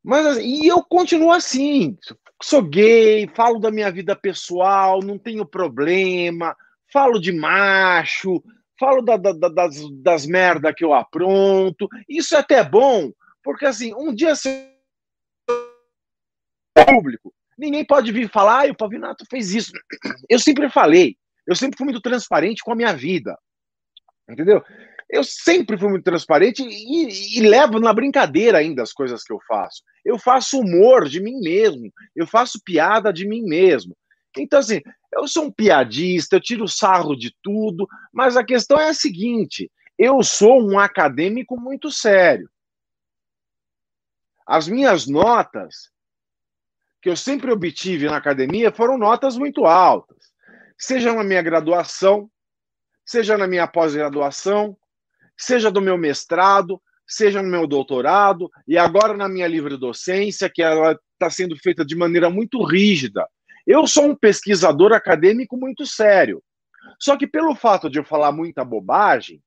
Mas 0.04 0.26
assim, 0.26 0.64
e 0.64 0.68
eu 0.68 0.84
continuo 0.84 1.32
assim. 1.32 1.98
Sou 2.42 2.62
gay, 2.62 3.28
falo 3.36 3.60
da 3.60 3.70
minha 3.70 3.92
vida 3.92 4.16
pessoal, 4.16 5.02
não 5.02 5.18
tenho 5.18 5.46
problema, 5.46 6.56
falo 6.92 7.20
de 7.20 7.34
macho, 7.34 8.42
falo 8.80 9.02
da- 9.02 9.18
da- 9.18 9.34
da- 9.34 9.50
das, 9.50 9.76
das 10.02 10.26
merda 10.26 10.74
que 10.74 10.86
eu 10.86 10.94
apronto. 10.94 11.88
Isso 12.08 12.36
é 12.36 12.40
até 12.40 12.64
bom, 12.64 13.12
porque 13.44 13.66
assim, 13.66 13.94
um 13.94 14.14
dia 14.16 14.36
se 14.36 14.70
público, 16.88 17.34
ninguém 17.58 17.86
pode 17.86 18.12
vir 18.12 18.30
falar, 18.30 18.68
ah, 18.68 18.72
o 18.72 18.78
Pavinato 18.78 19.26
fez 19.30 19.54
isso. 19.54 19.72
Eu 20.30 20.40
sempre 20.40 20.70
falei, 20.70 21.18
eu 21.46 21.56
sempre 21.56 21.78
fui 21.78 21.86
muito 21.86 22.02
transparente 22.02 22.64
com 22.64 22.72
a 22.72 22.76
minha 22.76 22.94
vida. 22.94 23.38
Entendeu? 24.30 24.64
Eu 25.10 25.24
sempre 25.24 25.78
fui 25.78 25.90
muito 25.90 26.04
transparente 26.04 26.64
e, 26.64 27.40
e 27.40 27.42
levo 27.42 27.80
na 27.80 27.92
brincadeira 27.92 28.60
ainda 28.60 28.84
as 28.84 28.94
coisas 28.94 29.24
que 29.24 29.34
eu 29.34 29.40
faço. 29.48 29.82
Eu 30.06 30.20
faço 30.20 30.60
humor 30.60 31.10
de 31.10 31.20
mim 31.20 31.40
mesmo, 31.42 31.92
eu 32.16 32.28
faço 32.28 32.62
piada 32.64 33.12
de 33.12 33.28
mim 33.28 33.42
mesmo. 33.42 33.98
Então, 34.38 34.60
assim, 34.60 34.82
eu 35.12 35.28
sou 35.28 35.46
um 35.46 35.52
piadista, 35.52 36.36
eu 36.36 36.42
tiro 36.42 36.68
sarro 36.68 37.16
de 37.16 37.36
tudo, 37.42 37.88
mas 38.14 38.38
a 38.38 38.44
questão 38.44 38.80
é 38.80 38.90
a 38.90 38.94
seguinte: 38.94 39.72
eu 39.98 40.22
sou 40.22 40.62
um 40.62 40.78
acadêmico 40.78 41.60
muito 41.60 41.92
sério. 41.92 42.50
As 44.46 44.68
minhas 44.68 45.08
notas 45.08 45.92
que 47.02 47.10
eu 47.10 47.16
sempre 47.16 47.52
obtive 47.52 48.08
na 48.08 48.18
academia 48.18 48.72
foram 48.72 48.98
notas 48.98 49.38
muito 49.38 49.66
altas, 49.66 50.34
seja 50.78 51.14
na 51.14 51.24
minha 51.24 51.42
graduação, 51.42 52.30
seja 53.06 53.38
na 53.38 53.48
minha 53.48 53.68
pós-graduação, 53.68 54.78
seja 55.40 55.72
do 55.72 55.82
meu 55.82 55.98
mestrado, 55.98 56.82
seja 57.08 57.42
no 57.42 57.50
meu 57.50 57.66
doutorado 57.66 58.50
e 58.68 58.78
agora 58.78 59.16
na 59.16 59.28
minha 59.28 59.48
livre 59.48 59.78
docência, 59.78 60.50
que 60.54 60.62
ela 60.62 60.98
está 61.14 61.30
sendo 61.30 61.58
feita 61.58 61.84
de 61.86 61.96
maneira 61.96 62.30
muito 62.30 62.64
rígida. 62.64 63.28
Eu 63.66 63.88
sou 63.88 64.06
um 64.06 64.16
pesquisador 64.16 64.94
acadêmico 64.94 65.58
muito 65.58 65.86
sério. 65.86 66.44
Só 67.00 67.18
que 67.18 67.28
pelo 67.28 67.56
fato 67.56 67.90
de 67.90 68.00
eu 68.00 68.04
falar 68.04 68.32
muita 68.32 68.64
bobagem, 68.64 69.42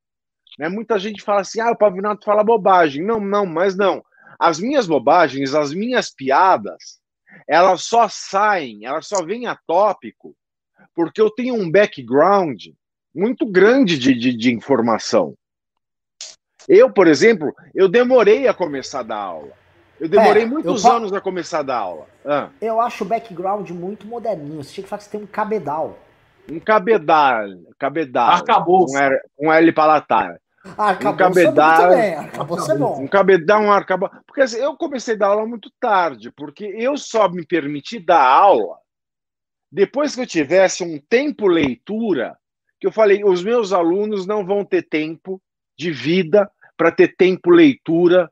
né, 0.59 0.69
muita 0.69 0.98
gente 0.98 1.23
fala 1.23 1.40
assim: 1.40 1.60
ah, 1.60 1.70
o 1.70 1.77
Pavinato 1.77 2.24
fala 2.24 2.44
bobagem. 2.44 3.05
Não, 3.05 3.20
não, 3.20 3.47
mas 3.47 3.77
não. 3.77 4.02
As 4.39 4.59
minhas 4.59 4.86
bobagens, 4.86 5.55
as 5.55 5.73
minhas 5.73 6.10
piadas, 6.10 7.01
elas 7.48 7.82
só 7.82 8.09
saem, 8.09 8.85
elas 8.85 9.06
só 9.06 9.24
vêm 9.24 9.47
a 9.47 9.56
tópico 9.66 10.36
porque 10.94 11.20
eu 11.20 11.31
tenho 11.31 11.55
um 11.55 11.70
background 11.70 12.66
muito 13.14 13.47
grande 13.47 13.98
de, 13.98 14.14
de, 14.14 14.36
de 14.36 14.52
informação. 14.52 15.35
Eu, 16.68 16.90
por 16.93 17.06
exemplo, 17.09 17.55
eu 17.74 17.89
demorei 17.89 18.47
a 18.48 18.55
começar 18.55 19.01
a 19.01 19.05
dar 19.05 19.16
aula. 19.16 19.52
Eu 20.01 20.09
demorei 20.09 20.43
É, 20.43 20.47
muitos 20.47 20.82
eu 20.84 20.90
fa- 20.90 20.97
anos 20.97 21.12
a 21.12 21.20
começar 21.20 21.60
a 21.60 21.62
dar 21.62 21.76
aula. 21.78 22.06
Ah, 22.24 22.48
Eu 22.60 22.80
acho 22.80 23.05
o 23.05 23.06
background 23.06 23.70
muito 23.70 24.06
moderninho. 24.06 24.62
Você 24.62 24.72
tinha 24.74 24.82
que 24.84 24.89
falar 24.90 24.98
que 24.98 25.05
você 25.05 25.10
tem 25.10 25.22
um 25.22 25.26
cabedal. 25.26 25.98
Um 26.51 26.59
cabedal. 26.59 27.44
Cabedal. 27.78 28.30
Arcabouço. 28.30 28.94
Um, 28.97 28.98
R- 28.98 29.20
um 29.39 29.52
L 29.52 29.72
palatar. 29.72 30.39
Arcabouço 30.76 31.16
cabedal- 31.16 31.93
é 31.93 32.14
bom. 32.14 32.20
Arcabouço 32.20 32.72
é 32.72 32.78
bom. 32.78 33.01
Um 33.02 33.09
cabedal, 33.09 33.62
um 33.62 33.72
arcabouço. 33.72 34.14
Porque 34.26 34.40
assim, 34.43 34.59
eu 34.59 34.76
comecei 34.76 35.14
a 35.14 35.18
dar 35.18 35.26
aula 35.28 35.47
muito 35.47 35.70
tarde, 35.80 36.30
porque 36.36 36.64
eu 36.64 36.97
só 36.97 37.28
me 37.28 37.44
permiti 37.47 37.98
dar 37.98 38.22
aula 38.24 38.76
depois 39.70 40.14
que 40.14 40.20
eu 40.20 40.26
tivesse 40.26 40.84
um 40.84 41.01
tempo 41.09 41.47
leitura, 41.47 42.36
que 42.80 42.86
eu 42.86 42.93
falei, 42.93 43.24
os 43.24 43.43
meus 43.43 43.72
alunos 43.72 44.26
não 44.26 44.44
vão 44.44 44.64
ter 44.64 44.82
tempo 44.82 45.40
de 45.76 45.90
vida 45.90 46.50
para 46.76 46.90
ter 46.90 47.14
tempo 47.16 47.50
leitura 47.50 48.30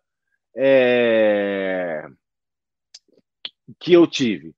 é, 0.57 2.05
que 3.79 3.93
eu 3.93 4.07
tive. 4.07 4.53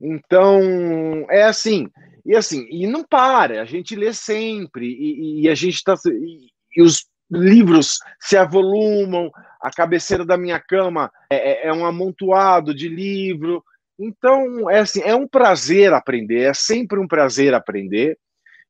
Então, 0.00 1.26
é 1.30 1.44
assim, 1.44 1.88
e 2.24 2.34
assim, 2.34 2.66
e 2.70 2.86
não 2.86 3.04
para, 3.04 3.62
a 3.62 3.64
gente 3.64 3.94
lê 3.94 4.12
sempre, 4.12 4.86
e, 4.86 5.42
e 5.42 5.48
a 5.48 5.54
gente 5.54 5.74
está. 5.74 5.94
E, 6.06 6.48
e 6.76 6.82
os 6.82 7.06
livros 7.30 7.98
se 8.20 8.36
avolumam, 8.36 9.30
a 9.60 9.70
cabeceira 9.70 10.24
da 10.24 10.36
minha 10.36 10.60
cama 10.60 11.10
é, 11.30 11.66
é- 11.66 11.68
é 11.68 11.72
um 11.72 11.86
amontoado 11.86 12.74
de 12.74 12.88
livro. 12.88 13.64
Então, 13.98 14.68
é 14.70 14.80
assim, 14.80 15.00
é 15.02 15.14
um 15.14 15.26
prazer 15.26 15.92
aprender, 15.92 16.42
é 16.42 16.54
sempre 16.54 16.98
um 16.98 17.06
prazer 17.08 17.54
aprender. 17.54 18.18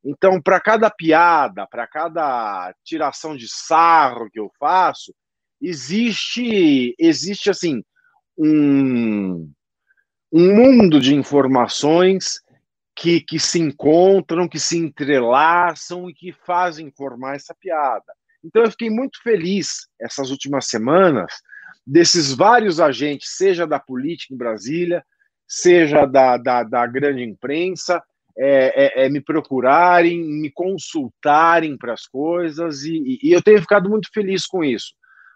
Então, 0.04 0.40
para 0.40 0.60
cada 0.60 0.90
piada, 0.90 1.66
para 1.66 1.86
cada 1.86 2.74
tiração 2.84 3.34
de 3.34 3.48
sarro 3.48 4.30
que 4.30 4.38
eu 4.38 4.50
faço, 4.58 5.14
existe, 5.60 6.94
existe 6.98 7.48
assim, 7.48 7.82
um, 8.36 9.50
um 10.30 10.54
mundo 10.54 11.00
de 11.00 11.14
informações 11.14 12.42
que, 12.94 13.20
que 13.20 13.40
se 13.40 13.58
encontram, 13.58 14.48
que 14.48 14.58
se 14.58 14.76
entrelaçam 14.76 16.10
e 16.10 16.14
que 16.14 16.32
fazem 16.32 16.92
formar 16.92 17.36
essa 17.36 17.54
piada. 17.54 18.12
Então, 18.44 18.62
eu 18.62 18.70
fiquei 18.70 18.90
muito 18.90 19.22
feliz 19.22 19.88
essas 19.98 20.30
últimas 20.30 20.66
semanas 20.66 21.32
desses 21.86 22.32
vários 22.34 22.78
agentes, 22.78 23.36
seja 23.36 23.66
da 23.66 23.80
política 23.80 24.34
em 24.34 24.36
Brasília, 24.36 25.04
seja 25.46 26.04
da, 26.04 26.36
da, 26.36 26.62
da 26.62 26.86
grande 26.86 27.22
imprensa, 27.22 28.02
é, 28.36 29.02
é, 29.02 29.06
é 29.06 29.08
me 29.08 29.20
procurarem, 29.20 30.18
me 30.18 30.50
consultarem 30.50 31.76
para 31.76 31.92
as 31.92 32.06
coisas, 32.06 32.82
e, 32.82 33.18
e 33.22 33.32
eu 33.32 33.42
tenho 33.42 33.60
ficado 33.60 33.88
muito 33.88 34.08
feliz 34.12 34.46
com 34.46 34.64
isso, 34.64 34.94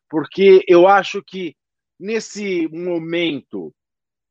porque 0.09 0.65
eu 0.67 0.89
acho 0.89 1.23
que 1.23 1.55
nesse 1.99 2.69
momento 2.69 3.75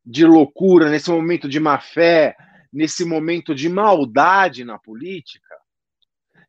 de 0.06 0.26
loucura, 0.26 0.89
nesse 0.89 1.10
momento 1.10 1.49
de 1.49 1.60
má 1.60 1.80
fé, 1.80 2.35
nesse 2.72 3.03
momento 3.03 3.53
de 3.53 3.68
maldade 3.68 4.64
na 4.64 4.77
política, 4.77 5.56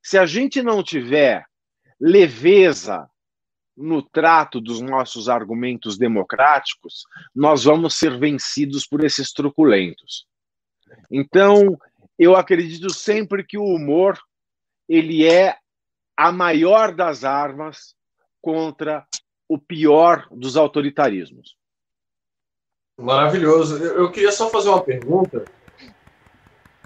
se 0.02 0.16
a 0.16 0.26
gente 0.26 0.62
não 0.62 0.82
tiver 0.82 1.44
leveza 2.00 3.08
no 3.76 4.02
trato 4.02 4.60
dos 4.60 4.80
nossos 4.80 5.28
argumentos 5.28 5.96
democráticos, 5.96 7.04
nós 7.34 7.64
vamos 7.64 7.96
ser 7.96 8.18
vencidos 8.18 8.86
por 8.86 9.04
esses 9.04 9.32
truculentos. 9.32 10.26
Então, 11.10 11.78
eu 12.18 12.34
acredito 12.34 12.92
sempre 12.92 13.44
que 13.44 13.56
o 13.56 13.64
humor 13.64 14.18
ele 14.88 15.26
é 15.26 15.56
a 16.16 16.32
maior 16.32 16.92
das 16.92 17.24
armas 17.24 17.94
contra 18.42 19.06
o 19.48 19.58
pior 19.58 20.26
dos 20.30 20.56
autoritarismos. 20.56 21.56
Maravilhoso. 22.98 23.82
Eu, 23.82 24.02
eu 24.02 24.10
queria 24.10 24.32
só 24.32 24.50
fazer 24.50 24.68
uma 24.68 24.82
pergunta, 24.82 25.44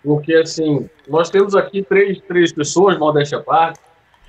porque 0.02 0.34
assim, 0.34 0.88
nós 1.08 1.30
temos 1.30 1.56
aqui 1.56 1.82
três, 1.82 2.20
três 2.22 2.52
pessoas, 2.52 2.98
modéstia 2.98 3.38
à 3.38 3.42
parte, 3.42 3.80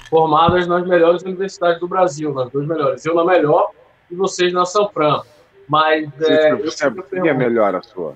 formadas 0.09 0.67
nas 0.67 0.87
melhores 0.87 1.21
universidades 1.23 1.79
do 1.79 1.87
Brasil, 1.87 2.33
nas 2.33 2.49
duas 2.49 2.65
melhores. 2.65 3.05
Eu 3.05 3.15
na 3.15 3.25
melhor 3.25 3.71
e 4.09 4.15
vocês 4.15 4.53
na 4.53 4.65
Sanfran. 4.65 5.21
Mas 5.67 6.09
é, 6.21 6.51
eu 6.51 7.25
é 7.25 7.33
melhor 7.33 7.75
a 7.75 7.81
sua? 7.81 8.15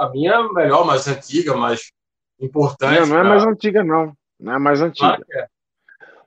A 0.00 0.10
minha 0.10 0.32
é 0.32 0.48
melhor, 0.52 0.84
mais 0.84 1.06
antiga, 1.08 1.56
mais 1.56 1.90
importante. 2.40 3.00
Não, 3.00 3.06
não 3.06 3.16
é 3.18 3.20
pra- 3.20 3.28
mais 3.28 3.44
antiga, 3.46 3.84
não. 3.84 4.16
Não 4.38 4.54
é 4.54 4.58
mais 4.58 4.80
antiga. 4.80 5.16
Claro 5.16 5.24
é. 5.32 5.46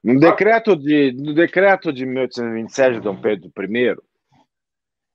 No 0.03 0.19
decreto 0.19 0.75
de, 0.75 1.13
no 1.13 1.33
decreto 1.33 1.91
de 1.93 2.05
1827 2.05 2.95
de 2.95 2.99
Dom 2.99 3.15
Pedro 3.21 3.49
I, 3.57 3.95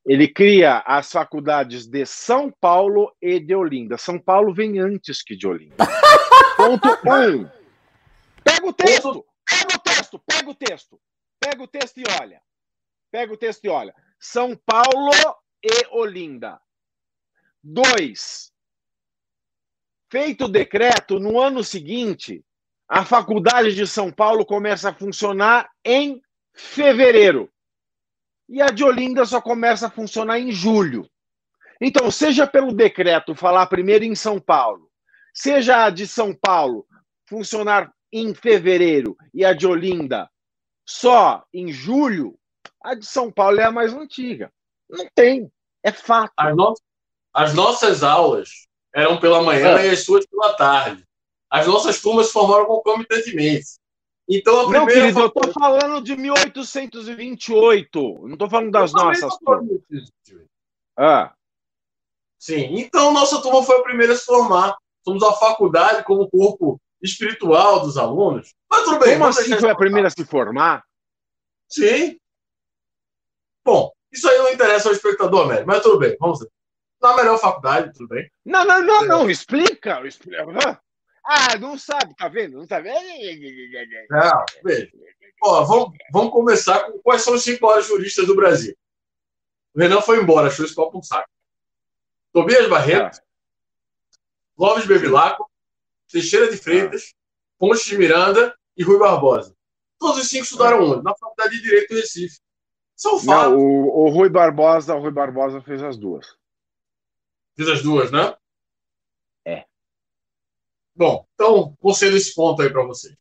ele 0.07 0.27
cria 0.27 0.79
as 0.87 1.13
faculdades 1.13 1.87
de 1.87 2.07
São 2.07 2.51
Paulo 2.51 3.13
e 3.21 3.39
de 3.39 3.55
Olinda. 3.55 3.99
São 3.99 4.19
Paulo 4.19 4.55
vem 4.55 4.79
antes 4.79 5.23
que 5.23 5.37
de 5.37 5.47
Olinda. 5.47 5.77
Ponto 6.57 6.89
um. 6.89 7.47
Pega 8.43 8.67
o 8.67 8.73
texto, 8.73 9.27
pega 9.47 9.77
o 9.77 9.79
texto, 9.79 10.19
pega 10.27 10.51
o 10.51 10.55
texto, 10.55 11.01
pega 11.39 11.63
o 11.63 11.67
texto 11.69 11.99
e 11.99 12.05
olha. 12.23 12.41
Pega 13.13 13.33
o 13.33 13.37
texto 13.37 13.65
e 13.65 13.69
olha. 13.69 13.95
São 14.19 14.57
Paulo 14.57 15.11
e 15.63 15.87
Olinda. 15.91 16.59
Dois. 17.71 18.51
Feito 20.11 20.47
o 20.47 20.49
decreto, 20.49 21.21
no 21.21 21.39
ano 21.39 21.63
seguinte, 21.63 22.43
a 22.89 23.05
faculdade 23.05 23.75
de 23.75 23.87
São 23.87 24.11
Paulo 24.11 24.47
começa 24.47 24.89
a 24.89 24.95
funcionar 24.95 25.71
em 25.85 26.23
fevereiro. 26.55 27.53
E 28.49 28.63
a 28.63 28.69
de 28.69 28.83
Olinda 28.83 29.27
só 29.27 29.39
começa 29.39 29.89
a 29.89 29.91
funcionar 29.91 30.39
em 30.39 30.51
julho. 30.51 31.07
Então, 31.79 32.11
seja 32.11 32.47
pelo 32.47 32.73
decreto 32.73 33.35
falar 33.35 33.67
primeiro 33.67 34.03
em 34.03 34.15
São 34.15 34.41
Paulo, 34.41 34.91
seja 35.35 35.85
a 35.85 35.91
de 35.91 36.07
São 36.07 36.35
Paulo 36.35 36.87
funcionar 37.29 37.93
em 38.11 38.35
fevereiro 38.35 39.15
e 39.35 39.45
a 39.45 39.53
de 39.53 39.67
Olinda 39.67 40.31
só 40.87 41.45
em 41.53 41.71
julho, 41.71 42.39
a 42.83 42.95
de 42.95 43.05
São 43.05 43.31
Paulo 43.31 43.61
é 43.61 43.65
a 43.65 43.71
mais 43.71 43.93
antiga. 43.93 44.51
Não 44.89 45.07
tem. 45.15 45.53
É 45.83 45.93
fato. 45.93 46.33
No- 46.57 46.75
as 47.35 47.55
nossas 47.55 48.03
aulas 48.03 48.67
eram 48.95 49.19
pela 49.21 49.43
manhã 49.43 49.77
Ah. 49.77 49.85
e 49.87 49.91
as 49.91 50.05
suas 50.05 50.27
pela 50.27 50.55
tarde. 50.55 51.05
As 51.51 51.67
nossas 51.67 52.01
turmas 52.01 52.27
se 52.27 52.33
formaram 52.33 52.67
concomitantemente. 52.67 53.79
Então, 54.29 54.61
a 54.61 54.63
Não, 54.65 54.85
primeira 54.85 55.01
querido, 55.01 55.21
eu 55.21 55.31
tô 55.31 55.53
falando 55.53 56.03
de 56.03 56.15
1828. 56.17 57.99
Eu 58.23 58.29
não 58.29 58.37
tô 58.37 58.49
falando 58.49 58.71
das 58.71 58.93
nossas 58.93 59.37
turmas. 59.39 59.81
Ah, 60.97 61.33
Sim, 62.41 62.77
então 62.79 63.13
nossa 63.13 63.43
turma 63.43 63.63
foi 63.65 63.79
a 63.79 63.83
primeira 63.83 64.13
a 64.13 64.17
se 64.17 64.25
formar. 64.25 64.77
Somos 65.05 65.23
a 65.25 65.33
faculdade 65.33 66.05
como 66.05 66.29
corpo 66.31 66.81
espiritual 67.03 67.81
dos 67.81 67.97
alunos. 67.97 68.55
Mas 68.71 68.85
tudo 68.85 68.99
bem, 69.01 69.15
como 69.15 69.27
assim 69.27 69.59
foi 69.59 69.71
a 69.71 69.75
primeira 69.75 70.07
a 70.07 70.11
se 70.11 70.25
formar? 70.25 70.85
Sim. 71.69 72.17
Bom, 73.65 73.91
isso 74.13 74.29
aí 74.29 74.39
não 74.39 74.53
interessa 74.53 74.89
ao 74.89 74.95
espectador 74.95 75.47
médio, 75.49 75.67
mas 75.67 75.83
tudo 75.83 75.99
bem, 75.99 76.17
vamos 76.21 76.39
ver. 76.39 76.49
Na 77.01 77.17
melhor 77.17 77.39
faculdade, 77.39 77.93
tudo 77.93 78.09
bem. 78.09 78.31
Não, 78.45 78.65
não, 78.65 78.83
não, 78.83 79.05
não, 79.07 79.31
explica. 79.31 80.05
explica. 80.07 80.45
Ah, 81.25 81.57
não 81.59 81.79
sabe, 81.79 82.17
tá 82.17 82.29
vendo? 82.29 82.59
Não 82.59 82.67
sabe. 82.67 82.91
Não, 84.11 84.45
veja. 84.65 84.91
Ó, 85.43 85.65
vamos, 85.65 85.91
vamos 86.13 86.33
começar 86.33 86.85
com 86.85 86.99
quais 86.99 87.23
são 87.23 87.35
os 87.35 87.45
cinco 87.45 87.65
maiores 87.67 87.87
juristas 87.87 88.27
do 88.27 88.35
Brasil. 88.35 88.75
O 89.75 89.79
Renan 89.79 90.01
foi 90.01 90.21
embora, 90.21 90.49
achou 90.49 90.65
esse 90.65 90.75
copo 90.75 90.99
um 90.99 91.03
saco. 91.03 91.29
Tobias 92.33 92.69
Barreto, 92.69 93.21
Clóvis 94.57 94.87
Bevilacqua, 94.87 95.47
Teixeira 96.11 96.51
de 96.51 96.57
Freitas, 96.57 97.15
Pontes 97.59 97.85
de 97.85 97.97
Miranda 97.97 98.57
e 98.77 98.83
Rui 98.83 98.99
Barbosa. 98.99 99.55
Todos 99.99 100.23
os 100.23 100.29
cinco 100.29 100.45
estudaram 100.45 100.83
onde? 100.83 101.05
Na 101.05 101.15
Faculdade 101.15 101.57
de 101.57 101.63
Direito 101.63 101.91
do 101.91 102.01
Recife. 102.01 102.39
Isso 102.97 103.09
é 103.09 103.13
um 103.13 103.19
fato. 103.19 103.51
Não, 103.51 103.59
o, 103.59 104.07
o 104.07 104.09
Rui 104.09 104.29
Barbosa, 104.29 104.95
o 104.95 105.01
Rui 105.01 105.13
Barbosa 105.13 105.61
fez 105.61 105.83
as 105.83 105.97
duas. 105.97 106.27
Fiz 107.59 107.69
as 107.69 107.83
duas, 107.83 108.13
né? 108.13 108.37
É. 109.45 109.65
Bom, 110.95 111.27
então 111.35 111.77
ser 111.93 112.13
esse 112.13 112.33
ponto 112.33 112.63
aí 112.63 112.71
para 112.71 112.85
vocês. 112.85 113.17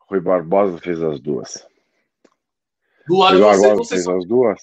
Rui 0.00 0.20
Barbosa 0.20 0.76
fez 0.76 1.02
as 1.02 1.18
duas. 1.18 1.66
Do 3.08 3.16
lado 3.16 3.38
Rui 3.38 3.46
Barbosa 3.46 3.74
vocês 3.76 3.88
fez 3.88 4.04
são 4.04 4.18
as 4.18 4.26
duas. 4.26 4.62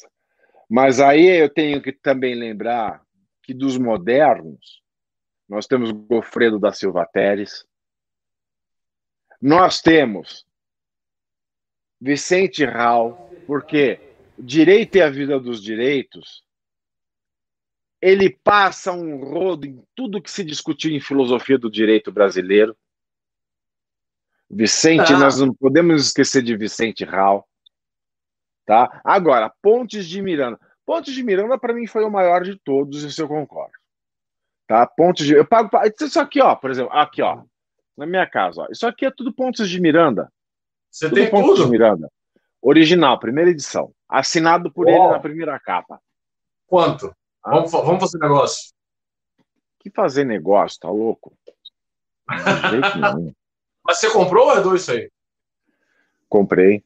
Mas 0.70 1.00
aí 1.00 1.26
eu 1.26 1.52
tenho 1.52 1.82
que 1.82 1.92
também 1.92 2.36
lembrar 2.36 3.04
que 3.42 3.56
dos 3.56 3.76
modernos, 3.76 4.84
nós 5.48 5.66
temos 5.66 5.90
Gofredo 5.90 6.60
da 6.60 6.72
Silva 6.72 7.08
Teres, 7.12 7.66
nós 9.42 9.82
temos 9.82 10.46
Vicente 12.00 12.64
Rau, 12.66 13.32
porque 13.48 14.00
direito 14.38 14.98
é 14.98 15.02
a 15.02 15.10
vida 15.10 15.40
dos 15.40 15.60
direitos, 15.60 16.48
ele 18.02 18.30
passa 18.44 18.92
um 18.94 19.18
rodo 19.24 19.66
em 19.68 19.84
tudo 19.96 20.22
que 20.22 20.32
se 20.32 20.44
discutiu 20.44 20.92
em 20.92 21.00
filosofia 21.00 21.58
do 21.58 21.70
direito 21.70 22.12
brasileiro. 22.12 22.76
Vicente, 24.50 25.14
Ah. 25.14 25.20
nós 25.20 25.40
não 25.40 25.54
podemos 25.54 26.08
esquecer 26.08 26.42
de 26.42 26.56
Vicente 26.58 27.04
Rau. 27.04 27.48
Tá? 28.66 29.02
Agora, 29.04 29.52
Pontes 29.62 30.08
de 30.08 30.22
Miranda. 30.22 30.60
Pontes 30.86 31.14
de 31.14 31.24
Miranda, 31.24 31.58
para 31.58 31.74
mim, 31.74 31.86
foi 31.86 32.04
o 32.04 32.10
maior 32.10 32.44
de 32.44 32.58
todos, 32.60 33.04
isso 33.04 33.22
eu 33.22 33.28
concordo. 33.28 33.74
Tá? 34.68 34.86
Pontos 34.88 35.26
de. 35.26 35.34
Eu 35.34 35.46
pago. 35.46 35.70
Isso 36.02 36.20
aqui, 36.20 36.42
ó, 36.42 36.56
por 36.56 36.70
exemplo, 36.72 36.92
aqui, 36.94 37.22
ó. 37.22 37.44
Na 37.98 38.06
minha 38.06 38.26
casa, 38.28 38.62
ó. 38.64 38.68
Isso 38.72 38.88
aqui 38.88 39.06
é 39.06 39.12
tudo 39.12 39.34
pontos 39.34 39.70
de 39.70 39.80
Miranda. 39.82 40.32
Você 40.90 41.10
tudo 41.10 41.16
tem 41.20 41.30
pontos 41.30 41.56
tudo? 41.58 41.66
de 41.66 41.72
Miranda. 41.72 42.12
Original, 42.62 43.20
primeira 43.20 43.50
edição. 43.52 43.92
Assinado 44.08 44.72
por 44.72 44.88
ele 44.88 44.98
na 45.08 45.20
primeira 45.20 45.60
capa. 45.60 46.00
Quanto? 46.68 47.14
Ah. 47.44 47.52
Vamos, 47.52 47.72
vamos 47.72 48.00
fazer 48.00 48.18
negócio. 48.20 48.74
Que 49.80 49.90
fazer 49.90 50.24
negócio, 50.26 50.80
tá 50.80 50.90
louco? 50.90 51.34
De 52.30 52.70
jeito 52.72 52.98
nenhum. 53.00 53.34
Mas 53.86 53.98
você 54.00 54.12
comprou 54.12 54.48
ou 54.48 54.56
herdou 54.56 54.76
isso 54.76 54.92
aí? 54.92 55.10
Comprei. 56.28 56.84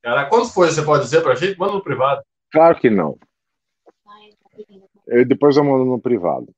Cara, 0.00 0.26
quanto 0.26 0.52
foi? 0.52 0.68
Você 0.70 0.82
pode 0.82 1.04
dizer 1.04 1.22
pra 1.22 1.34
gente? 1.34 1.58
Manda 1.58 1.72
no 1.74 1.82
privado. 1.82 2.22
Claro 2.50 2.78
que 2.78 2.88
não. 2.88 3.18
Eu, 5.06 5.24
depois 5.26 5.56
eu 5.56 5.64
mando 5.64 5.84
no 5.84 6.00
privado. 6.00 6.54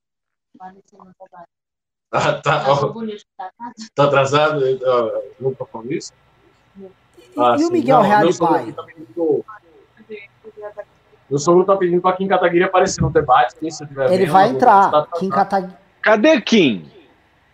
Ah, 2.12 2.40
tá, 2.40 2.64
ó, 2.70 2.92
tá 3.94 4.04
atrasado? 4.04 4.60
Ah, 4.64 5.22
Não 5.40 5.52
tô 5.54 5.66
falando 5.66 5.92
isso? 5.92 6.12
E, 6.78 6.86
Ah, 7.36 7.56
e 7.58 7.64
o 7.64 7.66
sim. 7.66 7.72
Miguel 7.72 8.02
Não, 8.02 8.32
sogro 8.32 8.54
Pai? 8.54 8.72
tá 8.72 8.82
pedindo- 8.84 9.44
Meu 11.28 11.38
sogro 11.38 11.64
tá 11.64 11.76
pedindo 11.76 12.00
pra 12.02 12.12
Kim 12.12 12.28
Kataguiri 12.28 12.64
aparecer 12.64 13.00
no 13.00 13.10
debate. 13.10 13.54
Quem 13.56 13.70
você 13.70 13.86
tiver 13.86 14.06
Ele 14.12 14.24
vendo, 14.24 14.32
vai 14.32 14.48
tá 14.48 14.54
entrar. 14.54 14.86
atrasado. 14.86 15.10
Kim 15.18 15.28
Kataguiri. 15.30 15.76
Cadê 16.02 16.40
Kim? 16.40 16.90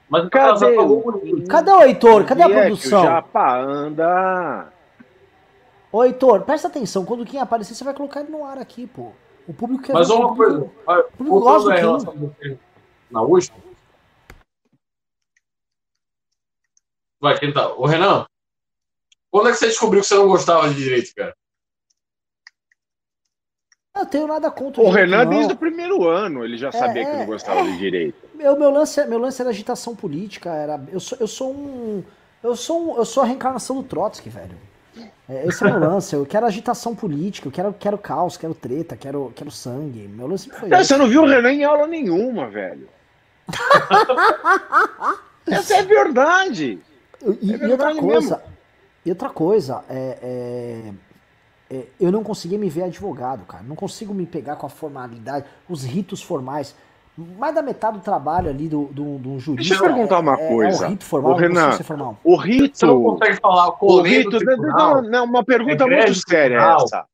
Mas 0.09 0.29
Cadê 0.29 0.65
o-. 0.79 1.47
Cadê 1.49 1.71
o 1.71 1.83
Heitor? 1.83 2.25
Cadê 2.25 2.43
a 2.43 2.49
produção? 2.49 3.01
O 3.01 3.05
Japa 3.05 3.59
anda. 3.61 4.73
Ô, 5.93 6.05
Heitor, 6.05 6.43
presta 6.43 6.67
atenção. 6.69 7.05
Quando 7.05 7.21
o 7.23 7.27
Kim 7.27 7.39
aparecer, 7.39 7.75
você 7.75 7.85
vai 7.85 7.95
colocar 7.95 8.21
ele 8.21 8.31
no 8.31 8.45
ar 8.45 8.59
aqui, 8.59 8.87
pô. 8.89 9.13
O 9.47 9.55
público 9.55 9.85
quer 9.85 9.93
Mas 9.93 10.09
ver, 10.09 10.15
o 10.15 10.19
uma 10.19 10.29
público- 10.29 10.53
coisa, 10.61 10.71
vai, 10.87 11.03
público 11.17 11.41
gosta 11.41 12.11
do 12.13 12.31
Kim 12.41 12.59
na 13.11 13.23
USP. 13.23 13.55
Vai, 17.21 17.39
quem 17.39 17.53
tá? 17.53 17.73
Ô, 17.75 17.87
Renan, 17.87 18.25
quando 19.31 19.49
é 19.49 19.53
que 19.53 19.59
você 19.59 19.67
descobriu 19.67 20.01
que 20.01 20.07
você 20.09 20.15
não 20.15 20.27
gostava 20.29 20.69
de 20.69 20.75
direito, 20.77 21.15
cara? 21.15 21.35
Eu 24.01 24.07
tenho 24.07 24.27
nada 24.27 24.51
contra 24.51 24.83
O 24.83 24.87
direito, 24.91 25.11
Renan, 25.11 25.25
não. 25.25 25.31
desde 25.31 25.53
o 25.53 25.57
primeiro 25.57 26.09
ano, 26.09 26.45
ele 26.45 26.57
já 26.57 26.73
sabia 26.73 27.05
que 27.05 27.11
é, 27.11 27.19
não 27.19 27.27
gostava 27.27 27.63
de 27.65 27.77
direito. 27.79 28.17
Meu, 28.35 28.59
meu, 28.59 28.71
lance, 28.71 28.99
é- 29.01 29.07
meu 29.07 29.19
lance 29.19 29.41
era 29.41 29.51
agitação 29.51 29.95
política. 29.95 30.51
Era, 30.51 30.81
eu, 30.93 30.99
sou, 31.01 31.19
eu 31.21 31.27
sou 31.27 31.53
um. 31.53 32.03
Eu 32.43 32.57
sou, 32.57 32.95
um, 32.95 32.97
eu 32.97 33.05
sou 33.05 33.23
a 33.23 33.27
reencarnação 33.27 33.77
do 33.77 33.83
Trotsky, 33.83 34.31
velho. 34.31 34.57
É, 35.29 35.47
esse 35.47 35.63
é 35.63 35.67
o 35.67 35.71
meu 35.71 35.81
lance. 35.91 36.15
Eu 36.17 36.25
quero 36.27 36.47
agitação 36.47 36.95
política, 36.97 37.47
eu 37.47 37.53
quero, 37.53 37.73
quero 37.79 37.99
caos, 37.99 38.37
quero 38.37 38.55
treta, 38.55 38.97
quero, 38.97 39.31
quero 39.37 39.51
sangue. 39.51 40.09
Meu 40.09 40.27
lance 40.27 40.49
foi 40.51 40.69
Não, 40.69 40.79
você 40.83 40.97
não 40.97 41.07
viu 41.07 41.23
o 41.23 41.27
Renan 41.27 41.53
em 41.53 41.63
aula 41.65 41.87
nenhuma, 41.87 42.49
velho. 42.49 42.89
Essa 45.47 45.77
é 45.77 45.83
verdade. 45.83 46.79
E, 47.23 47.53
É 47.53 47.57
e 47.57 47.71
outra 47.71 47.87
verdade 47.93 47.99
coisa, 48.01 48.43
e 49.05 49.11
outra 49.11 49.29
coisa, 49.29 49.85
é, 49.89 50.19
é- 50.23 50.93
é, 51.71 51.87
eu 52.01 52.11
não 52.11 52.23
conseguia 52.25 52.59
me 52.59 52.69
ver 52.69 52.83
advogado, 52.85 53.45
cara. 53.47 53.63
Não 53.63 53.77
consigo 53.77 54.13
me 54.13 54.27
pegar 54.27 54.57
com 54.57 54.67
a 54.67 54.71
formalidade, 54.71 55.47
os 55.69 55.85
ritos 55.85 56.21
formais. 56.23 56.75
Mais 57.17 57.55
da 57.55 57.61
metade 57.63 57.99
do 57.99 58.03
trabalho 58.03 58.49
ali 58.49 58.69
do, 58.69 58.87
do, 58.87 59.19
do 59.19 59.39
jurista. 59.39 59.75
Deixa 59.75 59.75
eu 59.75 59.83
perguntar 59.95 60.17
é- 60.17 60.19
uma 60.21 60.41
é- 60.41 60.49
coisa. 60.49 60.85
É 60.85 60.87
um 60.89 60.91
rito 60.91 61.05
formal, 61.05 61.33
não 61.33 61.39
Renan, 61.39 61.73
formal. 61.83 62.19
O 62.25 62.37
Você 62.37 62.47
rito. 62.49 62.87
não 62.87 63.03
consegue 63.03 63.37
falar 63.41 63.69
o 63.69 63.77
O 63.81 64.01
rito. 64.03 64.39
tribunal? 64.39 65.03
Não, 65.03 65.25
uma 65.27 65.45
pergunta 65.45 65.85
É 65.85 65.87
muito 65.87 66.15
séria 66.29 66.57
tribunal. 66.59 66.85
essa. 66.85 67.07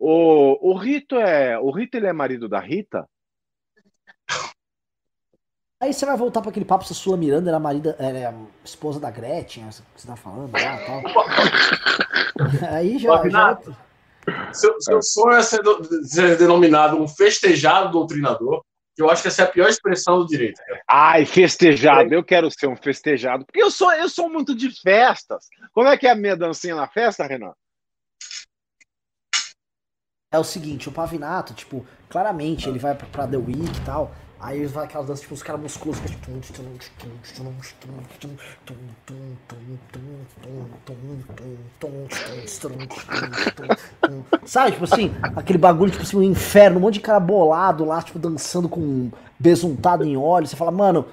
O, 0.00 0.70
o 0.72 0.76
Rito 0.78 1.16
é. 1.16 1.58
O 1.58 1.70
Rito 1.72 1.96
ele 1.96 2.06
é 2.06 2.12
marido 2.12 2.48
da 2.48 2.60
Rita? 2.60 3.04
Aí 5.80 5.92
você 5.92 6.06
vai 6.06 6.16
voltar 6.16 6.40
para 6.40 6.50
aquele 6.50 6.64
papo 6.64 6.84
se 6.84 6.92
a 6.92 6.96
Sula 6.96 7.16
Miranda 7.16 7.50
era 7.50 7.58
marido, 7.60 7.94
era 7.98 8.34
esposa 8.64 8.98
da 8.98 9.10
Gretchen, 9.12 9.64
essa 9.68 9.82
que 9.94 10.00
você 10.00 10.08
tá 10.08 10.16
falando 10.16 10.50
lá 10.52 10.58
e 10.60 10.86
tal. 10.86 11.02
Aí 12.70 12.98
já. 12.98 13.20
Renato, 13.22 13.76
Seu, 14.52 14.80
seu 14.80 15.02
sonho 15.02 15.36
é 15.36 15.42
ser, 15.42 15.62
do- 15.62 16.04
ser 16.06 16.36
denominado 16.36 16.96
um 17.00 17.08
festejado 17.08 17.90
doutrinador, 17.90 18.62
que 18.94 19.02
eu 19.02 19.10
acho 19.10 19.22
que 19.22 19.28
essa 19.28 19.42
é 19.42 19.44
a 19.44 19.48
pior 19.48 19.68
expressão 19.68 20.18
do 20.18 20.26
direito. 20.26 20.60
cara. 20.66 20.82
Ai, 20.88 21.24
festejado. 21.24 22.12
Eu 22.12 22.22
quero 22.24 22.50
ser 22.50 22.66
um 22.68 22.76
festejado. 22.76 23.46
Porque 23.46 23.62
eu 23.62 23.70
sou, 23.70 23.92
eu 23.92 24.08
sou 24.08 24.28
muito 24.28 24.54
de 24.54 24.70
festas. 24.82 25.46
Como 25.72 25.88
é 25.88 25.96
que 25.96 26.06
é 26.06 26.10
a 26.10 26.14
minha 26.16 26.36
dancinha 26.36 26.74
na 26.74 26.88
festa, 26.88 27.24
Renan? 27.26 27.52
É 30.32 30.38
o 30.38 30.44
seguinte, 30.44 30.88
o 30.90 30.92
Pavinato, 30.92 31.54
tipo, 31.54 31.86
claramente 32.10 32.68
ele 32.68 32.78
vai 32.78 32.94
pra, 32.94 33.06
pra 33.06 33.26
The 33.26 33.38
Week 33.38 33.62
e 33.64 33.84
tal. 33.86 34.14
Aí 34.40 34.66
vai 34.66 34.84
aquelas 34.84 35.06
danças, 35.08 35.22
tipo, 35.22 35.34
os 35.34 35.42
caras 35.42 35.60
musculosos. 35.60 36.00
que 36.02 36.12
é 36.12 36.14
tipo, 36.14 36.30
Sabe, 44.46 44.72
tipo 44.72 44.84
assim, 44.84 45.12
aquele 45.34 45.58
bagulho, 45.58 45.90
tipo 45.90 46.02
assim, 46.04 46.16
um 46.16 46.22
inferno, 46.22 46.78
um 46.78 46.82
monte 46.82 46.94
de 46.94 47.00
cara 47.00 47.18
bolado 47.18 47.84
lá, 47.84 48.00
tipo, 48.00 48.18
dançando 48.18 48.68
com 48.68 49.10
besuntado 49.38 50.04
em 50.04 50.16
óleo. 50.16 50.46
Você 50.46 50.54
fala, 50.56 50.70
mano, 50.70 51.04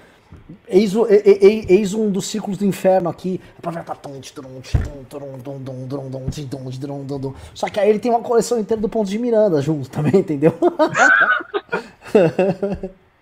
eis, 0.67 0.95
o- 0.95 1.07
e- 1.07 1.23
e- 1.25 1.47
e- 1.47 1.65
eis 1.73 1.93
um 1.95 2.11
dos 2.11 2.27
círculos 2.27 2.57
do 2.59 2.65
inferno 2.65 3.09
aqui. 3.09 3.41
Só 7.55 7.67
que 7.69 7.79
aí 7.79 7.89
ele 7.89 7.99
tem 7.99 8.11
uma 8.11 8.21
coleção 8.21 8.59
inteira 8.59 8.79
do 8.79 8.87
Pontos 8.87 9.09
de 9.09 9.17
Miranda 9.17 9.61
junto 9.61 9.89
também, 9.89 10.17
entendeu? 10.17 10.53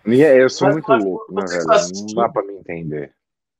E 0.05 0.21
é, 0.23 0.41
Eu 0.41 0.49
sou 0.49 0.67
Mas- 0.67 0.75
muito 0.75 0.87
mas 0.89 1.03
louco, 1.03 1.33
né, 1.33 1.41
você 1.47 1.57
velho? 1.57 1.67
tá 1.67 1.87
Não 1.93 2.05
dá 2.15 2.29
pra 2.29 2.43
me 2.43 2.53
entender. 2.53 3.13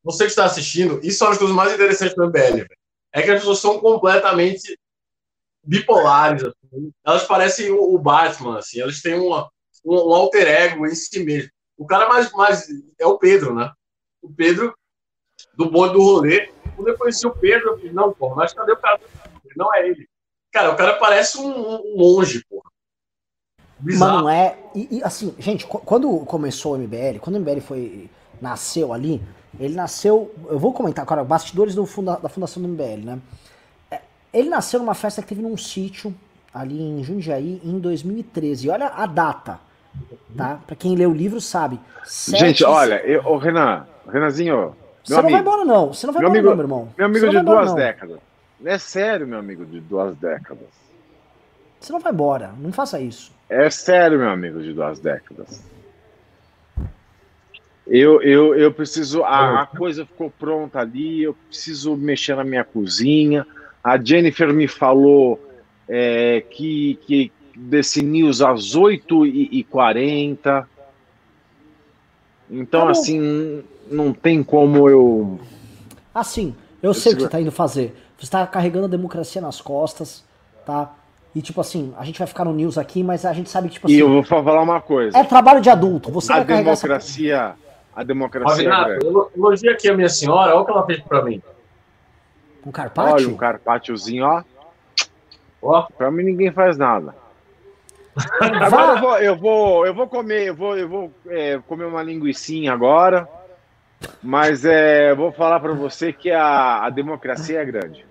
Você 0.04 0.26
que 0.26 0.30
está 0.32 0.46
assistindo, 0.46 1.00
isso 1.04 1.20
são 1.20 1.30
as 1.30 1.38
coisas 1.38 1.56
mais 1.56 1.74
interessantes 1.74 2.16
do 2.16 2.24
MBL. 2.26 2.56
velho. 2.58 2.68
É 3.14 3.22
que 3.22 3.32
as 3.32 3.40
pessoas 3.40 3.60
são 3.60 3.80
completamente 3.80 4.78
bipolares. 5.64 6.44
assim. 6.44 6.92
Elas 7.06 7.24
parecem 7.26 7.72
o 7.72 7.98
Batman, 7.98 8.58
assim. 8.60 8.82
Elas 8.82 9.02
têm 9.02 9.16
uma, 9.20 9.50
um, 9.86 9.94
um 9.96 10.14
alter 10.14 10.48
ego 10.48 10.86
em 10.86 10.96
si 10.96 11.24
mesmo. 11.24 11.50
O 11.78 11.86
cara 11.86 12.08
mais, 12.10 12.32
mais 12.34 12.68
é 13.00 13.06
o 13.06 13.18
Pedro, 13.18 13.54
né? 13.56 13.72
O 14.22 14.32
Pedro 14.34 14.76
do 15.56 15.70
bonde 15.70 15.94
do 15.94 16.02
rolê. 16.02 16.52
Quando 16.76 16.88
eu 16.90 16.98
conheci 16.98 17.26
o 17.28 17.32
Pedro, 17.36 17.70
eu 17.70 17.78
falei, 17.78 17.94
não, 17.94 18.14
porra, 18.14 18.36
mas 18.36 18.54
cadê 18.54 18.72
o 18.74 18.78
cara? 18.78 19.00
Não 19.56 19.74
é 19.74 19.88
ele. 19.88 20.08
Cara, 20.52 20.72
o 20.72 20.76
cara 20.76 20.96
parece 20.98 21.38
um, 21.40 21.48
um 21.48 21.98
monge, 21.98 22.44
porra. 22.50 22.70
Mas 23.84 23.94
Bizarro. 23.96 24.22
não 24.22 24.30
é. 24.30 24.56
E, 24.74 24.98
e, 24.98 25.04
assim, 25.04 25.34
gente, 25.38 25.66
qu- 25.68 25.80
quando 25.80 26.20
começou 26.20 26.74
o 26.74 26.78
MBL, 26.78 27.20
quando 27.20 27.36
o 27.36 27.40
MBL 27.40 27.60
foi. 27.62 28.10
nasceu 28.42 28.94
ali, 28.94 29.22
ele 29.60 29.76
nasceu. 29.76 30.34
Eu 30.50 30.58
vou 30.58 30.72
comentar 30.74 31.04
agora, 31.04 31.24
bastidores 31.24 31.76
do 31.76 31.84
da 32.22 32.30
fundação 32.30 32.62
do 32.64 32.70
MBL, 32.70 33.04
né? 33.06 33.20
É, 33.92 34.02
Ele 34.34 34.50
nasceu 34.50 34.80
numa 34.80 34.94
festa 34.94 35.22
que 35.22 35.28
teve 35.28 35.42
num 35.42 35.58
sítio 35.58 36.14
ali 36.54 36.80
em 36.82 37.04
Jundiaí 37.04 37.62
em 37.64 37.78
2013. 37.80 38.68
E 38.68 38.70
olha 38.70 38.88
a 38.88 39.06
data, 39.06 39.60
tá? 40.38 40.60
Pra 40.66 40.76
quem 40.76 40.96
lê 40.96 41.06
o 41.06 41.14
livro 41.14 41.42
sabe. 41.42 41.80
Gente, 42.30 42.60
Sete- 42.60 42.64
olha, 42.64 42.96
eu, 43.06 43.24
ô, 43.26 43.38
Renan, 43.38 43.86
Renanzinho, 44.12 44.76
Você 45.04 45.14
meu 45.14 45.24
não 45.24 45.30
vai 45.30 45.34
amigo, 45.40 45.50
embora, 45.50 45.66
não. 45.66 45.94
Você 45.94 46.06
não 46.08 46.14
vai 46.14 46.22
Meu 46.22 46.30
embora, 46.30 46.40
amigo- 46.40 46.50
não, 46.50 46.56
meu 46.56 46.64
irmão. 46.66 46.94
meu 46.98 47.06
amigo 47.08 47.30
de 47.30 47.38
embora, 47.38 47.58
duas 47.60 47.70
não. 47.70 47.76
décadas. 47.76 48.18
É 48.66 48.78
sério, 48.78 49.28
meu 49.28 49.40
amigo 49.40 49.66
de 49.66 49.80
duas 49.82 50.16
décadas. 50.16 50.68
Você 51.80 51.92
não 51.92 52.00
vai 52.00 52.14
embora. 52.14 52.54
Não 52.58 52.72
faça 52.72 53.00
isso. 53.00 53.32
É 53.54 53.70
sério, 53.70 54.18
meu 54.18 54.30
amigo 54.30 54.62
de 54.62 54.74
duas 54.74 55.00
décadas. 55.00 55.64
Eu, 57.86 58.22
eu, 58.22 58.56
eu 58.56 58.72
preciso. 58.74 59.24
A, 59.24 59.62
a 59.62 59.66
coisa 59.66 60.06
ficou 60.06 60.32
pronta 60.32 60.80
ali, 60.80 61.24
eu 61.24 61.36
preciso 61.48 61.96
mexer 61.96 62.36
na 62.36 62.44
minha 62.44 62.64
cozinha. 62.64 63.46
A 63.84 63.98
Jennifer 64.02 64.52
me 64.54 64.68
falou 64.68 65.40
é, 65.88 66.42
que, 66.50 66.98
que 67.06 67.32
desse 67.56 68.02
news 68.02 68.42
às 68.42 68.76
8h40. 68.76 70.66
Então, 72.50 72.86
Tá 72.86 72.92
assim, 72.92 73.64
não 73.90 74.14
tem 74.14 74.44
como 74.44 74.90
eu. 74.90 75.40
Assim, 76.14 76.56
eu 76.82 76.94
sei 76.94 77.14
o 77.14 77.16
que 77.16 77.22
você 77.24 77.30
tá 77.30 77.42
indo 77.42 77.52
fazer. 77.52 77.96
Você 78.18 78.32
tá 78.32 78.48
carregando 78.48 78.86
a 78.86 78.90
democracia 78.90 79.42
nas 79.42 79.60
costas, 79.60 80.24
tá? 80.66 80.96
E 81.36 81.42
tipo 81.42 81.60
assim, 81.62 81.94
a 81.98 82.04
gente 82.06 82.20
vai 82.20 82.28
ficar 82.28 82.46
no 82.46 82.54
news 82.54 82.78
aqui, 82.78 83.04
mas 83.04 83.26
a 83.26 83.34
gente 83.34 83.50
sabe 83.50 83.68
que, 83.68 83.74
tipo 83.76 83.90
E 83.90 83.94
assim, 83.94 84.02
eu 84.02 84.10
vou 84.10 84.24
falar 84.24 84.62
uma 84.62 84.80
coisa. 84.82 85.18
é 85.18 85.24
trabalho 85.24 85.62
de 85.62 85.70
adulto. 85.70 86.12
Você 86.12 86.32
A 86.32 86.38
vai 86.38 86.46
carregar 86.46 86.72
essa... 86.74 86.88
democracia. 86.88 87.56
A 87.96 88.04
democracia 88.04 88.68
é 88.70 88.86
grande. 88.86 89.06
elo- 89.08 89.32
elogia 89.36 89.72
aqui 89.72 89.90
a 89.90 89.94
minha 89.96 90.10
senhora, 90.10 90.52
olha 90.54 90.62
o 90.62 90.66
que 90.66 90.72
ela 90.72 90.86
fez 90.86 91.00
pra 91.02 91.22
mim. 91.24 91.42
Um 92.66 92.70
Olha, 92.70 92.74
carpaccio? 92.74 93.30
um 93.30 93.36
carpaciozinho, 93.38 94.26
ó. 94.26 94.44
Ó, 95.62 95.88
Pra 95.98 96.12
mim 96.12 96.24
ninguém 96.24 96.52
faz 96.52 96.78
nada. 96.78 97.16
Agora 98.62 98.92
eu 98.94 99.00
vou, 99.02 99.18
eu 99.18 99.36
vou, 99.38 99.86
eu 99.88 99.94
vou 99.94 100.08
comer, 100.08 100.48
eu 100.50 100.56
vou, 100.56 100.78
eu 100.78 100.88
vou 100.88 101.12
é, 101.28 101.60
comer 101.68 101.86
uma 101.86 102.04
linguiçinha 102.04 102.72
agora. 102.72 103.28
Mas 104.22 104.66
é, 104.66 105.14
vou 105.16 105.32
falar 105.32 105.60
pra 105.60 105.74
você 105.74 106.14
que 106.14 106.30
a, 106.30 106.84
a 106.86 106.90
democracia 106.90 107.60
é 107.62 107.66
grande. 107.66 108.06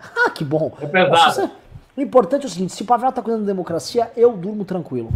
Ah, 0.00 0.30
que 0.30 0.44
bom. 0.44 0.74
É 0.80 0.86
pesado. 0.86 1.32
Você- 1.34 1.50
O 1.96 2.00
importante 2.00 2.44
é 2.44 2.46
o 2.46 2.50
seguinte, 2.50 2.72
se 2.72 2.82
o 2.82 2.86
Pavel 2.86 3.12
tá 3.12 3.20
cuidando 3.20 3.42
da 3.42 3.52
democracia, 3.52 4.10
eu 4.16 4.32
durmo 4.32 4.64
tranquilo. 4.64 5.10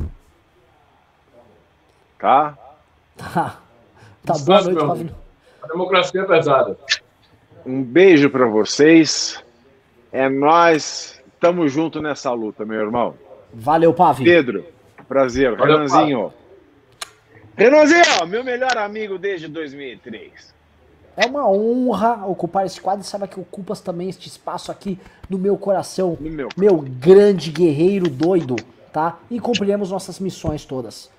Tá? 2.19 2.57
Tá. 3.17 3.59
Tá 4.25 4.35
boa 4.39 4.61
noite, 4.63 4.77
meu 4.77 4.89
Pavinato. 4.89 5.17
A 5.63 5.67
democracia 5.69 6.21
é 6.21 6.25
pesada. 6.25 6.77
Um 7.65 7.83
beijo 7.83 8.29
pra 8.29 8.47
vocês. 8.47 9.43
É 10.13 10.29
nós. 10.29 11.23
Tamo 11.39 11.69
junto 11.69 12.03
nessa 12.03 12.33
luta, 12.33 12.65
meu 12.65 12.81
irmão. 12.81 13.15
Valeu, 13.53 13.95
Pavi. 13.95 14.25
Pedro, 14.25 14.67
prazer. 15.07 15.55
Valeu, 15.57 15.79
Renanzinho. 15.79 16.33
Renanzinho, 17.57 18.27
meu 18.27 18.43
melhor 18.43 18.77
amigo 18.77 19.19
desde 19.19 19.49
2003. 19.49 20.56
É 21.17 21.27
uma 21.27 21.49
honra 21.49 22.27
ocupar 22.27 22.67
esse 22.67 22.81
quadro 22.81 23.03
e 23.03 23.07
saiba 23.09 23.27
que 23.27 23.41
ocupas 23.41 23.81
também 23.81 24.09
este 24.09 24.29
espaço 24.29 24.71
aqui 24.71 24.99
no 25.31 25.39
meu 25.39 25.57
coração, 25.57 26.17
No 26.21 26.31
meu. 26.31 26.49
meu 26.57 26.77
grande 26.79 27.51
guerreiro 27.51 28.11
doido, 28.11 28.57
tá? 28.93 29.19
E 29.31 29.41
cumpriremos 29.41 29.91
nossas 29.91 30.21
missões 30.21 30.65
todas. 30.65 31.11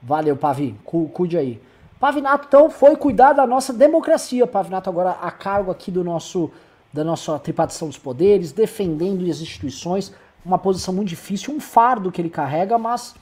Valeu, 0.00 0.36
Pavi. 0.36 0.76
Cu 0.84 1.08
cuide 1.08 1.36
aí. 1.36 1.60
Pavinato, 1.98 2.46
então, 2.48 2.70
foi 2.70 2.96
cuidar 2.96 3.32
da 3.32 3.46
nossa 3.46 3.72
democracia. 3.72 4.46
Pavinato 4.46 4.88
agora 4.90 5.10
a 5.10 5.30
cargo 5.30 5.70
aqui 5.70 5.90
do 5.90 6.02
nosso 6.04 6.50
da 6.92 7.02
nossa 7.02 7.38
tripartição 7.38 7.88
dos 7.88 7.96
poderes, 7.96 8.52
defendendo 8.52 9.22
as 9.30 9.40
instituições. 9.40 10.12
Uma 10.44 10.58
posição 10.58 10.92
muito 10.92 11.08
difícil, 11.08 11.54
um 11.54 11.58
fardo 11.60 12.12
que 12.12 12.20
ele 12.20 12.28
carrega, 12.28 12.76
mas 12.76 13.14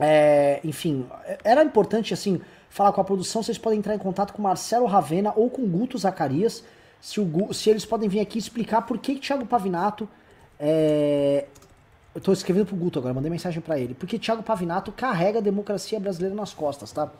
é, 0.00 0.60
enfim, 0.64 1.06
era 1.44 1.62
importante 1.62 2.12
assim 2.12 2.40
falar 2.68 2.92
com 2.92 3.00
a 3.00 3.04
produção. 3.04 3.42
Vocês 3.42 3.58
podem 3.58 3.78
entrar 3.78 3.94
em 3.94 3.98
contato 3.98 4.32
com 4.32 4.42
Marcelo 4.42 4.86
Ravena 4.86 5.32
ou 5.36 5.50
com 5.50 5.66
Guto 5.66 5.98
Zacarias, 5.98 6.64
se, 7.00 7.20
o 7.20 7.52
se 7.52 7.70
eles 7.70 7.84
podem 7.84 8.08
vir 8.08 8.20
aqui 8.20 8.38
explicar 8.38 8.82
por 8.82 8.98
que, 8.98 9.16
Thiago 9.16 9.46
Pavinato. 9.46 10.08
é, 10.58 11.46
eu 12.14 12.20
tô 12.20 12.32
escrevendo 12.32 12.66
pro 12.66 12.76
Guto 12.76 12.98
agora, 12.98 13.14
mandei 13.14 13.30
mensagem 13.30 13.60
pra 13.60 13.78
ele. 13.78 13.94
Porque 13.94 14.18
Thiago 14.18 14.42
Pavinato 14.42 14.90
carrega 14.90 15.38
a 15.38 15.42
democracia 15.42 16.00
brasileira 16.00 16.34
nas 16.34 16.52
costas, 16.52 16.90
tá? 16.90 17.10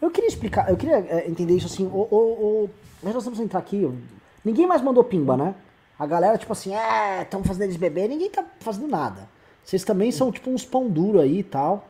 Eu 0.00 0.10
queria 0.10 0.28
explicar, 0.28 0.70
eu 0.70 0.76
queria 0.76 0.98
é, 0.98 1.28
entender 1.28 1.56
isso 1.56 1.66
assim. 1.66 1.86
O, 1.86 2.06
o, 2.10 2.70
nós 3.02 3.24
vamos 3.24 3.40
entrar 3.40 3.58
aqui. 3.58 3.90
Ninguém 4.44 4.66
mais 4.66 4.82
mandou 4.82 5.02
pimba, 5.02 5.36
né? 5.36 5.54
A 5.98 6.06
galera, 6.06 6.38
tipo 6.38 6.52
assim, 6.52 6.74
é, 6.74 7.22
estão 7.22 7.42
fazendo 7.42 7.64
eles 7.64 7.76
beber, 7.76 8.08
ninguém 8.08 8.30
tá 8.30 8.44
fazendo 8.60 8.86
nada. 8.86 9.28
Vocês 9.64 9.82
também 9.82 10.12
são 10.12 10.30
tipo 10.30 10.50
uns 10.50 10.64
pão 10.64 10.88
duro 10.88 11.20
aí 11.20 11.38
e 11.38 11.44
tal. 11.44 11.88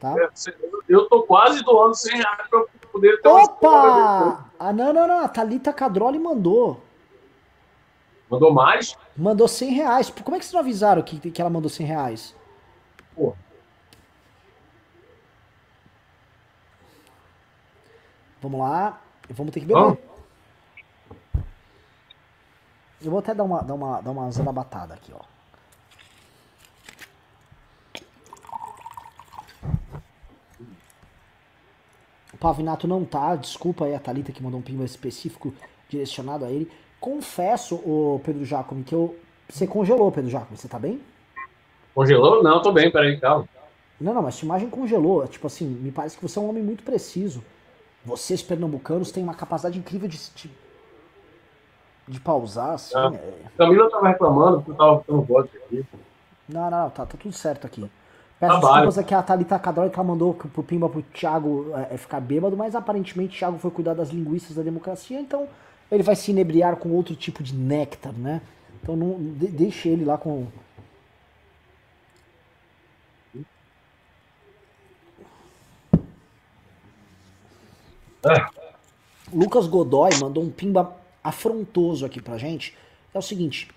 Tá? 0.00 0.16
Eu 0.16 0.81
tô 1.08 1.22
quase 1.22 1.62
doando 1.64 1.94
100 1.94 2.16
reais 2.16 2.48
pra 2.48 2.64
poder 2.92 3.20
ter 3.20 3.28
Opa! 3.28 4.46
Ah, 4.58 4.72
não, 4.72 4.92
não, 4.92 5.08
não. 5.08 5.24
A 5.24 5.28
Thalita 5.28 5.72
Cadroli 5.72 6.18
mandou. 6.18 6.80
Mandou 8.28 8.52
mais? 8.52 8.96
Mandou 9.16 9.48
100 9.48 9.70
reais. 9.72 10.10
Como 10.10 10.36
é 10.36 10.38
que 10.38 10.44
vocês 10.44 10.52
não 10.52 10.60
avisaram 10.60 11.02
que, 11.02 11.30
que 11.30 11.40
ela 11.40 11.50
mandou 11.50 11.70
100 11.70 11.86
reais? 11.86 12.36
Pô. 13.14 13.34
Vamos 18.40 18.60
lá. 18.60 19.00
Vamos 19.30 19.52
ter 19.52 19.60
que 19.60 19.66
beber. 19.66 19.80
Vamos. 19.80 19.98
Eu 23.00 23.10
vou 23.10 23.18
até 23.18 23.34
dar 23.34 23.44
uma, 23.44 23.62
dar 23.62 23.74
uma, 23.74 24.00
dar 24.00 24.10
uma 24.10 24.30
zarabatada 24.30 24.94
aqui, 24.94 25.12
ó. 25.12 25.31
Pavinato 32.42 32.88
não 32.88 33.04
tá, 33.04 33.36
desculpa 33.36 33.84
aí 33.84 33.94
a 33.94 34.00
Thalita 34.00 34.32
que 34.32 34.42
mandou 34.42 34.58
um 34.58 34.62
pimba 34.64 34.82
específico 34.82 35.54
direcionado 35.88 36.44
a 36.44 36.50
ele. 36.50 36.68
Confesso, 36.98 37.76
o 37.76 38.20
Pedro 38.24 38.44
Jacome, 38.44 38.82
que 38.82 38.92
eu. 38.92 39.16
Você 39.48 39.64
congelou, 39.64 40.10
Pedro 40.10 40.28
Jacome, 40.28 40.58
você 40.58 40.66
tá 40.66 40.76
bem? 40.76 41.00
Congelou? 41.94 42.42
Não, 42.42 42.60
tô 42.60 42.72
bem, 42.72 42.90
peraí, 42.90 43.20
calma. 43.20 43.48
Não, 44.00 44.12
não, 44.12 44.22
mas 44.22 44.34
sua 44.34 44.46
imagem 44.46 44.68
congelou. 44.68 45.24
Tipo 45.28 45.46
assim, 45.46 45.66
me 45.66 45.92
parece 45.92 46.16
que 46.16 46.22
você 46.22 46.36
é 46.36 46.42
um 46.42 46.48
homem 46.48 46.64
muito 46.64 46.82
preciso. 46.82 47.44
Vocês, 48.04 48.42
pernambucanos, 48.42 49.12
têm 49.12 49.22
uma 49.22 49.34
capacidade 49.34 49.78
incrível 49.78 50.08
de, 50.08 50.18
de, 50.34 50.50
de 52.08 52.18
pausar, 52.18 52.72
assim. 52.72 52.96
Ah. 52.96 53.12
é- 53.14 53.56
Camila 53.56 53.88
tava 53.88 54.08
reclamando 54.08 54.56
porque 54.56 54.72
eu 54.72 54.74
tava 54.74 54.98
ficando 54.98 55.22
vodka 55.22 55.58
aqui. 55.58 55.86
Não, 56.48 56.68
não, 56.68 56.82
não, 56.82 56.90
tá, 56.90 57.06
tá 57.06 57.16
tudo 57.16 57.32
certo 57.32 57.68
aqui. 57.68 57.88
Peço 58.42 58.58
Trabalho. 58.58 58.72
desculpas 58.72 58.98
aqui 58.98 59.14
a 59.14 59.22
Thalita 59.22 59.56
Cadroli 59.56 59.88
que 59.88 59.94
ela 59.94 60.08
mandou 60.08 60.34
pro 60.34 60.64
Pimba 60.64 60.88
pro 60.88 61.00
Thiago 61.00 61.70
é, 61.76 61.94
é, 61.94 61.96
ficar 61.96 62.18
bêbado, 62.18 62.56
mas 62.56 62.74
aparentemente 62.74 63.36
o 63.36 63.38
Thiago 63.38 63.56
foi 63.56 63.70
cuidar 63.70 63.94
das 63.94 64.08
linguiças 64.08 64.56
da 64.56 64.64
democracia, 64.64 65.20
então 65.20 65.46
ele 65.88 66.02
vai 66.02 66.16
se 66.16 66.32
inebriar 66.32 66.74
com 66.74 66.90
outro 66.90 67.14
tipo 67.14 67.40
de 67.40 67.54
néctar, 67.54 68.12
né? 68.12 68.42
Então 68.82 68.96
não, 68.96 69.14
de, 69.16 69.46
deixe 69.46 69.88
ele 69.88 70.04
lá 70.04 70.18
com. 70.18 70.48
É. 78.24 78.46
Lucas 79.32 79.68
Godoy 79.68 80.10
mandou 80.20 80.42
um 80.42 80.50
pimba 80.50 80.96
afrontoso 81.22 82.04
aqui 82.04 82.20
pra 82.20 82.38
gente. 82.38 82.76
É 83.14 83.18
o 83.20 83.22
seguinte: 83.22 83.70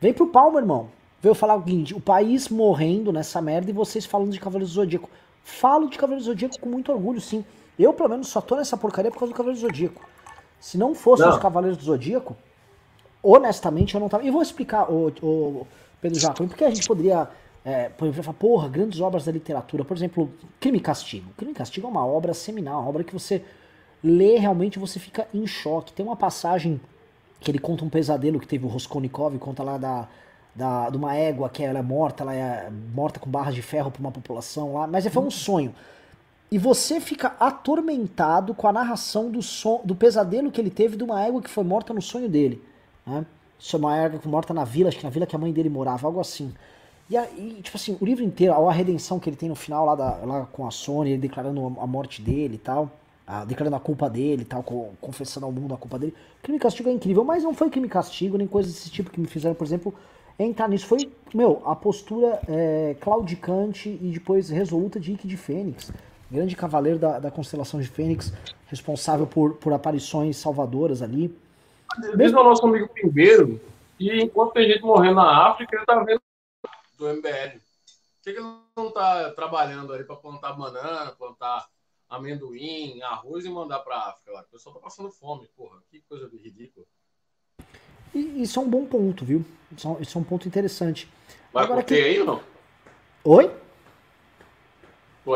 vem 0.00 0.12
pro 0.12 0.26
palmo, 0.26 0.58
irmão. 0.58 0.90
Veio 1.22 1.34
falar 1.34 1.56
o 1.56 1.60
seguinte: 1.60 1.94
o 1.94 2.00
país 2.00 2.48
morrendo 2.48 3.12
nessa 3.12 3.40
merda 3.40 3.70
e 3.70 3.72
vocês 3.72 4.04
falando 4.04 4.32
de 4.32 4.40
Cavaleiro 4.40 4.68
do 4.68 4.74
Zodíaco. 4.74 5.08
Falo 5.44 5.88
de 5.88 5.96
Cavaleiro 5.96 6.22
do 6.22 6.26
Zodíaco 6.26 6.58
com 6.58 6.68
muito 6.68 6.92
orgulho, 6.92 7.20
sim. 7.20 7.44
Eu, 7.78 7.92
pelo 7.92 8.08
menos, 8.08 8.28
só 8.28 8.40
tô 8.40 8.56
nessa 8.56 8.76
porcaria 8.76 9.10
por 9.10 9.18
causa 9.18 9.32
do 9.32 9.36
Cavaleiro 9.36 9.60
do 9.60 9.66
Zodíaco. 9.66 10.02
Se 10.60 10.78
não 10.78 10.94
fossem 10.94 11.28
os 11.28 11.38
Cavaleiros 11.38 11.76
do 11.76 11.84
Zodíaco, 11.84 12.36
honestamente 13.22 13.94
eu 13.94 14.00
não 14.00 14.08
tava. 14.08 14.24
E 14.24 14.30
vou 14.30 14.42
explicar, 14.42 14.90
o, 14.90 15.12
o 15.22 15.66
Pedro 16.00 16.18
Jacome, 16.18 16.48
porque 16.48 16.64
a 16.64 16.70
gente 16.70 16.86
poderia. 16.86 17.28
É, 17.64 17.88
por 17.88 18.06
exemplo, 18.06 18.24
falar, 18.24 18.38
porra, 18.38 18.68
grandes 18.68 19.00
obras 19.00 19.24
da 19.24 19.32
literatura. 19.32 19.84
Por 19.84 19.96
exemplo, 19.96 20.30
Crime 20.58 20.78
e 20.78 20.80
Castigo. 20.80 21.32
Crime 21.36 21.52
e 21.52 21.54
Castigo 21.54 21.86
é 21.86 21.90
uma 21.90 22.04
obra 22.04 22.34
seminal, 22.34 22.80
uma 22.80 22.88
obra 22.88 23.04
que 23.04 23.12
você 23.12 23.44
lê 24.02 24.36
realmente 24.36 24.78
você 24.78 24.98
fica 24.98 25.28
em 25.32 25.46
choque. 25.46 25.92
Tem 25.92 26.04
uma 26.04 26.16
passagem 26.16 26.80
que 27.40 27.50
ele 27.50 27.58
conta 27.58 27.84
um 27.84 27.88
pesadelo 27.88 28.38
que 28.38 28.46
teve 28.46 28.64
o 28.64 28.68
Roskolnikov, 28.68 29.36
conta 29.38 29.64
lá 29.64 29.78
da, 29.78 30.08
da, 30.54 30.90
de 30.90 30.96
uma 30.96 31.14
égua 31.14 31.48
que 31.48 31.62
ela 31.62 31.78
é 31.78 31.82
morta, 31.82 32.24
ela 32.24 32.34
é 32.34 32.70
morta 32.94 33.18
com 33.18 33.30
barras 33.30 33.54
de 33.54 33.62
ferro 33.62 33.90
para 33.90 34.00
uma 34.00 34.12
população 34.12 34.74
lá, 34.74 34.86
mas 34.86 35.06
foi 35.06 35.22
um 35.22 35.30
sonho. 35.30 35.74
E 36.50 36.58
você 36.58 37.00
fica 37.00 37.34
atormentado 37.40 38.52
com 38.52 38.68
a 38.68 38.72
narração 38.72 39.30
do, 39.30 39.40
son, 39.40 39.80
do 39.84 39.94
pesadelo 39.94 40.50
que 40.50 40.60
ele 40.60 40.70
teve 40.70 40.96
de 40.96 41.02
uma 41.02 41.24
égua 41.24 41.40
que 41.40 41.48
foi 41.48 41.64
morta 41.64 41.94
no 41.94 42.02
sonho 42.02 42.28
dele. 42.28 42.62
Né? 43.06 43.24
Isso 43.58 43.74
é 43.74 43.78
uma 43.78 43.96
égua 43.96 44.20
morta 44.26 44.52
na 44.52 44.64
vila, 44.64 44.88
acho 44.88 44.98
que 44.98 45.04
na 45.04 45.10
vila 45.10 45.24
que 45.24 45.34
a 45.34 45.38
mãe 45.38 45.52
dele 45.52 45.70
morava, 45.70 46.06
algo 46.06 46.20
assim. 46.20 46.52
E, 47.08 47.16
aí, 47.16 47.60
tipo 47.62 47.76
assim, 47.76 47.96
o 48.00 48.04
livro 48.04 48.22
inteiro, 48.22 48.52
a 48.54 48.72
redenção 48.72 49.18
que 49.18 49.28
ele 49.30 49.36
tem 49.36 49.48
no 49.48 49.54
final 49.54 49.86
lá, 49.86 49.94
da, 49.94 50.16
lá 50.24 50.46
com 50.52 50.66
a 50.66 50.70
Sony, 50.70 51.10
ele 51.10 51.20
declarando 51.22 51.74
a 51.80 51.86
morte 51.86 52.20
dele 52.20 52.54
e 52.54 52.58
tal, 52.58 52.90
ah, 53.26 53.44
declarando 53.44 53.76
a 53.76 53.80
culpa 53.80 54.10
dele 54.10 54.42
e 54.42 54.44
tal, 54.44 54.62
co- 54.62 54.90
confessando 55.00 55.46
ao 55.46 55.52
mundo 55.52 55.72
a 55.74 55.76
culpa 55.78 55.98
dele. 55.98 56.14
Crime 56.42 56.58
e 56.58 56.60
Castigo 56.60 56.88
é 56.88 56.92
incrível, 56.92 57.24
mas 57.24 57.42
não 57.42 57.54
foi 57.54 57.70
crime 57.70 57.86
e 57.86 57.90
castigo, 57.90 58.36
nem 58.36 58.46
coisas 58.46 58.72
desse 58.72 58.90
tipo 58.90 59.10
que 59.10 59.20
me 59.20 59.26
fizeram, 59.26 59.54
por 59.54 59.64
exemplo, 59.66 59.94
entrar 60.38 60.68
nisso. 60.68 60.86
Foi, 60.86 60.98
meu, 61.34 61.62
a 61.64 61.74
postura 61.74 62.40
é, 62.48 62.96
claudicante 63.00 63.88
e 63.88 64.10
depois 64.12 64.48
resoluta 64.50 64.98
de 64.98 65.12
Ike 65.12 65.26
de 65.26 65.36
Fênix. 65.36 65.92
Grande 66.30 66.56
cavaleiro 66.56 66.98
da, 66.98 67.18
da 67.18 67.30
constelação 67.30 67.80
de 67.80 67.88
Fênix, 67.88 68.32
responsável 68.66 69.26
por, 69.26 69.54
por 69.54 69.72
aparições 69.72 70.36
salvadoras 70.36 71.02
ali. 71.02 71.36
Diz 72.16 72.32
ao 72.32 72.44
nosso 72.44 72.66
amigo 72.66 72.88
Pimbeiro 72.88 73.60
que 73.98 74.22
enquanto 74.22 74.54
tem 74.54 74.66
gente 74.66 74.82
morrendo 74.82 75.16
na 75.16 75.48
África, 75.48 75.76
ele 75.76 75.86
tá 75.86 76.02
vendo 76.02 76.20
do 76.98 77.08
MBL. 77.08 77.60
Por 77.60 78.24
que, 78.24 78.32
que 78.32 78.38
ele 78.38 78.56
não 78.76 78.90
tá 78.90 79.30
trabalhando 79.32 79.92
ali 79.92 80.04
para 80.04 80.16
plantar 80.16 80.52
banana, 80.52 81.12
plantar 81.12 81.68
amendoim, 82.08 83.00
arroz 83.02 83.44
e 83.44 83.48
mandar 83.48 83.80
pra 83.80 84.08
África 84.08 84.32
lá? 84.32 84.40
O 84.42 84.50
pessoal 84.50 84.74
tá 84.74 84.80
passando 84.80 85.10
fome, 85.10 85.48
porra. 85.56 85.78
Que 85.90 86.00
coisa 86.02 86.28
ridícula. 86.28 86.86
E 88.14 88.42
isso 88.42 88.58
é 88.58 88.62
um 88.62 88.68
bom 88.68 88.84
ponto, 88.84 89.24
viu? 89.24 89.44
Isso 89.76 89.86
é 89.86 89.90
um, 90.18 90.22
é 90.22 90.24
ponto 90.24 90.46
interessante. 90.46 91.08
Vai 91.52 91.64
Agora 91.64 91.82
que- 91.82 91.94
aí 91.94 92.20
ou 92.20 92.26
não? 92.26 92.40
Oi? 93.24 93.50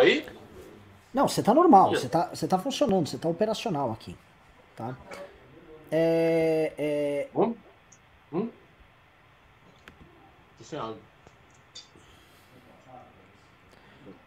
Aí? 0.00 0.26
Não, 1.14 1.28
você 1.28 1.42
tá 1.42 1.54
normal, 1.54 1.90
você 1.90 2.08
tá, 2.08 2.28
você 2.28 2.46
tá 2.46 2.58
funcionando, 2.58 3.08
você 3.08 3.16
tá 3.16 3.28
operacional 3.28 3.92
aqui, 3.92 4.16
tá? 4.74 4.94
É, 5.90 6.72
é, 6.76 7.28
Hum? 7.34 7.54
Hum? 8.32 8.50
Sem 10.62 10.78
água. 10.78 10.98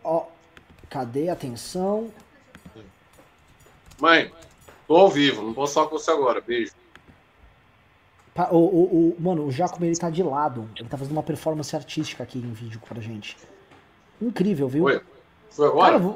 ó, 0.03 0.25
cadê 0.89 1.29
a 1.29 1.33
atenção? 1.33 2.11
Mãe, 3.99 4.31
tô 4.87 4.95
ao 4.95 5.09
vivo, 5.09 5.41
não 5.43 5.53
posso 5.53 5.73
falar 5.73 5.87
com 5.87 5.97
você 5.99 6.09
agora. 6.09 6.39
Beijo. 6.39 6.71
Tá, 8.39 8.47
o, 8.53 8.57
o, 8.57 9.09
o, 9.09 9.15
mano, 9.21 9.47
o 9.47 9.51
Jacob 9.51 9.83
ele 9.83 9.97
tá 9.97 10.09
de 10.09 10.23
lado. 10.23 10.69
Ele 10.77 10.87
tá 10.87 10.97
fazendo 10.97 11.11
uma 11.11 11.21
performance 11.23 11.75
artística 11.75 12.23
aqui 12.23 12.39
em 12.39 12.53
vídeo 12.53 12.79
pra 12.87 13.01
gente. 13.01 13.35
Incrível, 14.21 14.69
viu? 14.69 14.83
Foi, 14.83 15.01
Foi 15.49 15.67
agora? 15.67 15.99
Cara, 15.99 16.15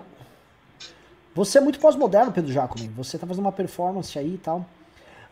você 1.35 1.57
é 1.57 1.61
muito 1.61 1.81
pós-moderno, 1.81 2.31
Pedro 2.31 2.49
Jacome. 2.49 2.87
Você 2.95 3.17
tá 3.17 3.27
fazendo 3.27 3.43
uma 3.43 3.51
performance 3.51 4.17
aí 4.17 4.35
e 4.35 4.37
tal. 4.37 4.65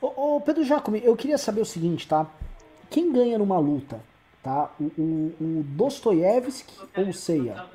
Ô, 0.02 0.36
ô, 0.36 0.42
Pedro 0.42 0.66
Jacome, 0.66 1.02
eu 1.02 1.16
queria 1.16 1.38
saber 1.38 1.62
o 1.62 1.66
seguinte, 1.66 2.06
tá? 2.06 2.30
Quem 2.90 3.10
ganha 3.14 3.38
numa 3.38 3.58
luta? 3.58 4.02
Tá? 4.44 4.70
O, 4.78 4.84
o, 4.84 5.36
o 5.40 5.64
Dostoiévski 5.64 6.78
ou 6.98 7.08
o 7.08 7.14
Seiya? 7.14 7.68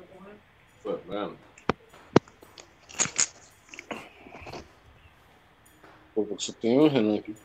Foi, 0.83 0.99
mano. 1.07 1.35
Pô, 6.13 6.23
você 6.23 6.53
tem 6.53 6.79
um 6.79 6.87
Renan 6.87 7.17
aqui. 7.17 7.35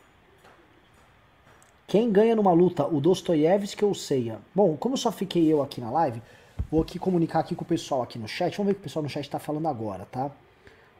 Quem 1.93 2.11
ganha 2.11 2.35
numa 2.35 2.51
luta, 2.51 2.87
o 2.87 2.99
Dostoiévski 2.99 3.85
ou 3.85 3.91
o 3.91 3.95
Seiya? 3.95 4.39
Bom, 4.55 4.75
como 4.75 4.97
só 4.97 5.11
fiquei 5.11 5.45
eu 5.45 5.61
aqui 5.61 5.79
na 5.79 5.91
live, 5.91 6.23
vou 6.71 6.81
aqui 6.81 6.97
comunicar 6.97 7.37
aqui 7.37 7.53
com 7.53 7.63
o 7.63 7.67
pessoal 7.67 8.01
aqui 8.01 8.17
no 8.17 8.27
chat. 8.27 8.57
Vamos 8.57 8.65
ver 8.65 8.71
o 8.71 8.75
que 8.77 8.81
o 8.81 8.83
pessoal 8.85 9.03
no 9.03 9.09
chat 9.09 9.29
tá 9.29 9.37
falando 9.37 9.67
agora, 9.67 10.07
tá? 10.11 10.31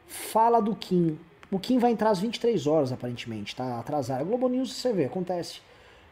Fala 0.05 0.61
do 0.61 0.75
Kim. 0.75 1.17
O 1.49 1.57
Kim 1.57 1.79
vai 1.79 1.91
entrar 1.91 2.11
às 2.11 2.19
23 2.19 2.67
horas, 2.67 2.91
aparentemente, 2.91 3.55
tá 3.55 3.79
atrasado. 3.79 4.21
A 4.21 4.23
Globo 4.23 4.47
News, 4.47 4.71
você 4.71 4.93
vê, 4.93 5.05
acontece. 5.05 5.61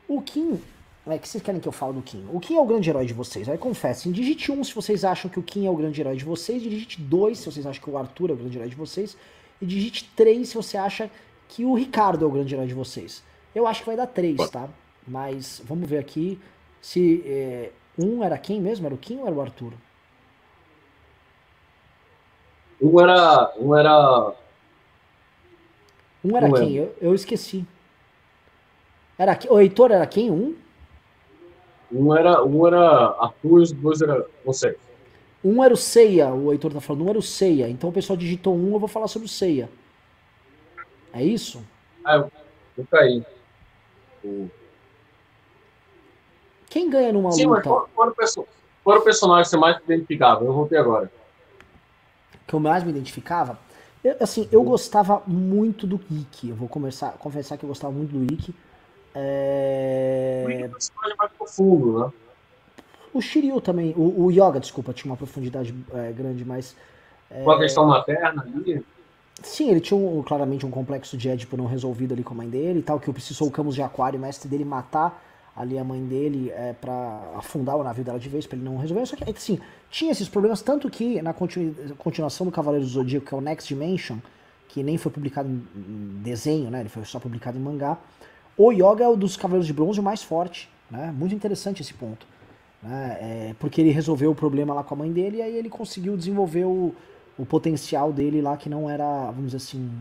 O 0.08 0.20
Kim 0.20 0.60
é 1.06 1.20
que 1.20 1.30
vocês 1.30 1.44
querem 1.44 1.62
que 1.62 1.68
eu 1.68 1.72
fale 1.72 1.94
do 1.94 2.02
Kim? 2.02 2.26
O 2.34 2.40
Kim 2.40 2.56
é 2.56 2.60
o 2.60 2.66
grande 2.66 2.90
herói 2.90 3.06
de 3.06 3.14
vocês. 3.14 3.48
Aí 3.48 3.60
confessem, 3.60 4.12
digite 4.12 4.52
1 4.52 4.60
um 4.60 4.64
se 4.64 4.74
vocês 4.74 5.06
acham 5.06 5.30
que 5.30 5.38
o 5.38 5.44
Kim 5.44 5.68
é 5.68 5.70
o 5.70 5.76
grande 5.76 6.02
herói 6.02 6.16
de 6.16 6.26
vocês, 6.26 6.60
digite 6.60 7.00
2 7.00 7.38
se 7.38 7.46
vocês 7.46 7.68
acham 7.68 7.84
que 7.84 7.90
o 7.92 8.00
Arthur 8.00 8.32
é 8.32 8.34
o 8.34 8.36
grande 8.36 8.58
herói 8.58 8.70
de 8.70 8.76
vocês, 8.76 9.16
e 9.62 9.66
digite 9.68 10.10
3 10.16 10.50
se 10.50 10.56
você 10.56 10.76
acha 10.76 11.08
que 11.48 11.64
o 11.64 11.76
Ricardo 11.76 12.26
é 12.26 12.28
o 12.28 12.32
grande 12.32 12.56
herói 12.56 12.66
de 12.66 12.74
vocês. 12.74 13.22
Eu 13.54 13.68
acho 13.68 13.82
que 13.82 13.88
vai 13.88 13.98
dar 13.98 14.08
3, 14.08 14.50
tá? 14.50 14.70
Mas 15.08 15.62
vamos 15.66 15.90
ver 15.90 15.98
aqui 15.98 16.40
se 16.82 17.24
é, 17.26 17.72
um 17.98 18.24
era 18.24 18.38
quem 18.38 18.62
mesmo? 18.62 18.86
Era 18.86 18.96
o 18.96 18.98
Kim 18.98 19.20
ou 19.20 19.28
era 19.28 19.36
o 19.36 19.42
Arthur? 19.42 19.74
Um 22.82 23.00
era. 23.00 23.54
Um 23.58 23.76
era. 23.76 24.34
Um 26.24 26.38
era 26.38 26.52
quem? 26.52 26.76
Eu, 26.76 26.96
eu 27.02 27.14
esqueci. 27.14 27.66
Era, 29.18 29.38
o 29.50 29.60
Heitor 29.60 29.92
era 29.92 30.06
quem? 30.08 30.32
Um? 30.32 30.56
Um 31.92 32.16
era, 32.16 32.44
um 32.44 32.66
era 32.66 32.80
Arthur 33.20 33.60
e 33.60 33.64
os 33.64 33.72
dois 33.72 34.02
era 34.02 34.26
você. 34.46 34.78
Um 35.44 35.64
era 35.64 35.74
o 35.74 35.78
Ceia, 35.78 36.34
o 36.34 36.52
Heitor 36.52 36.72
tá 36.72 36.80
falando, 36.80 37.06
um 37.06 37.10
era 37.10 37.20
o 37.20 37.22
Ceia. 37.22 37.68
Então 37.68 37.90
o 37.90 37.94
pessoal 37.94 38.16
digitou 38.16 38.56
um, 38.56 38.74
eu 38.74 38.80
vou 38.80 38.88
falar 38.88 39.08
sobre 39.08 39.28
o 39.28 39.30
Ceia. 39.30 39.70
É 41.12 41.24
isso? 41.24 41.64
Ah, 42.06 42.16
eu, 42.16 42.32
eu 42.78 42.88
caí. 42.90 43.24
Quem 46.70 46.90
ganha 46.90 47.12
numa 47.12 47.32
Sim, 47.32 47.46
luta? 47.46 47.62
Sim, 47.62 47.70
mas 47.70 48.36
qual, 48.84 48.96
era 48.96 49.00
o 49.00 49.04
personagem 49.04 49.44
que 49.44 49.50
você 49.50 49.58
mais 49.58 49.78
identificava? 49.84 50.46
Eu 50.46 50.54
voltei 50.54 50.78
agora. 50.78 51.12
Que 52.48 52.54
eu 52.54 52.60
mais 52.60 52.84
me 52.84 52.92
identificava? 52.92 53.60
Eu, 54.04 54.16
assim, 54.20 54.48
eu 54.52 54.64
gostava 54.64 55.22
muito 55.28 55.86
do 55.86 56.00
Ikki. 56.10 56.50
Eu 56.50 56.56
vou 56.56 56.68
começar, 56.68 57.12
confessar 57.14 57.58
que 57.58 57.66
eu 57.66 57.70
gostava 57.70 57.94
muito 57.94 58.12
do 58.12 58.24
Ikki. 58.24 58.56
É... 59.14 60.44
O 60.46 60.50
Ikki 60.50 60.64
é 60.64 60.68
um 60.68 60.72
personagem 60.72 61.18
mais 61.18 61.32
profundo, 61.34 62.00
né? 62.00 62.12
O 63.14 63.22
Shiryu 63.22 63.60
também, 63.60 63.94
o, 63.98 64.26
o 64.26 64.32
Yoga, 64.32 64.60
desculpa, 64.60 64.94
tinha 64.94 65.12
uma 65.12 65.18
profundidade 65.18 65.76
é, 65.94 66.12
grande, 66.14 66.46
mas. 66.46 66.78
É... 67.30 67.44
Com 67.44 67.52
a 67.52 67.60
questão 67.60 67.86
materna 67.86 68.42
ali? 68.42 68.84
Sim, 69.44 69.70
ele 69.70 69.80
tinha 69.80 69.98
um, 69.98 70.22
claramente 70.22 70.66
um 70.66 70.72
complexo 70.72 71.18
de 71.18 71.30
Édipo 71.30 71.58
não 71.58 71.66
resolvido 71.66 72.14
ali 72.14 72.24
com 72.24 72.34
a 72.34 72.38
mãe 72.38 72.50
dele 72.50 72.80
e 72.80 72.84
tal, 72.84 73.00
que 73.00 73.12
precisou 73.12 73.48
o 73.48 73.52
Camus 73.52 73.76
de 73.76 73.82
Aquário, 73.82 74.18
o 74.18 74.22
mestre 74.22 74.50
dele, 74.50 74.66
matar 74.66 75.24
ali 75.56 75.78
a 75.78 75.84
mãe 75.84 76.04
dele 76.06 76.50
é, 76.52 76.74
para 76.74 77.20
afundar 77.36 77.76
o 77.76 77.84
navio 77.84 78.04
dela 78.04 78.20
de 78.20 78.30
vez, 78.30 78.48
para 78.48 78.58
ele 78.58 78.66
não 78.66 78.78
resolver. 78.78 79.06
Só 79.06 79.16
que, 79.16 79.30
assim, 79.30 79.60
tinha 79.90 80.12
esses 80.12 80.30
problemas, 80.30 80.62
tanto 80.62 80.90
que 80.90 81.22
na 81.22 81.34
continu 81.34 81.76
continuação 81.98 82.46
do 82.46 82.52
Cavaleiro 82.52 82.86
do 82.86 82.92
Zodíaco, 82.92 83.26
que 83.28 83.34
é 83.34 83.38
o 83.38 83.42
Next 83.42 83.68
Dimension, 83.68 84.18
que 84.70 84.82
nem 84.82 84.98
foi 84.98 85.12
publicado 85.12 85.50
em 85.50 86.22
desenho, 86.24 86.70
né? 86.70 86.80
Ele 86.80 86.90
foi 86.90 87.04
só 87.04 87.20
publicado 87.20 87.58
em 87.58 87.62
mangá. 87.62 87.98
O 88.58 88.72
Yoga 88.72 89.04
é 89.04 89.08
o 89.08 89.16
dos 89.16 89.36
Cavaleiros 89.36 89.68
de 89.68 89.74
Bronze 89.74 90.02
mais 90.02 90.24
forte, 90.24 90.70
né? 90.90 91.14
Muito 91.18 91.36
interessante 91.36 91.82
esse 91.82 91.94
ponto. 91.94 92.26
Né? 92.82 93.18
É, 93.20 93.56
porque 93.60 93.82
ele 93.82 93.92
resolveu 93.92 94.32
o 94.32 94.36
problema 94.36 94.74
lá 94.74 94.84
com 94.84 94.94
a 94.94 94.98
mãe 94.98 95.12
dele 95.12 95.38
e 95.38 95.42
aí 95.42 95.56
ele 95.56 95.70
conseguiu 95.70 96.18
desenvolver 96.18 96.66
o, 96.66 96.96
o 97.42 97.46
potencial 97.46 98.14
dele 98.14 98.40
lá 98.40 98.56
que 98.56 98.70
não 98.70 98.88
era, 98.88 99.26
vamos 99.32 99.46
dizer 99.46 99.58
assim, 99.58 99.92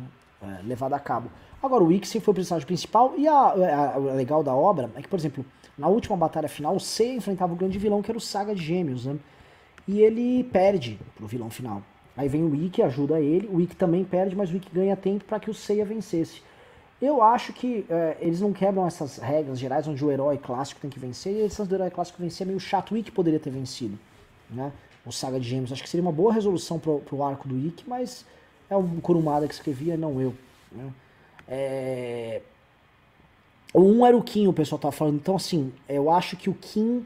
é, 0.43 0.61
levado 0.63 0.93
a 0.93 0.99
cabo. 0.99 1.31
Agora, 1.63 1.83
o 1.83 1.91
Ixen 1.91 2.21
foi 2.21 2.33
o 2.33 2.35
personagem 2.35 2.67
principal 2.67 3.15
e 3.17 3.27
a, 3.27 3.33
a, 3.33 3.95
a, 3.95 3.99
legal 3.99 4.43
da 4.43 4.55
obra 4.55 4.91
é 4.95 5.01
que, 5.01 5.09
por 5.09 5.19
exemplo, 5.19 5.43
na 5.77 5.89
última 5.89 6.19
batalha 6.19 6.49
final, 6.49 6.77
o 6.77 6.81
Seiya 6.81 7.15
enfrentava 7.15 7.55
o 7.55 7.57
grande 7.57 7.79
vilão 7.79 8.03
que 8.03 8.11
era 8.11 8.19
o 8.19 8.21
Saga 8.21 8.55
de 8.55 8.63
Gêmeos, 8.63 9.07
né? 9.07 9.17
E 9.89 10.01
ele 10.03 10.45
perde 10.45 10.99
pro 11.17 11.27
vilão 11.27 11.49
final. 11.49 11.83
Aí 12.15 12.29
vem 12.29 12.45
o 12.45 12.55
Ikki, 12.55 12.83
ajuda 12.83 13.19
ele, 13.19 13.49
o 13.51 13.59
Ikki 13.59 13.75
também 13.75 14.05
perde, 14.05 14.37
mas 14.37 14.53
o 14.53 14.57
Ikki 14.57 14.71
ganha 14.71 14.95
tempo 14.95 15.25
para 15.25 15.41
que 15.41 15.51
o 15.51 15.55
Seiya 15.55 15.87
vencesse. 15.87 16.43
Eu 17.01 17.23
acho 17.23 17.55
que 17.55 17.87
é, 17.89 18.19
eles 18.21 18.43
não 18.43 18.53
quebram 18.53 18.87
essas 18.87 19.17
regras 19.17 19.59
gerais 19.59 19.89
onde 19.89 20.05
o 20.05 20.11
herói 20.11 20.37
clássico 20.37 20.79
tem 20.83 20.91
que 20.91 20.99
vencer, 20.99 21.33
e 21.33 21.43
essas 21.43 21.67
do 21.67 21.75
herói 21.75 21.91
clássico 21.91 22.21
vencer 22.21 22.47
é 22.47 22.49
meio 22.49 22.61
chato. 22.61 22.93
O 22.93 22.99
Ikki 22.99 23.11
poderia 23.11 23.41
ter 23.41 23.49
vencido, 23.49 23.99
né? 24.51 24.71
O 25.05 25.13
Saga 25.13 25.41
de 25.41 25.49
Gêmeos. 25.49 25.73
Acho 25.73 25.83
que 25.83 25.89
seria 25.89 26.03
uma 26.03 26.13
boa 26.13 26.33
resolução 26.33 26.79
pro, 26.79 27.01
pro 27.01 27.23
arco 27.23 27.49
do 27.49 27.59
Ikki, 27.59 27.85
mas 27.89 28.25
é 28.69 28.77
o 28.77 28.83
Kurumada 29.01 29.49
que 29.49 29.55
escrevia, 29.55 29.97
não 29.97 30.21
eu. 30.21 30.35
Né? 30.71 30.93
É... 31.49 32.43
Um 33.75 34.05
era 34.05 34.17
o 34.17 34.23
Kim, 34.23 34.47
o 34.47 34.53
pessoal 34.53 34.79
tava 34.79 34.93
falando. 34.93 35.17
Então, 35.17 35.37
assim, 35.37 35.73
eu 35.89 36.11
acho 36.11 36.37
que 36.37 36.51
o 36.51 36.55
Kim 36.55 37.05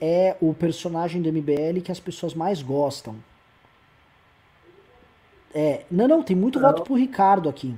é 0.00 0.36
o 0.40 0.52
personagem 0.54 1.20
do 1.22 1.32
MBL 1.32 1.80
que 1.84 1.92
as 1.92 2.00
pessoas 2.00 2.34
mais 2.34 2.62
gostam. 2.62 3.16
É, 5.52 5.84
não, 5.90 6.06
não, 6.06 6.22
tem 6.22 6.36
muito 6.36 6.58
não. 6.58 6.68
voto 6.68 6.82
pro 6.82 6.94
Ricardo 6.94 7.48
aqui. 7.48 7.74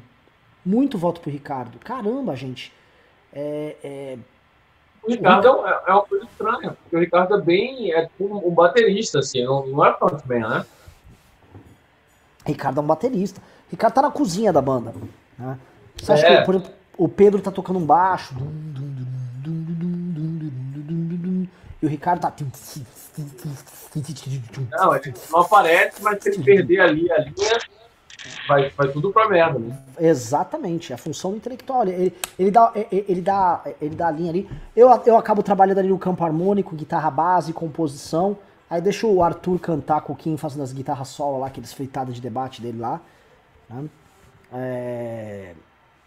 Muito 0.65 0.97
voto 0.97 1.21
pro 1.21 1.31
Ricardo. 1.31 1.79
Caramba, 1.79 2.37
gente. 2.37 2.73
É, 3.33 3.77
é... 3.83 4.19
O 5.03 5.11
Ricardo. 5.11 5.67
É, 5.67 5.83
é, 5.87 5.93
uma 5.93 6.03
coisa 6.03 6.25
estranha, 6.25 6.77
porque 6.83 6.97
o 6.97 7.01
Ricardo 7.01 7.35
é 7.35 7.41
bem. 7.41 7.93
É 7.93 8.07
tipo 8.07 8.49
um 8.49 8.55
baterista, 8.55 9.19
assim, 9.19 9.45
não, 9.45 9.67
não 9.67 9.85
é 9.85 9.97
bem, 10.25 10.41
né? 10.41 10.65
Ricardo 12.47 12.79
é 12.79 12.83
um 12.83 12.87
baterista. 12.87 13.41
Ricardo 13.71 13.95
tá 13.95 14.03
na 14.03 14.11
cozinha 14.11 14.53
da 14.53 14.61
banda. 14.61 14.95
Né? 15.39 15.59
Você 15.97 16.13
acha 16.13 16.27
é. 16.27 16.39
que, 16.39 16.45
por 16.45 16.55
exemplo, 16.55 16.73
o 16.97 17.09
Pedro 17.09 17.41
tá 17.41 17.51
tocando 17.51 17.79
um 17.79 17.87
baixo? 17.87 18.35
E 21.81 21.87
o 21.87 21.89
Ricardo 21.89 22.21
tá. 22.21 22.33
Não, 24.71 24.97
ele 24.97 25.15
não 25.31 25.41
aparece, 25.41 26.03
mas 26.03 26.23
se 26.23 26.31
ele 26.31 26.45
perder 26.45 26.81
ali 26.81 27.11
a 27.11 27.19
linha, 27.19 27.59
vai, 28.49 28.71
vai 28.71 28.89
tudo 28.89 29.13
pra 29.13 29.29
merda, 29.29 29.59
né? 29.59 29.79
Exatamente, 29.99 30.93
a 30.93 30.99
função 30.99 31.35
intelectual. 31.35 31.87
Ele, 31.87 32.15
ele, 32.39 32.51
dá, 32.51 32.73
ele, 32.91 33.21
dá, 33.21 33.63
ele 33.81 33.95
dá 33.95 34.09
a 34.09 34.11
linha 34.11 34.31
ali. 34.31 34.51
Eu, 34.75 34.89
eu 35.07 35.17
acabo 35.17 35.43
trabalhando 35.43 35.79
ali 35.79 35.89
no 35.89 35.99
campo 35.99 36.25
harmônico, 36.25 36.75
guitarra 36.75 37.11
base, 37.11 37.53
composição. 37.53 38.37
Aí 38.69 38.81
deixa 38.81 39.07
o 39.07 39.23
Arthur 39.23 39.59
cantar 39.59 40.01
com 40.01 40.13
o 40.13 40.17
Kim 40.17 40.37
fazendo 40.37 40.63
as 40.63 40.73
guitarras 40.73 41.09
solo 41.09 41.39
lá, 41.39 41.49
aqueles 41.49 41.73
freitadas 41.73 42.15
de 42.15 42.21
debate 42.21 42.63
dele 42.63 42.79
lá. 42.79 43.01
Né? 43.69 43.85
É... 44.53 45.55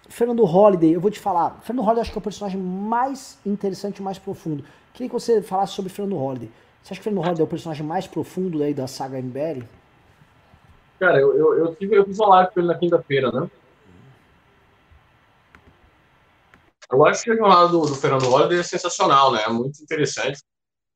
Fernando 0.09 0.43
Holliday, 0.43 0.95
eu 0.95 1.01
vou 1.01 1.11
te 1.11 1.19
falar. 1.19 1.59
Fernando 1.63 1.85
Holliday 1.85 2.01
acho 2.01 2.11
que 2.11 2.17
é 2.17 2.19
o 2.19 2.23
personagem 2.23 2.59
mais 2.59 3.37
interessante 3.45 3.97
e 3.99 4.01
mais 4.01 4.17
profundo. 4.17 4.63
Queria 4.93 5.09
que 5.09 5.13
você 5.13 5.41
falasse 5.41 5.73
sobre 5.73 5.91
Fernando 5.91 6.17
Holliday. 6.17 6.49
Você 6.81 6.93
acha 6.93 6.99
que 6.99 7.03
Fernando 7.03 7.23
Holliday 7.23 7.41
é 7.41 7.45
o 7.45 7.49
personagem 7.49 7.85
mais 7.85 8.07
profundo 8.07 8.63
aí 8.63 8.73
da 8.73 8.87
saga 8.87 9.21
MBL? 9.21 9.63
Cara, 10.99 11.19
eu, 11.19 11.38
eu, 11.38 11.57
eu, 11.57 11.76
tive, 11.76 11.95
eu 11.95 12.05
fiz 12.05 12.17
uma 12.19 12.30
live 12.30 12.53
com 12.53 12.59
ele 12.59 12.67
na 12.67 12.77
quinta-feira, 12.77 13.31
né? 13.31 13.49
Eu 16.91 17.05
acho 17.05 17.23
que 17.23 17.31
a 17.31 17.35
jornada 17.35 17.67
do, 17.69 17.81
do 17.81 17.95
Fernando 17.95 18.27
Holliday 18.27 18.59
é 18.59 18.63
sensacional, 18.63 19.31
né? 19.31 19.43
É 19.43 19.49
muito 19.49 19.81
interessante. 19.81 20.39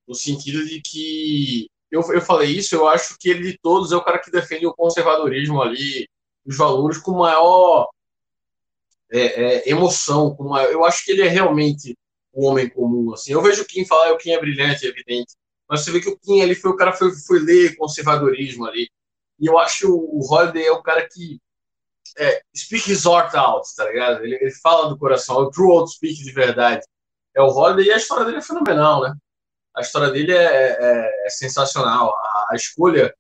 No 0.08 0.16
sentido 0.16 0.66
de 0.66 0.82
que. 0.82 1.70
Eu, 1.92 2.02
eu 2.14 2.22
falei 2.22 2.52
isso, 2.52 2.76
eu 2.76 2.88
acho 2.88 3.18
que 3.20 3.30
ele 3.30 3.52
de 3.52 3.58
todos 3.58 3.92
é 3.92 3.96
o 3.96 4.04
cara 4.04 4.20
que 4.20 4.30
defende 4.30 4.66
o 4.68 4.74
conservadorismo 4.74 5.60
ali, 5.60 6.08
os 6.46 6.56
valores 6.56 7.00
com 7.00 7.14
maior 7.14 7.90
é, 9.12 9.20
é, 9.20 9.70
emoção. 9.70 10.36
Com 10.36 10.50
maior, 10.50 10.72
eu 10.72 10.86
acho 10.86 11.04
que 11.04 11.12
ele 11.12 11.24
é 11.24 11.28
realmente 11.28 11.98
o 12.32 12.46
homem 12.48 12.70
comum. 12.70 13.14
Assim. 13.14 13.34
Eu 13.34 13.42
vejo 13.42 13.64
o 13.64 13.66
Kim 13.66 13.86
falar, 13.86 14.14
o 14.14 14.18
Kim 14.18 14.32
é 14.32 14.40
brilhante, 14.40 14.86
é 14.86 14.90
evidente. 14.90 15.34
Mas 15.68 15.82
você 15.82 15.92
vê 15.92 16.00
que 16.00 16.10
o 16.10 16.18
Kim 16.18 16.42
ali 16.42 16.56
foi 16.56 16.72
o 16.72 16.76
cara 16.76 16.92
que 16.92 17.00
foi, 17.00 17.12
foi 17.12 17.40
ler 17.40 17.76
conservadorismo 17.76 18.66
ali. 18.66 18.88
E 19.40 19.48
eu 19.48 19.58
acho 19.58 19.80
que 19.80 19.88
o, 19.88 20.20
Holiday 20.30 20.66
é 20.66 20.72
o 20.72 20.82
cara 20.82 21.08
que 21.08 21.40
é, 22.18 22.42
speak 22.56 22.92
his 22.92 23.06
heart 23.06 23.34
out, 23.36 23.68
tá 23.76 23.86
ligado? 23.86 24.24
Ele, 24.24 24.36
ele 24.36 24.52
fala 24.52 24.90
do 24.90 24.98
coração, 24.98 25.38
é 25.38 25.44
o 25.44 25.50
true 25.50 25.72
old 25.72 25.92
speak 25.92 26.16
de 26.16 26.32
verdade. 26.32 26.84
É 27.36 27.42
o 27.42 27.48
Holiday 27.48 27.88
e 27.88 27.92
a 27.92 27.98
história 27.98 28.26
dele 28.26 28.38
é 28.38 28.42
fenomenal, 28.42 29.02
né? 29.02 29.14
A 29.76 29.82
história 29.82 30.12
dele 30.12 30.34
é, 30.34 30.44
é, 30.44 31.26
é 31.26 31.30
sensacional. 31.30 32.14
A, 32.14 32.48
a, 32.52 32.56
escolha 32.56 33.14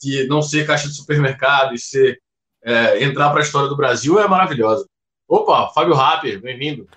de 0.00 0.26
não 0.28 0.40
ser 0.40 0.66
caixa 0.66 0.88
de 0.88 0.94
supermercado 0.94 1.74
e 1.74 1.78
ser 1.78 2.20
é, 2.64 3.02
entrar 3.04 3.30
para 3.30 3.40
a 3.40 3.42
história 3.42 3.68
do 3.68 3.76
Brasil 3.76 4.18
é 4.18 4.26
maravilhosa. 4.26 4.86
Opa, 5.28 5.68
Fábio 5.74 5.94
Rapper, 5.94 6.40
bem-vindo. 6.40 6.88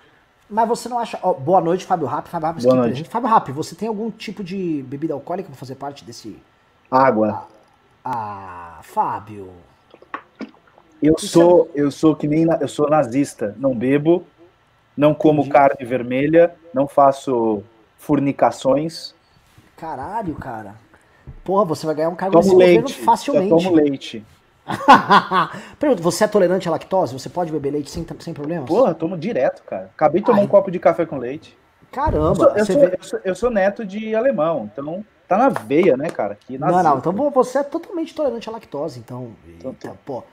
Mas 0.48 0.68
você 0.68 0.88
não 0.88 0.98
acha. 0.98 1.18
Oh, 1.22 1.34
boa 1.34 1.60
noite, 1.60 1.84
Fábio 1.84 2.06
Rapper. 2.06 2.30
Fábio 2.30 2.62
boa 2.62 2.74
noite. 2.76 3.04
Fábio 3.04 3.28
Rapper, 3.28 3.54
você 3.54 3.74
tem 3.74 3.88
algum 3.88 4.10
tipo 4.10 4.42
de 4.42 4.82
bebida 4.82 5.14
alcoólica 5.14 5.48
para 5.48 5.58
fazer 5.58 5.74
parte 5.74 6.04
desse. 6.04 6.40
Água. 6.90 7.46
Ah, 8.04 8.78
Fábio. 8.82 9.50
Eu 11.02 11.14
Isso 11.18 11.28
sou, 11.28 11.70
é... 11.74 11.80
eu 11.80 11.90
sou 11.90 12.14
que 12.14 12.26
nem 12.26 12.46
eu 12.60 12.68
sou 12.68 12.88
nazista. 12.88 13.54
Não 13.58 13.74
bebo, 13.74 14.24
não 14.96 15.14
como 15.14 15.40
Entendi. 15.40 15.52
carne 15.52 15.84
vermelha, 15.84 16.54
não 16.74 16.86
faço 16.86 17.62
fornicações. 17.98 19.14
Caralho, 19.76 20.34
cara. 20.34 20.74
Porra, 21.44 21.64
você 21.64 21.86
vai 21.86 21.94
ganhar 21.94 22.08
um 22.10 22.16
cargo 22.16 22.38
tomo 22.40 22.56
leite, 22.56 22.94
facilmente. 22.94 23.50
Eu 23.50 23.58
tomo 23.58 23.74
leite. 23.74 24.24
Pergunta, 25.78 26.02
você 26.02 26.24
é 26.24 26.28
tolerante 26.28 26.68
à 26.68 26.70
lactose? 26.70 27.12
Você 27.12 27.28
pode 27.28 27.50
beber 27.50 27.72
leite 27.72 27.90
sem, 27.90 28.06
sem 28.18 28.34
problemas? 28.34 28.68
Porra, 28.68 28.94
tomo 28.94 29.16
direto, 29.16 29.62
cara. 29.64 29.90
Acabei 29.94 30.20
de 30.20 30.26
tomar 30.26 30.38
Ai. 30.38 30.44
um 30.44 30.48
copo 30.48 30.70
de 30.70 30.78
café 30.78 31.06
com 31.06 31.16
leite. 31.18 31.56
Caramba, 31.90 32.28
Eu 32.28 32.34
sou, 32.34 32.56
eu 32.56 32.66
sou- 32.66 32.80
vê- 32.80 32.96
eu 32.98 33.02
sou- 33.04 33.20
eu 33.24 33.34
sou 33.34 33.50
neto 33.50 33.84
de 33.84 34.14
alemão, 34.14 34.70
então 34.72 35.04
tá 35.30 35.38
na 35.38 35.48
veia, 35.48 35.96
né, 35.96 36.10
cara? 36.10 36.32
Aqui 36.32 36.58
Não, 36.58 36.82
não, 36.82 36.98
então 36.98 37.12
vo- 37.12 37.30
você 37.30 37.58
é 37.58 37.62
totalmente 37.62 38.12
tolerante 38.12 38.48
à 38.48 38.52
lactose, 38.52 38.98
então. 38.98 39.30
Então, 39.46 39.70
Eita, 39.70 39.96
pô. 40.04 40.24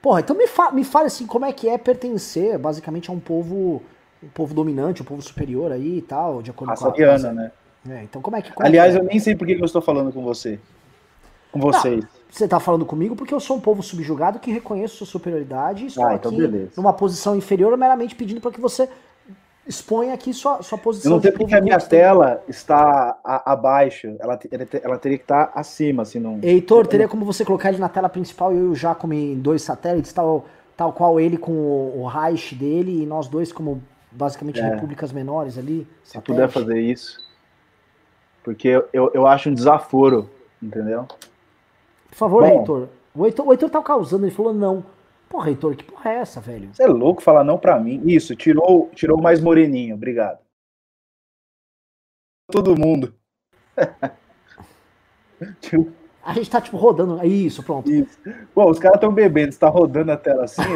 Porra, 0.00 0.20
então 0.20 0.36
me, 0.36 0.46
fa 0.46 0.70
me 0.70 0.84
fale 0.84 1.08
assim, 1.08 1.26
como 1.26 1.44
é 1.44 1.52
que 1.52 1.68
é 1.68 1.76
pertencer 1.76 2.56
basicamente 2.56 3.10
a 3.10 3.12
um 3.12 3.18
povo, 3.18 3.82
um 4.22 4.28
povo 4.28 4.54
dominante, 4.54 5.02
um 5.02 5.04
povo 5.04 5.20
superior 5.20 5.72
aí 5.72 5.98
e 5.98 6.02
tal, 6.02 6.40
de 6.40 6.52
acordo 6.52 6.72
com 6.72 6.86
a 6.86 7.32
né? 7.32 7.50
É, 7.90 8.02
então 8.04 8.22
como 8.22 8.36
é 8.36 8.42
que. 8.42 8.52
como 8.52 8.64
é 8.64 8.68
Aliás, 8.68 8.94
que 8.94 9.00
é? 9.00 9.02
eu 9.02 9.04
nem 9.06 9.18
sei 9.18 9.34
por 9.34 9.44
que 9.46 9.56
que 9.56 9.60
eu 9.60 9.66
estou 9.66 9.82
falando 9.82 10.12
com 10.12 10.22
você. 10.22 10.60
Com 11.50 11.58
vocês. 11.58 12.04
Você 12.30 12.46
tá 12.46 12.60
falando 12.60 12.84
comigo 12.86 13.16
porque 13.16 13.34
eu 13.34 13.40
sou 13.40 13.56
um 13.56 13.60
povo 13.60 13.82
subjugado 13.82 14.38
que 14.38 14.52
reconheço 14.52 14.96
sua 14.98 15.06
superioridade 15.06 15.84
e 15.84 15.86
estou 15.88 16.04
Ah, 16.06 16.14
então 16.14 16.30
aqui 16.30 16.40
beleza. 16.40 16.72
numa 16.76 16.92
posição 16.92 17.34
inferior, 17.34 17.76
meramente 17.76 18.14
pedindo 18.14 18.40
para 18.40 18.52
que 18.52 18.60
você 18.60 18.88
exponha 19.68 20.14
aqui 20.14 20.32
sua, 20.32 20.62
sua 20.62 20.76
Eu 20.78 20.82
posição. 20.82 21.12
não 21.12 21.20
sei 21.20 21.30
porque 21.30 21.54
a 21.54 21.60
minha 21.60 21.78
tela 21.78 22.42
está 22.48 23.18
a- 23.22 23.52
abaixo. 23.52 24.06
Ela, 24.18 24.38
ela 24.50 24.64
te- 24.66 24.80
ela 24.82 24.98
teria 24.98 25.18
que 25.18 25.24
estar 25.24 25.52
acima, 25.54 26.02
assim, 26.02 26.18
não. 26.18 26.38
Heitor, 26.42 26.86
teria 26.86 27.06
como 27.06 27.24
você 27.24 27.44
colocar 27.44 27.68
ele 27.68 27.78
na 27.78 27.88
tela 27.88 28.08
principal 28.08 28.52
e 28.52 28.56
eu 28.56 28.64
e 28.64 28.68
o 28.68 28.74
Jacome 28.74 29.34
em 29.34 29.38
dois 29.38 29.60
satélites, 29.62 30.12
tal, 30.12 30.46
tal 30.76 30.92
qual 30.92 31.20
ele 31.20 31.36
com 31.36 31.52
o, 31.52 32.00
o 32.00 32.06
Reich 32.06 32.54
dele 32.54 33.02
e 33.02 33.06
nós 33.06 33.28
dois 33.28 33.52
como 33.52 33.82
basicamente 34.10 34.58
É. 34.58 34.64
repúblicas 34.64 35.12
menores 35.12 35.58
ali? 35.58 35.86
Se 36.02 36.18
puder 36.20 36.48
fazer 36.48 36.80
isso. 36.80 37.18
Porque 38.42 38.68
eu, 38.68 38.88
eu, 38.92 39.10
eu 39.12 39.26
acho 39.26 39.50
um 39.50 39.54
desaforo, 39.54 40.30
entendeu? 40.62 41.06
Por 42.08 42.16
favor, 42.16 42.42
Bom. 42.42 42.58
Heitor. 42.60 42.88
O 43.14 43.26
Heitor. 43.26 43.46
O 43.46 43.52
Heitor 43.52 43.68
tá 43.68 43.82
causando, 43.82 44.24
ele 44.24 44.34
falou 44.34 44.54
não. 44.54 44.82
Porra, 45.28 45.50
Heitor, 45.50 45.76
que 45.76 45.84
porra 45.84 46.10
é 46.10 46.14
essa, 46.16 46.40
velho? 46.40 46.70
Você 46.72 46.82
é 46.82 46.86
louco 46.86 47.22
falar 47.22 47.44
não 47.44 47.58
pra 47.58 47.78
mim. 47.78 48.02
Isso, 48.06 48.34
tirou, 48.34 48.90
tirou 48.94 49.20
mais 49.20 49.40
moreninho, 49.40 49.94
obrigado. 49.94 50.38
Todo 52.50 52.78
mundo. 52.78 53.14
A 56.24 56.32
gente 56.34 56.50
tá, 56.50 56.60
tipo, 56.60 56.76
rodando. 56.76 57.24
Isso, 57.24 57.62
pronto. 57.62 57.90
Isso. 57.90 58.18
Pô, 58.54 58.68
os 58.70 58.78
caras 58.78 58.96
estão 58.96 59.12
bebendo, 59.12 59.52
você 59.52 59.58
tá 59.58 59.68
rodando 59.68 60.12
a 60.12 60.16
tela 60.16 60.44
assim. 60.44 60.60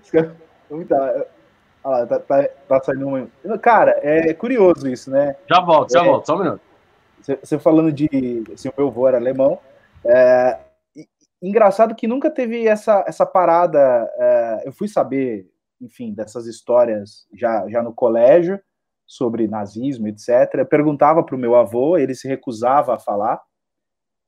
os 0.00 0.10
caras 0.10 0.32
vão. 0.70 0.84
Olha 1.86 1.98
lá, 1.98 2.06
tá, 2.06 2.18
tá, 2.20 2.48
tá 2.68 2.80
saindo 2.82 3.06
uma. 3.06 3.28
Cara, 3.58 3.98
é 4.02 4.32
curioso 4.32 4.88
isso, 4.88 5.10
né? 5.10 5.36
Já 5.50 5.60
volto, 5.60 5.92
já 5.92 6.00
É. 6.00 6.04
volto, 6.06 6.24
só 6.26 6.36
um 6.36 6.38
minuto. 6.38 6.60
Você- 7.20 7.58
falando 7.58 7.92
de. 7.92 8.08
Assim, 8.54 8.68
o 8.70 8.72
meu 8.78 8.88
avô 8.88 9.06
era 9.06 9.18
alemão. 9.18 9.58
é, 10.06 10.58
engraçado 11.48 11.94
que 11.94 12.06
nunca 12.06 12.30
teve 12.30 12.66
essa, 12.66 13.04
essa 13.06 13.26
parada. 13.26 13.78
é, 14.18 14.62
eu 14.66 14.72
fui 14.72 14.88
saber, 14.88 15.48
enfim, 15.80 16.12
dessas 16.14 16.46
histórias 16.46 17.26
já, 17.34 17.68
já 17.68 17.82
no 17.82 17.92
colégio, 17.92 18.60
sobre 19.06 19.46
nazismo, 19.46 20.08
etc. 20.08 20.28
Eu 20.54 20.66
perguntava 20.66 21.22
para 21.22 21.34
o 21.36 21.38
meu 21.38 21.54
avô, 21.54 21.98
ele 21.98 22.14
se 22.14 22.26
recusava 22.26 22.94
a 22.94 22.98
falar 22.98 23.42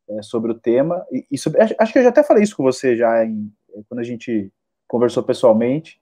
é, 0.09 0.22
sobre 0.22 0.52
o 0.52 0.59
tema. 0.59 1.05
E, 1.10 1.26
e 1.32 1.38
sobre- 1.38 1.60
acho, 1.78 1.93
que 1.93 1.98
eu 1.98 2.02
já 2.02 2.10
até 2.10 2.22
falei 2.22 2.43
isso 2.43 2.56
com 2.56 2.62
você 2.62 2.94
já 2.97 3.24
em- 3.24 3.51
quando 3.88 4.01
a 4.01 4.05
gente 4.05 4.52
conversou 4.86 5.22
pessoalmente. 5.22 6.01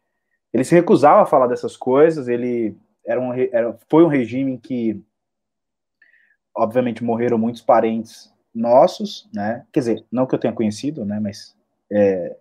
Ele 0.52 0.64
se 0.64 0.74
recusava 0.74 1.22
a 1.22 1.26
falar 1.26 1.46
dessas 1.46 1.76
coisas. 1.76 2.28
Ele 2.28 2.76
era 3.06 3.20
um, 3.20 3.32
era, 3.32 3.76
foi 3.88 4.04
um 4.04 4.08
regime 4.08 4.52
em 4.52 4.58
que 4.58 5.00
obviamente 6.56 7.02
morreram 7.04 7.38
muitos 7.38 7.62
parentes 7.62 8.33
nossos, 8.54 9.28
né? 9.32 9.64
Quer 9.72 9.80
dizer, 9.80 10.04
não 10.10 10.26
que 10.26 10.34
eu 10.34 10.38
tenha 10.38 10.52
conhecido, 10.52 11.04
né? 11.04 11.18
Mas 11.18 11.56
é, 11.90 12.36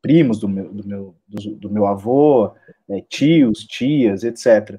primos 0.00 0.38
do 0.38 0.48
meu, 0.48 0.72
do 0.72 0.86
meu, 0.86 1.14
do, 1.28 1.54
do 1.56 1.70
meu 1.70 1.86
avô, 1.86 2.52
é, 2.88 3.00
tios, 3.08 3.64
tias, 3.64 4.24
etc. 4.24 4.78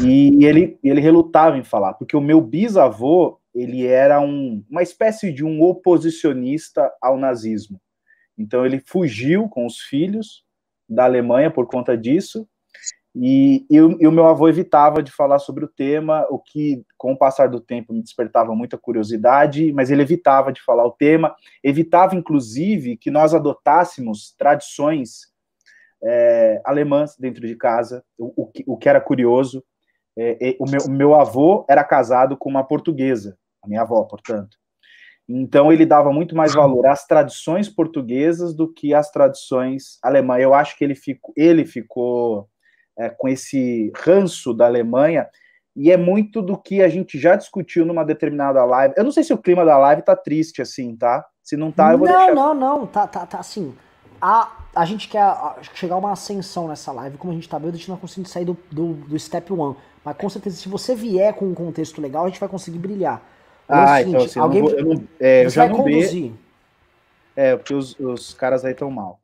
E 0.00 0.44
ele, 0.44 0.78
ele 0.82 1.00
relutava 1.00 1.58
em 1.58 1.64
falar, 1.64 1.94
porque 1.94 2.16
o 2.16 2.20
meu 2.20 2.40
bisavô 2.40 3.40
ele 3.54 3.84
era 3.86 4.20
um, 4.20 4.62
uma 4.70 4.82
espécie 4.82 5.32
de 5.32 5.44
um 5.44 5.62
oposicionista 5.62 6.92
ao 7.00 7.18
nazismo. 7.18 7.80
Então 8.36 8.64
ele 8.64 8.80
fugiu 8.86 9.48
com 9.48 9.66
os 9.66 9.80
filhos 9.80 10.44
da 10.88 11.04
Alemanha 11.04 11.50
por 11.50 11.66
conta 11.66 11.96
disso 11.96 12.48
e, 13.20 13.66
e, 13.68 13.76
e 13.76 14.06
o 14.06 14.12
meu 14.12 14.26
avô 14.26 14.48
evitava 14.48 15.02
de 15.02 15.10
falar 15.10 15.40
sobre 15.40 15.64
o 15.64 15.68
tema, 15.68 16.24
o 16.30 16.38
que, 16.38 16.84
com 16.96 17.12
o 17.12 17.18
passar 17.18 17.48
do 17.48 17.60
tempo, 17.60 17.92
me 17.92 18.00
despertava 18.00 18.54
muita 18.54 18.78
curiosidade, 18.78 19.72
mas 19.72 19.90
ele 19.90 20.02
evitava 20.02 20.52
de 20.52 20.62
falar 20.62 20.86
o 20.86 20.92
tema, 20.92 21.34
evitava, 21.62 22.14
inclusive, 22.14 22.96
que 22.96 23.10
nós 23.10 23.34
adotássemos 23.34 24.32
tradições 24.38 25.32
é, 26.00 26.62
alemãs 26.64 27.16
dentro 27.18 27.44
de 27.44 27.56
casa, 27.56 28.04
o, 28.16 28.44
o, 28.44 28.46
que, 28.46 28.62
o 28.66 28.76
que 28.76 28.88
era 28.88 29.00
curioso. 29.00 29.64
É, 30.16 30.50
é, 30.50 30.56
o, 30.60 30.70
meu, 30.70 30.80
o 30.86 30.90
meu 30.90 31.14
avô 31.14 31.66
era 31.68 31.82
casado 31.82 32.36
com 32.36 32.48
uma 32.48 32.62
portuguesa, 32.62 33.36
a 33.62 33.66
minha 33.66 33.82
avó, 33.82 34.04
portanto. 34.04 34.56
Então 35.28 35.72
ele 35.72 35.84
dava 35.84 36.12
muito 36.12 36.36
mais 36.36 36.54
valor 36.54 36.86
às 36.86 37.04
tradições 37.04 37.68
portuguesas 37.68 38.54
do 38.54 38.72
que 38.72 38.94
às 38.94 39.10
tradições 39.10 39.98
alemãs. 40.02 40.40
Eu 40.40 40.54
acho 40.54 40.78
que 40.78 40.84
ele, 40.84 40.94
fico, 40.94 41.32
ele 41.36 41.66
ficou 41.66 42.48
é, 42.98 43.08
com 43.08 43.28
esse 43.28 43.92
ranço 43.96 44.52
da 44.52 44.66
Alemanha, 44.66 45.28
e 45.76 45.92
é 45.92 45.96
muito 45.96 46.42
do 46.42 46.58
que 46.58 46.82
a 46.82 46.88
gente 46.88 47.18
já 47.18 47.36
discutiu 47.36 47.86
numa 47.86 48.04
determinada 48.04 48.64
live. 48.64 48.94
Eu 48.96 49.04
não 49.04 49.12
sei 49.12 49.22
se 49.22 49.32
o 49.32 49.38
clima 49.38 49.64
da 49.64 49.78
live 49.78 50.02
tá 50.02 50.16
triste 50.16 50.60
assim, 50.60 50.96
tá? 50.96 51.24
Se 51.42 51.56
não 51.56 51.70
tá, 51.70 51.92
eu 51.92 51.98
vou 51.98 52.08
não, 52.08 52.16
deixar. 52.16 52.34
não, 52.34 52.54
não, 52.54 52.86
tá, 52.86 53.06
tá, 53.06 53.24
tá 53.24 53.38
assim. 53.38 53.74
A, 54.20 54.50
a 54.74 54.84
gente 54.84 55.08
quer 55.08 55.22
chegar 55.74 55.94
a 55.94 55.98
uma 55.98 56.12
ascensão 56.12 56.66
nessa 56.66 56.90
live, 56.90 57.16
como 57.16 57.32
a 57.32 57.36
gente 57.36 57.48
tá 57.48 57.56
vendo, 57.58 57.74
a 57.74 57.76
gente 57.76 57.88
não 57.88 57.96
conseguindo 57.96 58.28
sair 58.28 58.44
do, 58.44 58.56
do, 58.72 58.94
do 58.94 59.18
step 59.18 59.52
one. 59.52 59.76
Mas 60.04 60.16
com 60.16 60.28
certeza, 60.28 60.56
se 60.56 60.68
você 60.68 60.96
vier 60.96 61.32
com 61.34 61.44
um 61.44 61.54
contexto 61.54 62.00
legal, 62.00 62.24
a 62.24 62.28
gente 62.28 62.40
vai 62.40 62.48
conseguir 62.48 62.78
brilhar. 62.78 63.22
É 63.68 63.74
Ah, 63.74 63.98
seguinte, 63.98 64.08
então 64.08 64.24
assim, 64.26 64.38
eu 64.40 64.42
não 64.42 64.44
alguém 64.46 64.62
vou- 64.62 64.70
eu 64.72 64.84
não- 64.84 65.08
é, 65.20 65.44
eu 65.44 65.50
já 65.50 65.62
vai 65.62 65.68
não 65.68 65.84
conduzir. 65.84 66.32
É, 67.36 67.56
porque 67.56 67.74
os, 67.74 67.96
os 68.00 68.34
caras 68.34 68.64
aí 68.64 68.72
estão 68.72 68.90
mal. 68.90 69.20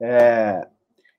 É, 0.00 0.66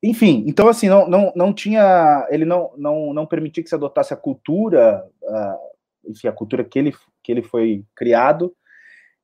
enfim, 0.04 0.44
então 0.46 0.68
assim, 0.68 0.90
não, 0.90 1.08
não, 1.08 1.32
não 1.34 1.54
tinha. 1.54 2.28
Ele 2.30 2.44
não, 2.44 2.74
não, 2.78 3.14
não 3.14 3.26
permitia 3.26 3.64
que 3.64 3.70
se 3.70 3.76
adotasse 3.76 4.14
a 4.14 4.18
cultura, 4.18 5.02
ah, 5.26 5.58
enfim, 6.06 6.28
a 6.28 6.34
cultura 6.34 6.62
que 6.66 6.78
ele, 6.78 6.94
que 7.24 7.32
ele 7.32 7.42
foi 7.42 7.86
criado. 7.96 8.54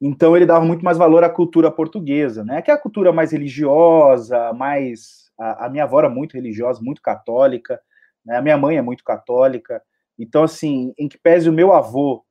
Então 0.01 0.37
ele 0.37 0.45
dava 0.45 0.63
muito 0.63 0.83
mais 0.83 0.97
valor 0.97 1.21
à 1.21 1.29
cultura 1.29 1.69
portuguesa, 1.69 2.45
né? 2.45 2.61
Que 2.61 2.71
é 2.71 2.73
a 2.73 2.77
cultura 2.77 3.11
mais 3.11 3.33
religiosa, 3.33 4.53
mais. 4.53 5.29
A, 5.37 5.65
a 5.65 5.69
minha 5.69 5.83
avó 5.83 5.99
era 5.99 6.09
muito 6.09 6.35
religiosa, 6.35 6.81
muito 6.81 7.01
católica, 7.01 7.81
né? 8.25 8.37
a 8.37 8.41
minha 8.41 8.57
mãe 8.57 8.77
é 8.77 8.81
muito 8.81 9.03
católica. 9.03 9.81
Então, 10.17 10.43
assim, 10.43 10.93
em 10.97 11.09
que 11.09 11.17
pese 11.17 11.49
o 11.49 11.53
meu 11.53 11.73
avô 11.73 12.23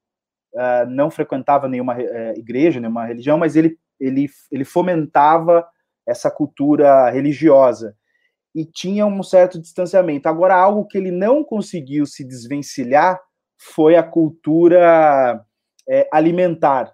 ah, 0.57 0.87
não 0.89 1.11
frequentava 1.11 1.69
nenhuma 1.69 2.01
eh, 2.01 2.35
igreja, 2.39 2.81
nenhuma 2.81 3.05
religião, 3.07 3.37
mas 3.39 3.57
ele, 3.57 3.79
ele, 4.01 4.27
ele 4.51 4.65
fomentava 4.65 5.67
essa 6.07 6.31
cultura 6.31 7.11
religiosa 7.11 7.95
e 8.59 8.65
tinha 8.65 9.07
um 9.07 9.23
certo 9.23 9.57
distanciamento. 9.57 10.29
Agora, 10.29 10.57
algo 10.57 10.85
que 10.85 10.99
ele 10.99 11.13
não 11.13 11.45
conseguiu 11.45 12.05
se 12.05 12.25
desvencilhar 12.25 13.21
foi 13.57 13.95
a 13.95 14.03
cultura 14.03 15.41
eh, 15.89 16.09
alimentar. 16.13 16.93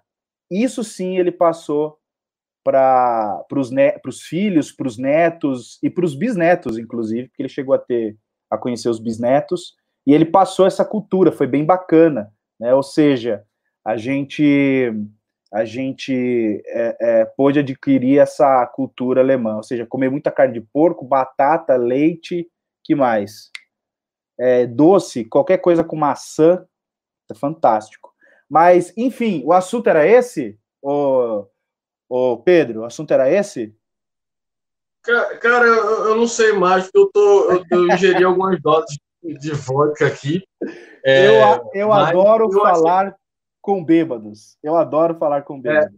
Isso 0.49 0.83
sim 0.83 1.17
ele 1.17 1.31
passou 1.31 1.97
para 2.63 3.43
os 3.51 3.71
ne 3.71 3.99
filhos, 4.29 4.71
para 4.71 4.87
os 4.87 4.95
netos 4.95 5.79
e 5.81 5.89
para 5.89 6.05
os 6.05 6.13
bisnetos, 6.13 6.77
inclusive, 6.77 7.29
porque 7.29 7.41
ele 7.41 7.49
chegou 7.49 7.73
a 7.73 7.79
ter 7.79 8.15
a 8.49 8.59
conhecer 8.59 8.89
os 8.89 8.99
bisnetos 8.99 9.73
e 10.05 10.13
ele 10.13 10.25
passou 10.25 10.67
essa 10.67 10.85
cultura, 10.85 11.31
foi 11.31 11.47
bem 11.47 11.65
bacana, 11.65 12.31
né? 12.59 12.75
Ou 12.75 12.83
seja, 12.83 13.43
a 13.83 13.97
gente 13.97 14.93
a 15.55 15.63
gente 15.63 16.61
é, 16.65 16.97
é, 16.99 17.25
pôde 17.25 17.59
adquirir 17.59 18.19
essa 18.19 18.65
cultura 18.67 19.21
alemã, 19.21 19.55
ou 19.55 19.63
seja, 19.63 19.85
comer 19.85 20.11
muita 20.11 20.29
carne 20.29 20.53
de 20.55 20.59
porco, 20.59 21.05
batata, 21.05 21.77
leite, 21.77 22.45
que 22.83 22.93
mais? 22.93 23.49
É, 24.37 24.65
doce, 24.67 25.23
qualquer 25.23 25.59
coisa 25.59 25.81
com 25.81 25.95
maçã, 25.95 26.65
é 27.31 27.33
fantástico. 27.33 28.13
Mas, 28.49 28.91
enfim, 28.97 29.43
o 29.45 29.53
assunto 29.53 29.87
era 29.89 30.05
esse, 30.05 30.59
ô, 30.81 31.45
ô 32.09 32.37
Pedro? 32.39 32.81
O 32.81 32.85
assunto 32.85 33.13
era 33.13 33.31
esse? 33.31 33.73
Ca- 35.03 35.37
Cara, 35.37 35.65
eu, 35.67 36.05
eu 36.09 36.15
não 36.17 36.27
sei 36.27 36.51
mais, 36.51 36.83
porque 36.91 36.97
eu, 36.97 37.09
tô, 37.13 37.51
eu, 37.51 37.63
eu 37.71 37.87
ingeri 37.87 38.25
algumas 38.25 38.61
doses 38.61 38.97
de 39.23 39.51
vodka 39.51 40.05
aqui. 40.07 40.43
É, 41.07 41.27
eu 41.27 41.43
a- 41.43 41.69
eu 41.75 41.93
adoro 41.93 42.45
eu 42.51 42.65
achei- 42.65 42.81
falar 42.81 43.15
com 43.65 43.83
bêbados. 43.83 44.57
Eu 44.61 44.75
adoro 44.77 45.15
falar 45.17 45.41
com 45.41 45.59
bêbados. 45.59 45.97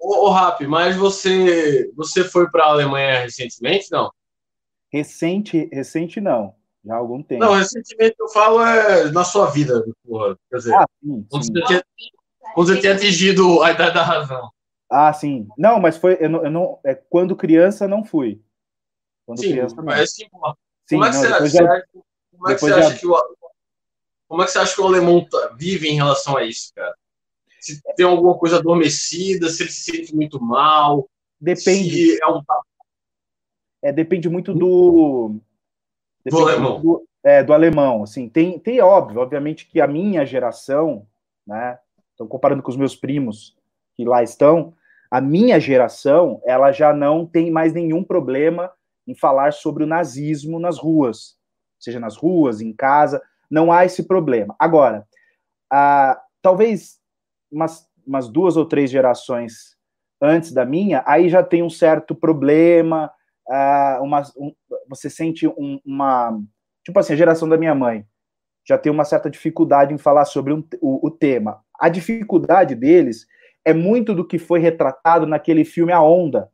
Ô, 0.00 0.26
ô 0.26 0.30
Rap, 0.32 0.66
mas 0.66 0.96
você, 0.96 1.88
você 1.94 2.24
foi 2.24 2.50
para 2.50 2.64
a 2.64 2.70
Alemanha 2.70 3.20
recentemente? 3.20 3.86
Não. 3.92 4.10
Recente, 4.92 5.68
recente 5.72 6.20
não, 6.20 6.56
já 6.84 6.94
há 6.94 6.96
algum 6.96 7.22
tempo. 7.22 7.44
Não, 7.44 7.52
recentemente 7.54 8.16
eu 8.18 8.28
falo 8.30 8.60
é 8.64 9.12
na 9.12 9.22
sua 9.22 9.46
vida, 9.46 9.84
porra. 10.04 10.36
Quer 10.50 10.56
dizer, 10.56 10.74
Ah, 10.74 10.86
sim, 11.00 11.24
quando, 11.30 11.44
sim. 11.44 11.52
você 11.52 11.62
tinha, 11.66 11.84
quando 12.52 12.66
você 12.66 12.80
tinha 12.80 12.94
atingido 12.94 13.62
a 13.62 13.70
idade 13.70 13.94
da 13.94 14.02
razão. 14.02 14.50
Ah, 14.90 15.12
sim. 15.12 15.46
Não, 15.56 15.78
mas 15.78 15.96
foi. 15.98 16.16
Eu 16.18 16.30
não, 16.30 16.44
eu 16.44 16.50
não, 16.50 16.80
é, 16.84 16.94
quando 16.96 17.36
criança, 17.36 17.86
não 17.86 18.04
fui. 18.04 18.42
Quando 19.24 19.40
Sim, 19.40 19.50
criança, 19.52 19.76
não. 19.76 19.84
mas 19.84 20.14
que 20.14 20.24
importa. 20.24 20.58
Sim, 20.88 20.96
Como 20.96 21.04
é 21.04 21.10
que 21.10 21.14
não, 21.16 21.22
você, 21.22 21.38
você 21.40 21.48
já- 21.58 21.72
acha, 21.72 21.86
como 22.32 22.48
é 22.50 22.54
que, 22.54 22.60
você 22.60 22.68
já- 22.70 22.78
acha 22.78 22.98
que 22.98 23.06
o 23.06 23.14
como 24.28 24.42
é 24.42 24.44
que 24.44 24.50
você 24.52 24.58
acha 24.58 24.74
que 24.74 24.80
o 24.80 24.86
alemão 24.86 25.24
tá- 25.28 25.54
vive 25.58 25.88
em 25.88 25.94
relação 25.94 26.36
a 26.36 26.44
isso, 26.44 26.72
cara? 26.74 26.94
Se 27.60 27.80
tem 27.96 28.06
alguma 28.06 28.38
coisa 28.38 28.58
adormecida, 28.58 29.48
se 29.48 29.62
ele 29.62 29.70
se 29.72 29.90
sente 29.90 30.14
muito 30.14 30.40
mal, 30.40 31.08
Depende. 31.40 32.20
é 32.20 32.26
um 32.26 32.42
É, 33.82 33.92
depende 33.92 34.28
muito 34.28 34.52
do. 34.52 35.36
depende 36.24 36.42
alemão. 36.42 36.72
muito 36.80 36.82
Do, 36.82 37.08
é, 37.24 37.42
do 37.42 37.52
alemão. 37.52 38.02
Assim, 38.02 38.28
tem, 38.28 38.58
tem 38.58 38.80
óbvio, 38.80 39.20
obviamente, 39.20 39.66
que 39.66 39.80
a 39.80 39.86
minha 39.86 40.24
geração, 40.26 41.06
né? 41.46 41.78
Então, 42.14 42.26
comparando 42.26 42.62
com 42.62 42.70
os 42.70 42.76
meus 42.76 42.96
primos 42.96 43.56
que 43.94 44.04
lá 44.04 44.22
estão, 44.22 44.74
a 45.10 45.20
minha 45.20 45.58
geração, 45.58 46.40
ela 46.44 46.70
já 46.72 46.92
não 46.92 47.24
tem 47.24 47.50
mais 47.50 47.72
nenhum 47.72 48.02
problema 48.04 48.70
em 49.06 49.14
falar 49.14 49.52
sobre 49.52 49.84
o 49.84 49.86
nazismo 49.86 50.58
nas 50.58 50.78
ruas, 50.78 51.36
seja 51.78 51.98
nas 51.98 52.16
ruas, 52.16 52.60
em 52.60 52.72
casa, 52.72 53.22
não 53.50 53.70
há 53.72 53.84
esse 53.84 54.02
problema. 54.06 54.54
Agora, 54.58 55.06
ah, 55.72 56.20
talvez 56.42 56.98
umas, 57.50 57.86
umas 58.06 58.28
duas 58.28 58.56
ou 58.56 58.64
três 58.66 58.90
gerações 58.90 59.76
antes 60.20 60.52
da 60.52 60.64
minha, 60.64 61.02
aí 61.06 61.28
já 61.28 61.42
tem 61.42 61.62
um 61.62 61.70
certo 61.70 62.14
problema, 62.14 63.10
ah, 63.48 64.00
uma, 64.02 64.22
um- 64.36 64.54
você 64.88 65.08
sente 65.08 65.46
um- 65.46 65.80
uma. 65.84 66.38
Tipo 66.84 66.98
assim, 66.98 67.12
a 67.12 67.16
geração 67.16 67.48
da 67.48 67.56
minha 67.56 67.74
mãe 67.74 68.04
já 68.66 68.76
tem 68.78 68.92
uma 68.92 69.04
certa 69.04 69.30
dificuldade 69.30 69.94
em 69.94 69.98
falar 69.98 70.24
sobre 70.26 70.52
um- 70.52 70.64
o, 70.80 71.06
o 71.06 71.10
tema. 71.10 71.62
A 71.80 71.88
dificuldade 71.88 72.74
deles 72.74 73.26
é 73.64 73.72
muito 73.72 74.14
do 74.14 74.26
que 74.26 74.38
foi 74.38 74.58
retratado 74.60 75.26
naquele 75.26 75.64
filme 75.64 75.92
A 75.92 76.02
Onda. 76.02 76.50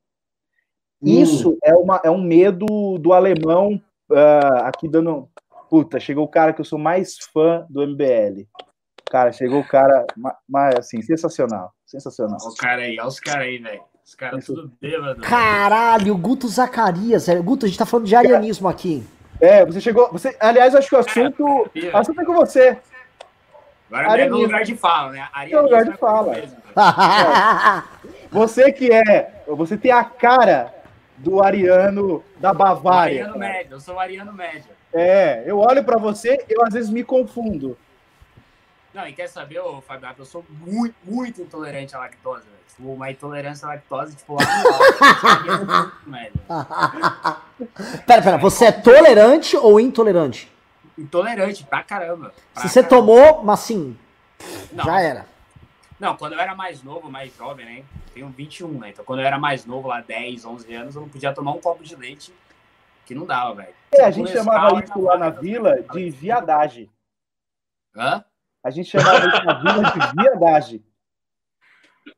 Isso 1.02 1.58
é, 1.62 1.74
uma, 1.74 2.00
é 2.04 2.10
um 2.10 2.22
medo 2.22 2.98
do 2.98 3.12
alemão 3.12 3.80
ah, 4.12 4.68
aqui 4.68 4.88
dando. 4.88 5.28
Puta, 5.70 5.98
chegou 5.98 6.24
o 6.24 6.28
cara 6.28 6.52
que 6.52 6.60
eu 6.60 6.64
sou 6.64 6.78
mais 6.78 7.16
fã 7.32 7.66
do 7.68 7.82
MBL. 7.86 8.46
Cara, 9.10 9.32
chegou 9.32 9.60
o 9.60 9.66
cara, 9.66 10.06
ma- 10.16 10.36
mas 10.48 10.74
assim, 10.76 11.00
sensacional. 11.02 11.72
Sensacional. 11.86 12.38
Olha 12.40 12.48
os 12.48 12.54
caras 12.56 12.84
aí, 12.84 12.98
olha 12.98 13.08
os 13.08 13.20
caras 13.20 13.42
aí, 13.42 13.58
velho. 13.58 13.82
Os 14.04 14.14
caras 14.14 14.44
tudo 14.44 14.70
bêbado. 14.80 15.20
Caralho, 15.22 16.16
Guto 16.16 16.46
Zacarias. 16.48 17.26
velho. 17.26 17.42
Guto, 17.42 17.64
a 17.64 17.68
gente 17.68 17.78
tá 17.78 17.86
falando 17.86 18.06
de 18.06 18.14
arianismo 18.16 18.68
aqui. 18.68 19.06
É, 19.40 19.64
você 19.64 19.80
chegou. 19.80 20.10
Você, 20.12 20.36
aliás, 20.40 20.74
acho 20.74 20.88
que 20.88 20.94
o 20.94 20.98
assunto. 20.98 21.44
O 21.44 21.96
assunto 21.96 22.20
é 22.20 22.24
com 22.24 22.34
você. 22.34 22.78
Agora 23.90 24.02
não 24.02 24.02
é 24.02 24.06
no 24.06 24.12
Arianismo. 24.12 24.42
lugar 24.46 24.64
de 24.64 24.76
fala, 24.76 25.12
né? 25.12 25.28
É 25.50 25.58
o 25.58 25.62
lugar 25.62 25.84
de 25.84 25.90
Arianismo 25.90 25.94
é 25.94 25.98
fala. 26.74 27.84
Você 28.30 28.72
que 28.72 28.90
é. 28.92 29.44
Você 29.46 29.76
tem 29.76 29.92
a 29.92 30.02
cara 30.04 30.74
do 31.16 31.42
ariano 31.42 32.24
da 32.38 32.52
Bavária. 32.52 33.22
Ariano 33.24 33.38
médio, 33.38 33.74
eu 33.74 33.80
sou 33.80 33.94
o 33.94 34.00
Ariano 34.00 34.32
médio. 34.32 34.70
É, 34.94 35.42
eu 35.44 35.58
olho 35.58 35.82
pra 35.82 35.98
você, 35.98 36.44
eu 36.48 36.64
às 36.64 36.72
vezes 36.72 36.88
me 36.88 37.02
confundo. 37.02 37.76
Não, 38.94 39.06
e 39.08 39.12
quer 39.12 39.26
saber, 39.26 39.58
ô, 39.58 39.80
Fábio, 39.80 40.08
eu 40.16 40.24
sou 40.24 40.44
muito, 40.48 40.94
muito 41.02 41.42
intolerante 41.42 41.96
à 41.96 41.98
lactose, 41.98 42.44
velho. 42.44 42.54
Tipo, 42.68 42.92
uma 42.92 43.10
intolerância 43.10 43.66
à 43.66 43.70
lactose, 43.70 44.14
tipo, 44.14 44.36
lá 44.36 44.44
no 45.44 45.92
pera, 48.06 48.22
pera, 48.22 48.38
você 48.38 48.66
é 48.66 48.72
tolerante 48.72 49.56
ou 49.56 49.80
intolerante? 49.80 50.48
Intolerante 50.96 51.64
pra 51.64 51.82
caramba. 51.82 52.32
Pra 52.52 52.62
Se 52.62 52.68
você 52.68 52.84
caramba. 52.84 53.00
tomou, 53.06 53.42
mas 53.42 53.60
assim, 53.60 53.98
Não. 54.72 54.84
já 54.84 55.00
era. 55.00 55.26
Não, 55.98 56.16
quando 56.16 56.34
eu 56.34 56.38
era 56.40 56.54
mais 56.54 56.84
novo, 56.84 57.10
mais 57.10 57.34
jovem, 57.36 57.66
né? 57.66 57.82
Tenho 58.12 58.28
21, 58.28 58.68
né? 58.78 58.90
Então 58.90 59.04
quando 59.04 59.20
eu 59.20 59.26
era 59.26 59.38
mais 59.40 59.66
novo, 59.66 59.88
lá 59.88 60.00
10, 60.00 60.44
11 60.44 60.72
anos, 60.72 60.94
eu 60.94 61.00
não 61.02 61.08
podia 61.08 61.32
tomar 61.32 61.50
um 61.52 61.60
copo 61.60 61.82
de 61.82 61.96
leite 61.96 62.32
que 63.04 63.14
não 63.14 63.26
dava, 63.26 63.54
velho. 63.56 63.74
É, 63.92 64.04
a 64.04 64.10
gente 64.10 64.30
chamava 64.30 64.82
isso 64.82 65.00
lá 65.00 65.16
na 65.16 65.30
vila 65.30 65.82
de 65.82 66.10
viadagem. 66.10 66.90
Hã? 67.96 68.24
A 68.62 68.70
gente 68.70 68.90
chamava 68.90 69.26
isso 69.26 69.44
na 69.44 69.54
vila 69.60 69.90
de 69.90 70.22
viadagem. 70.22 70.84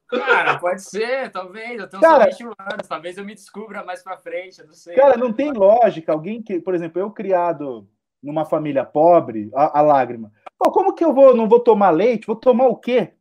Cara, 0.08 0.58
pode 0.58 0.82
ser, 0.82 1.30
talvez. 1.30 1.78
Eu 1.80 1.88
tenho 1.88 2.00
Cara- 2.00 2.24
só 2.24 2.30
21 2.30 2.52
anos, 2.58 2.88
talvez 2.88 3.18
eu 3.18 3.24
me 3.24 3.34
descubra 3.34 3.84
mais 3.84 4.02
pra 4.02 4.16
frente, 4.16 4.60
eu 4.60 4.66
não 4.66 4.74
sei. 4.74 4.94
Cara, 4.94 5.16
não 5.16 5.32
tem 5.32 5.52
lógica. 5.52 6.12
Alguém 6.12 6.42
que, 6.42 6.60
por 6.60 6.74
exemplo, 6.74 7.00
eu 7.00 7.10
criado 7.10 7.88
numa 8.22 8.44
família 8.44 8.84
pobre, 8.84 9.50
a, 9.54 9.78
a 9.80 9.82
lágrima. 9.82 10.32
Pô, 10.58 10.70
como 10.70 10.94
que 10.94 11.04
eu 11.04 11.12
vou, 11.12 11.34
não 11.36 11.48
vou 11.48 11.60
tomar 11.60 11.90
leite? 11.90 12.26
Vou 12.26 12.36
tomar 12.36 12.66
o 12.66 12.76
quê? 12.76 13.14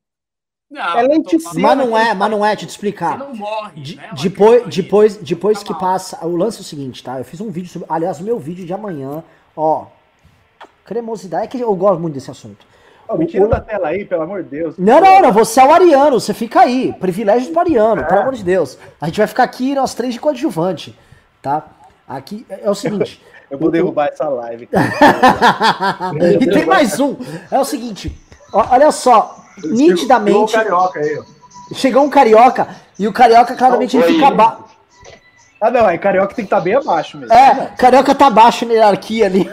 Não, 0.70 0.82
é. 1.00 1.08
Mas 1.56 1.78
não 1.78 1.98
é, 1.98 2.14
mas 2.14 2.32
não 2.32 2.46
é, 2.46 2.56
te 2.56 2.62
Você 2.62 2.68
explicar. 2.72 3.18
não 3.20 3.36
morre, 3.36 3.80
De- 3.82 3.96
né? 3.98 4.10
Depois, 4.20 4.66
depois, 4.76 5.16
depois 5.18 5.60
Tá 5.60 5.66
que 5.66 5.72
mal. 5.72 5.80
passa. 5.80 6.26
O 6.26 6.36
lance 6.36 6.58
é 6.58 6.62
o 6.62 6.64
seguinte, 6.64 7.04
tá? 7.04 7.20
Eu 7.20 7.24
fiz 7.26 7.40
um 7.40 7.52
vídeo 7.52 7.70
sobre. 7.70 7.88
Aliás, 7.90 8.20
o 8.20 8.24
meu 8.24 8.40
vídeo 8.40 8.66
de 8.66 8.74
amanhã, 8.74 9.24
ó. 9.56 9.86
Cremosidade. 10.84 11.46
É 11.46 11.48
que 11.48 11.60
eu 11.60 11.74
gosto 11.76 12.00
muito 12.00 12.14
desse 12.16 12.32
assunto. 12.32 12.66
Ó, 13.08 13.16
me 13.16 13.28
tira 13.28 13.46
o- 13.46 13.48
da 13.48 13.60
tela 13.62 13.90
aí, 13.90 14.04
pelo 14.06 14.24
amor 14.24 14.42
de 14.44 14.50
Deus. 14.50 14.76
Não, 14.78 15.00
não, 15.00 15.22
não. 15.22 15.32
Você 15.32 15.60
é 15.62 15.66
o 15.66 15.72
Ariano, 15.72 16.20
você 16.20 16.34
fica 16.34 16.62
aí. 16.62 16.94
Privilégios 17.00 17.52
do 17.54 17.60
Ariano, 17.60 18.04
pelo 18.06 18.22
amor 18.22 18.34
de 18.34 18.44
Deus. 18.44 18.78
A 19.00 19.06
gente 19.06 19.18
vai 19.20 19.28
ficar 19.28 19.44
aqui 19.44 19.76
nós 19.76 19.94
três 19.94 20.16
de 20.16 20.20
coadjuvante, 20.20 20.98
tá? 21.44 21.64
Aqui 22.08 22.44
é 22.50 22.62
é 22.66 22.70
o 22.70 22.76
seguinte. 22.76 23.22
Eu 23.52 23.60
vou 23.60 23.70
derrubar 23.70 24.08
essa 24.08 24.28
live. 24.28 24.68
e 26.42 26.48
tem 26.50 26.66
mais 26.66 27.00
um. 27.00 27.16
É 27.52 27.60
o 27.60 27.64
seguinte. 27.66 28.20
Olha 28.52 28.92
só. 28.92 29.45
Chegou 29.56 29.72
o 29.72 29.74
Nitidamente. 29.76 30.54
carioca 30.54 31.00
aí, 31.00 31.18
ó. 31.20 31.24
Chegou 31.76 32.04
um 32.04 32.10
carioca 32.10 32.68
e 33.00 33.08
o 33.08 33.14
carioca 33.14 33.56
claramente 33.56 33.98
ele 33.98 34.14
fica 34.14 34.30
ba... 34.32 34.60
Ah, 35.62 35.72
não, 35.72 35.86
aí 35.86 35.98
carioca 35.98 36.28
tem 36.36 36.46
que 36.46 36.54
estar 36.54 36.60
bem 36.60 36.76
abaixo 36.76 37.18
mesmo. 37.18 37.34
É, 37.34 37.74
carioca 37.78 38.14
tá 38.14 38.30
baixo 38.30 38.66
na 38.66 38.74
hierarquia 38.74 39.26
ali. 39.26 39.50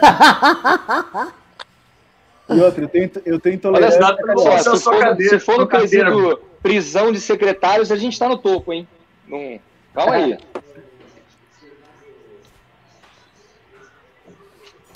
E 2.49 2.59
outra, 2.59 2.83
eu 2.83 2.89
tenho, 2.89 3.11
eu 3.25 3.39
tenho 3.39 3.55
Olha 3.63 3.87
intolerância. 3.87 4.01
só, 4.01 4.07
a 4.07 4.17
carioca. 4.17 4.59
Só- 4.63 4.75
se, 4.75 4.83
for, 4.83 4.99
cadeira, 4.99 5.39
se 5.39 5.45
for 5.45 5.57
no 5.59 5.67
cadeira. 5.67 6.11
quesito 6.11 6.41
prisão 6.61 7.11
de 7.11 7.19
secretários, 7.19 7.91
a 7.91 7.95
gente 7.95 8.19
tá 8.19 8.27
no 8.29 8.37
topo, 8.37 8.71
hein? 8.73 8.87
Não... 9.27 9.59
Calma 9.93 10.13
aí. 10.15 10.37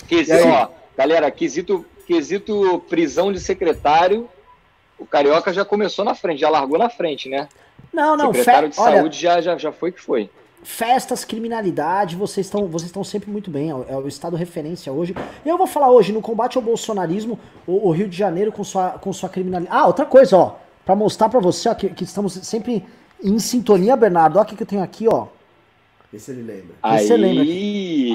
Quesito, 0.06 0.30
E 0.38 0.42
aí? 0.42 0.50
ó, 0.50 0.68
galera, 0.96 1.30
quesito, 1.30 1.84
quesito 2.06 2.82
prisão 2.88 3.32
de 3.32 3.40
secretário, 3.40 4.28
o 4.98 5.06
Carioca 5.06 5.52
já 5.52 5.64
começou 5.64 6.04
na 6.04 6.14
frente, 6.14 6.40
já 6.40 6.50
largou 6.50 6.78
na 6.78 6.88
frente, 6.90 7.28
né? 7.28 7.48
Não, 7.92 8.16
não, 8.16 8.26
secretário 8.32 8.68
fe... 8.70 8.74
de 8.74 8.80
olha, 8.80 8.96
saúde 8.98 9.20
já, 9.20 9.40
já, 9.40 9.56
já 9.56 9.72
foi 9.72 9.92
que 9.92 10.00
foi. 10.00 10.28
festas, 10.62 11.24
criminalidade, 11.24 12.16
vocês 12.16 12.46
estão 12.46 12.66
vocês 12.66 12.88
estão 12.88 13.02
sempre 13.04 13.30
muito 13.30 13.50
bem, 13.50 13.70
é 13.70 13.74
o- 13.74 13.86
é 13.88 13.96
o 13.96 14.08
estado 14.08 14.36
referência 14.36 14.92
hoje. 14.92 15.14
Eu 15.46 15.56
vou 15.56 15.66
falar 15.66 15.90
hoje, 15.90 16.12
no 16.12 16.20
combate 16.20 16.56
ao 16.56 16.62
bolsonarismo, 16.62 17.38
o, 17.66 17.88
o 17.88 17.90
Rio 17.90 18.08
de 18.08 18.16
Janeiro 18.16 18.52
com 18.52 18.64
sua, 18.64 18.90
com 18.90 19.12
sua 19.12 19.28
criminalidade. 19.28 19.76
Ah, 19.76 19.86
outra 19.86 20.04
coisa, 20.04 20.36
ó, 20.36 20.52
pra 20.84 20.94
mostrar 20.96 21.28
pra 21.28 21.40
você, 21.40 21.68
ó, 21.68 21.74
que, 21.74 21.88
que 21.90 22.04
estamos 22.04 22.32
sempre 22.32 22.84
em 23.22 23.38
sintonia, 23.38 23.96
Bernardo, 23.96 24.38
ó, 24.38 24.42
o 24.42 24.44
que, 24.44 24.56
que 24.56 24.62
eu 24.62 24.66
tenho 24.66 24.82
aqui, 24.82 25.06
ó. 25.08 25.26
Vê 26.10 26.18
se 26.18 26.30
ele 26.30 26.42
lembra. 26.42 26.74
Aí, 26.82 27.06
Você 27.06 27.16
lembra 27.16 27.44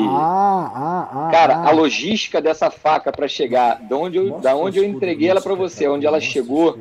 Ah, 0.09 0.71
ah, 0.75 1.09
ah. 1.27 1.31
cara, 1.31 1.55
ah. 1.57 1.67
a 1.67 1.71
logística 1.71 2.41
dessa 2.41 2.71
faca 2.71 3.11
para 3.11 3.27
chegar, 3.27 3.79
da 3.81 3.95
onde 3.95 4.17
eu, 4.17 4.27
Mostra 4.29 4.49
da 4.51 4.55
onde 4.57 4.79
eu 4.79 4.83
entreguei 4.83 5.29
ela 5.29 5.41
para 5.41 5.53
você, 5.53 5.87
onde 5.87 6.05
ela 6.05 6.19
chegou, 6.19 6.79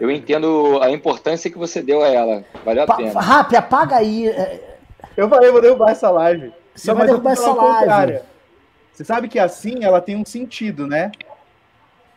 eu 0.00 0.10
entendo 0.10 0.80
a 0.82 0.90
importância 0.90 1.48
que 1.50 1.56
você 1.58 1.80
deu 1.80 2.02
a 2.02 2.08
ela. 2.08 2.44
Valeu 2.64 2.82
a 2.82 2.86
Pa- 2.86 2.96
pena. 2.96 3.20
Rap, 3.20 3.54
apaga 3.54 3.96
aí. 3.96 4.28
é, 4.28 4.78
Eu 5.16 5.28
falei, 5.28 5.48
eu 5.48 5.52
vou 5.52 5.62
derrubar 5.62 5.90
essa 5.92 6.10
live. 6.10 6.52
Você 6.74 6.92
vai 6.92 7.06
derrubar 7.06 7.32
essa 7.32 7.52
live. 7.52 7.78
contrário. 7.78 8.20
Você 8.92 9.04
sabe 9.04 9.28
que 9.28 9.38
assim 9.38 9.84
ela 9.84 10.00
tem 10.00 10.16
um 10.16 10.24
sentido, 10.24 10.88
né? 10.88 11.12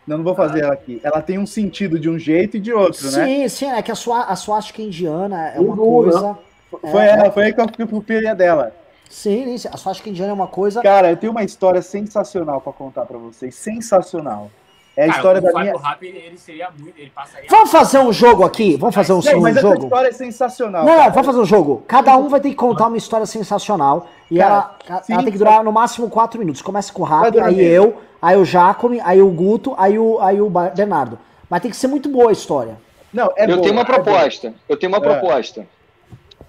Não, 0.07 0.17
não 0.17 0.23
vou 0.23 0.33
fazer 0.33 0.63
ela 0.63 0.73
aqui. 0.73 0.99
Ela 1.03 1.21
tem 1.21 1.37
um 1.37 1.45
sentido 1.45 1.99
de 1.99 2.09
um 2.09 2.17
jeito 2.17 2.57
e 2.57 2.59
de 2.59 2.73
outro, 2.73 3.03
né? 3.11 3.25
Sim, 3.25 3.47
sim, 3.49 3.71
é 3.71 3.79
que 3.83 3.91
a, 3.91 3.95
sua, 3.95 4.23
a 4.23 4.35
suástica 4.35 4.81
indiana 4.81 5.49
é 5.49 5.59
uma 5.59 5.77
coisa. 5.77 6.37
Foi, 6.79 7.01
é, 7.01 7.09
ela, 7.09 7.31
foi 7.31 7.45
aí 7.45 7.53
que 7.53 7.61
eu 7.61 7.67
fui 7.75 7.85
pro 7.85 8.01
pilha 8.01 8.33
dela. 8.33 8.73
Sim, 9.09 9.57
sim, 9.57 9.67
a 9.71 9.75
suástica 9.75 10.09
indiana 10.09 10.31
é 10.31 10.33
uma 10.33 10.47
coisa. 10.47 10.81
Cara, 10.81 11.09
eu 11.11 11.17
tenho 11.17 11.31
uma 11.31 11.43
história 11.43 11.81
sensacional 11.81 12.61
pra 12.61 12.71
contar 12.71 13.05
pra 13.05 13.17
vocês. 13.17 13.55
Sensacional. 13.55 14.49
É 14.95 15.03
a 15.03 15.07
Cara, 15.07 15.17
história 15.17 15.39
o 15.41 15.53
da 15.53 15.59
minha. 15.59 15.77
Rap, 15.77 16.03
ele, 16.03 16.37
seria 16.37 16.69
muito. 16.77 16.97
Ele 16.97 17.09
passaria. 17.09 17.47
Vamos 17.49 17.71
fazer 17.71 17.99
um 17.99 18.11
jogo 18.11 18.43
aqui? 18.43 18.75
Vamos 18.75 18.93
fazer 18.93 19.13
um, 19.13 19.21
Não, 19.21 19.37
um 19.37 19.41
mas 19.41 19.57
essa 19.57 19.67
jogo? 19.67 19.83
história 19.83 20.07
é 20.09 20.11
sensacional. 20.11 20.85
Não, 20.85 20.97
cara. 20.97 21.09
vamos 21.09 21.25
fazer 21.25 21.39
um 21.39 21.45
jogo. 21.45 21.83
Cada 21.87 22.17
um 22.17 22.27
vai 22.27 22.41
ter 22.41 22.49
que 22.49 22.55
contar 22.55 22.87
uma 22.87 22.97
história 22.97 23.25
sensacional. 23.25 24.07
E 24.29 24.37
Cara, 24.37 24.75
ela, 24.87 25.03
sim, 25.03 25.13
ela 25.13 25.23
tem 25.23 25.31
que 25.31 25.37
durar 25.37 25.63
no 25.63 25.71
máximo 25.71 26.09
quatro 26.09 26.39
minutos. 26.39 26.61
Começa 26.61 26.91
com 26.91 27.03
o 27.03 27.05
Rap, 27.05 27.37
aí 27.39 27.55
mesmo. 27.55 27.73
eu, 27.73 28.01
aí 28.21 28.35
o 28.35 28.43
Jacome, 28.43 28.99
aí 29.01 29.21
o 29.21 29.29
Guto, 29.29 29.73
aí 29.77 29.97
o, 29.97 30.19
aí 30.19 30.41
o 30.41 30.49
Bernardo. 30.49 31.17
Mas 31.49 31.61
tem 31.61 31.71
que 31.71 31.77
ser 31.77 31.87
muito 31.87 32.09
boa 32.09 32.29
a 32.29 32.33
história. 32.33 32.77
Não, 33.13 33.31
é 33.35 33.43
eu 33.43 33.47
boa, 33.47 33.61
tenho 33.61 33.73
uma 33.73 33.81
é 33.81 33.85
proposta. 33.85 34.53
Eu 34.67 34.77
tenho 34.77 34.91
uma 34.91 35.05
É. 35.05 35.65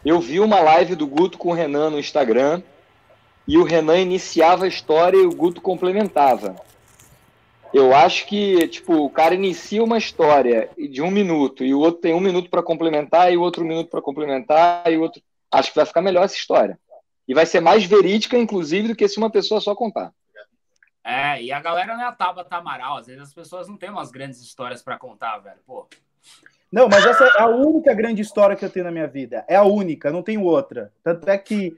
Eu 0.05 0.21
vi 0.21 0.41
uma 0.41 0.59
live 0.59 0.97
do 0.97 1.07
Guto 1.07 1.39
com 1.39 1.51
o 1.51 1.55
Renan 1.55 1.91
no 1.91 1.99
Instagram 1.99 2.61
e 3.47 3.57
o 3.57 3.63
Renan 3.63 4.01
iniciava 4.01 4.65
a 4.65 4.69
história 4.69 5.17
e 5.17 5.27
o 5.27 5.35
Guto 5.35 5.61
complementava. 5.61 6.57
Eu 7.73 7.95
acho 7.95 8.27
que, 8.27 8.67
tipo, 8.67 8.95
o 8.95 9.11
cara 9.11 9.35
inicia 9.35 9.83
uma 9.83 9.97
história 9.97 10.69
de 10.77 11.01
um 11.01 11.11
minuto 11.11 11.65
e 11.65 11.73
o 11.73 11.79
outro 11.79 12.01
tem 12.01 12.13
um 12.13 12.21
minuto 12.21 12.51
para 12.51 12.65
complementar 12.65 13.33
e 13.33 13.37
o 13.37 13.41
outro 13.41 13.65
um 13.65 13.69
minuto 13.69 13.91
para 13.91 14.03
complementar 14.03 14.93
e 14.93 14.97
o 14.97 15.03
outro. 15.03 15.23
Acho 15.51 15.71
que 15.71 15.77
vai 15.77 15.87
ficar 15.87 16.03
melhor 16.03 16.25
essa 16.25 16.37
história. 16.37 16.79
E 17.27 17.33
vai 17.33 17.47
ser 17.47 17.61
mais 17.61 17.85
verídica, 17.85 18.37
inclusive, 18.37 18.89
do 18.89 18.97
que 18.97 19.09
se 19.09 19.19
uma 19.19 19.31
pessoa 19.31 19.61
só 19.61 19.75
contar. 19.75 20.13
É, 21.05 21.41
e 21.41 21.53
a 21.53 21.61
galera 21.61 21.95
não 21.95 22.03
é 22.03 22.07
a 22.07 22.13
Tabata 22.13 22.57
Amaral. 22.57 22.97
Às 22.99 23.07
vezes 23.07 23.23
as 23.23 23.33
pessoas 23.33 23.69
não 23.69 23.77
têm 23.77 23.91
umas 23.91 24.11
grandes 24.11 24.41
histórias 24.41 24.83
para 24.83 24.99
contar, 24.99 25.39
velho. 25.39 25.61
Pô. 25.65 25.89
Não, 26.73 26.89
mas 26.89 27.05
essa 27.05 27.25
é 27.25 27.43
a 27.43 27.49
única 27.49 27.93
grande 27.93 28.23
história 28.23 28.57
que 28.57 28.65
eu 28.65 28.71
tenho 28.71 28.87
na 28.87 28.91
minha 28.91 29.07
vida. 29.07 29.45
É 29.47 29.57
a 29.57 29.63
única, 29.63 30.11
não 30.11 30.23
tenho 30.23 30.43
outra. 30.43 30.91
Tanto 31.05 31.29
é 31.29 31.37
que 31.37 31.77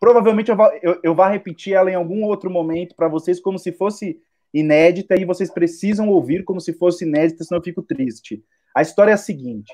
provavelmente 0.00 0.50
eu 0.50 0.56
vou, 0.56 0.68
eu, 0.82 0.98
eu 1.00 1.14
vou 1.14 1.28
repetir 1.28 1.74
ela 1.74 1.88
em 1.88 1.94
algum 1.94 2.24
outro 2.24 2.50
momento 2.50 2.96
para 2.96 3.06
vocês, 3.06 3.38
como 3.38 3.56
se 3.56 3.70
fosse 3.70 4.20
inédita, 4.52 5.14
e 5.14 5.24
vocês 5.24 5.48
precisam 5.48 6.08
ouvir 6.08 6.44
como 6.44 6.60
se 6.60 6.72
fosse 6.72 7.04
inédita, 7.04 7.44
senão 7.44 7.60
eu 7.60 7.64
fico 7.64 7.82
triste. 7.82 8.42
A 8.74 8.82
história 8.82 9.12
é 9.12 9.14
a 9.14 9.18
seguinte: 9.18 9.72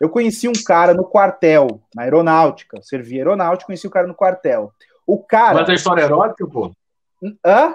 eu 0.00 0.08
conheci 0.08 0.48
um 0.48 0.64
cara 0.66 0.94
no 0.94 1.04
quartel, 1.04 1.82
na 1.94 2.02
aeronáutica, 2.04 2.80
servi 2.82 3.18
aeronáutica, 3.18 3.66
conheci 3.66 3.86
o 3.86 3.90
um 3.90 3.92
cara 3.92 4.06
no 4.06 4.14
quartel. 4.14 4.72
O 5.06 5.18
cara. 5.18 5.60
Mas 5.60 5.68
é 5.68 5.74
história 5.74 6.02
erótica, 6.02 6.46
pô? 6.46 6.72
Hã? 7.44 7.74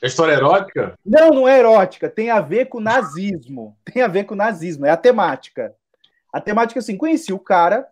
É 0.00 0.06
história 0.06 0.32
erótica? 0.32 0.96
Não, 1.04 1.30
não 1.30 1.48
é 1.48 1.58
erótica. 1.58 2.08
Tem 2.08 2.30
a 2.30 2.40
ver 2.40 2.66
com 2.66 2.80
nazismo. 2.80 3.76
Tem 3.84 4.02
a 4.02 4.08
ver 4.08 4.24
com 4.24 4.34
nazismo. 4.34 4.86
É 4.86 4.90
a 4.90 4.96
temática. 4.96 5.74
A 6.32 6.40
temática, 6.40 6.78
assim, 6.78 6.96
conheci 6.96 7.32
o 7.32 7.38
cara. 7.38 7.86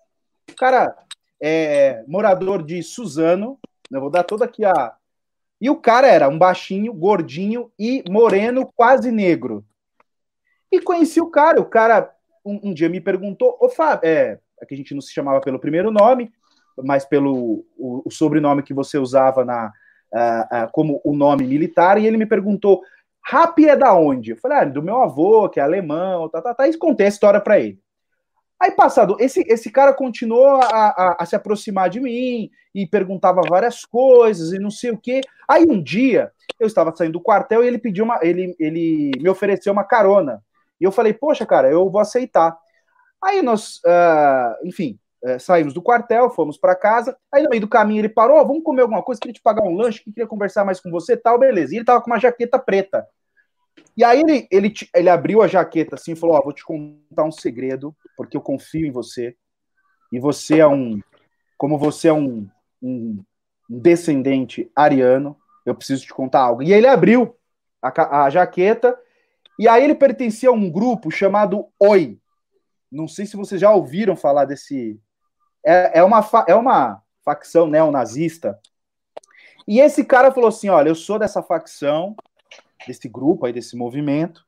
O 0.48 0.54
cara 0.54 0.96
é 1.40 2.04
morador 2.06 2.62
de 2.62 2.82
Suzano. 2.82 3.58
Eu 3.90 4.00
vou 4.00 4.10
dar 4.10 4.22
toda 4.22 4.44
aqui 4.44 4.64
a. 4.64 4.94
E 5.60 5.68
o 5.68 5.76
cara 5.76 6.06
era 6.06 6.28
um 6.28 6.38
baixinho, 6.38 6.92
gordinho 6.92 7.72
e 7.78 8.04
moreno, 8.08 8.70
quase 8.76 9.10
negro. 9.10 9.64
E 10.70 10.80
conheci 10.80 11.20
o 11.20 11.30
cara. 11.30 11.60
O 11.60 11.64
cara 11.64 12.14
um, 12.44 12.70
um 12.70 12.74
dia 12.74 12.88
me 12.88 13.00
perguntou: 13.00 13.56
Ô 13.60 13.68
Fábio, 13.68 14.08
é, 14.08 14.38
que 14.68 14.74
a 14.74 14.76
gente 14.76 14.94
não 14.94 15.00
se 15.00 15.12
chamava 15.12 15.40
pelo 15.40 15.58
primeiro 15.58 15.90
nome, 15.90 16.32
mas 16.84 17.04
pelo 17.04 17.64
o, 17.76 18.02
o 18.04 18.10
sobrenome 18.10 18.62
que 18.62 18.74
você 18.74 18.96
usava 18.96 19.44
na, 19.44 19.72
uh, 20.12 20.64
uh, 20.64 20.72
como 20.72 21.00
o 21.04 21.14
nome 21.14 21.46
militar, 21.46 21.98
e 21.98 22.06
ele 22.06 22.16
me 22.16 22.26
perguntou: 22.26 22.82
Rap 23.24 23.66
é 23.66 23.76
da 23.76 23.94
onde? 23.94 24.32
Eu 24.32 24.36
falei: 24.36 24.58
ah, 24.58 24.64
do 24.64 24.82
meu 24.82 25.02
avô, 25.02 25.48
que 25.48 25.60
é 25.60 25.62
alemão, 25.62 26.28
tá, 26.28 26.40
tá, 26.40 26.54
tá, 26.54 26.68
e 26.68 26.76
contei 26.76 27.06
a 27.06 27.08
história 27.08 27.40
para 27.40 27.58
ele. 27.58 27.78
Aí, 28.58 28.70
passado, 28.70 29.16
esse, 29.20 29.44
esse 29.48 29.70
cara 29.70 29.92
continuou 29.92 30.46
a, 30.46 30.66
a, 30.66 31.16
a, 31.20 31.26
se 31.26 31.36
aproximar 31.36 31.90
de 31.90 32.00
mim 32.00 32.50
e 32.74 32.86
perguntava 32.86 33.42
várias 33.46 33.84
coisas 33.84 34.52
e 34.52 34.58
não 34.58 34.70
sei 34.70 34.92
o 34.92 34.98
quê. 34.98 35.20
Aí, 35.46 35.66
um 35.68 35.82
dia, 35.82 36.32
eu 36.58 36.66
estava 36.66 36.94
saindo 36.96 37.12
do 37.12 37.20
quartel 37.20 37.62
e 37.62 37.66
ele 37.66 37.78
pediu 37.78 38.04
uma. 38.04 38.18
Ele, 38.22 38.56
ele 38.58 39.12
me 39.20 39.28
ofereceu 39.28 39.72
uma 39.72 39.84
carona. 39.84 40.42
E 40.80 40.84
eu 40.84 40.92
falei, 40.92 41.12
poxa, 41.12 41.44
cara, 41.44 41.70
eu 41.70 41.90
vou 41.90 42.00
aceitar. 42.00 42.56
Aí 43.22 43.42
nós, 43.42 43.76
uh, 43.78 44.66
enfim, 44.66 44.98
é, 45.26 45.40
saímos 45.40 45.74
do 45.74 45.82
quartel, 45.82 46.30
fomos 46.30 46.56
para 46.56 46.76
casa. 46.76 47.16
Aí 47.32 47.42
no 47.42 47.50
meio 47.50 47.60
do 47.60 47.68
caminho 47.68 48.00
ele 48.00 48.08
parou, 48.08 48.38
oh, 48.38 48.46
vamos 48.46 48.62
comer 48.62 48.82
alguma 48.82 49.02
coisa, 49.02 49.20
queria 49.20 49.34
te 49.34 49.42
pagar 49.42 49.64
um 49.64 49.74
lanche, 49.74 50.04
queria 50.04 50.26
conversar 50.26 50.64
mais 50.64 50.80
com 50.80 50.88
você, 50.88 51.16
tal, 51.16 51.36
beleza. 51.36 51.74
E 51.74 51.78
ele 51.78 51.84
tava 51.84 52.00
com 52.00 52.08
uma 52.08 52.20
jaqueta 52.20 52.58
preta. 52.60 53.04
E 53.96 54.04
aí 54.04 54.20
ele, 54.20 54.46
ele, 54.52 54.72
ele 54.94 55.08
abriu 55.08 55.42
a 55.42 55.48
jaqueta 55.48 55.96
assim 55.96 56.12
e 56.12 56.16
falou: 56.16 56.36
Ó, 56.36 56.38
oh, 56.38 56.44
vou 56.44 56.52
te 56.52 56.64
contar 56.64 57.24
um 57.24 57.32
segredo, 57.32 57.96
porque 58.16 58.36
eu 58.36 58.40
confio 58.40 58.86
em 58.86 58.92
você. 58.92 59.34
E 60.12 60.20
você 60.20 60.60
é 60.60 60.66
um. 60.66 61.00
Como 61.58 61.76
você 61.76 62.08
é 62.08 62.12
um, 62.12 62.48
um 62.80 63.24
descendente 63.68 64.70
ariano, 64.76 65.36
eu 65.64 65.74
preciso 65.74 66.04
te 66.04 66.14
contar 66.14 66.40
algo. 66.40 66.62
E 66.62 66.72
ele 66.72 66.86
abriu 66.86 67.34
a, 67.82 68.24
a 68.24 68.30
jaqueta, 68.30 68.96
e 69.58 69.66
aí 69.66 69.82
ele 69.82 69.94
pertencia 69.94 70.50
a 70.50 70.52
um 70.52 70.70
grupo 70.70 71.10
chamado 71.10 71.66
Oi. 71.80 72.18
Não 72.92 73.08
sei 73.08 73.26
se 73.26 73.36
vocês 73.36 73.60
já 73.60 73.72
ouviram 73.72 74.14
falar 74.14 74.44
desse, 74.44 75.00
é, 75.66 75.98
é, 75.98 76.04
uma, 76.04 76.20
é 76.46 76.54
uma 76.54 77.02
facção 77.24 77.66
neonazista. 77.66 78.58
E 79.66 79.80
esse 79.80 80.04
cara 80.04 80.30
falou 80.30 80.48
assim: 80.48 80.68
olha, 80.68 80.88
eu 80.88 80.94
sou 80.94 81.18
dessa 81.18 81.42
facção, 81.42 82.14
desse 82.86 83.08
grupo 83.08 83.44
aí, 83.44 83.52
desse 83.52 83.76
movimento, 83.76 84.46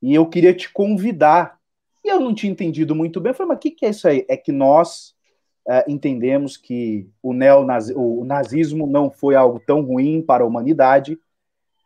e 0.00 0.14
eu 0.14 0.26
queria 0.26 0.54
te 0.54 0.72
convidar. 0.72 1.58
E 2.02 2.08
eu 2.08 2.18
não 2.18 2.34
tinha 2.34 2.50
entendido 2.50 2.94
muito 2.94 3.20
bem. 3.20 3.30
Eu 3.30 3.34
falei, 3.34 3.48
mas 3.48 3.56
o 3.58 3.60
que, 3.60 3.70
que 3.70 3.86
é 3.86 3.90
isso 3.90 4.08
aí? 4.08 4.24
É 4.28 4.36
que 4.36 4.52
nós 4.52 5.14
é, 5.68 5.84
entendemos 5.86 6.56
que 6.56 7.08
o, 7.22 7.32
neonazi 7.32 7.92
o 7.94 8.24
nazismo 8.24 8.86
não 8.86 9.10
foi 9.10 9.34
algo 9.34 9.60
tão 9.60 9.82
ruim 9.82 10.22
para 10.22 10.44
a 10.44 10.46
humanidade, 10.46 11.18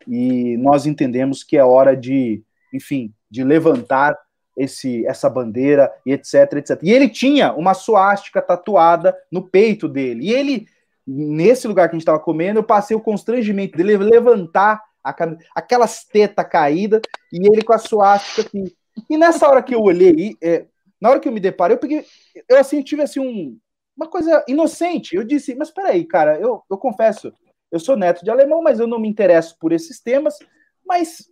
e 0.06 0.56
nós 0.58 0.86
entendemos 0.86 1.42
que 1.42 1.56
é 1.56 1.64
hora 1.64 1.96
de, 1.96 2.42
enfim, 2.72 3.12
de 3.30 3.44
levantar 3.44 4.16
esse, 4.58 5.06
essa 5.06 5.30
bandeira 5.30 5.90
e 6.04 6.12
etc, 6.12 6.52
etc. 6.54 6.80
E 6.82 6.90
ele 6.90 7.08
tinha 7.08 7.52
uma 7.54 7.72
suástica 7.72 8.42
tatuada 8.42 9.16
no 9.30 9.48
peito 9.48 9.88
dele. 9.88 10.26
E 10.26 10.32
ele, 10.32 10.66
nesse 11.06 11.68
lugar 11.68 11.88
que 11.88 11.94
a 11.94 11.96
gente 11.96 12.02
estava 12.02 12.18
comendo, 12.18 12.58
eu 12.58 12.64
passei 12.64 12.96
o 12.96 13.00
constrangimento 13.00 13.76
dele 13.76 13.96
levantar 13.96 14.82
a, 15.02 15.14
aquelas 15.54 16.04
tetas 16.04 16.46
caídas 16.48 17.00
e 17.32 17.46
ele 17.46 17.62
com 17.62 17.72
a 17.72 17.78
suástica 17.78 18.42
aqui. 18.42 18.76
E 19.08 19.16
nessa 19.16 19.48
hora 19.48 19.62
que 19.62 19.74
eu 19.74 19.80
olhei, 19.80 20.36
é, 20.42 20.66
na 21.00 21.10
hora 21.10 21.20
que 21.20 21.28
eu 21.28 21.32
me 21.32 21.40
deparei, 21.40 21.76
eu 21.76 21.80
peguei, 21.80 22.04
eu 22.48 22.58
assim, 22.58 22.82
tive 22.82 23.02
assim 23.02 23.20
um, 23.20 23.56
uma 23.96 24.08
coisa 24.08 24.44
inocente. 24.48 25.14
Eu 25.14 25.24
disse, 25.24 25.54
mas 25.54 25.70
peraí, 25.70 26.04
cara, 26.04 26.38
eu, 26.38 26.62
eu 26.68 26.76
confesso, 26.76 27.32
eu 27.70 27.78
sou 27.78 27.96
neto 27.96 28.24
de 28.24 28.30
alemão, 28.30 28.60
mas 28.60 28.80
eu 28.80 28.86
não 28.86 28.98
me 28.98 29.08
interesso 29.08 29.56
por 29.60 29.72
esses 29.72 30.00
temas, 30.00 30.34
mas 30.84 31.30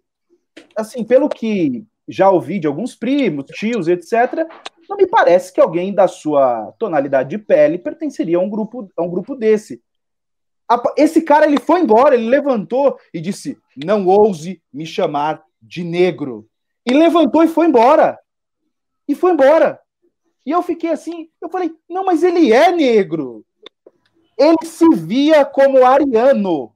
assim, 0.76 1.04
pelo 1.04 1.28
que 1.28 1.84
já 2.08 2.30
ouvi 2.30 2.58
de 2.58 2.66
alguns 2.66 2.94
primos, 2.94 3.46
tios, 3.46 3.88
etc. 3.88 4.46
Não 4.88 4.96
me 4.96 5.06
parece 5.06 5.52
que 5.52 5.60
alguém 5.60 5.92
da 5.92 6.06
sua 6.06 6.72
tonalidade 6.78 7.30
de 7.30 7.38
pele 7.38 7.78
pertenceria 7.78 8.38
a 8.38 8.40
um 8.40 8.48
grupo, 8.48 8.90
a 8.96 9.02
um 9.02 9.10
grupo 9.10 9.34
desse. 9.34 9.82
Esse 10.96 11.22
cara 11.22 11.46
ele 11.46 11.60
foi 11.60 11.80
embora, 11.80 12.14
ele 12.14 12.28
levantou 12.28 12.98
e 13.12 13.20
disse: 13.20 13.58
Não 13.76 14.06
ouse 14.06 14.62
me 14.72 14.84
chamar 14.84 15.42
de 15.60 15.84
negro. 15.84 16.48
E 16.84 16.92
levantou 16.92 17.42
e 17.42 17.48
foi 17.48 17.66
embora. 17.66 18.18
E 19.08 19.14
foi 19.14 19.32
embora. 19.32 19.80
E 20.44 20.50
eu 20.50 20.62
fiquei 20.62 20.90
assim, 20.90 21.28
eu 21.40 21.48
falei: 21.48 21.72
Não, 21.88 22.04
mas 22.04 22.22
ele 22.22 22.52
é 22.52 22.70
negro. 22.72 23.44
Ele 24.36 24.64
se 24.64 24.88
via 24.94 25.44
como 25.44 25.84
ariano. 25.84 26.72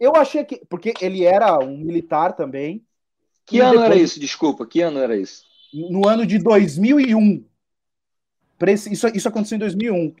Eu 0.00 0.14
achei 0.16 0.44
que. 0.44 0.64
Porque 0.68 0.94
ele 1.00 1.24
era 1.24 1.58
um 1.58 1.78
militar 1.78 2.34
também. 2.34 2.84
Que 3.46 3.60
ano 3.60 3.72
depois, 3.72 3.90
era 3.90 4.00
isso? 4.00 4.20
Desculpa, 4.20 4.66
que 4.66 4.80
ano 4.80 4.98
era 4.98 5.16
isso? 5.16 5.44
No 5.72 6.08
ano 6.08 6.24
de 6.26 6.38
2001. 6.38 7.44
Isso, 8.90 9.08
isso 9.08 9.28
aconteceu 9.28 9.56
em 9.56 9.58
2001. 9.58 10.14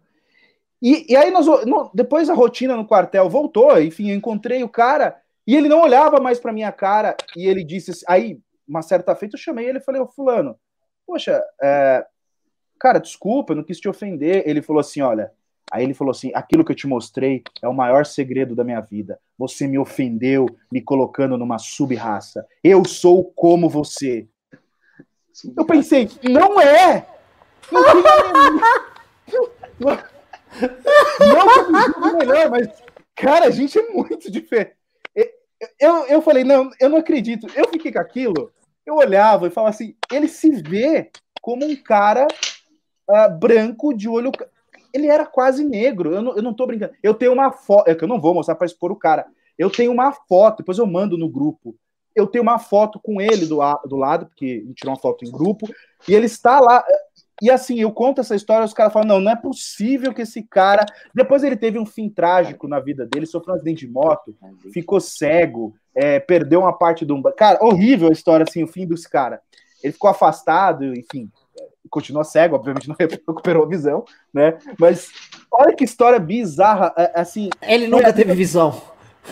E, 0.82 1.12
e 1.12 1.16
aí, 1.16 1.30
nós, 1.30 1.46
no, 1.46 1.90
depois 1.94 2.28
a 2.28 2.34
rotina 2.34 2.76
no 2.76 2.86
quartel 2.86 3.28
voltou, 3.30 3.80
enfim, 3.80 4.10
eu 4.10 4.16
encontrei 4.16 4.62
o 4.62 4.68
cara 4.68 5.18
e 5.46 5.56
ele 5.56 5.68
não 5.68 5.80
olhava 5.80 6.20
mais 6.20 6.38
para 6.38 6.52
minha 6.52 6.72
cara 6.72 7.16
e 7.36 7.46
ele 7.46 7.64
disse 7.64 7.92
assim, 7.92 8.04
aí, 8.06 8.40
uma 8.68 8.82
certa 8.82 9.14
feita, 9.14 9.36
eu 9.36 9.40
chamei 9.40 9.66
ele 9.66 9.78
e 9.78 9.82
falei, 9.82 10.00
ô 10.00 10.06
fulano, 10.06 10.58
poxa, 11.06 11.42
é, 11.62 12.04
cara, 12.78 12.98
desculpa, 12.98 13.52
eu 13.52 13.56
não 13.56 13.64
quis 13.64 13.80
te 13.80 13.88
ofender. 13.88 14.42
Ele 14.46 14.60
falou 14.60 14.80
assim, 14.80 15.00
olha, 15.00 15.32
Aí 15.74 15.82
ele 15.82 15.92
falou 15.92 16.12
assim: 16.12 16.30
aquilo 16.32 16.64
que 16.64 16.70
eu 16.70 16.76
te 16.76 16.86
mostrei 16.86 17.42
é 17.60 17.66
o 17.66 17.74
maior 17.74 18.06
segredo 18.06 18.54
da 18.54 18.62
minha 18.62 18.80
vida. 18.80 19.18
Você 19.36 19.66
me 19.66 19.76
ofendeu 19.76 20.46
me 20.70 20.80
colocando 20.80 21.36
numa 21.36 21.58
sub-raça. 21.58 22.46
Eu 22.62 22.84
sou 22.84 23.24
como 23.34 23.68
você. 23.68 24.28
Eu 25.56 25.64
pensei, 25.64 26.08
não 26.22 26.60
é! 26.60 27.04
Não 27.72 27.82
não 31.98 32.18
melhor, 32.18 32.50
mas, 32.50 32.68
cara, 33.16 33.46
a 33.46 33.50
gente 33.50 33.76
é 33.76 33.90
muito 33.90 34.30
diferente. 34.30 34.76
Eu, 35.80 36.06
eu 36.06 36.22
falei, 36.22 36.44
não, 36.44 36.70
eu 36.78 36.88
não 36.88 36.98
acredito. 36.98 37.48
Eu 37.52 37.68
fiquei 37.68 37.90
com 37.90 37.98
aquilo, 37.98 38.52
eu 38.86 38.94
olhava 38.94 39.48
e 39.48 39.50
falava 39.50 39.74
assim: 39.74 39.96
ele 40.12 40.28
se 40.28 40.50
vê 40.62 41.10
como 41.42 41.66
um 41.66 41.74
cara 41.74 42.28
uh, 43.10 43.38
branco 43.38 43.92
de 43.92 44.08
olho 44.08 44.30
ele 44.94 45.08
era 45.08 45.26
quase 45.26 45.64
negro. 45.64 46.14
Eu 46.14 46.22
não, 46.22 46.36
eu 46.36 46.42
não 46.42 46.54
tô 46.54 46.66
brincando. 46.66 46.92
Eu 47.02 47.12
tenho 47.12 47.32
uma 47.32 47.50
foto, 47.50 47.88
é 47.88 47.94
que 47.94 48.04
eu 48.04 48.08
não 48.08 48.20
vou 48.20 48.32
mostrar 48.32 48.54
para 48.54 48.66
expor 48.66 48.92
o 48.92 48.96
cara. 48.96 49.26
Eu 49.58 49.68
tenho 49.68 49.90
uma 49.90 50.12
foto, 50.12 50.58
depois 50.58 50.78
eu 50.78 50.86
mando 50.86 51.18
no 51.18 51.28
grupo. 51.28 51.74
Eu 52.14 52.28
tenho 52.28 52.42
uma 52.42 52.60
foto 52.60 53.00
com 53.02 53.20
ele 53.20 53.44
do, 53.44 53.58
do 53.86 53.96
lado, 53.96 54.26
porque 54.26 54.60
gente 54.60 54.74
tirou 54.74 54.94
uma 54.94 55.00
foto 55.00 55.24
em 55.24 55.30
grupo, 55.30 55.68
e 56.08 56.14
ele 56.14 56.26
está 56.26 56.60
lá. 56.60 56.84
E 57.42 57.50
assim, 57.50 57.80
eu 57.80 57.90
conto 57.90 58.20
essa 58.20 58.36
história, 58.36 58.64
os 58.64 58.72
caras 58.72 58.92
falam: 58.92 59.08
não, 59.08 59.20
não 59.20 59.32
é 59.32 59.36
possível 59.36 60.14
que 60.14 60.22
esse 60.22 60.44
cara. 60.44 60.86
Depois 61.12 61.42
ele 61.42 61.56
teve 61.56 61.76
um 61.76 61.84
fim 61.84 62.08
trágico 62.08 62.68
na 62.68 62.78
vida 62.78 63.04
dele, 63.04 63.26
sofreu 63.26 63.54
um 63.54 63.56
acidente 63.56 63.84
de 63.84 63.92
moto, 63.92 64.36
ficou 64.72 65.00
cego, 65.00 65.74
é, 65.92 66.20
perdeu 66.20 66.60
uma 66.60 66.72
parte 66.72 67.04
do. 67.04 67.20
Cara, 67.32 67.58
horrível 67.64 68.08
a 68.08 68.12
história, 68.12 68.46
assim, 68.48 68.62
o 68.62 68.68
fim 68.68 68.86
desse 68.86 69.08
cara. 69.08 69.40
Ele 69.82 69.92
ficou 69.92 70.08
afastado, 70.08 70.84
enfim, 70.96 71.28
continua 71.90 72.24
cego, 72.24 72.56
obviamente 72.56 72.88
não 72.88 72.96
recuperou 72.98 73.64
a 73.64 73.68
visão, 73.68 74.04
né? 74.32 74.58
Mas 74.78 75.08
olha 75.50 75.74
que 75.74 75.84
história 75.84 76.18
bizarra, 76.18 76.92
é, 76.96 77.12
assim. 77.20 77.50
Ele 77.62 77.88
nunca 77.88 78.08
é, 78.08 78.12
teve 78.12 78.34
visão. 78.34 78.80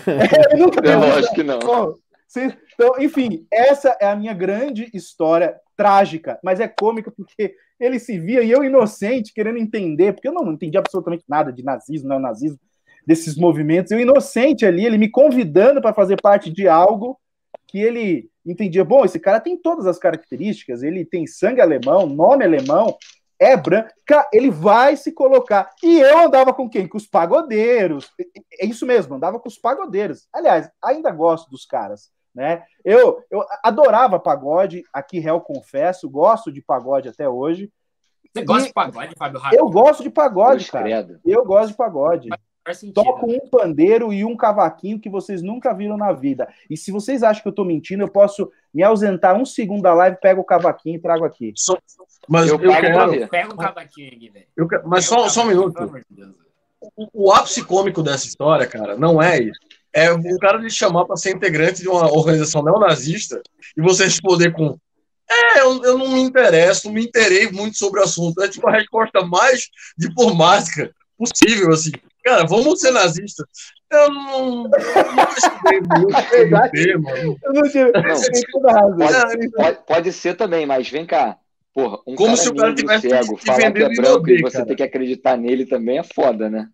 É, 0.06 0.52
ele 0.52 0.62
nunca 0.62 0.80
teve 0.80 0.94
eu 0.94 1.00
visão. 1.00 1.18
acho 1.18 1.34
que 1.34 1.42
não. 1.42 1.94
Cê- 2.26 2.56
Então, 2.74 2.94
enfim, 2.98 3.46
essa 3.52 3.96
é 4.00 4.06
a 4.06 4.16
minha 4.16 4.32
grande 4.32 4.90
história 4.94 5.56
trágica, 5.76 6.38
mas 6.42 6.60
é 6.60 6.68
cômica 6.68 7.10
porque 7.10 7.54
ele 7.78 7.98
se 7.98 8.18
via 8.18 8.42
e 8.42 8.50
eu 8.50 8.62
inocente 8.64 9.34
querendo 9.34 9.58
entender, 9.58 10.12
porque 10.12 10.28
eu 10.28 10.32
não 10.32 10.52
entendi 10.52 10.78
absolutamente 10.78 11.24
nada 11.28 11.52
de 11.52 11.62
nazismo, 11.64 12.08
neonazismo, 12.08 12.58
desses 13.06 13.36
movimentos. 13.36 13.90
Eu 13.90 14.00
inocente 14.00 14.64
ali, 14.64 14.86
ele 14.86 14.96
me 14.96 15.10
convidando 15.10 15.82
para 15.82 15.92
fazer 15.92 16.20
parte 16.22 16.50
de 16.50 16.68
algo 16.68 17.18
que 17.72 17.80
ele 17.80 18.30
entendia. 18.44 18.84
Bom, 18.84 19.02
esse 19.02 19.18
cara 19.18 19.40
tem 19.40 19.56
todas 19.56 19.86
as 19.86 19.98
características, 19.98 20.82
ele 20.82 21.06
tem 21.06 21.26
sangue 21.26 21.62
alemão, 21.62 22.06
nome 22.06 22.44
alemão, 22.44 22.98
é 23.38 23.56
branco, 23.56 23.88
ele 24.30 24.50
vai 24.50 24.94
se 24.94 25.10
colocar. 25.10 25.70
E 25.82 25.98
eu 25.98 26.18
andava 26.18 26.52
com 26.52 26.68
quem? 26.68 26.86
Com 26.86 26.98
os 26.98 27.06
pagodeiros. 27.06 28.12
É 28.60 28.66
isso 28.66 28.84
mesmo, 28.84 29.14
andava 29.14 29.40
com 29.40 29.48
os 29.48 29.56
pagodeiros. 29.56 30.28
Aliás, 30.30 30.70
ainda 30.84 31.10
gosto 31.10 31.50
dos 31.50 31.64
caras. 31.64 32.12
Né? 32.34 32.62
Eu, 32.84 33.24
eu 33.30 33.42
adorava 33.64 34.20
pagode, 34.20 34.84
aqui 34.92 35.18
réu 35.18 35.40
confesso, 35.40 36.08
gosto 36.10 36.52
de 36.52 36.60
pagode 36.60 37.08
até 37.08 37.26
hoje. 37.26 37.72
Você 38.34 38.44
gosta 38.44 38.64
E 38.64 38.68
de 38.68 38.74
pagode, 38.74 39.14
Fábio 39.16 39.40
Rápido? 39.40 39.58
Eu 39.58 39.70
gosto 39.70 40.02
de 40.02 40.10
pagode, 40.10 40.70
cara. 40.70 40.84
credo. 40.84 41.20
Eu 41.24 41.44
gosto 41.44 41.70
de 41.70 41.76
pagode. 41.76 42.28
Faz 42.64 42.78
sentido. 42.78 43.02
Toco 43.02 43.26
um 43.30 43.48
pandeiro 43.50 44.12
e 44.12 44.24
um 44.24 44.36
cavaquinho 44.36 45.00
que 45.00 45.10
vocês 45.10 45.42
nunca 45.42 45.72
viram 45.74 45.96
na 45.96 46.12
vida. 46.12 46.48
E 46.70 46.76
se 46.76 46.92
vocês 46.92 47.22
acham 47.22 47.42
que 47.42 47.48
eu 47.48 47.52
tô 47.54 47.64
mentindo, 47.64 48.02
eu 48.02 48.08
posso 48.08 48.50
me 48.72 48.82
ausentar 48.82 49.36
um 49.36 49.44
segundo 49.44 49.82
da 49.82 49.92
live, 49.94 50.16
pego 50.20 50.40
o 50.40 50.44
cavaquinho 50.44 50.96
e 50.96 51.00
trago 51.00 51.24
aqui. 51.24 51.52
Só- 51.56 51.76
mas 52.28 52.48
Eu 52.48 52.60
eu, 52.60 52.70
quero. 52.70 53.10
ver. 53.10 53.28
Pega 53.28 53.52
um 53.52 53.56
cavaquinho 53.56 54.08
aqui, 54.08 54.30
velho. 54.30 54.46
eu 54.56 54.68
mas 54.84 55.04
só, 55.06 55.28
só 55.28 55.42
um 55.42 55.46
minuto. 55.46 55.92
O, 56.96 57.26
o 57.26 57.32
ápice 57.32 57.64
cômico 57.64 58.02
dessa 58.02 58.26
história, 58.26 58.66
cara, 58.66 58.96
não 58.96 59.20
é 59.22 59.40
isso. 59.40 59.58
É 59.92 60.10
o 60.10 60.38
cara 60.38 60.56
lhe 60.58 60.70
chamar 60.70 61.04
para 61.04 61.16
ser 61.16 61.34
integrante 61.34 61.82
de 61.82 61.88
uma 61.88 62.10
organização 62.10 62.62
neonazista 62.62 63.42
e 63.76 63.82
você 63.82 64.04
responder 64.04 64.50
com. 64.52 64.78
É, 65.30 65.60
eu, 65.60 65.82
eu 65.84 65.98
não 65.98 66.08
me 66.08 66.20
interesso, 66.20 66.86
não 66.86 66.94
me 66.94 67.04
interei 67.04 67.50
muito 67.50 67.76
sobre 67.76 68.00
o 68.00 68.02
assunto. 68.02 68.42
É 68.42 68.48
tipo 68.48 68.66
a 68.68 68.72
resposta 68.72 69.20
mais 69.22 69.68
diplomática 69.96 70.90
possível, 71.18 71.70
assim. 71.72 71.92
Cara, 72.24 72.46
vamos 72.46 72.80
ser 72.80 72.92
nazistas. 72.92 73.46
Eu 73.90 74.10
não, 74.10 74.62
não 74.62 74.70
estudei 75.36 75.80
muito 75.80 76.12
sobre 76.14 76.36
o 76.36 76.38
Verdade. 76.38 76.70
tema. 76.72 77.10
Eu 77.18 77.52
não 77.52 77.62
toda 78.52 78.72
razão. 78.72 79.08
Pode, 79.86 80.12
ser 80.12 80.34
também, 80.36 80.64
mas 80.64 80.88
vem 80.88 81.04
cá. 81.04 81.36
Porra, 81.74 81.98
um 82.06 82.14
Como 82.14 82.28
cara 82.28 82.36
se 82.36 82.48
o 82.48 82.54
cara 82.54 82.74
tivesse 82.74 83.08
cego 83.08 83.36
que 83.36 83.46
falar 83.46 83.72
que 83.72 83.82
é 83.82 83.88
branco 83.94 84.30
e 84.30 84.42
você 84.42 84.52
cara. 84.58 84.66
tem 84.66 84.76
que 84.76 84.82
acreditar 84.82 85.36
nele 85.36 85.66
também 85.66 85.98
é 85.98 86.02
foda, 86.02 86.48
né? 86.50 86.68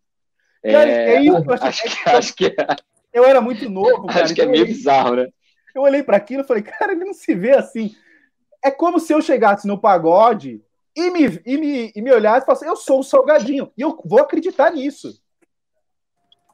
Cara, 0.62 0.90
É, 0.90 1.14
é 1.14 1.22
isso 1.22 1.42
que 1.42 1.48
eu 1.50 1.54
achei- 1.54 1.68
acho, 1.68 1.82
que, 2.04 2.10
acho, 2.10 2.34
que, 2.34 2.56
Eu 3.12 3.24
era 3.24 3.40
muito 3.40 3.70
novo, 3.70 4.06
cara. 4.08 4.24
acho 4.24 4.34
que 4.34 4.40
é 4.40 4.44
então 4.44 4.52
meio 4.52 4.66
bizarro, 4.66 5.14
né? 5.16 5.28
Eu 5.74 5.82
olhei 5.82 6.02
para 6.02 6.16
aquilo 6.16 6.42
e 6.42 6.46
falei, 6.46 6.62
cara, 6.64 6.92
ele 6.92 7.04
não 7.04 7.14
se 7.14 7.32
vê 7.34 7.52
assim. 7.52 7.94
É 8.64 8.70
como 8.72 8.98
se 8.98 9.12
eu 9.12 9.22
chegasse 9.22 9.66
no 9.68 9.80
pagode 9.80 10.60
e 10.96 11.10
me, 11.10 11.40
e 11.46 11.56
me, 11.56 11.92
e 11.94 12.02
me 12.02 12.12
olhasse 12.12 12.42
e 12.42 12.46
falasse, 12.46 12.66
eu 12.66 12.74
sou 12.74 12.98
o 13.00 13.04
Salgadinho. 13.04 13.70
E 13.78 13.82
eu 13.82 13.96
vou 14.04 14.18
acreditar 14.20 14.72
nisso. 14.72 15.20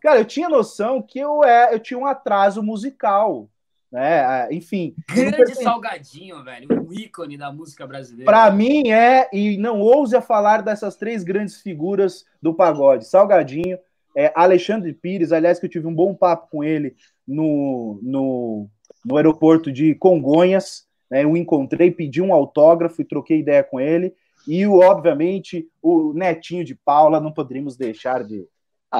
Cara, 0.04 0.20
eu 0.20 0.26
tinha 0.26 0.50
noção 0.50 1.00
que 1.00 1.18
eu, 1.18 1.42
é, 1.42 1.72
eu 1.72 1.80
tinha 1.80 1.98
um 1.98 2.04
atraso 2.04 2.62
musical. 2.62 3.48
Né? 3.90 4.20
Ah, 4.20 4.48
Enfim. 4.50 4.94
não 5.08 5.14
Grande 5.16 5.36
percebi. 5.38 5.64
Salgadinho, 5.64 6.44
velho. 6.44 6.68
Um 6.70 6.92
ícone 6.92 7.38
da 7.38 7.50
música 7.50 7.86
brasileira. 7.86 8.30
Para 8.30 8.50
mim 8.50 8.90
é, 8.90 9.30
e 9.32 9.56
não 9.56 9.80
ouse 9.80 10.14
a 10.14 10.20
falar 10.20 10.60
dessas 10.60 10.94
três 10.96 11.24
grandes 11.24 11.62
figuras 11.62 12.26
do 12.42 12.52
pagode: 12.52 13.06
Salgadinho, 13.06 13.78
é, 14.14 14.30
Alexandre 14.36 14.92
Pires, 14.92 15.32
aliás, 15.32 15.58
que 15.58 15.64
eu 15.64 15.70
tive 15.70 15.86
um 15.86 15.94
bom 15.94 16.14
papo 16.14 16.50
com 16.50 16.62
ele 16.62 16.94
no, 17.26 17.98
no, 18.02 18.68
no 19.02 19.16
aeroporto 19.16 19.72
de 19.72 19.94
Congonhas. 19.94 20.86
Né, 21.10 21.24
eu 21.24 21.34
encontrei, 21.34 21.90
pedi 21.90 22.20
um 22.20 22.34
autógrafo 22.34 23.00
e 23.00 23.06
troquei 23.06 23.38
ideia 23.38 23.64
com 23.64 23.80
ele. 23.80 24.14
E, 24.46 24.66
obviamente, 24.66 25.66
o 25.80 26.12
netinho 26.12 26.62
de 26.62 26.74
Paula, 26.74 27.20
não 27.20 27.32
poderíamos 27.32 27.74
deixar 27.74 28.22
de. 28.22 28.46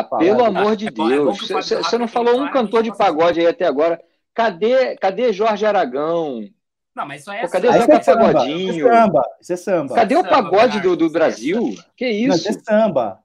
Ah, 0.00 0.02
pelo 0.02 0.44
amor 0.44 0.74
de 0.74 0.86
É 0.86 0.88
é 0.88 0.90
Deus. 0.90 1.48
Você 1.48 1.98
não 1.98 2.08
falou 2.08 2.40
um 2.40 2.50
cantor 2.50 2.82
de 2.82 2.96
pagode 2.96 3.38
aí 3.40 3.46
até 3.46 3.64
agora. 3.64 4.00
Cadê, 4.34 4.96
cadê 4.96 5.32
Jorge 5.32 5.64
Aragão? 5.64 6.48
Não, 6.94 7.06
mas 7.06 7.20
isso 7.20 7.30
aí 7.30 7.38
é 7.38 7.42
Pô, 7.42 7.48
cadê 7.48 7.68
Aí 7.68 7.74
o 7.74 7.82
é 7.82 7.86
Zeca 7.86 8.16
Pagodinho? 8.16 8.70
isso 8.70 8.88
é 8.88 8.92
samba, 8.92 9.22
isso 9.40 9.52
é 9.52 9.56
samba. 9.56 9.94
Cadê 9.94 10.16
o 10.16 10.24
pagode 10.24 10.80
do, 10.80 10.96
do 10.96 11.10
Brasil? 11.10 11.74
Que 11.96 12.04
Não, 12.26 12.34
isso? 12.34 12.50
isso 12.50 12.60
é 12.60 12.62
samba. 12.64 13.18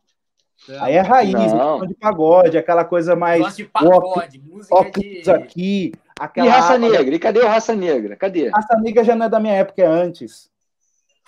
Aí 0.80 0.94
é 0.96 1.02
raiz, 1.02 1.54
Não. 1.54 1.86
de 1.86 1.96
pagode, 1.96 2.58
aquela 2.58 2.84
coisa 2.84 3.16
mais. 3.16 3.42
Gosto 3.42 3.58
de 3.58 3.64
pagode, 3.66 4.40
música 4.40 4.80
aqui, 4.80 5.22
E 5.56 5.94
aquela. 6.20 6.52
Raça 6.52 6.78
Negra? 6.78 7.16
E 7.16 7.20
cadê 7.20 7.40
o 7.40 7.48
Raça 7.48 7.76
Negra? 7.76 8.16
Cadê? 8.16 8.50
Raça 8.50 8.78
Negra 8.78 9.04
já 9.04 9.16
não 9.16 9.26
é 9.26 9.30
da 9.30 9.40
minha 9.40 9.54
época, 9.54 9.82
é 9.82 9.86
antes. 9.86 10.50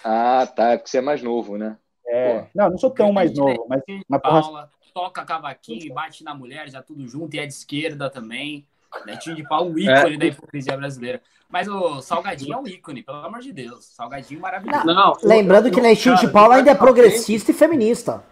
Ah, 0.04 0.48
tá. 0.54 0.72
é 0.72 0.78
Porque 0.78 0.90
você 0.90 0.98
é 0.98 1.02
mais 1.02 1.24
novo, 1.24 1.58
né? 1.58 1.78
É. 2.06 2.46
Não, 2.54 2.72
não 2.72 2.78
sou 2.78 2.90
tão 2.92 3.14
mais 3.14 3.34
novo, 3.34 3.66
mas, 3.70 3.82
mas 4.08 4.22
porra, 4.22 4.70
toca 4.94 5.24
cavaquinho 5.26 5.84
e 5.86 5.90
bate 5.92 6.24
na 6.24 6.34
mulher, 6.34 6.70
já 6.70 6.82
tudo 6.82 7.08
junto, 7.08 7.36
e 7.36 7.40
é 7.40 7.46
de 7.46 7.54
esquerda 7.54 8.10
também. 8.10 8.66
Netinho 9.06 9.36
de 9.36 9.44
pau, 9.48 9.68
um 9.68 9.78
ícone 9.80 10.16
É. 10.16 10.18
da 10.18 10.26
hipocrisia 10.26 10.76
brasileira. 10.76 11.22
Mas 11.50 11.68
o 11.68 12.02
Salgadinho 12.02 12.54
é 12.54 12.58
um 12.58 12.68
ícone, 12.68 13.02
pelo 13.04 13.18
amor 13.26 13.40
de 13.40 13.52
Deus. 13.54 13.86
Salgadinho 13.86 14.40
maravilhoso. 14.42 14.86
Não, 14.86 15.14
Lembrando 15.24 15.68
eu- 15.68 15.74
que 15.74 15.82
Netinho 15.82 16.18
de 16.18 16.28
Paula 16.30 16.56
ainda 16.56 16.72
é 16.72 16.76
progressista 16.76 17.52
e 17.52 17.54
feminista. 17.54 18.24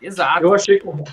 Exato. 0.00 0.44
Eu 0.44 0.54
achei 0.54 0.78
que, 0.78 0.86
o- 0.88 1.04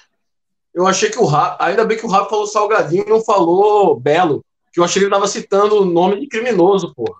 eu 0.73 0.88
achei 0.88 1.10
que 1.10 1.18
o 1.19 1.26
Rafa. 1.26 1.64
Ainda 1.64 1.84
bem 1.86 1.98
que 1.98 2.06
o 2.06 2.10
Rafa 2.10 2.30
falou 2.30 2.45
salgadinho 2.48 3.03
e 3.06 3.10
não 3.10 3.22
falou 3.23 3.99
belo. 3.99 4.44
Que 4.72 4.80
eu 4.80 4.84
achei 4.84 4.99
que 5.02 5.06
ele 5.06 5.14
tava 5.14 5.28
citando 5.28 5.82
o 5.82 5.86
nome 5.86 6.19
de 6.19 6.28
criminoso, 6.28 6.94
pô. 6.95 7.15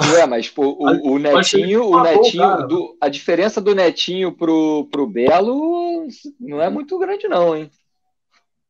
Ué, 0.00 0.26
mas 0.26 0.48
pô, 0.48 0.76
o, 0.78 1.12
o 1.12 1.16
ele 1.18 1.28
Netinho, 1.34 1.86
o 1.88 2.02
Netinho, 2.02 2.66
do- 2.68 2.96
a 3.00 3.08
diferença 3.08 3.60
do 3.60 3.74
Netinho 3.74 4.32
pro, 4.32 4.86
pro 4.90 5.06
Belo 5.06 6.06
não 6.38 6.62
é 6.62 6.70
muito 6.70 6.96
grande, 6.98 7.26
não, 7.28 7.56
hein? 7.56 7.70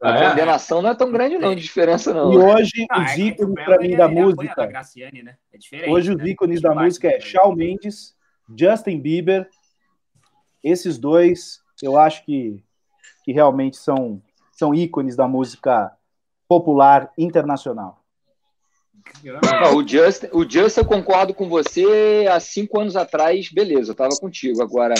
A 0.00 0.10
Ah, 0.10 0.16
é? 0.16 0.28
condenação 0.28 0.80
não 0.80 0.90
é 0.90 0.94
tão 0.94 1.10
grande, 1.12 1.36
não, 1.38 1.54
de 1.54 1.60
diferença, 1.60 2.14
não. 2.14 2.32
E 2.32 2.38
hoje, 2.38 2.86
Ah, 2.90 3.02
os 3.02 3.10
é 3.10 3.14
o 3.16 3.18
ícones 3.26 3.54
Belo, 3.54 3.66
pra 3.66 3.78
mim 3.78 3.84
ele- 3.88 3.96
da 3.96 4.04
apanha 4.06 4.24
da 4.30 4.36
música. 4.36 4.66
Graciane, 4.66 5.22
né? 5.22 5.36
É 5.52 5.58
diferente. 5.58 5.90
Hoje, 5.90 6.10
os 6.12 6.16
né? 6.18 6.28
ícones 6.28 6.60
da 6.62 6.74
música 6.74 7.08
é? 7.08 7.20
Shawn 7.20 7.54
Mendes, 7.54 8.16
Justin 8.58 8.98
Bieber. 9.00 9.48
Esses 10.62 10.98
dois, 10.98 11.60
eu 11.82 11.98
acho 11.98 12.24
que, 12.24 12.62
que 13.24 13.32
realmente 13.32 13.76
são, 13.76 14.22
são 14.52 14.74
ícones 14.74 15.14
da 15.14 15.28
música 15.28 15.92
popular 16.48 17.12
internacional. 17.18 18.02
Não, 19.24 19.76
o 19.76 19.86
Justin, 19.86 20.28
o 20.32 20.48
Justin, 20.48 20.80
eu 20.80 20.86
concordo 20.86 21.34
com 21.34 21.48
você. 21.48 22.26
Há 22.30 22.38
cinco 22.40 22.80
anos 22.80 22.96
atrás, 22.96 23.50
beleza, 23.50 23.90
eu 23.92 23.94
tava 23.94 24.16
contigo. 24.16 24.62
Agora, 24.62 24.94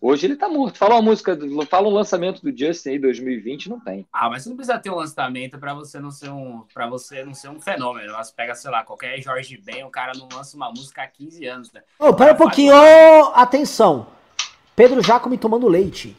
hoje 0.00 0.26
ele 0.26 0.36
tá 0.36 0.48
morto. 0.48 0.76
Fala 0.78 0.94
uma 0.96 1.02
música, 1.02 1.34
do- 1.36 1.64
fala 1.66 1.88
um 1.88 1.92
lançamento 1.92 2.40
do 2.42 2.56
Justin 2.56 2.90
aí, 2.90 2.98
2020, 2.98 3.68
não 3.68 3.80
tem. 3.80 4.06
Ah, 4.12 4.28
mas 4.28 4.42
você 4.42 4.48
não 4.48 4.56
precisa 4.56 4.78
ter 4.78 4.90
um 4.90 4.96
lançamento 4.96 5.58
pra 5.58 5.72
você 5.74 5.98
não 6.00 6.10
ser 6.10 6.30
um, 6.30 6.64
para 6.72 6.86
você 6.88 7.24
não 7.24 7.34
ser 7.34 7.48
um 7.48 7.60
fenômeno. 7.60 8.12
Você 8.14 8.32
pega, 8.34 8.54
sei 8.54 8.70
lá, 8.70 8.82
qualquer 8.84 9.20
Jorge 9.20 9.56
Ben, 9.56 9.84
o 9.84 9.90
cara 9.90 10.12
não 10.16 10.28
lança 10.32 10.56
uma 10.56 10.70
música 10.70 11.02
há 11.02 11.06
15 11.06 11.46
anos, 11.46 11.72
né? 11.72 11.82
Ô, 11.98 12.12
pera 12.14 12.32
um 12.32 12.36
pouquinho, 12.36 12.74
ô, 12.74 13.32
atenção. 13.34 14.06
Pedro 14.76 15.00
Jacome 15.02 15.38
tomando 15.38 15.68
leite. 15.68 16.16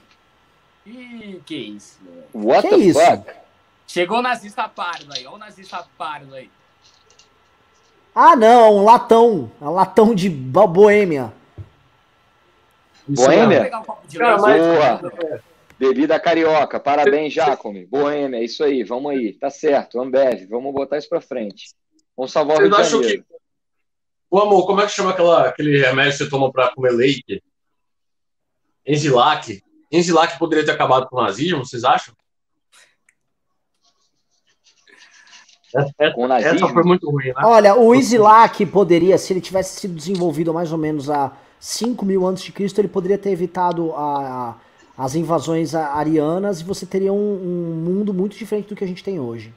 Ih, 0.85 1.41
que 1.45 1.55
isso. 1.55 1.99
What 2.33 2.67
Que 2.67 2.75
the 2.75 2.81
isso? 2.81 2.99
fuck? 2.99 3.31
Chegou 3.87 4.19
o 4.19 4.21
nazista 4.21 4.67
pardo 4.67 5.11
aí, 5.13 5.25
olha 5.25 5.35
o 5.35 5.37
nazista 5.39 5.85
pardo 5.97 6.33
aí. 6.35 6.49
Ah, 8.15 8.35
não, 8.35 8.77
um 8.77 8.83
latão. 8.85 9.51
Um 9.61 9.69
latão 9.71 10.15
de 10.15 10.29
bo- 10.29 10.67
boêmia. 10.67 11.33
Boêmia? 13.07 13.57
É- 13.57 13.69
Cara. 14.17 14.37
Boa. 14.37 15.41
Bebida 15.77 16.17
carioca, 16.19 16.79
parabéns, 16.79 17.33
Jacome. 17.33 17.85
Boêmia, 17.85 18.37
é 18.39 18.43
isso 18.45 18.63
aí, 18.63 18.83
vamos 18.83 19.11
aí. 19.11 19.33
Tá 19.33 19.49
certo, 19.49 19.99
Ambev, 19.99 20.47
vamos 20.47 20.73
botar 20.73 20.97
isso 20.97 21.09
pra 21.09 21.19
frente. 21.19 21.73
Vamos 22.15 22.31
salvar 22.31 22.57
o 22.57 22.59
Rio 22.61 22.69
de 22.69 22.75
acham 22.75 23.01
Janeiro. 23.03 23.23
que. 23.27 23.35
Ô, 24.31 24.39
amor, 24.39 24.65
como 24.65 24.79
é 24.81 24.85
que 24.85 24.91
chama 24.93 25.11
aquela, 25.11 25.47
aquele 25.49 25.77
remédio 25.77 26.13
que 26.13 26.17
você 26.19 26.29
toma 26.29 26.49
pra 26.51 26.73
comer 26.73 26.91
leite? 26.91 27.43
Enzilac. 28.87 29.61
Enzilac 29.91 30.39
poderia 30.39 30.65
ter 30.65 30.71
acabado 30.71 31.07
com 31.09 31.17
o 31.17 31.21
nazismo, 31.21 31.65
vocês 31.65 31.83
acham? 31.83 32.13
Com 36.14 36.22
o 36.27 36.34
essa 36.34 36.43
nazismo? 36.49 36.68
foi 36.69 36.84
muito 36.84 37.10
ruim, 37.10 37.27
né? 37.27 37.34
Olha, 37.43 37.76
o 37.76 37.93
Isilac 37.93 38.65
poderia, 38.68 39.18
se 39.18 39.34
ele 39.34 39.41
tivesse 39.41 39.80
sido 39.80 39.93
desenvolvido 39.93 40.53
mais 40.53 40.72
ou 40.72 40.77
menos 40.77 41.10
há 41.10 41.31
5 41.60 42.06
mil 42.06 42.26
antes 42.26 42.43
de 42.43 42.52
Cristo, 42.52 42.80
ele 42.80 42.88
poderia 42.88 43.18
ter 43.18 43.31
evitado 43.31 43.91
a- 43.93 44.56
a- 44.97 45.03
as 45.06 45.15
invasões 45.15 45.76
a- 45.76 45.93
arianas 45.93 46.61
e 46.61 46.64
você 46.64 46.85
teria 46.85 47.11
um, 47.11 47.18
um 47.18 47.76
mundo 47.84 48.14
muito 48.14 48.38
diferente 48.38 48.69
do 48.69 48.76
que 48.76 48.84
a 48.84 48.88
gente 48.88 49.03
tem 49.03 49.19
hoje. 49.19 49.53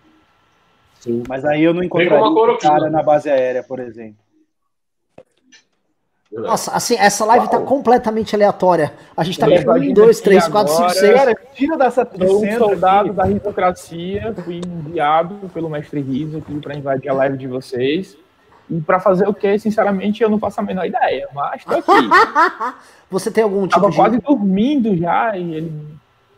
Mas 1.29 1.45
aí 1.45 1.63
eu 1.63 1.73
não 1.73 1.83
encontraria 1.83 2.19
cloroquina. 2.19 2.73
cara 2.73 2.91
na 2.91 3.03
base 3.03 3.31
aérea, 3.31 3.63
por 3.63 3.79
exemplo. 3.79 4.17
Nossa, 6.31 6.73
assim, 6.73 6.95
essa 6.99 7.25
live 7.25 7.49
tá 7.49 7.59
completamente 7.59 8.35
aleatória. 8.35 8.93
A 9.17 9.25
gente 9.25 9.39
tá 9.39 9.49
Eu 9.49 9.65
com 9.65 9.73
um, 9.73 9.93
dois, 9.95 10.21
três, 10.21 10.47
quatro, 10.47 10.73
cinco, 10.73 10.85
agora- 10.85 11.01
seis. 11.01 11.15
Cara, 11.15 11.35
tira 11.55 11.77
dessa 11.79 12.07
Sou 12.27 12.45
um 12.45 12.59
soldado 12.59 13.13
da 13.15 13.25
risocracia, 13.25 14.35
fui 14.45 14.61
enviado 14.65 15.35
pelo 15.55 15.71
mestre 15.71 16.01
Riso 16.03 16.39
aqui 16.39 16.61
para 16.61 16.77
invadir 16.77 17.09
a 17.09 17.15
live 17.15 17.39
de 17.39 17.47
vocês. 17.47 18.17
E 18.71 18.79
para 18.83 19.01
fazer 19.01 19.27
o 19.27 19.33
quê? 19.33 19.59
Sinceramente, 19.59 20.23
eu 20.23 20.29
não 20.29 20.39
faço 20.39 20.61
a 20.61 20.63
menor 20.63 20.85
ideia, 20.85 21.27
mas 21.35 21.65
tô 21.65 21.73
aqui. 21.75 22.09
Você 23.11 23.31
tem 23.31 23.43
algum 23.43 23.67
tipo 23.67 23.81
Tava 23.81 23.91
de. 23.91 23.97
quase 23.97 24.19
dormindo 24.21 24.95
já 24.99 25.35
e 25.35 25.55
ele. 25.55 25.89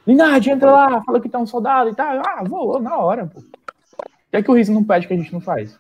Linardi, 0.07 0.51
entra 0.51 0.71
lá, 0.71 1.03
fala 1.03 1.21
que 1.21 1.29
tá 1.29 1.39
um 1.41 1.47
soldado 1.47 1.91
e 1.91 1.95
tal. 1.95 2.23
Ah, 2.25 2.45
vou, 2.47 2.81
na 2.81 2.97
hora, 2.97 3.27
pô. 3.27 3.41
O 3.41 3.45
que 4.31 4.37
é 4.37 4.43
que 4.43 4.51
o 4.51 4.55
Riso 4.55 4.73
não 4.73 4.85
pede 4.85 5.09
que 5.09 5.13
a 5.13 5.17
gente 5.17 5.33
não 5.33 5.41
faz? 5.41 5.77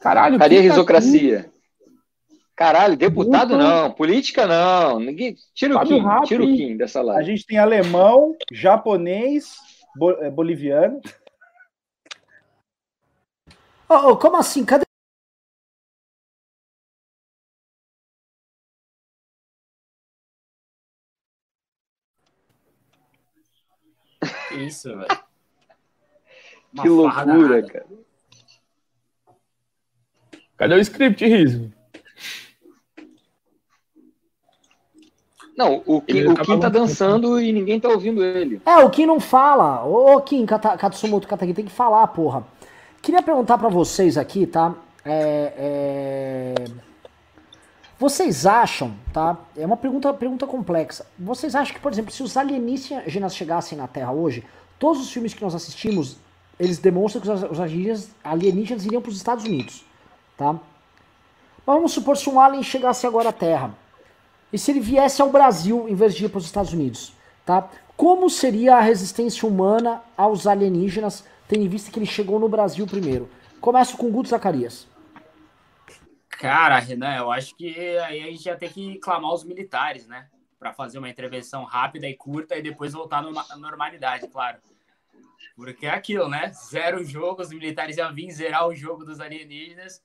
Caralho, 0.00 0.38
Cadê 0.38 0.56
a 0.56 0.58
tá 0.58 0.62
risocracia? 0.64 1.50
Caralho, 2.54 2.96
deputado 2.96 3.54
Muito. 3.56 3.62
não, 3.62 3.92
política 3.92 4.46
não. 4.46 4.98
Ninguém... 4.98 5.36
Tira 5.54 5.76
o 5.76 5.84
Kim, 5.84 6.02
tira 6.24 6.42
o 6.42 6.46
Kim 6.46 6.76
dessa 6.76 7.00
A 7.00 7.02
live. 7.02 7.24
gente 7.30 7.46
tem 7.46 7.58
alemão, 7.58 8.34
japonês, 8.50 9.56
bo- 9.94 10.12
eh, 10.22 10.30
boliviano. 10.30 11.00
Ô, 13.88 13.94
ô, 13.94 14.16
como 14.16 14.36
assim? 14.36 14.64
Cadê? 14.64 14.84
Que 24.48 24.54
isso, 24.54 24.96
velho. 24.96 25.06
Que 26.82 26.88
loucura, 26.90 27.62
cara. 27.62 27.86
Cadê 30.56 30.74
o 30.74 30.80
script, 30.80 31.24
Riso? 31.24 31.70
Não, 35.56 35.82
o 35.86 36.02
Kim, 36.02 36.16
Ele 36.18 36.28
o 36.28 36.34
tá 36.34 36.42
Kim 36.44 36.60
tá 36.60 36.68
dançando 36.68 37.40
e 37.40 37.50
ninguém 37.50 37.80
tá 37.80 37.88
ouvindo 37.88 38.22
ele. 38.22 38.60
É, 38.66 38.76
o 38.78 38.90
Kim 38.90 39.06
não 39.06 39.18
fala. 39.18 39.84
Ô, 39.86 40.20
Kim, 40.20 40.44
Kata- 40.44 40.76
Katsumoto 40.76 41.26
Katagi, 41.26 41.54
tem 41.54 41.64
que 41.64 41.72
falar, 41.72 42.06
porra. 42.08 42.46
Queria 43.00 43.22
perguntar 43.22 43.56
pra 43.56 43.68
vocês 43.68 44.18
aqui, 44.18 44.46
tá? 44.46 44.74
É, 45.04 45.52
é, 45.56 46.64
Vocês 47.98 48.44
acham, 48.44 48.94
tá? 49.14 49.38
É 49.56 49.64
uma 49.64 49.76
pergunta, 49.78 50.12
pergunta 50.12 50.46
complexa. 50.46 51.06
Vocês 51.18 51.54
acham 51.54 51.74
que, 51.74 51.80
por 51.80 51.90
exemplo, 51.90 52.10
se 52.12 52.22
os 52.22 52.36
alienígenas 52.36 53.34
chegassem 53.34 53.78
na 53.78 53.86
Terra 53.86 54.12
hoje, 54.12 54.44
todos 54.78 55.00
os 55.00 55.10
filmes 55.10 55.32
que 55.32 55.42
nós 55.42 55.54
assistimos, 55.54 56.18
eles 56.60 56.78
demonstram 56.78 57.22
que 57.22 57.30
os 57.30 57.42
os 57.44 57.60
alienígenas, 57.60 58.10
alienígenas 58.22 58.84
iriam 58.84 59.00
pros 59.00 59.16
Estados 59.16 59.44
Unidos, 59.46 59.84
tá? 60.36 60.52
Mas 61.66 61.76
vamos 61.76 61.92
supor 61.92 62.16
se 62.16 62.28
um 62.30 62.40
alien 62.40 62.62
chegasse 62.62 63.06
agora 63.06 63.30
à 63.30 63.32
Terra. 63.32 63.76
E 64.52 64.58
se 64.58 64.70
ele 64.70 64.80
viesse 64.80 65.20
ao 65.20 65.30
Brasil 65.30 65.88
em 65.88 65.94
vez 65.94 66.14
de 66.14 66.24
ir 66.24 66.28
para 66.28 66.38
os 66.38 66.44
Estados 66.44 66.72
Unidos, 66.72 67.12
tá? 67.44 67.68
Como 67.96 68.30
seria 68.30 68.76
a 68.76 68.80
resistência 68.80 69.48
humana 69.48 70.02
aos 70.16 70.46
alienígenas, 70.46 71.24
tendo 71.48 71.64
em 71.64 71.68
vista 71.68 71.90
que 71.90 71.98
ele 71.98 72.06
chegou 72.06 72.38
no 72.38 72.48
Brasil 72.48 72.86
primeiro? 72.86 73.28
Começo 73.60 73.96
com 73.96 74.06
o 74.06 74.12
Guto 74.12 74.28
Zacarias. 74.28 74.86
Cara, 76.28 76.78
Renan, 76.78 77.16
eu 77.16 77.32
acho 77.32 77.56
que 77.56 77.74
aí 77.98 78.22
a 78.22 78.26
gente 78.26 78.46
ia 78.46 78.56
ter 78.56 78.70
que 78.70 78.98
clamar 78.98 79.32
os 79.32 79.42
militares, 79.42 80.06
né? 80.06 80.28
Pra 80.58 80.72
fazer 80.72 80.98
uma 80.98 81.08
intervenção 81.08 81.64
rápida 81.64 82.06
e 82.06 82.14
curta 82.14 82.56
e 82.56 82.62
depois 82.62 82.92
voltar 82.92 83.24
à 83.24 83.56
normalidade, 83.56 84.28
claro. 84.28 84.58
Porque 85.56 85.86
é 85.86 85.90
aquilo, 85.90 86.28
né? 86.28 86.52
Zero 86.52 87.02
jogo, 87.02 87.40
os 87.40 87.48
militares 87.48 87.96
iam 87.96 88.14
vir 88.14 88.30
zerar 88.30 88.68
o 88.68 88.74
jogo 88.74 89.04
dos 89.04 89.20
alienígenas 89.20 90.02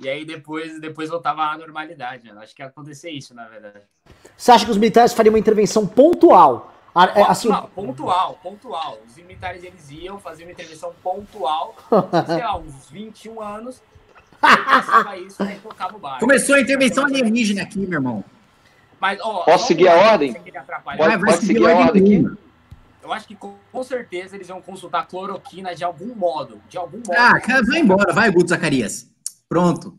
e 0.00 0.08
aí 0.08 0.24
depois, 0.24 0.80
depois 0.80 1.08
voltava 1.10 1.42
à 1.42 1.56
normalidade. 1.58 2.28
Eu 2.28 2.38
acho 2.38 2.54
que 2.54 2.62
ia 2.62 2.66
acontecer 2.66 3.10
isso, 3.10 3.34
na 3.34 3.46
verdade. 3.48 3.80
Você 4.36 4.52
acha 4.52 4.64
que 4.64 4.70
os 4.70 4.76
militares 4.76 5.12
fariam 5.12 5.32
uma 5.32 5.38
intervenção 5.38 5.86
pontual? 5.86 6.72
É, 7.14 7.22
assim, 7.22 7.48
Não, 7.48 7.68
pontual, 7.68 8.38
pontual. 8.42 8.98
Os 9.06 9.16
militares 9.16 9.62
eles 9.62 9.90
iam 9.90 10.18
fazer 10.18 10.44
uma 10.44 10.52
intervenção 10.52 10.94
pontual, 11.02 11.74
sei 12.26 12.38
lá, 12.38 12.56
uns 12.56 12.88
21 12.90 13.40
anos. 13.42 13.82
Isso 15.26 15.42
e 15.42 15.56
tocava 15.56 15.96
o 15.96 15.98
barco. 15.98 16.20
Começou 16.20 16.54
a 16.54 16.60
intervenção 16.60 17.04
alienígena 17.04 17.62
aqui, 17.62 17.78
meu 17.80 17.98
irmão. 17.98 18.24
Mas, 19.00 19.18
ó, 19.20 19.44
Posso 19.44 19.66
seguir 19.66 19.88
a 19.88 19.94
ordem? 19.94 20.32
Pode- 20.32 21.18
pode 21.20 21.36
seguir 21.44 21.66
a 21.66 21.76
ordem 21.76 22.02
aqui? 22.02 22.38
Eu 23.02 23.12
acho 23.12 23.26
que 23.28 23.36
com, 23.36 23.54
com 23.70 23.82
certeza 23.84 24.34
eles 24.34 24.48
iam 24.48 24.60
consultar 24.60 25.06
cloroquina 25.06 25.74
de 25.74 25.84
algum 25.84 26.14
modo. 26.14 26.60
De 26.68 26.76
algum 26.78 26.96
modo. 26.98 27.12
Ah, 27.12 27.38
cara, 27.40 27.62
vai 27.64 27.78
embora, 27.80 28.12
vai, 28.12 28.30
Guto 28.30 28.48
Zacarias. 28.48 29.08
Pronto. 29.48 29.98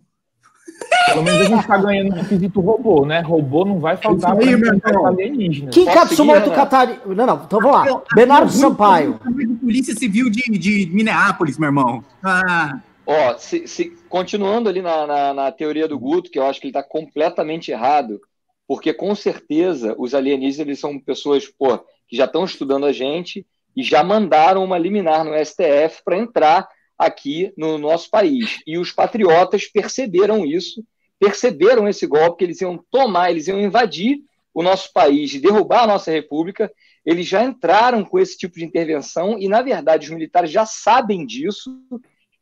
Pelo 1.08 1.24
menos 1.24 1.42
a 1.42 1.46
gente 1.46 1.68
tá 1.68 1.78
ganhando 1.78 2.16
no 2.16 2.26
quesito 2.26 2.60
robô, 2.60 3.06
né? 3.06 3.22
Robô 3.22 3.64
não 3.66 3.80
vai 3.80 3.96
faltar 3.98 4.36
os 4.38 5.06
alienígenas. 5.06 5.74
Kim 5.74 5.86
Katsumoto 5.86 6.52
Katari. 6.52 7.00
Não, 7.06 7.26
não, 7.26 7.44
então 7.46 7.60
vamos 7.62 7.72
lá. 7.72 8.02
Bernardo 8.14 8.52
Sampaio. 8.52 9.20
Polícia 9.62 9.96
Civil 9.96 10.30
de, 10.30 10.44
de 10.58 10.90
Minneapolis, 10.94 11.58
meu 11.58 11.68
irmão. 11.68 12.04
Ah, 12.24 12.80
Ó, 13.06 13.38
se, 13.38 13.66
se- 13.70 13.94
continuando 14.10 14.68
ali 14.68 14.82
na, 14.82 15.08
na, 15.08 15.34
na 15.34 15.52
teoria 15.52 15.88
do 15.88 15.98
Guto, 15.98 16.30
que 16.30 16.38
eu 16.38 16.46
acho 16.46 16.60
que 16.60 16.68
ele 16.68 16.72
está 16.78 16.84
completamente 16.84 17.72
errado, 17.72 18.20
porque 18.68 18.94
com 18.94 19.16
certeza 19.16 19.96
os 19.98 20.14
alienígenas 20.14 20.60
eles 20.60 20.80
são 20.80 21.00
pessoas 21.00 21.48
pô, 21.48 21.78
que 22.06 22.18
já 22.18 22.26
estão 22.26 22.44
estudando 22.44 22.86
a 22.86 22.92
gente 22.92 23.48
e 23.74 23.82
já 23.82 24.04
mandaram 24.04 24.62
uma 24.62 24.78
liminar 24.78 25.24
no 25.24 25.32
STF 25.34 26.04
para 26.04 26.18
entrar 26.18 26.68
aqui 26.98 27.54
no 27.56 27.78
nosso 27.78 28.10
país. 28.10 28.60
E 28.66 28.78
os 28.78 28.92
patriotas 28.92 29.68
perceberam 29.68 30.46
isso, 30.46 30.84
perceberam 31.20 31.88
esse 31.88 32.08
golpe, 32.08 32.40
que 32.40 32.44
eles 32.46 32.62
iam 32.62 32.84
tomar, 32.90 33.32
eles 33.32 33.48
iam 33.48 33.60
invadir 33.60 34.20
o 34.54 34.64
nosso 34.64 34.92
país 34.92 35.34
e 35.34 35.40
derrubar 35.40 35.84
a 35.84 35.88
nossa 35.88 36.12
república. 36.12 36.72
Eles 37.06 37.28
já 37.28 37.44
entraram 37.44 38.04
com 38.04 38.18
esse 38.20 38.38
tipo 38.38 38.58
de 38.58 38.66
intervenção 38.66 39.38
e, 39.40 39.48
na 39.48 39.62
verdade, 39.62 40.06
os 40.06 40.12
militares 40.12 40.50
já 40.50 40.66
sabem 40.66 41.26
disso 41.26 41.72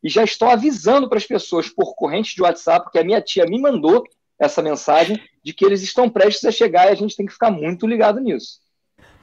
e 0.01 0.09
já 0.09 0.23
estão 0.23 0.49
avisando 0.49 1.09
para 1.09 1.17
as 1.17 1.25
pessoas 1.25 1.67
por 1.67 1.95
corrente 1.95 2.35
de 2.35 2.41
WhatsApp, 2.41 2.85
porque 2.85 2.99
a 2.99 3.03
minha 3.03 3.21
tia 3.21 3.45
me 3.45 3.59
mandou 3.59 4.03
essa 4.39 4.61
mensagem 4.61 5.19
de 5.43 5.53
que 5.53 5.65
eles 5.65 5.81
estão 5.81 6.09
prestes 6.09 6.45
a 6.45 6.51
chegar 6.51 6.87
e 6.87 6.91
a 6.91 6.95
gente 6.95 7.15
tem 7.15 7.25
que 7.25 7.33
ficar 7.33 7.51
muito 7.51 7.87
ligado 7.87 8.19
nisso. 8.19 8.59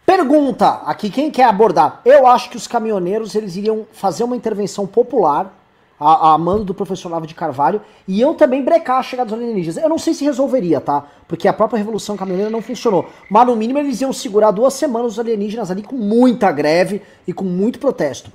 Pergunta 0.04 0.68
aqui, 0.84 1.08
quem 1.10 1.30
quer 1.30 1.44
abordar? 1.44 2.00
Eu 2.04 2.26
acho 2.26 2.50
que 2.50 2.56
os 2.56 2.66
caminhoneiros 2.66 3.34
eles 3.34 3.56
iriam 3.56 3.86
fazer 3.92 4.24
uma 4.24 4.36
intervenção 4.36 4.86
popular, 4.86 5.58
a, 5.98 6.32
a 6.34 6.38
mando 6.38 6.64
do 6.64 6.74
professor 6.74 7.08
Lavo 7.08 7.26
de 7.26 7.34
Carvalho, 7.34 7.80
e 8.06 8.18
iam 8.18 8.34
também 8.34 8.62
brecar 8.62 8.98
a 8.98 9.02
chegada 9.02 9.30
dos 9.30 9.38
alienígenas. 9.38 9.76
Eu 9.82 9.88
não 9.88 9.98
sei 9.98 10.12
se 10.12 10.24
resolveria, 10.24 10.80
tá? 10.80 11.06
Porque 11.28 11.46
a 11.46 11.52
própria 11.52 11.78
Revolução 11.78 12.16
Caminhoneira 12.16 12.50
não 12.50 12.60
funcionou. 12.60 13.08
Mas 13.30 13.46
no 13.46 13.54
mínimo 13.54 13.78
eles 13.78 14.00
iam 14.00 14.12
segurar 14.12 14.50
duas 14.50 14.74
semanas 14.74 15.12
os 15.12 15.18
alienígenas 15.20 15.70
ali 15.70 15.82
com 15.82 15.96
muita 15.96 16.50
greve 16.50 17.00
e 17.26 17.32
com 17.32 17.44
muito 17.44 17.78
protesto. 17.78 18.30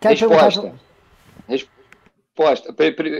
Quero 0.00 0.14
Resposta. 0.14 0.60
perguntar. 0.62 0.84
Resposta. 2.36 2.74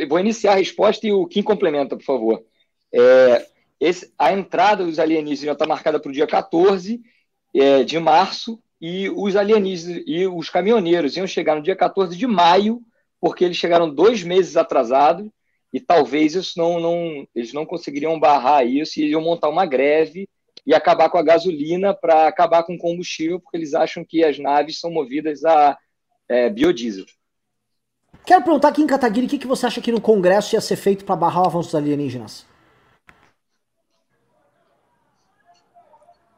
Vou 0.09 0.19
iniciar 0.19 0.53
a 0.53 0.57
resposta 0.57 1.07
e 1.07 1.13
o 1.13 1.27
Kim 1.27 1.43
complementa, 1.43 1.97
por 1.97 2.05
favor. 2.05 2.43
É, 2.93 3.47
esse- 3.81 4.13
a 4.19 4.33
entrada 4.33 4.85
dos 4.85 4.99
alienígenas 4.99 5.41
já 5.47 5.53
está 5.53 5.67
marcada 5.67 6.01
para 6.01 6.09
o 6.11 6.13
dia 6.13 6.27
14 6.27 7.01
é, 7.61 7.83
de 7.83 7.99
março 7.99 8.59
e 8.81 9.09
os 9.09 9.37
alienígenas 9.37 10.03
e 10.07 10.27
os 10.27 10.51
caminhoneiros 10.51 11.17
iam 11.17 11.27
chegar 11.27 11.57
no 11.57 11.63
dia 11.63 11.75
14 11.75 12.17
de 12.17 12.27
maio, 12.27 12.83
porque 13.21 13.45
eles 13.45 13.57
chegaram 13.57 13.93
dois 13.93 14.23
meses 14.23 14.57
atrasados 14.57 15.29
e 15.73 15.81
talvez 15.81 16.35
isso 16.35 16.59
não, 16.59 16.79
não 16.79 17.27
eles 17.35 17.53
não 17.53 17.65
conseguiriam 17.65 18.19
barrar 18.21 18.67
isso 18.67 19.01
e 19.01 19.05
iriam 19.05 19.23
montar 19.23 19.49
uma 19.49 19.67
greve 19.67 20.29
e 20.67 20.75
acabar 20.75 21.09
com 21.09 21.19
a 21.19 21.23
gasolina 21.23 21.95
para 21.95 22.27
acabar 22.27 22.63
com 22.65 22.75
o 22.75 22.79
combustível, 22.79 23.41
porque 23.41 23.57
eles 23.57 23.73
acham 23.73 24.05
que 24.05 24.25
as 24.25 24.39
naves 24.39 24.81
são 24.81 24.91
movidas 24.91 25.45
a 25.45 25.79
é, 26.29 26.51
biodiesel. 26.51 27.07
Quero 28.25 28.43
perguntar 28.43 28.69
aqui 28.69 28.83
em 28.83 28.87
Kataguiri 28.87 29.27
o 29.27 29.31
que, 29.31 29.39
que 29.39 29.47
você 29.47 29.67
acha 29.67 29.81
que 29.81 29.93
no 29.93 30.01
Congresso 30.01 30.57
ia 30.57 30.61
ser 30.61 30.77
feito 30.77 31.05
para 31.05 31.15
barrar 31.15 31.45
o 31.45 31.47
avanço 31.47 31.69
dos 31.69 31.75
alienígenas? 31.77 32.45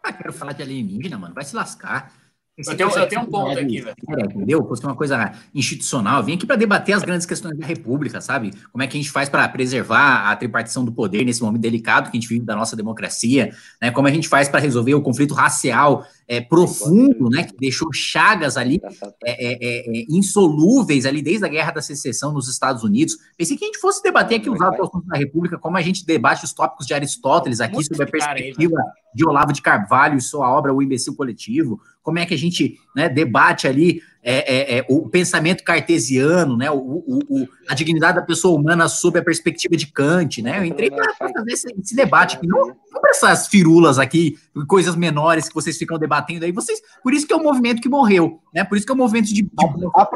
Ah, 0.09 0.13
quero 0.13 0.33
falar 0.33 0.53
de 0.53 0.63
alienígena, 0.63 1.19
mano. 1.19 1.35
Vai 1.35 1.45
se 1.45 1.55
lascar. 1.55 2.13
Eu 2.59 2.77
tenho- 2.77 2.91
eu 2.91 3.09
tenho 3.09 3.21
um 3.23 3.27
ponto 3.27 3.57
aqui, 3.57 3.81
velho. 3.81 3.95
É, 4.09 4.25
entendeu? 4.25 4.67
Fosse 4.67 4.83
uma 4.83 4.97
coisa 4.97 5.31
institucional. 5.55 6.25
Vim 6.25 6.35
aqui 6.35 6.45
para 6.45 6.57
debater 6.57 6.93
as 6.93 7.05
grandes 7.05 7.25
questões 7.25 7.57
da 7.57 7.65
República, 7.65 8.21
sabe? 8.21 8.51
Como 8.73 8.83
é 8.83 8.87
que 8.89 8.97
a 8.97 9.01
gente 9.01 9.13
faz 9.13 9.29
para 9.29 9.49
preservar 9.49 10.29
a 10.29 10.35
tripartição 10.35 10.85
do 10.85 10.91
poder 10.91 11.25
nesse 11.25 11.41
momento 11.41 11.63
delicado 11.63 12.11
que 12.11 12.17
a 12.17 12.21
gente 12.21 12.29
vive 12.29 12.45
da 12.45 12.57
nossa 12.57 12.75
democracia, 12.75 13.55
né? 13.81 13.93
Como 13.93 14.09
a 14.09 14.11
gente 14.11 14.29
faz 14.29 14.49
para 14.49 14.59
resolver 14.59 14.93
o 14.95 15.01
conflito 15.01 15.35
racial 15.35 16.05
é, 16.29 16.43
profundo, 16.43 17.31
né? 17.31 17.45
Que 17.45 17.57
deixou 17.57 17.89
chagas 17.91 18.59
ali 18.59 18.81
é, 19.25 19.31
é, 19.31 19.53
é, 19.53 20.01
é, 20.01 20.05
insolúveis 20.11 21.07
ali 21.07 21.23
desde 21.23 21.47
a 21.47 21.49
Guerra 21.49 21.73
da 21.73 21.81
Secessão 21.81 22.33
nos 22.33 22.49
Estados 22.49 22.85
Unidos. 22.85 23.17
Pensei 23.37 23.57
que 23.57 23.65
a 23.65 23.69
gente 23.69 23.81
fosse 23.81 24.03
debater 24.03 24.39
aqui 24.39 24.51
os 24.51 24.61
atos 24.61 24.89
assuntos 24.89 25.09
da 25.09 25.17
República, 25.17 25.57
como 25.57 25.79
a 25.79 25.81
gente 25.81 26.05
debate 26.05 26.45
os 26.45 26.53
tópicos 26.53 26.87
de 26.87 26.93
Aristóteles 26.93 27.61
aqui 27.61 27.83
sobre 27.83 28.03
a 28.03 28.07
aí, 28.07 28.13
perspectiva 28.13 28.77
de 29.15 29.27
Olavo 29.27 29.55
de 29.55 29.63
Carvalho 29.63 30.19
e 30.19 30.21
sua 30.21 30.53
obra 30.53 30.73
O 30.73 30.83
Imbecil 30.83 31.17
Coletivo, 31.17 31.81
como 32.03 32.19
é 32.19 32.27
que 32.27 32.35
a 32.35 32.39
gente 32.39 32.79
né, 32.95 33.09
debate 33.09 33.67
ali 33.67 34.03
é, 34.23 34.75
é, 34.75 34.79
é, 34.79 34.87
o 34.89 35.09
pensamento 35.09 35.63
cartesiano, 35.63 36.57
né? 36.57 36.71
O, 36.71 36.77
o, 36.77 37.19
o, 37.29 37.49
a 37.69 37.75
dignidade 37.75 38.17
da 38.17 38.25
pessoa 38.25 38.59
humana 38.59 38.89
sob 38.89 39.19
a 39.19 39.25
perspectiva 39.25 39.77
de 39.77 39.87
Kant, 39.87 40.43
né? 40.43 40.59
Eu 40.59 40.65
entrei 40.65 40.91
para 40.91 41.15
fazer 41.15 41.53
esse, 41.53 41.75
esse, 41.81 41.95
debate 41.95 42.37
aqui, 42.37 42.47
não, 42.47 42.67
não 42.67 43.01
para 43.01 43.11
essas 43.11 43.47
firulas 43.47 43.99
aqui, 43.99 44.37
coisas 44.67 44.97
menores 44.97 45.49
que 45.49 45.55
vocês 45.55 45.79
ficam 45.79 45.99
debatendo 45.99 46.45
aí. 46.45 46.53
Vocês, 46.53 46.81
por 47.03 47.15
isso 47.15 47.27
que 47.27 47.33
é 47.33 47.37
um 47.37 47.43
movimento 47.43 47.81
que 47.81 47.89
morreu, 47.89 48.41
né? 48.53 48.65
Por 48.65 48.77
isso 48.77 48.87
que 48.87 48.93
é 48.93 48.95
um 48.95 48.99
movimento 48.99 49.27
de, 49.27 49.43
de 49.43 49.51
a, 49.57 50.07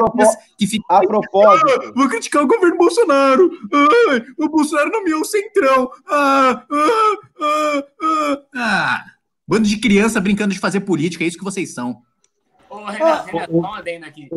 que 0.59 0.67
fica 0.67 0.85
a 0.89 1.01
propósito, 1.01 1.69
ah, 1.69 1.93
vou 1.95 2.09
criticar 2.09 2.43
o 2.43 2.47
governo 2.47 2.77
Bolsonaro. 2.77 3.51
Ah, 3.73 4.23
o 4.39 4.49
Bolsonaro 4.49 4.91
nomeou 4.91 5.21
o 5.21 5.25
centrão. 5.25 5.91
Ah, 6.09 6.65
ah, 6.71 7.19
ah, 7.41 7.85
ah, 8.03 8.43
ah. 8.55 9.05
Bando 9.47 9.69
de 9.69 9.77
criança 9.77 10.21
brincando 10.21 10.55
de 10.55 10.61
fazer 10.61 10.81
política, 10.81 11.25
é 11.25 11.27
isso 11.27 11.39
que 11.39 11.45
vocês 11.45 11.73
são. 11.73 12.01
Ô, 12.73 12.87
Renato, 12.87 13.27
Renato, 13.27 13.53
uma 13.59 13.79
adenda 13.79 14.07
aqui. 14.07 14.31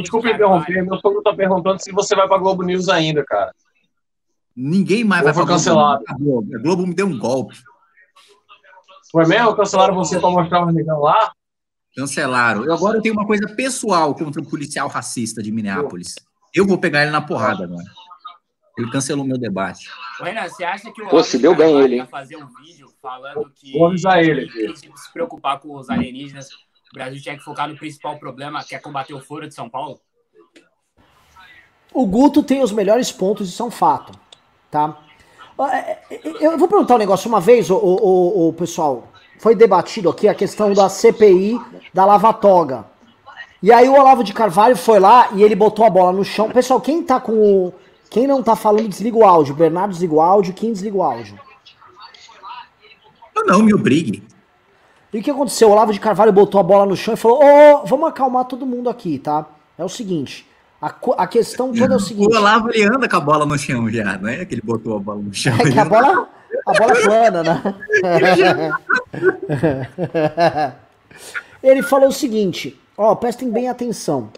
desculpa 0.00 0.30
interromper, 0.30 0.84
meu 0.84 0.96
sogro 1.00 1.20
tá 1.22 1.34
perguntando 1.34 1.82
se 1.82 1.90
você 1.90 2.14
vai 2.14 2.28
pra 2.28 2.38
Globo 2.38 2.62
News 2.62 2.88
ainda, 2.88 3.24
cara. 3.24 3.52
Ninguém 4.56 5.02
mais 5.02 5.24
vai 5.24 5.34
pra 5.34 5.44
cancelado. 5.44 6.04
Globo. 6.18 6.54
A 6.56 6.58
Globo 6.62 6.86
me 6.86 6.94
deu 6.94 7.06
um 7.06 7.18
golpe. 7.18 7.56
Foi 9.10 9.26
mesmo? 9.26 9.56
Cancelaram 9.56 9.94
você 9.94 10.20
pra 10.20 10.30
mostrar 10.30 10.64
o 10.66 10.70
negão 10.70 11.00
lá? 11.00 11.32
Cancelaram. 11.96 12.64
Eu 12.64 12.72
agora 12.74 13.02
tenho 13.02 13.14
uma 13.14 13.26
coisa 13.26 13.48
pessoal 13.56 14.14
contra 14.14 14.40
o 14.40 14.48
policial 14.48 14.86
racista 14.88 15.42
de 15.42 15.50
Minneapolis. 15.50 16.14
Eu 16.54 16.64
vou 16.64 16.78
pegar 16.78 17.02
ele 17.02 17.10
na 17.10 17.20
porrada 17.20 17.64
agora. 17.64 17.84
Ele 18.76 18.90
cancelou 18.92 19.24
meu 19.24 19.36
debate. 19.36 19.88
Ô, 20.20 20.24
Renan, 20.24 20.48
você 20.48 20.62
acha 20.62 20.92
que 20.92 21.02
o 21.02 21.08
Pô, 21.08 21.22
se 21.24 21.38
deu 21.38 21.56
bem 21.56 21.80
ele, 21.80 21.96
hein? 21.96 22.06
fazer 22.06 22.36
um 22.36 22.46
vídeo 22.62 22.88
falando 23.02 23.50
que 23.52 23.72
Vou 23.72 23.88
avisar 23.88 24.22
ele. 24.22 24.48
tem 24.52 24.72
que 24.92 25.00
se 25.00 25.12
preocupar 25.12 25.58
com 25.58 25.74
os 25.76 25.90
alienígenas, 25.90 26.50
o 26.92 26.94
Brasil 26.94 27.20
tinha 27.20 27.36
que 27.36 27.44
focar 27.44 27.68
no 27.68 27.76
principal 27.76 28.18
problema, 28.18 28.64
que 28.64 28.74
é 28.74 28.78
combater 28.78 29.14
o 29.14 29.20
foro 29.20 29.46
de 29.46 29.54
São 29.54 29.68
Paulo? 29.68 30.00
O 31.92 32.06
Guto 32.06 32.42
tem 32.42 32.62
os 32.62 32.72
melhores 32.72 33.10
pontos, 33.10 33.48
isso 33.48 33.62
é 33.62 33.66
um 33.66 33.70
fato, 33.70 34.12
tá? 34.70 34.98
Eu 36.40 36.56
vou 36.56 36.68
perguntar 36.68 36.94
um 36.94 36.98
negócio. 36.98 37.28
Uma 37.28 37.40
vez, 37.40 37.68
o, 37.70 37.76
o, 37.76 38.48
o 38.48 38.52
pessoal, 38.52 39.08
foi 39.38 39.54
debatido 39.54 40.08
aqui 40.08 40.28
a 40.28 40.34
questão 40.34 40.72
da 40.72 40.88
CPI 40.88 41.60
da 41.92 42.04
Lava 42.04 42.32
Toga. 42.32 42.86
E 43.60 43.72
aí 43.72 43.88
o 43.88 43.94
Olavo 43.94 44.22
de 44.22 44.32
Carvalho 44.32 44.76
foi 44.76 45.00
lá 45.00 45.30
e 45.32 45.42
ele 45.42 45.56
botou 45.56 45.84
a 45.84 45.90
bola 45.90 46.12
no 46.12 46.24
chão. 46.24 46.48
Pessoal, 46.50 46.80
quem 46.80 47.02
tá 47.02 47.20
com 47.20 47.32
o 47.32 47.74
quem 48.10 48.26
não 48.26 48.42
tá 48.42 48.56
falando, 48.56 48.88
desliga 48.88 49.16
o 49.16 49.24
áudio. 49.24 49.54
Bernardo 49.54 49.90
desliga 49.90 50.14
o 50.14 50.20
áudio, 50.20 50.54
quem 50.54 50.72
desliga 50.72 50.96
o 50.96 51.02
áudio? 51.02 51.38
Eu 53.36 53.46
não 53.46 53.62
me 53.62 53.74
obrigue. 53.74 54.22
E 55.12 55.18
o 55.18 55.22
que 55.22 55.30
aconteceu? 55.30 55.68
O 55.68 55.72
Olavo 55.72 55.92
de 55.92 56.00
Carvalho 56.00 56.32
botou 56.32 56.60
a 56.60 56.62
bola 56.62 56.84
no 56.84 56.96
chão 56.96 57.14
e 57.14 57.16
falou: 57.16 57.42
Ô, 57.42 57.46
oh, 57.82 57.86
vamos 57.86 58.08
acalmar 58.08 58.44
todo 58.44 58.66
mundo 58.66 58.90
aqui, 58.90 59.18
tá? 59.18 59.46
É 59.78 59.84
o 59.84 59.88
seguinte. 59.88 60.46
A, 60.80 60.94
a 61.16 61.26
questão 61.26 61.72
toda 61.72 61.94
é 61.94 61.96
o 61.96 62.00
seguinte. 62.00 62.28
O 62.34 62.36
Olavo 62.36 62.70
ele 62.70 62.84
anda 62.84 63.08
com 63.08 63.16
a 63.16 63.20
bola 63.20 63.46
no 63.46 63.58
chão 63.58 63.90
já, 63.90 64.18
não 64.18 64.28
é 64.28 64.44
que 64.44 64.54
ele 64.54 64.62
botou 64.62 64.96
a 64.96 65.00
bola 65.00 65.20
no 65.20 65.32
chão. 65.32 65.54
É 65.54 65.70
que 65.70 65.78
a 65.78 65.84
bola, 65.84 66.28
a 66.66 66.72
bola 66.72 66.92
é 66.92 67.02
plana, 67.02 67.42
né? 67.42 67.62
ele 71.62 71.82
falou 71.82 72.08
o 72.08 72.12
seguinte: 72.12 72.78
ó, 72.96 73.14
prestem 73.14 73.50
bem 73.50 73.68
atenção, 73.68 74.28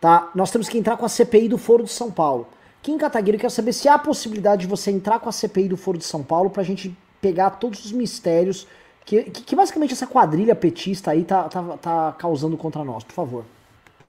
tá? 0.00 0.30
Nós 0.34 0.52
temos 0.52 0.68
que 0.68 0.78
entrar 0.78 0.96
com 0.96 1.04
a 1.04 1.08
CPI 1.08 1.48
do 1.48 1.58
Foro 1.58 1.82
de 1.82 1.90
São 1.90 2.10
Paulo. 2.10 2.46
Kim 2.80 2.96
Kataguiri 2.96 3.38
quer 3.38 3.50
saber 3.50 3.72
se 3.72 3.88
há 3.88 3.94
a 3.94 3.98
possibilidade 3.98 4.62
de 4.62 4.66
você 4.68 4.90
entrar 4.90 5.20
com 5.20 5.28
a 5.28 5.32
CPI 5.32 5.68
do 5.68 5.76
Foro 5.76 5.98
de 5.98 6.04
São 6.04 6.22
Paulo 6.22 6.50
pra 6.50 6.62
gente 6.62 6.96
pegar 7.20 7.50
todos 7.50 7.84
os 7.84 7.92
mistérios 7.92 8.66
que, 9.04 9.24
que, 9.24 9.42
que 9.42 9.56
basicamente 9.56 9.92
essa 9.92 10.06
quadrilha 10.06 10.54
petista 10.54 11.10
aí 11.10 11.24
tá, 11.24 11.48
tá, 11.48 11.62
tá 11.78 12.12
causando 12.18 12.56
contra 12.56 12.84
nós, 12.84 13.04
por 13.04 13.12
favor. 13.12 13.44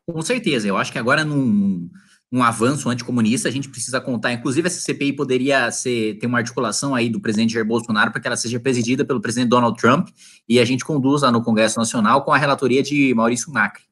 Com 0.10 0.22
certeza, 0.22 0.68
eu 0.68 0.78
acho 0.78 0.92
que 0.92 1.00
agora 1.00 1.24
num, 1.24 1.90
num 2.32 2.44
avanço 2.44 2.90
anticomunista 2.90 3.48
a 3.48 3.52
gente 3.52 3.70
precisa 3.70 4.02
contar, 4.02 4.34
inclusive 4.34 4.68
essa 4.68 4.82
CPI 4.82 5.14
poderia 5.14 5.72
ser, 5.72 6.18
ter 6.18 6.28
uma 6.28 6.40
articulação 6.40 6.94
aí 6.94 7.10
do 7.10 7.22
presidente 7.22 7.54
Jair 7.54 7.66
Bolsonaro 7.66 8.12
para 8.12 8.20
que 8.20 8.28
ela 8.28 8.36
seja 8.36 8.60
presidida 8.60 9.06
pelo 9.06 9.22
presidente 9.22 9.50
Donald 9.50 9.78
Trump 9.80 10.10
e 10.50 10.60
a 10.60 10.66
gente 10.66 10.84
conduza 10.84 11.32
no 11.32 11.42
Congresso 11.42 11.80
Nacional 11.80 12.24
com 12.24 12.32
a 12.32 12.38
relatoria 12.38 12.84
de 12.84 13.14
Maurício 13.14 13.52
Macri. 13.52 13.84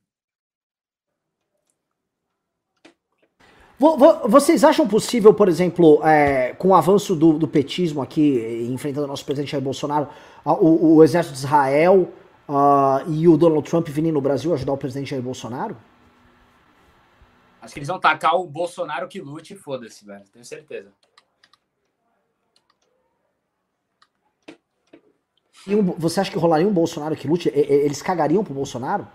Vocês 4.27 4.63
acham 4.63 4.87
possível, 4.87 5.33
por 5.33 5.49
exemplo, 5.49 6.05
é, 6.05 6.53
com 6.53 6.67
o 6.67 6.75
avanço 6.75 7.15
do, 7.15 7.39
do, 7.39 7.47
petismo 7.47 7.99
aqui, 7.99 8.67
enfrentando 8.69 9.05
o 9.05 9.07
nosso 9.07 9.25
presidente 9.25 9.49
Jair 9.51 9.63
Bolsonaro, 9.63 10.07
o, 10.45 10.97
o 10.97 11.03
exército 11.03 11.33
de 11.33 11.39
Israel 11.39 12.13
uh, 12.47 13.11
e 13.11 13.27
o 13.27 13.35
Donald 13.35 13.67
Trump 13.67 13.87
virem 13.87 14.11
no 14.11 14.21
Brasil 14.21 14.53
ajudar 14.53 14.73
o 14.73 14.77
presidente 14.77 15.09
Jair 15.09 15.23
Bolsonaro? 15.23 15.75
Acho 17.59 17.73
que 17.73 17.79
eles 17.79 17.87
vão 17.87 17.99
tacar 17.99 18.35
o 18.35 18.45
Bolsonaro 18.45 19.07
que 19.07 19.19
lute 19.19 19.55
e 19.55 19.57
foda-se, 19.57 20.05
velho. 20.05 20.25
Tenho 20.31 20.45
certeza. 20.45 20.91
Um, 25.67 25.83
você 25.97 26.19
acha 26.19 26.29
que 26.29 26.37
rolaria 26.37 26.67
um 26.67 26.73
Bolsonaro 26.73 27.15
que 27.15 27.27
lute? 27.27 27.49
Eles 27.49 28.03
cagariam 28.03 28.43
pro 28.43 28.53
Bolsonaro? 28.53 29.07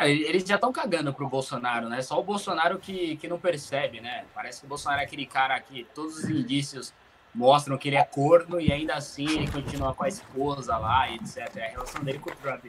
Cara, 0.00 0.10
eles 0.10 0.44
já 0.44 0.54
estão 0.54 0.72
cagando 0.72 1.12
pro 1.12 1.28
Bolsonaro, 1.28 1.86
né? 1.86 2.00
Só 2.00 2.18
o 2.18 2.22
Bolsonaro 2.22 2.78
que, 2.78 3.16
que 3.16 3.28
não 3.28 3.38
percebe, 3.38 4.00
né? 4.00 4.24
Parece 4.34 4.60
que 4.60 4.64
o 4.64 4.68
Bolsonaro 4.70 5.02
é 5.02 5.04
aquele 5.04 5.26
cara 5.26 5.60
que 5.60 5.86
todos 5.94 6.16
os 6.16 6.24
indícios 6.24 6.94
mostram 7.34 7.76
que 7.76 7.90
ele 7.90 7.96
é 7.96 8.02
corno 8.02 8.58
e 8.58 8.72
ainda 8.72 8.94
assim 8.94 9.28
ele 9.28 9.50
continua 9.50 9.92
com 9.92 10.02
a 10.02 10.08
esposa 10.08 10.78
lá, 10.78 11.12
etc. 11.12 11.54
É 11.56 11.66
a 11.66 11.70
relação 11.72 12.02
dele 12.02 12.18
com 12.18 12.30
o 12.30 12.34
Trump 12.34 12.64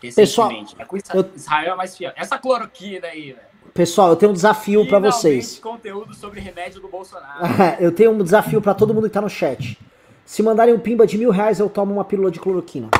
recentemente. 0.00 0.14
Pessoal, 0.14 0.78
é 0.78 0.84
com 0.84 0.96
Israel 1.34 1.72
é 1.72 1.76
mais 1.76 1.96
fiel. 1.96 2.12
Essa 2.14 2.38
cloroquina 2.38 3.08
aí, 3.08 3.32
velho. 3.32 3.72
Pessoal, 3.74 4.10
eu 4.10 4.16
tenho 4.16 4.30
um 4.30 4.34
desafio 4.34 4.86
para 4.86 5.00
vocês. 5.00 5.58
conteúdo 5.58 6.14
sobre 6.14 6.38
remédio 6.38 6.80
do 6.80 6.86
Bolsonaro. 6.86 7.46
eu 7.82 7.90
tenho 7.90 8.12
um 8.12 8.22
desafio 8.22 8.62
para 8.62 8.74
todo 8.74 8.94
mundo 8.94 9.08
que 9.08 9.12
tá 9.12 9.20
no 9.20 9.28
chat. 9.28 9.76
Se 10.24 10.40
mandarem 10.40 10.72
um 10.72 10.78
pimba 10.78 11.04
de 11.04 11.18
mil 11.18 11.32
reais, 11.32 11.58
eu 11.58 11.68
tomo 11.68 11.92
uma 11.92 12.04
pílula 12.04 12.30
de 12.30 12.38
cloroquina. 12.38 12.90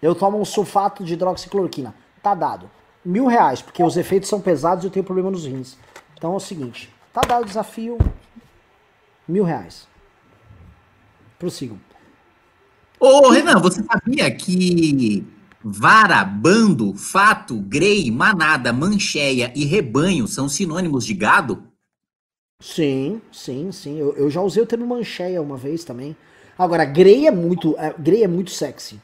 Eu 0.00 0.14
tomo 0.14 0.40
um 0.40 0.44
sulfato 0.44 1.02
de 1.04 1.14
hidroxicloroquina. 1.14 1.94
Tá 2.22 2.34
dado. 2.34 2.70
Mil 3.04 3.26
reais, 3.26 3.62
porque 3.62 3.82
os 3.82 3.96
efeitos 3.96 4.28
são 4.28 4.40
pesados 4.40 4.84
e 4.84 4.86
eu 4.86 4.90
tenho 4.90 5.04
problema 5.04 5.30
nos 5.30 5.46
rins. 5.46 5.76
Então 6.16 6.32
é 6.32 6.36
o 6.36 6.40
seguinte. 6.40 6.92
Tá 7.12 7.20
dado 7.22 7.42
o 7.42 7.46
desafio. 7.46 7.98
Mil 9.28 9.44
reais. 9.44 9.86
Prossigo. 11.38 11.78
Ô, 12.98 13.30
Renan, 13.30 13.60
você 13.60 13.82
sabia 13.82 14.34
que 14.34 15.24
vara, 15.62 16.24
bando, 16.24 16.94
fato, 16.94 17.60
grei, 17.60 18.10
manada, 18.10 18.72
mancheia 18.72 19.52
e 19.54 19.64
rebanho 19.64 20.26
são 20.26 20.48
sinônimos 20.48 21.04
de 21.04 21.14
gado? 21.14 21.64
Sim, 22.60 23.20
sim, 23.30 23.70
sim. 23.70 23.98
Eu, 23.98 24.14
eu 24.16 24.30
já 24.30 24.40
usei 24.40 24.62
o 24.62 24.66
termo 24.66 24.86
mancheia 24.86 25.42
uma 25.42 25.56
vez 25.56 25.84
também. 25.84 26.16
Agora, 26.56 26.84
grei 26.84 27.26
é 27.26 27.30
muito, 27.30 27.76
é, 27.78 27.94
grei 27.98 28.24
é 28.24 28.28
muito 28.28 28.50
sexy. 28.50 29.00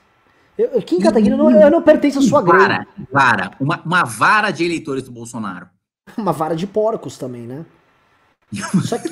Eu, 0.57 0.83
Kim 0.83 1.01
Kataguiri, 1.01 1.33
eu 1.33 1.39
não, 1.39 1.51
eu 1.51 1.71
não 1.71 1.83
pertenço 1.83 2.19
à 2.19 2.23
sua 2.23 2.43
vara, 2.43 2.67
grade. 2.67 2.89
Vara, 3.11 3.51
uma, 3.59 3.83
uma 3.83 4.05
vara 4.05 4.51
de 4.51 4.65
eleitores 4.65 5.03
do 5.05 5.11
Bolsonaro. 5.11 5.69
Uma 6.19 6.33
vara 6.33 6.55
de 6.55 6.67
porcos 6.67 7.17
também, 7.17 7.43
né? 7.43 7.65
Só 8.85 8.99
que. 8.99 9.09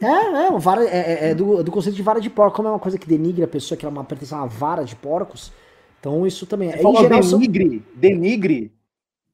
É, 0.00 0.06
é, 0.06 0.48
uma 0.48 0.58
vara, 0.58 0.82
é, 0.84 0.96
é, 0.96 1.30
é 1.30 1.34
do, 1.34 1.62
do, 1.62 1.70
conceito 1.70 1.96
de 1.96 2.02
vara 2.02 2.20
de 2.20 2.30
porco, 2.30 2.56
como 2.56 2.68
é 2.68 2.70
uma 2.70 2.78
coisa 2.78 2.96
que 2.96 3.06
denigre 3.06 3.42
a 3.42 3.48
pessoa 3.48 3.76
que 3.76 3.84
ela 3.84 3.94
é 3.94 3.98
uma, 3.98 4.04
pertence 4.04 4.32
a 4.32 4.38
uma 4.38 4.46
vara 4.46 4.82
de 4.82 4.96
porcos. 4.96 5.52
Então 5.98 6.26
isso 6.26 6.46
também 6.46 6.70
é. 6.70 6.80
Em 6.80 6.96
geral, 6.96 7.20
denigre, 7.20 7.84
denigre. 7.94 8.72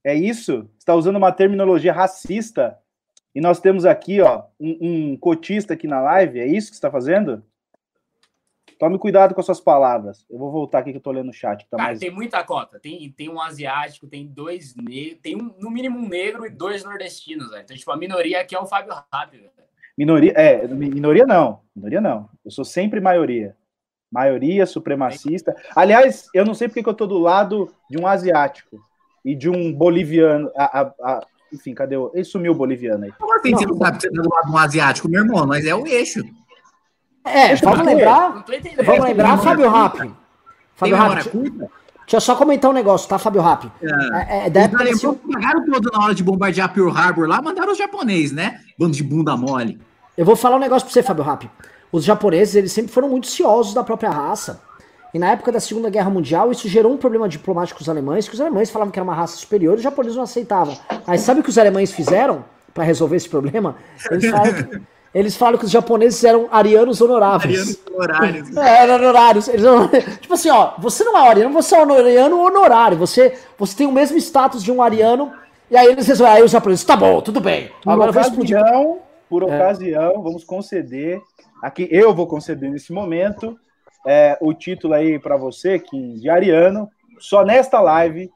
É 0.03 0.15
isso? 0.15 0.63
Você 0.63 0.79
está 0.79 0.95
usando 0.95 1.17
uma 1.17 1.31
terminologia 1.31 1.93
racista. 1.93 2.77
E 3.33 3.41
nós 3.41 3.61
temos 3.61 3.85
aqui, 3.85 4.21
ó, 4.21 4.45
um, 4.59 5.13
um 5.13 5.17
cotista 5.17 5.75
aqui 5.75 5.87
na 5.87 6.01
live. 6.01 6.41
É 6.41 6.47
isso 6.47 6.69
que 6.69 6.75
você 6.75 6.79
está 6.79 6.91
fazendo? 6.91 7.45
Tome 8.79 8.99
cuidado 8.99 9.35
com 9.35 9.41
as 9.41 9.47
suas 9.47 9.61
palavras. 9.61 10.25
Eu 10.29 10.39
vou 10.39 10.51
voltar 10.51 10.81
aqui 10.81 10.91
que 10.91 10.99
eu 10.99 11.03
tô 11.03 11.11
lendo 11.11 11.31
o 11.31 11.33
chat. 11.33 11.67
Tá 11.71 11.77
Cara, 11.77 11.89
mais... 11.91 11.99
tem 11.99 12.11
muita 12.11 12.45
cota. 12.45 12.79
Tem, 12.79 13.11
tem 13.11 13.29
um 13.31 13.41
asiático, 13.41 14.07
tem 14.07 14.27
dois 14.27 14.75
negros, 14.77 15.19
tem 15.23 15.35
um, 15.35 15.55
no 15.59 15.71
mínimo 15.71 15.99
um 15.99 16.09
negro 16.09 16.45
e 16.45 16.51
dois 16.51 16.85
nordestinos, 16.85 17.51
velho. 17.51 17.63
Então, 17.63 17.77
tipo, 17.77 17.91
a 17.91 17.97
minoria 17.97 18.41
aqui 18.41 18.55
é 18.55 18.61
o 18.61 18.67
Fábio 18.67 18.95
Rápido. 19.13 19.45
Minoria, 19.97 20.33
é, 20.37 20.69
minoria 20.69 21.25
não. 21.25 21.61
Minoria 21.75 22.01
não. 22.01 22.29
Eu 22.45 22.51
sou 22.51 22.65
sempre 22.65 23.01
maioria. 23.01 23.57
Maioria 24.13 24.67
supremacista. 24.67 25.57
Aliás, 25.75 26.29
eu 26.35 26.45
não 26.45 26.55
sei 26.55 26.69
porque 26.69 26.83
que 26.83 26.89
eu 26.89 26.95
tô 26.95 27.07
do 27.07 27.19
lado 27.19 27.73
de 27.91 27.99
um 27.99 28.07
asiático 28.07 28.79
e 29.25 29.35
de 29.35 29.49
um 29.49 29.73
boliviano. 29.73 30.51
A, 30.55 30.81
a, 30.81 30.95
a, 31.03 31.27
enfim, 31.53 31.75
cadê 31.75 31.97
o. 31.97 32.11
Ele 32.15 32.25
sumiu 32.25 32.53
o 32.53 32.55
boliviano 32.55 33.05
aí. 33.05 33.13
Como 33.13 33.35
assim 33.35 33.53
você 33.53 33.67
não 33.67 33.77
sabe 33.79 33.97
que 33.97 34.03
você 34.03 34.11
tá 34.11 34.23
do 34.23 34.29
lado 34.29 34.47
de 34.47 34.53
um 34.53 34.59
asiático, 34.59 35.09
meu 35.09 35.25
irmão? 35.25 35.47
Mas 35.47 35.65
é 35.65 35.75
o 35.75 35.87
eixo. 35.87 36.23
É, 37.27 37.55
vamos 37.57 37.85
lembrar. 37.85 38.45
Vamos 38.85 39.05
lembrar, 39.05 39.39
Fábio 39.39 39.69
Rap. 39.71 40.13
Fábio 40.75 40.97
Rap. 40.97 41.31
Deixa 41.33 42.19
eu 42.19 42.21
só 42.21 42.37
comentar 42.37 42.71
um 42.71 42.75
negócio, 42.75 43.09
tá, 43.09 43.19
Fábio 43.19 43.43
Rap? 43.43 43.71
É, 43.83 44.47
é, 44.47 44.51
da 44.51 44.61
época 44.61 44.85
desse... 44.85 45.05
pagaram 45.13 45.65
todo 45.67 45.91
na 45.93 46.05
hora 46.05 46.15
de 46.15 46.23
bombardear 46.23 46.73
Pearl 46.73 46.91
Harbor 46.91 47.27
lá, 47.27 47.43
mandaram 47.43 47.73
os 47.73 47.79
japoneses, 47.79 48.31
né? 48.31 48.61
Bando 48.79 48.93
de 48.93 49.03
bunda 49.03 49.37
mole. 49.37 49.81
Eu 50.17 50.25
vou 50.25 50.37
falar 50.37 50.55
um 50.57 50.61
negócio 50.61 50.87
pra 50.87 50.93
você, 50.93 51.03
Fábio 51.03 51.25
Rap. 51.25 51.51
Os 51.91 52.05
japoneses, 52.05 52.55
eles 52.55 52.71
sempre 52.71 52.93
foram 52.93 53.09
muito 53.09 53.27
ciosos 53.27 53.75
da 53.75 53.83
própria 53.83 54.09
raça. 54.09 54.63
E 55.13 55.19
na 55.19 55.31
época 55.31 55.51
da 55.51 55.59
Segunda 55.59 55.91
Guerra 55.91 56.11
Mundial, 56.11 56.53
isso 56.53 56.69
gerou 56.69 56.93
um 56.93 56.97
problema 56.97 57.29
diplomático 57.29 57.79
com 57.79 57.83
os 57.83 57.89
alemães, 57.89 58.29
que 58.29 58.35
os 58.35 58.41
alemães 58.41 58.71
falavam 58.71 58.93
que 58.93 58.99
era 58.99 59.05
uma 59.05 59.15
raça 59.15 59.37
superior 59.37 59.75
e 59.75 59.77
os 59.79 59.83
japoneses 59.83 60.17
não 60.17 60.25
aceitavam. 60.25 60.77
Aí 61.07 61.19
sabe 61.19 61.41
o 61.41 61.43
que 61.43 61.49
os 61.49 61.59
alemães 61.59 61.91
fizeram 61.91 62.45
para 62.73 62.85
resolver 62.85 63.17
esse 63.17 63.29
problema? 63.29 63.77
Eles 64.11 64.31
falaram, 64.31 64.53
que, 64.53 64.81
eles 65.19 65.37
falaram 65.37 65.59
que 65.59 65.65
os 65.65 65.71
japoneses 65.71 66.23
eram 66.25 66.49
arianos 66.51 67.01
honoráveis. 67.01 67.59
Arianos 67.59 67.81
honorários. 67.91 68.57
É, 68.59 68.83
eram 68.83 68.95
honorários. 68.97 69.49
Eles 69.49 69.63
não- 69.63 69.89
tipo 70.21 70.35
assim, 70.35 70.51
ó, 70.51 70.73
você 70.79 71.05
não 71.05 71.17
é 71.17 71.29
ariano, 71.29 71.53
você 71.53 71.75
é 71.75 71.85
um 71.85 71.93
ariano 71.93 72.41
honorário. 72.41 72.97
Você, 72.99 73.37
você 73.59 73.77
tem 73.77 73.87
o 73.87 73.93
mesmo 73.93 74.17
status 74.19 74.63
de 74.63 74.71
um 74.73 74.83
ariano. 74.83 75.33
E 75.71 75.77
aí 75.77 75.87
eles 75.89 76.07
resolveram, 76.07 76.37
aí 76.39 76.45
os 76.45 76.51
japoneses, 76.53 76.85
tá 76.85 76.97
bom, 76.97 77.21
tudo 77.21 77.41
bem. 77.41 77.71
Por 77.83 77.91
Agora 77.91 78.11
eu 78.11 78.13
vou 78.13 78.23
explodir. 78.23 78.57
ocasião, 78.57 78.99
por 79.29 79.43
É. 79.43 79.47
ocasião, 79.47 80.23
vamos 80.23 80.45
conceder, 80.45 81.21
aqui 81.61 81.89
eu 81.91 82.15
vou 82.15 82.27
conceder 82.29 82.71
nesse 82.71 82.93
momento, 82.93 83.59
é, 84.07 84.39
o 84.41 84.55
título 84.55 84.95
aí 84.95 85.19
para 85.19 85.37
você, 85.37 85.81
que 85.81 86.15
de 86.21 86.31
Ariano, 86.31 86.89
só 87.19 87.45
nesta 87.45 87.81
live, 87.81 88.31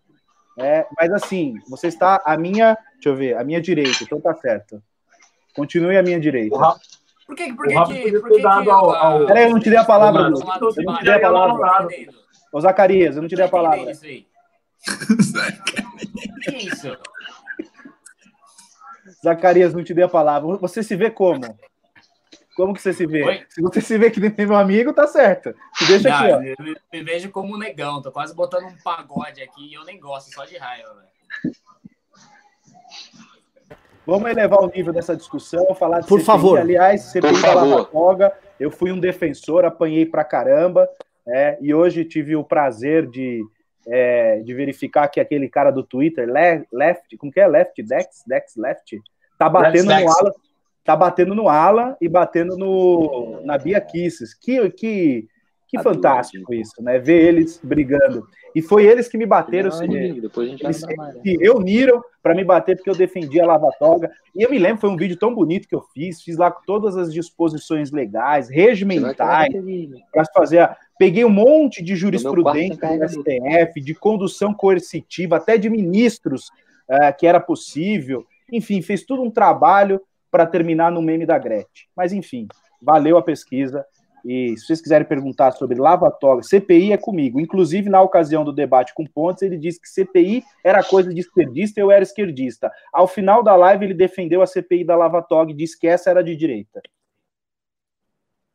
é, 0.59 0.85
mas 0.99 1.13
assim, 1.13 1.55
você 1.69 1.87
está 1.87 2.21
à 2.25 2.37
minha, 2.37 2.77
deixa 2.95 3.11
eu 3.11 3.15
ver, 3.15 3.37
à 3.37 3.45
minha 3.45 3.61
direita, 3.61 4.03
então 4.03 4.21
tá 4.21 4.35
certo. 4.35 4.83
Continue 5.61 5.97
à 5.99 6.03
minha 6.03 6.19
direita. 6.19 6.57
Por 7.27 7.37
que, 7.37 7.53
por 7.53 7.67
que, 7.69 7.75
que, 8.11 8.19
por 8.19 8.31
que, 8.31 8.43
dado 8.43 8.65
que 8.65 8.71
ao- 8.71 8.91
a- 8.91 8.99
ao- 9.07 9.27
Peraí, 9.27 9.45
eu 9.45 9.51
não 9.51 9.61
te 9.61 9.69
dei 9.71 9.79
a 9.79 9.85
palavra, 9.85 10.23
Mano, 10.23 10.37
Bruno. 10.39 10.73
Eu 10.77 10.83
não 10.85 10.97
te 10.99 11.05
dei 11.05 11.13
a 11.15 11.21
palavra. 11.21 11.89
Ô, 12.53 12.61
Zacarias, 12.61 13.17
eu 13.17 13.23
não 13.23 13.29
te 13.29 13.37
dei 13.37 13.45
a 13.45 13.49
palavra. 13.49 13.91
isso 13.91 14.05
aí. 14.07 14.27
Que 16.45 16.57
isso? 16.57 16.97
Zacarias, 19.23 19.75
não 19.75 19.85
te 19.85 19.93
dei 19.95 20.05
a 20.05 20.09
palavra. 20.09 20.57
Você 20.57 20.83
se 20.83 20.97
vê 20.97 21.11
como? 21.11 21.41
Como 22.57 22.75
que 22.75 22.81
você 22.83 22.93
se 22.93 23.07
vê? 23.07 23.23
Oi? 23.25 23.45
Se 23.49 23.61
você 23.63 23.81
se 23.81 23.97
vê 23.99 24.11
que 24.11 24.19
nem 24.21 24.35
meu 24.47 24.57
amigo, 24.57 24.93
tá 24.93 25.07
certo. 25.07 25.55
Te 25.77 25.87
deixa 25.87 26.09
Não, 26.09 26.17
aqui, 26.17 26.33
ó. 26.33 26.43
eu 26.43 26.65
me, 26.65 26.77
me 26.93 27.03
vejo 27.05 27.31
como 27.31 27.55
um 27.55 27.59
negão, 27.59 28.03
tô 28.03 28.11
quase 28.11 28.35
botando 28.35 28.65
um 28.65 28.77
pagode 28.83 29.43
aqui 29.43 29.69
e 29.71 29.75
eu 29.75 29.85
nem 29.85 29.99
gosto, 30.01 30.35
só 30.35 30.45
de 30.45 30.57
raiva, 30.59 30.89
velho. 30.95 31.10
Vamos 34.11 34.29
elevar 34.29 34.59
o 34.61 34.67
nível 34.75 34.93
dessa 34.93 35.15
discussão, 35.17 35.73
falar 35.77 36.01
de 36.01 36.09
Por 36.09 36.19
CPI. 36.19 36.27
favor. 36.27 36.59
Aliás, 36.59 37.03
CPI 37.13 37.31
Por 37.33 37.43
da. 37.43 37.55
Lava 37.55 37.85
Toga, 37.85 38.33
eu 38.59 38.69
fui 38.69 38.91
um 38.91 38.99
defensor, 38.99 39.65
apanhei 39.65 40.05
pra 40.05 40.25
caramba, 40.25 40.89
é, 41.29 41.57
e 41.61 41.73
hoje 41.73 42.05
tive 42.05 42.35
o 42.35 42.43
prazer 42.43 43.07
de, 43.07 43.41
é, 43.87 44.41
de 44.41 44.53
verificar 44.53 45.07
que 45.07 45.21
aquele 45.21 45.49
cara 45.49 45.71
do 45.71 45.85
Twitter, 45.85 46.27
Le- 46.29 46.67
Left, 46.73 47.17
como 47.19 47.31
que 47.31 47.39
é? 47.39 47.47
Left, 47.47 47.81
Dex, 47.85 48.25
Dex, 48.27 48.57
Left, 48.57 49.01
tá 49.39 49.49
batendo 49.49 49.73
Dex, 49.73 49.85
no 49.85 49.91
Dex. 50.09 50.19
Alan, 50.21 50.33
tá 50.85 50.97
batendo 50.97 51.35
no 51.37 51.49
Alan 51.49 51.97
e 52.01 52.09
batendo 52.09 52.57
no, 52.57 53.41
na 53.45 53.57
Bia 53.59 53.81
Kisses. 53.81 54.35
Que, 54.35 54.69
que, 54.71 55.29
que 55.71 55.77
Tá 55.77 55.83
fantástico 55.85 56.53
isso, 56.53 56.83
né? 56.83 56.99
Ver 56.99 57.23
eles 57.23 57.61
brigando. 57.63 58.27
E 58.55 58.61
foi 58.61 58.85
eles 58.85 59.07
que 59.07 59.17
me 59.17 59.25
bateram, 59.25 59.71
Não, 59.71 59.85
inimigo, 59.85 60.23
depois 60.23 60.49
a 60.49 60.51
gente 60.51 60.65
eles 60.65 60.79
se 60.79 61.37
reuniram 61.37 62.03
para 62.21 62.35
me 62.35 62.43
bater 62.45 62.75
porque 62.75 62.91
eu 62.91 62.95
defendi 62.95 63.41
a 63.41 63.47
Lava 63.47 63.71
Toga. 63.79 64.11
E 64.35 64.43
eu 64.43 64.51
me 64.51 64.59
lembro, 64.59 64.81
foi 64.81 64.91
um 64.91 64.97
vídeo 64.97 65.17
tão 65.17 65.33
bonito 65.33 65.69
que 65.69 65.75
eu 65.75 65.83
fiz, 65.95 66.21
fiz 66.21 66.37
lá 66.37 66.51
com 66.51 66.63
todas 66.67 66.97
as 66.97 67.13
disposições 67.13 67.93
legais, 67.93 68.51
regimentais, 68.51 69.55
para 70.13 70.25
fazer. 70.35 70.59
A... 70.59 70.77
Peguei 70.99 71.25
um 71.25 71.31
monte 71.31 71.83
de 71.83 71.95
jurisprudência 71.95 72.77
tem 72.77 72.99
do. 72.99 73.09
STF, 73.09 73.81
de 73.81 73.95
condução 73.95 74.53
coercitiva, 74.53 75.37
até 75.37 75.57
de 75.57 75.71
ministros 75.71 76.51
eh, 76.89 77.13
que 77.13 77.27
era 77.27 77.39
possível. 77.39 78.27
Enfim, 78.53 78.83
fez 78.83 79.05
tudo 79.05 79.23
um 79.23 79.31
trabalho 79.31 80.01
para 80.31 80.45
terminar 80.45 80.91
no 80.91 81.01
meme 81.01 81.25
da 81.25 81.39
Gretchen. 81.39 81.87
Mas 81.97 82.13
enfim, 82.13 82.49
valeu 82.83 83.17
a 83.17 83.23
pesquisa. 83.23 83.87
E 84.25 84.57
se 84.57 84.67
vocês 84.67 84.81
quiserem 84.81 85.07
perguntar 85.07 85.53
sobre 85.53 85.79
lava-toga, 85.79 86.43
CPI 86.43 86.93
é 86.93 86.97
comigo. 86.97 87.41
Inclusive, 87.41 87.89
na 87.89 88.01
ocasião 88.03 88.45
do 88.45 88.53
debate 88.53 88.95
com 88.95 89.07
Pontes, 89.07 89.43
ele 89.43 89.57
disse 89.57 89.81
que 89.81 89.89
CPI 89.89 90.43
era 90.65 90.83
coisa 90.83 91.13
de 91.13 91.21
esquerdista 91.21 91.81
e 91.81 91.83
eu 91.83 91.91
era 91.91 92.03
esquerdista. 92.03 92.71
Ao 92.93 93.07
final 93.07 93.43
da 93.43 93.57
live, 93.57 93.87
ele 93.87 93.95
defendeu 93.95 94.43
a 94.43 94.47
CPI 94.47 94.85
da 94.85 94.97
lava-toga 94.97 95.51
e 95.51 95.55
disse 95.55 95.79
que 95.79 95.87
essa 95.87 96.11
era 96.11 96.23
de 96.23 96.37
direita. 96.37 96.81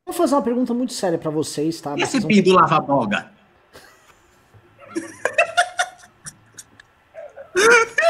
Vou 0.05 0.13
fazer 0.13 0.35
uma 0.35 0.41
pergunta 0.41 0.73
muito 0.73 0.93
séria 0.93 1.17
pra 1.17 1.31
vocês, 1.31 1.81
tá? 1.81 1.95
E 1.97 2.03
a 2.03 2.05
CPI 2.05 2.41
do 2.43 2.53
Lava 2.53 2.81
Toga? 2.83 3.31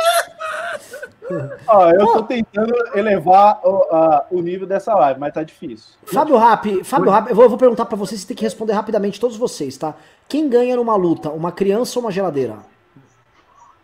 Ó, 1.67 1.89
eu 1.91 2.05
tô 2.13 2.23
tentando 2.23 2.73
elevar 2.93 3.59
o, 3.63 3.75
a- 3.95 4.25
o 4.31 4.41
nível 4.41 4.67
dessa 4.67 4.93
live, 4.93 5.19
mas 5.19 5.33
tá 5.33 5.43
difícil. 5.43 5.93
Fábio 6.05 6.37
Rap, 6.37 6.83
Fábio 6.83 7.11
Rap, 7.11 7.29
eu 7.29 7.35
vou, 7.35 7.45
eu 7.45 7.49
vou 7.49 7.57
perguntar 7.57 7.85
pra 7.85 7.95
vocês, 7.97 8.19
vocês 8.21 8.25
têm 8.27 8.35
que 8.37 8.43
responder 8.43 8.73
rapidamente, 8.73 9.19
todos 9.19 9.37
vocês, 9.37 9.77
tá? 9.77 9.93
Quem 10.27 10.47
ganha 10.49 10.75
numa 10.75 10.95
luta, 10.95 11.29
uma 11.29 11.51
criança 11.51 11.97
ou 11.99 12.05
uma 12.05 12.11
geladeira? 12.11 12.55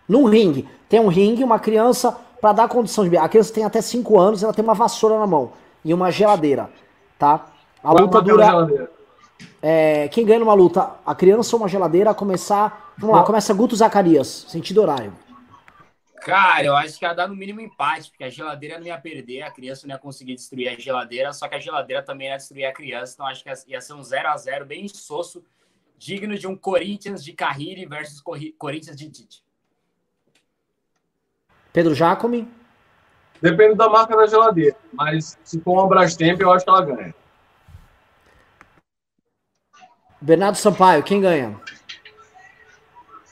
Num 0.08 0.26
ringue. 0.26 0.68
Tem 0.90 1.00
um 1.00 1.08
ringue, 1.08 1.44
uma 1.44 1.60
criança, 1.60 2.16
pra 2.40 2.52
dar 2.52 2.68
condição 2.68 3.08
de. 3.08 3.16
A 3.18 3.30
criança 3.30 3.54
tem 3.54 3.64
até 3.64 3.82
5 3.82 4.20
anos, 4.20 4.44
ela 4.44 4.54
tem 4.54 4.64
uma 4.64 4.74
vassoura 4.74 5.18
na 5.18 5.26
mão 5.28 5.52
e 5.86 5.94
uma 5.94 6.12
geladeira, 6.12 6.70
tá? 7.18 7.46
A 7.84 7.94
Vai 7.94 8.02
luta 8.04 8.22
dura. 8.22 8.68
é, 9.62 10.08
quem 10.10 10.26
ganha 10.26 10.40
numa 10.40 10.54
luta, 10.54 10.92
a 11.06 11.16
criança 11.16 11.56
ou 11.56 11.62
uma 11.62 11.68
geladeira, 11.70 12.10
a 12.12 12.14
começar. 12.14 12.92
Vamos 12.98 13.16
lá, 13.16 13.24
começa 13.24 13.54
Guto 13.54 13.76
Zacarias, 13.76 14.46
sentido 14.50 14.82
horário. 14.82 15.14
Cara, 16.22 16.64
eu 16.64 16.76
acho 16.76 17.00
que 17.00 17.06
ia 17.06 17.14
dar 17.14 17.28
no 17.28 17.36
mínimo 17.36 17.60
empate, 17.60 18.12
porque 18.12 18.24
a 18.24 18.30
geladeira 18.30 18.80
não 18.80 18.86
ia 18.86 18.98
perder, 18.98 19.42
a 19.42 19.50
criança 19.50 19.88
não 19.88 19.96
ia 19.96 20.00
conseguir 20.00 20.36
destruir 20.36 20.70
a 20.70 20.80
geladeira, 20.80 21.34
só 21.34 21.48
que 21.48 21.56
a 21.56 21.60
geladeira 21.60 22.04
também 22.04 22.28
ia 22.28 22.38
destruir 22.38 22.66
a 22.66 22.72
criança, 22.72 23.14
então 23.16 23.26
acho 23.26 23.44
que 23.44 23.50
ia 23.68 23.82
ser 23.82 23.94
um 23.94 24.04
0 24.04 24.28
a 24.28 24.38
0 24.38 24.66
bem 24.66 24.86
insosso, 24.86 25.44
digno 25.98 26.38
de 26.38 26.48
um 26.48 26.56
Corinthians 26.56 27.24
de 27.24 27.34
Carrilli 27.34 27.88
versus 27.88 28.22
Corinthians 28.58 28.96
de 28.96 29.10
Tite. 29.10 29.44
Pedro 31.74 31.96
Jacome. 31.96 32.48
Depende 33.42 33.74
da 33.74 33.90
marca 33.90 34.16
da 34.16 34.28
geladeira. 34.28 34.76
Mas 34.94 35.40
se 35.44 35.60
for 35.62 35.74
uma 35.74 35.88
Brastemp, 35.88 36.40
eu 36.40 36.52
acho 36.52 36.64
que 36.64 36.70
ela 36.70 36.86
ganha. 36.86 37.16
Bernardo 40.22 40.56
Sampaio, 40.56 41.02
quem 41.02 41.20
ganha? 41.20 41.60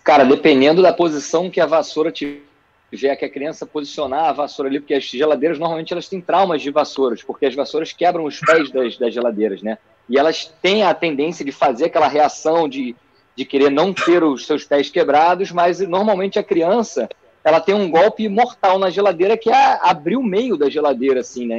Cara, 0.04 0.24
dependendo 0.24 0.82
da 0.82 0.92
posição 0.92 1.52
que 1.52 1.62
a 1.62 1.68
vassoura 1.68 2.12
tiver, 2.12 2.49
que 2.92 3.26
a 3.26 3.30
criança 3.30 3.66
posicionar 3.66 4.26
a 4.26 4.34
vassoura 4.34 4.70
ali, 4.70 4.80
porque 4.80 4.94
as 4.94 5.04
geladeiras 5.04 5.60
normalmente 5.60 5.94
elas 5.94 6.08
têm 6.08 6.20
traumas 6.20 6.62
de 6.62 6.72
vassouras, 6.72 7.22
porque 7.24 7.46
as 7.46 7.56
vassouras 7.56 7.94
quebram 7.94 8.26
os 8.26 8.40
pés 8.40 8.72
das, 8.72 8.98
das 8.98 9.14
geladeiras, 9.14 9.62
né? 9.62 9.78
E 10.10 10.18
elas 10.18 10.46
têm 10.62 10.84
a 10.84 10.94
tendência 10.94 11.46
de 11.46 11.52
fazer 11.52 11.86
aquela 11.86 12.08
reação 12.08 12.68
de, 12.68 12.96
de 13.36 13.46
querer 13.46 13.70
não 13.70 13.94
ter 13.94 14.24
os 14.24 14.46
seus 14.46 14.64
pés 14.64 14.90
quebrados, 14.90 15.52
mas 15.52 15.80
normalmente 15.80 16.40
a 16.40 16.44
criança 16.44 17.08
ela 17.44 17.60
tem 17.60 17.74
um 17.74 17.90
golpe 17.90 18.28
mortal 18.28 18.78
na 18.78 18.90
geladeira 18.90 19.38
que 19.38 19.50
é 19.50 19.80
abrir 19.82 20.18
o 20.18 20.24
meio 20.24 20.58
da 20.58 20.70
geladeira, 20.70 21.22
assim, 21.22 21.48
né? 21.48 21.58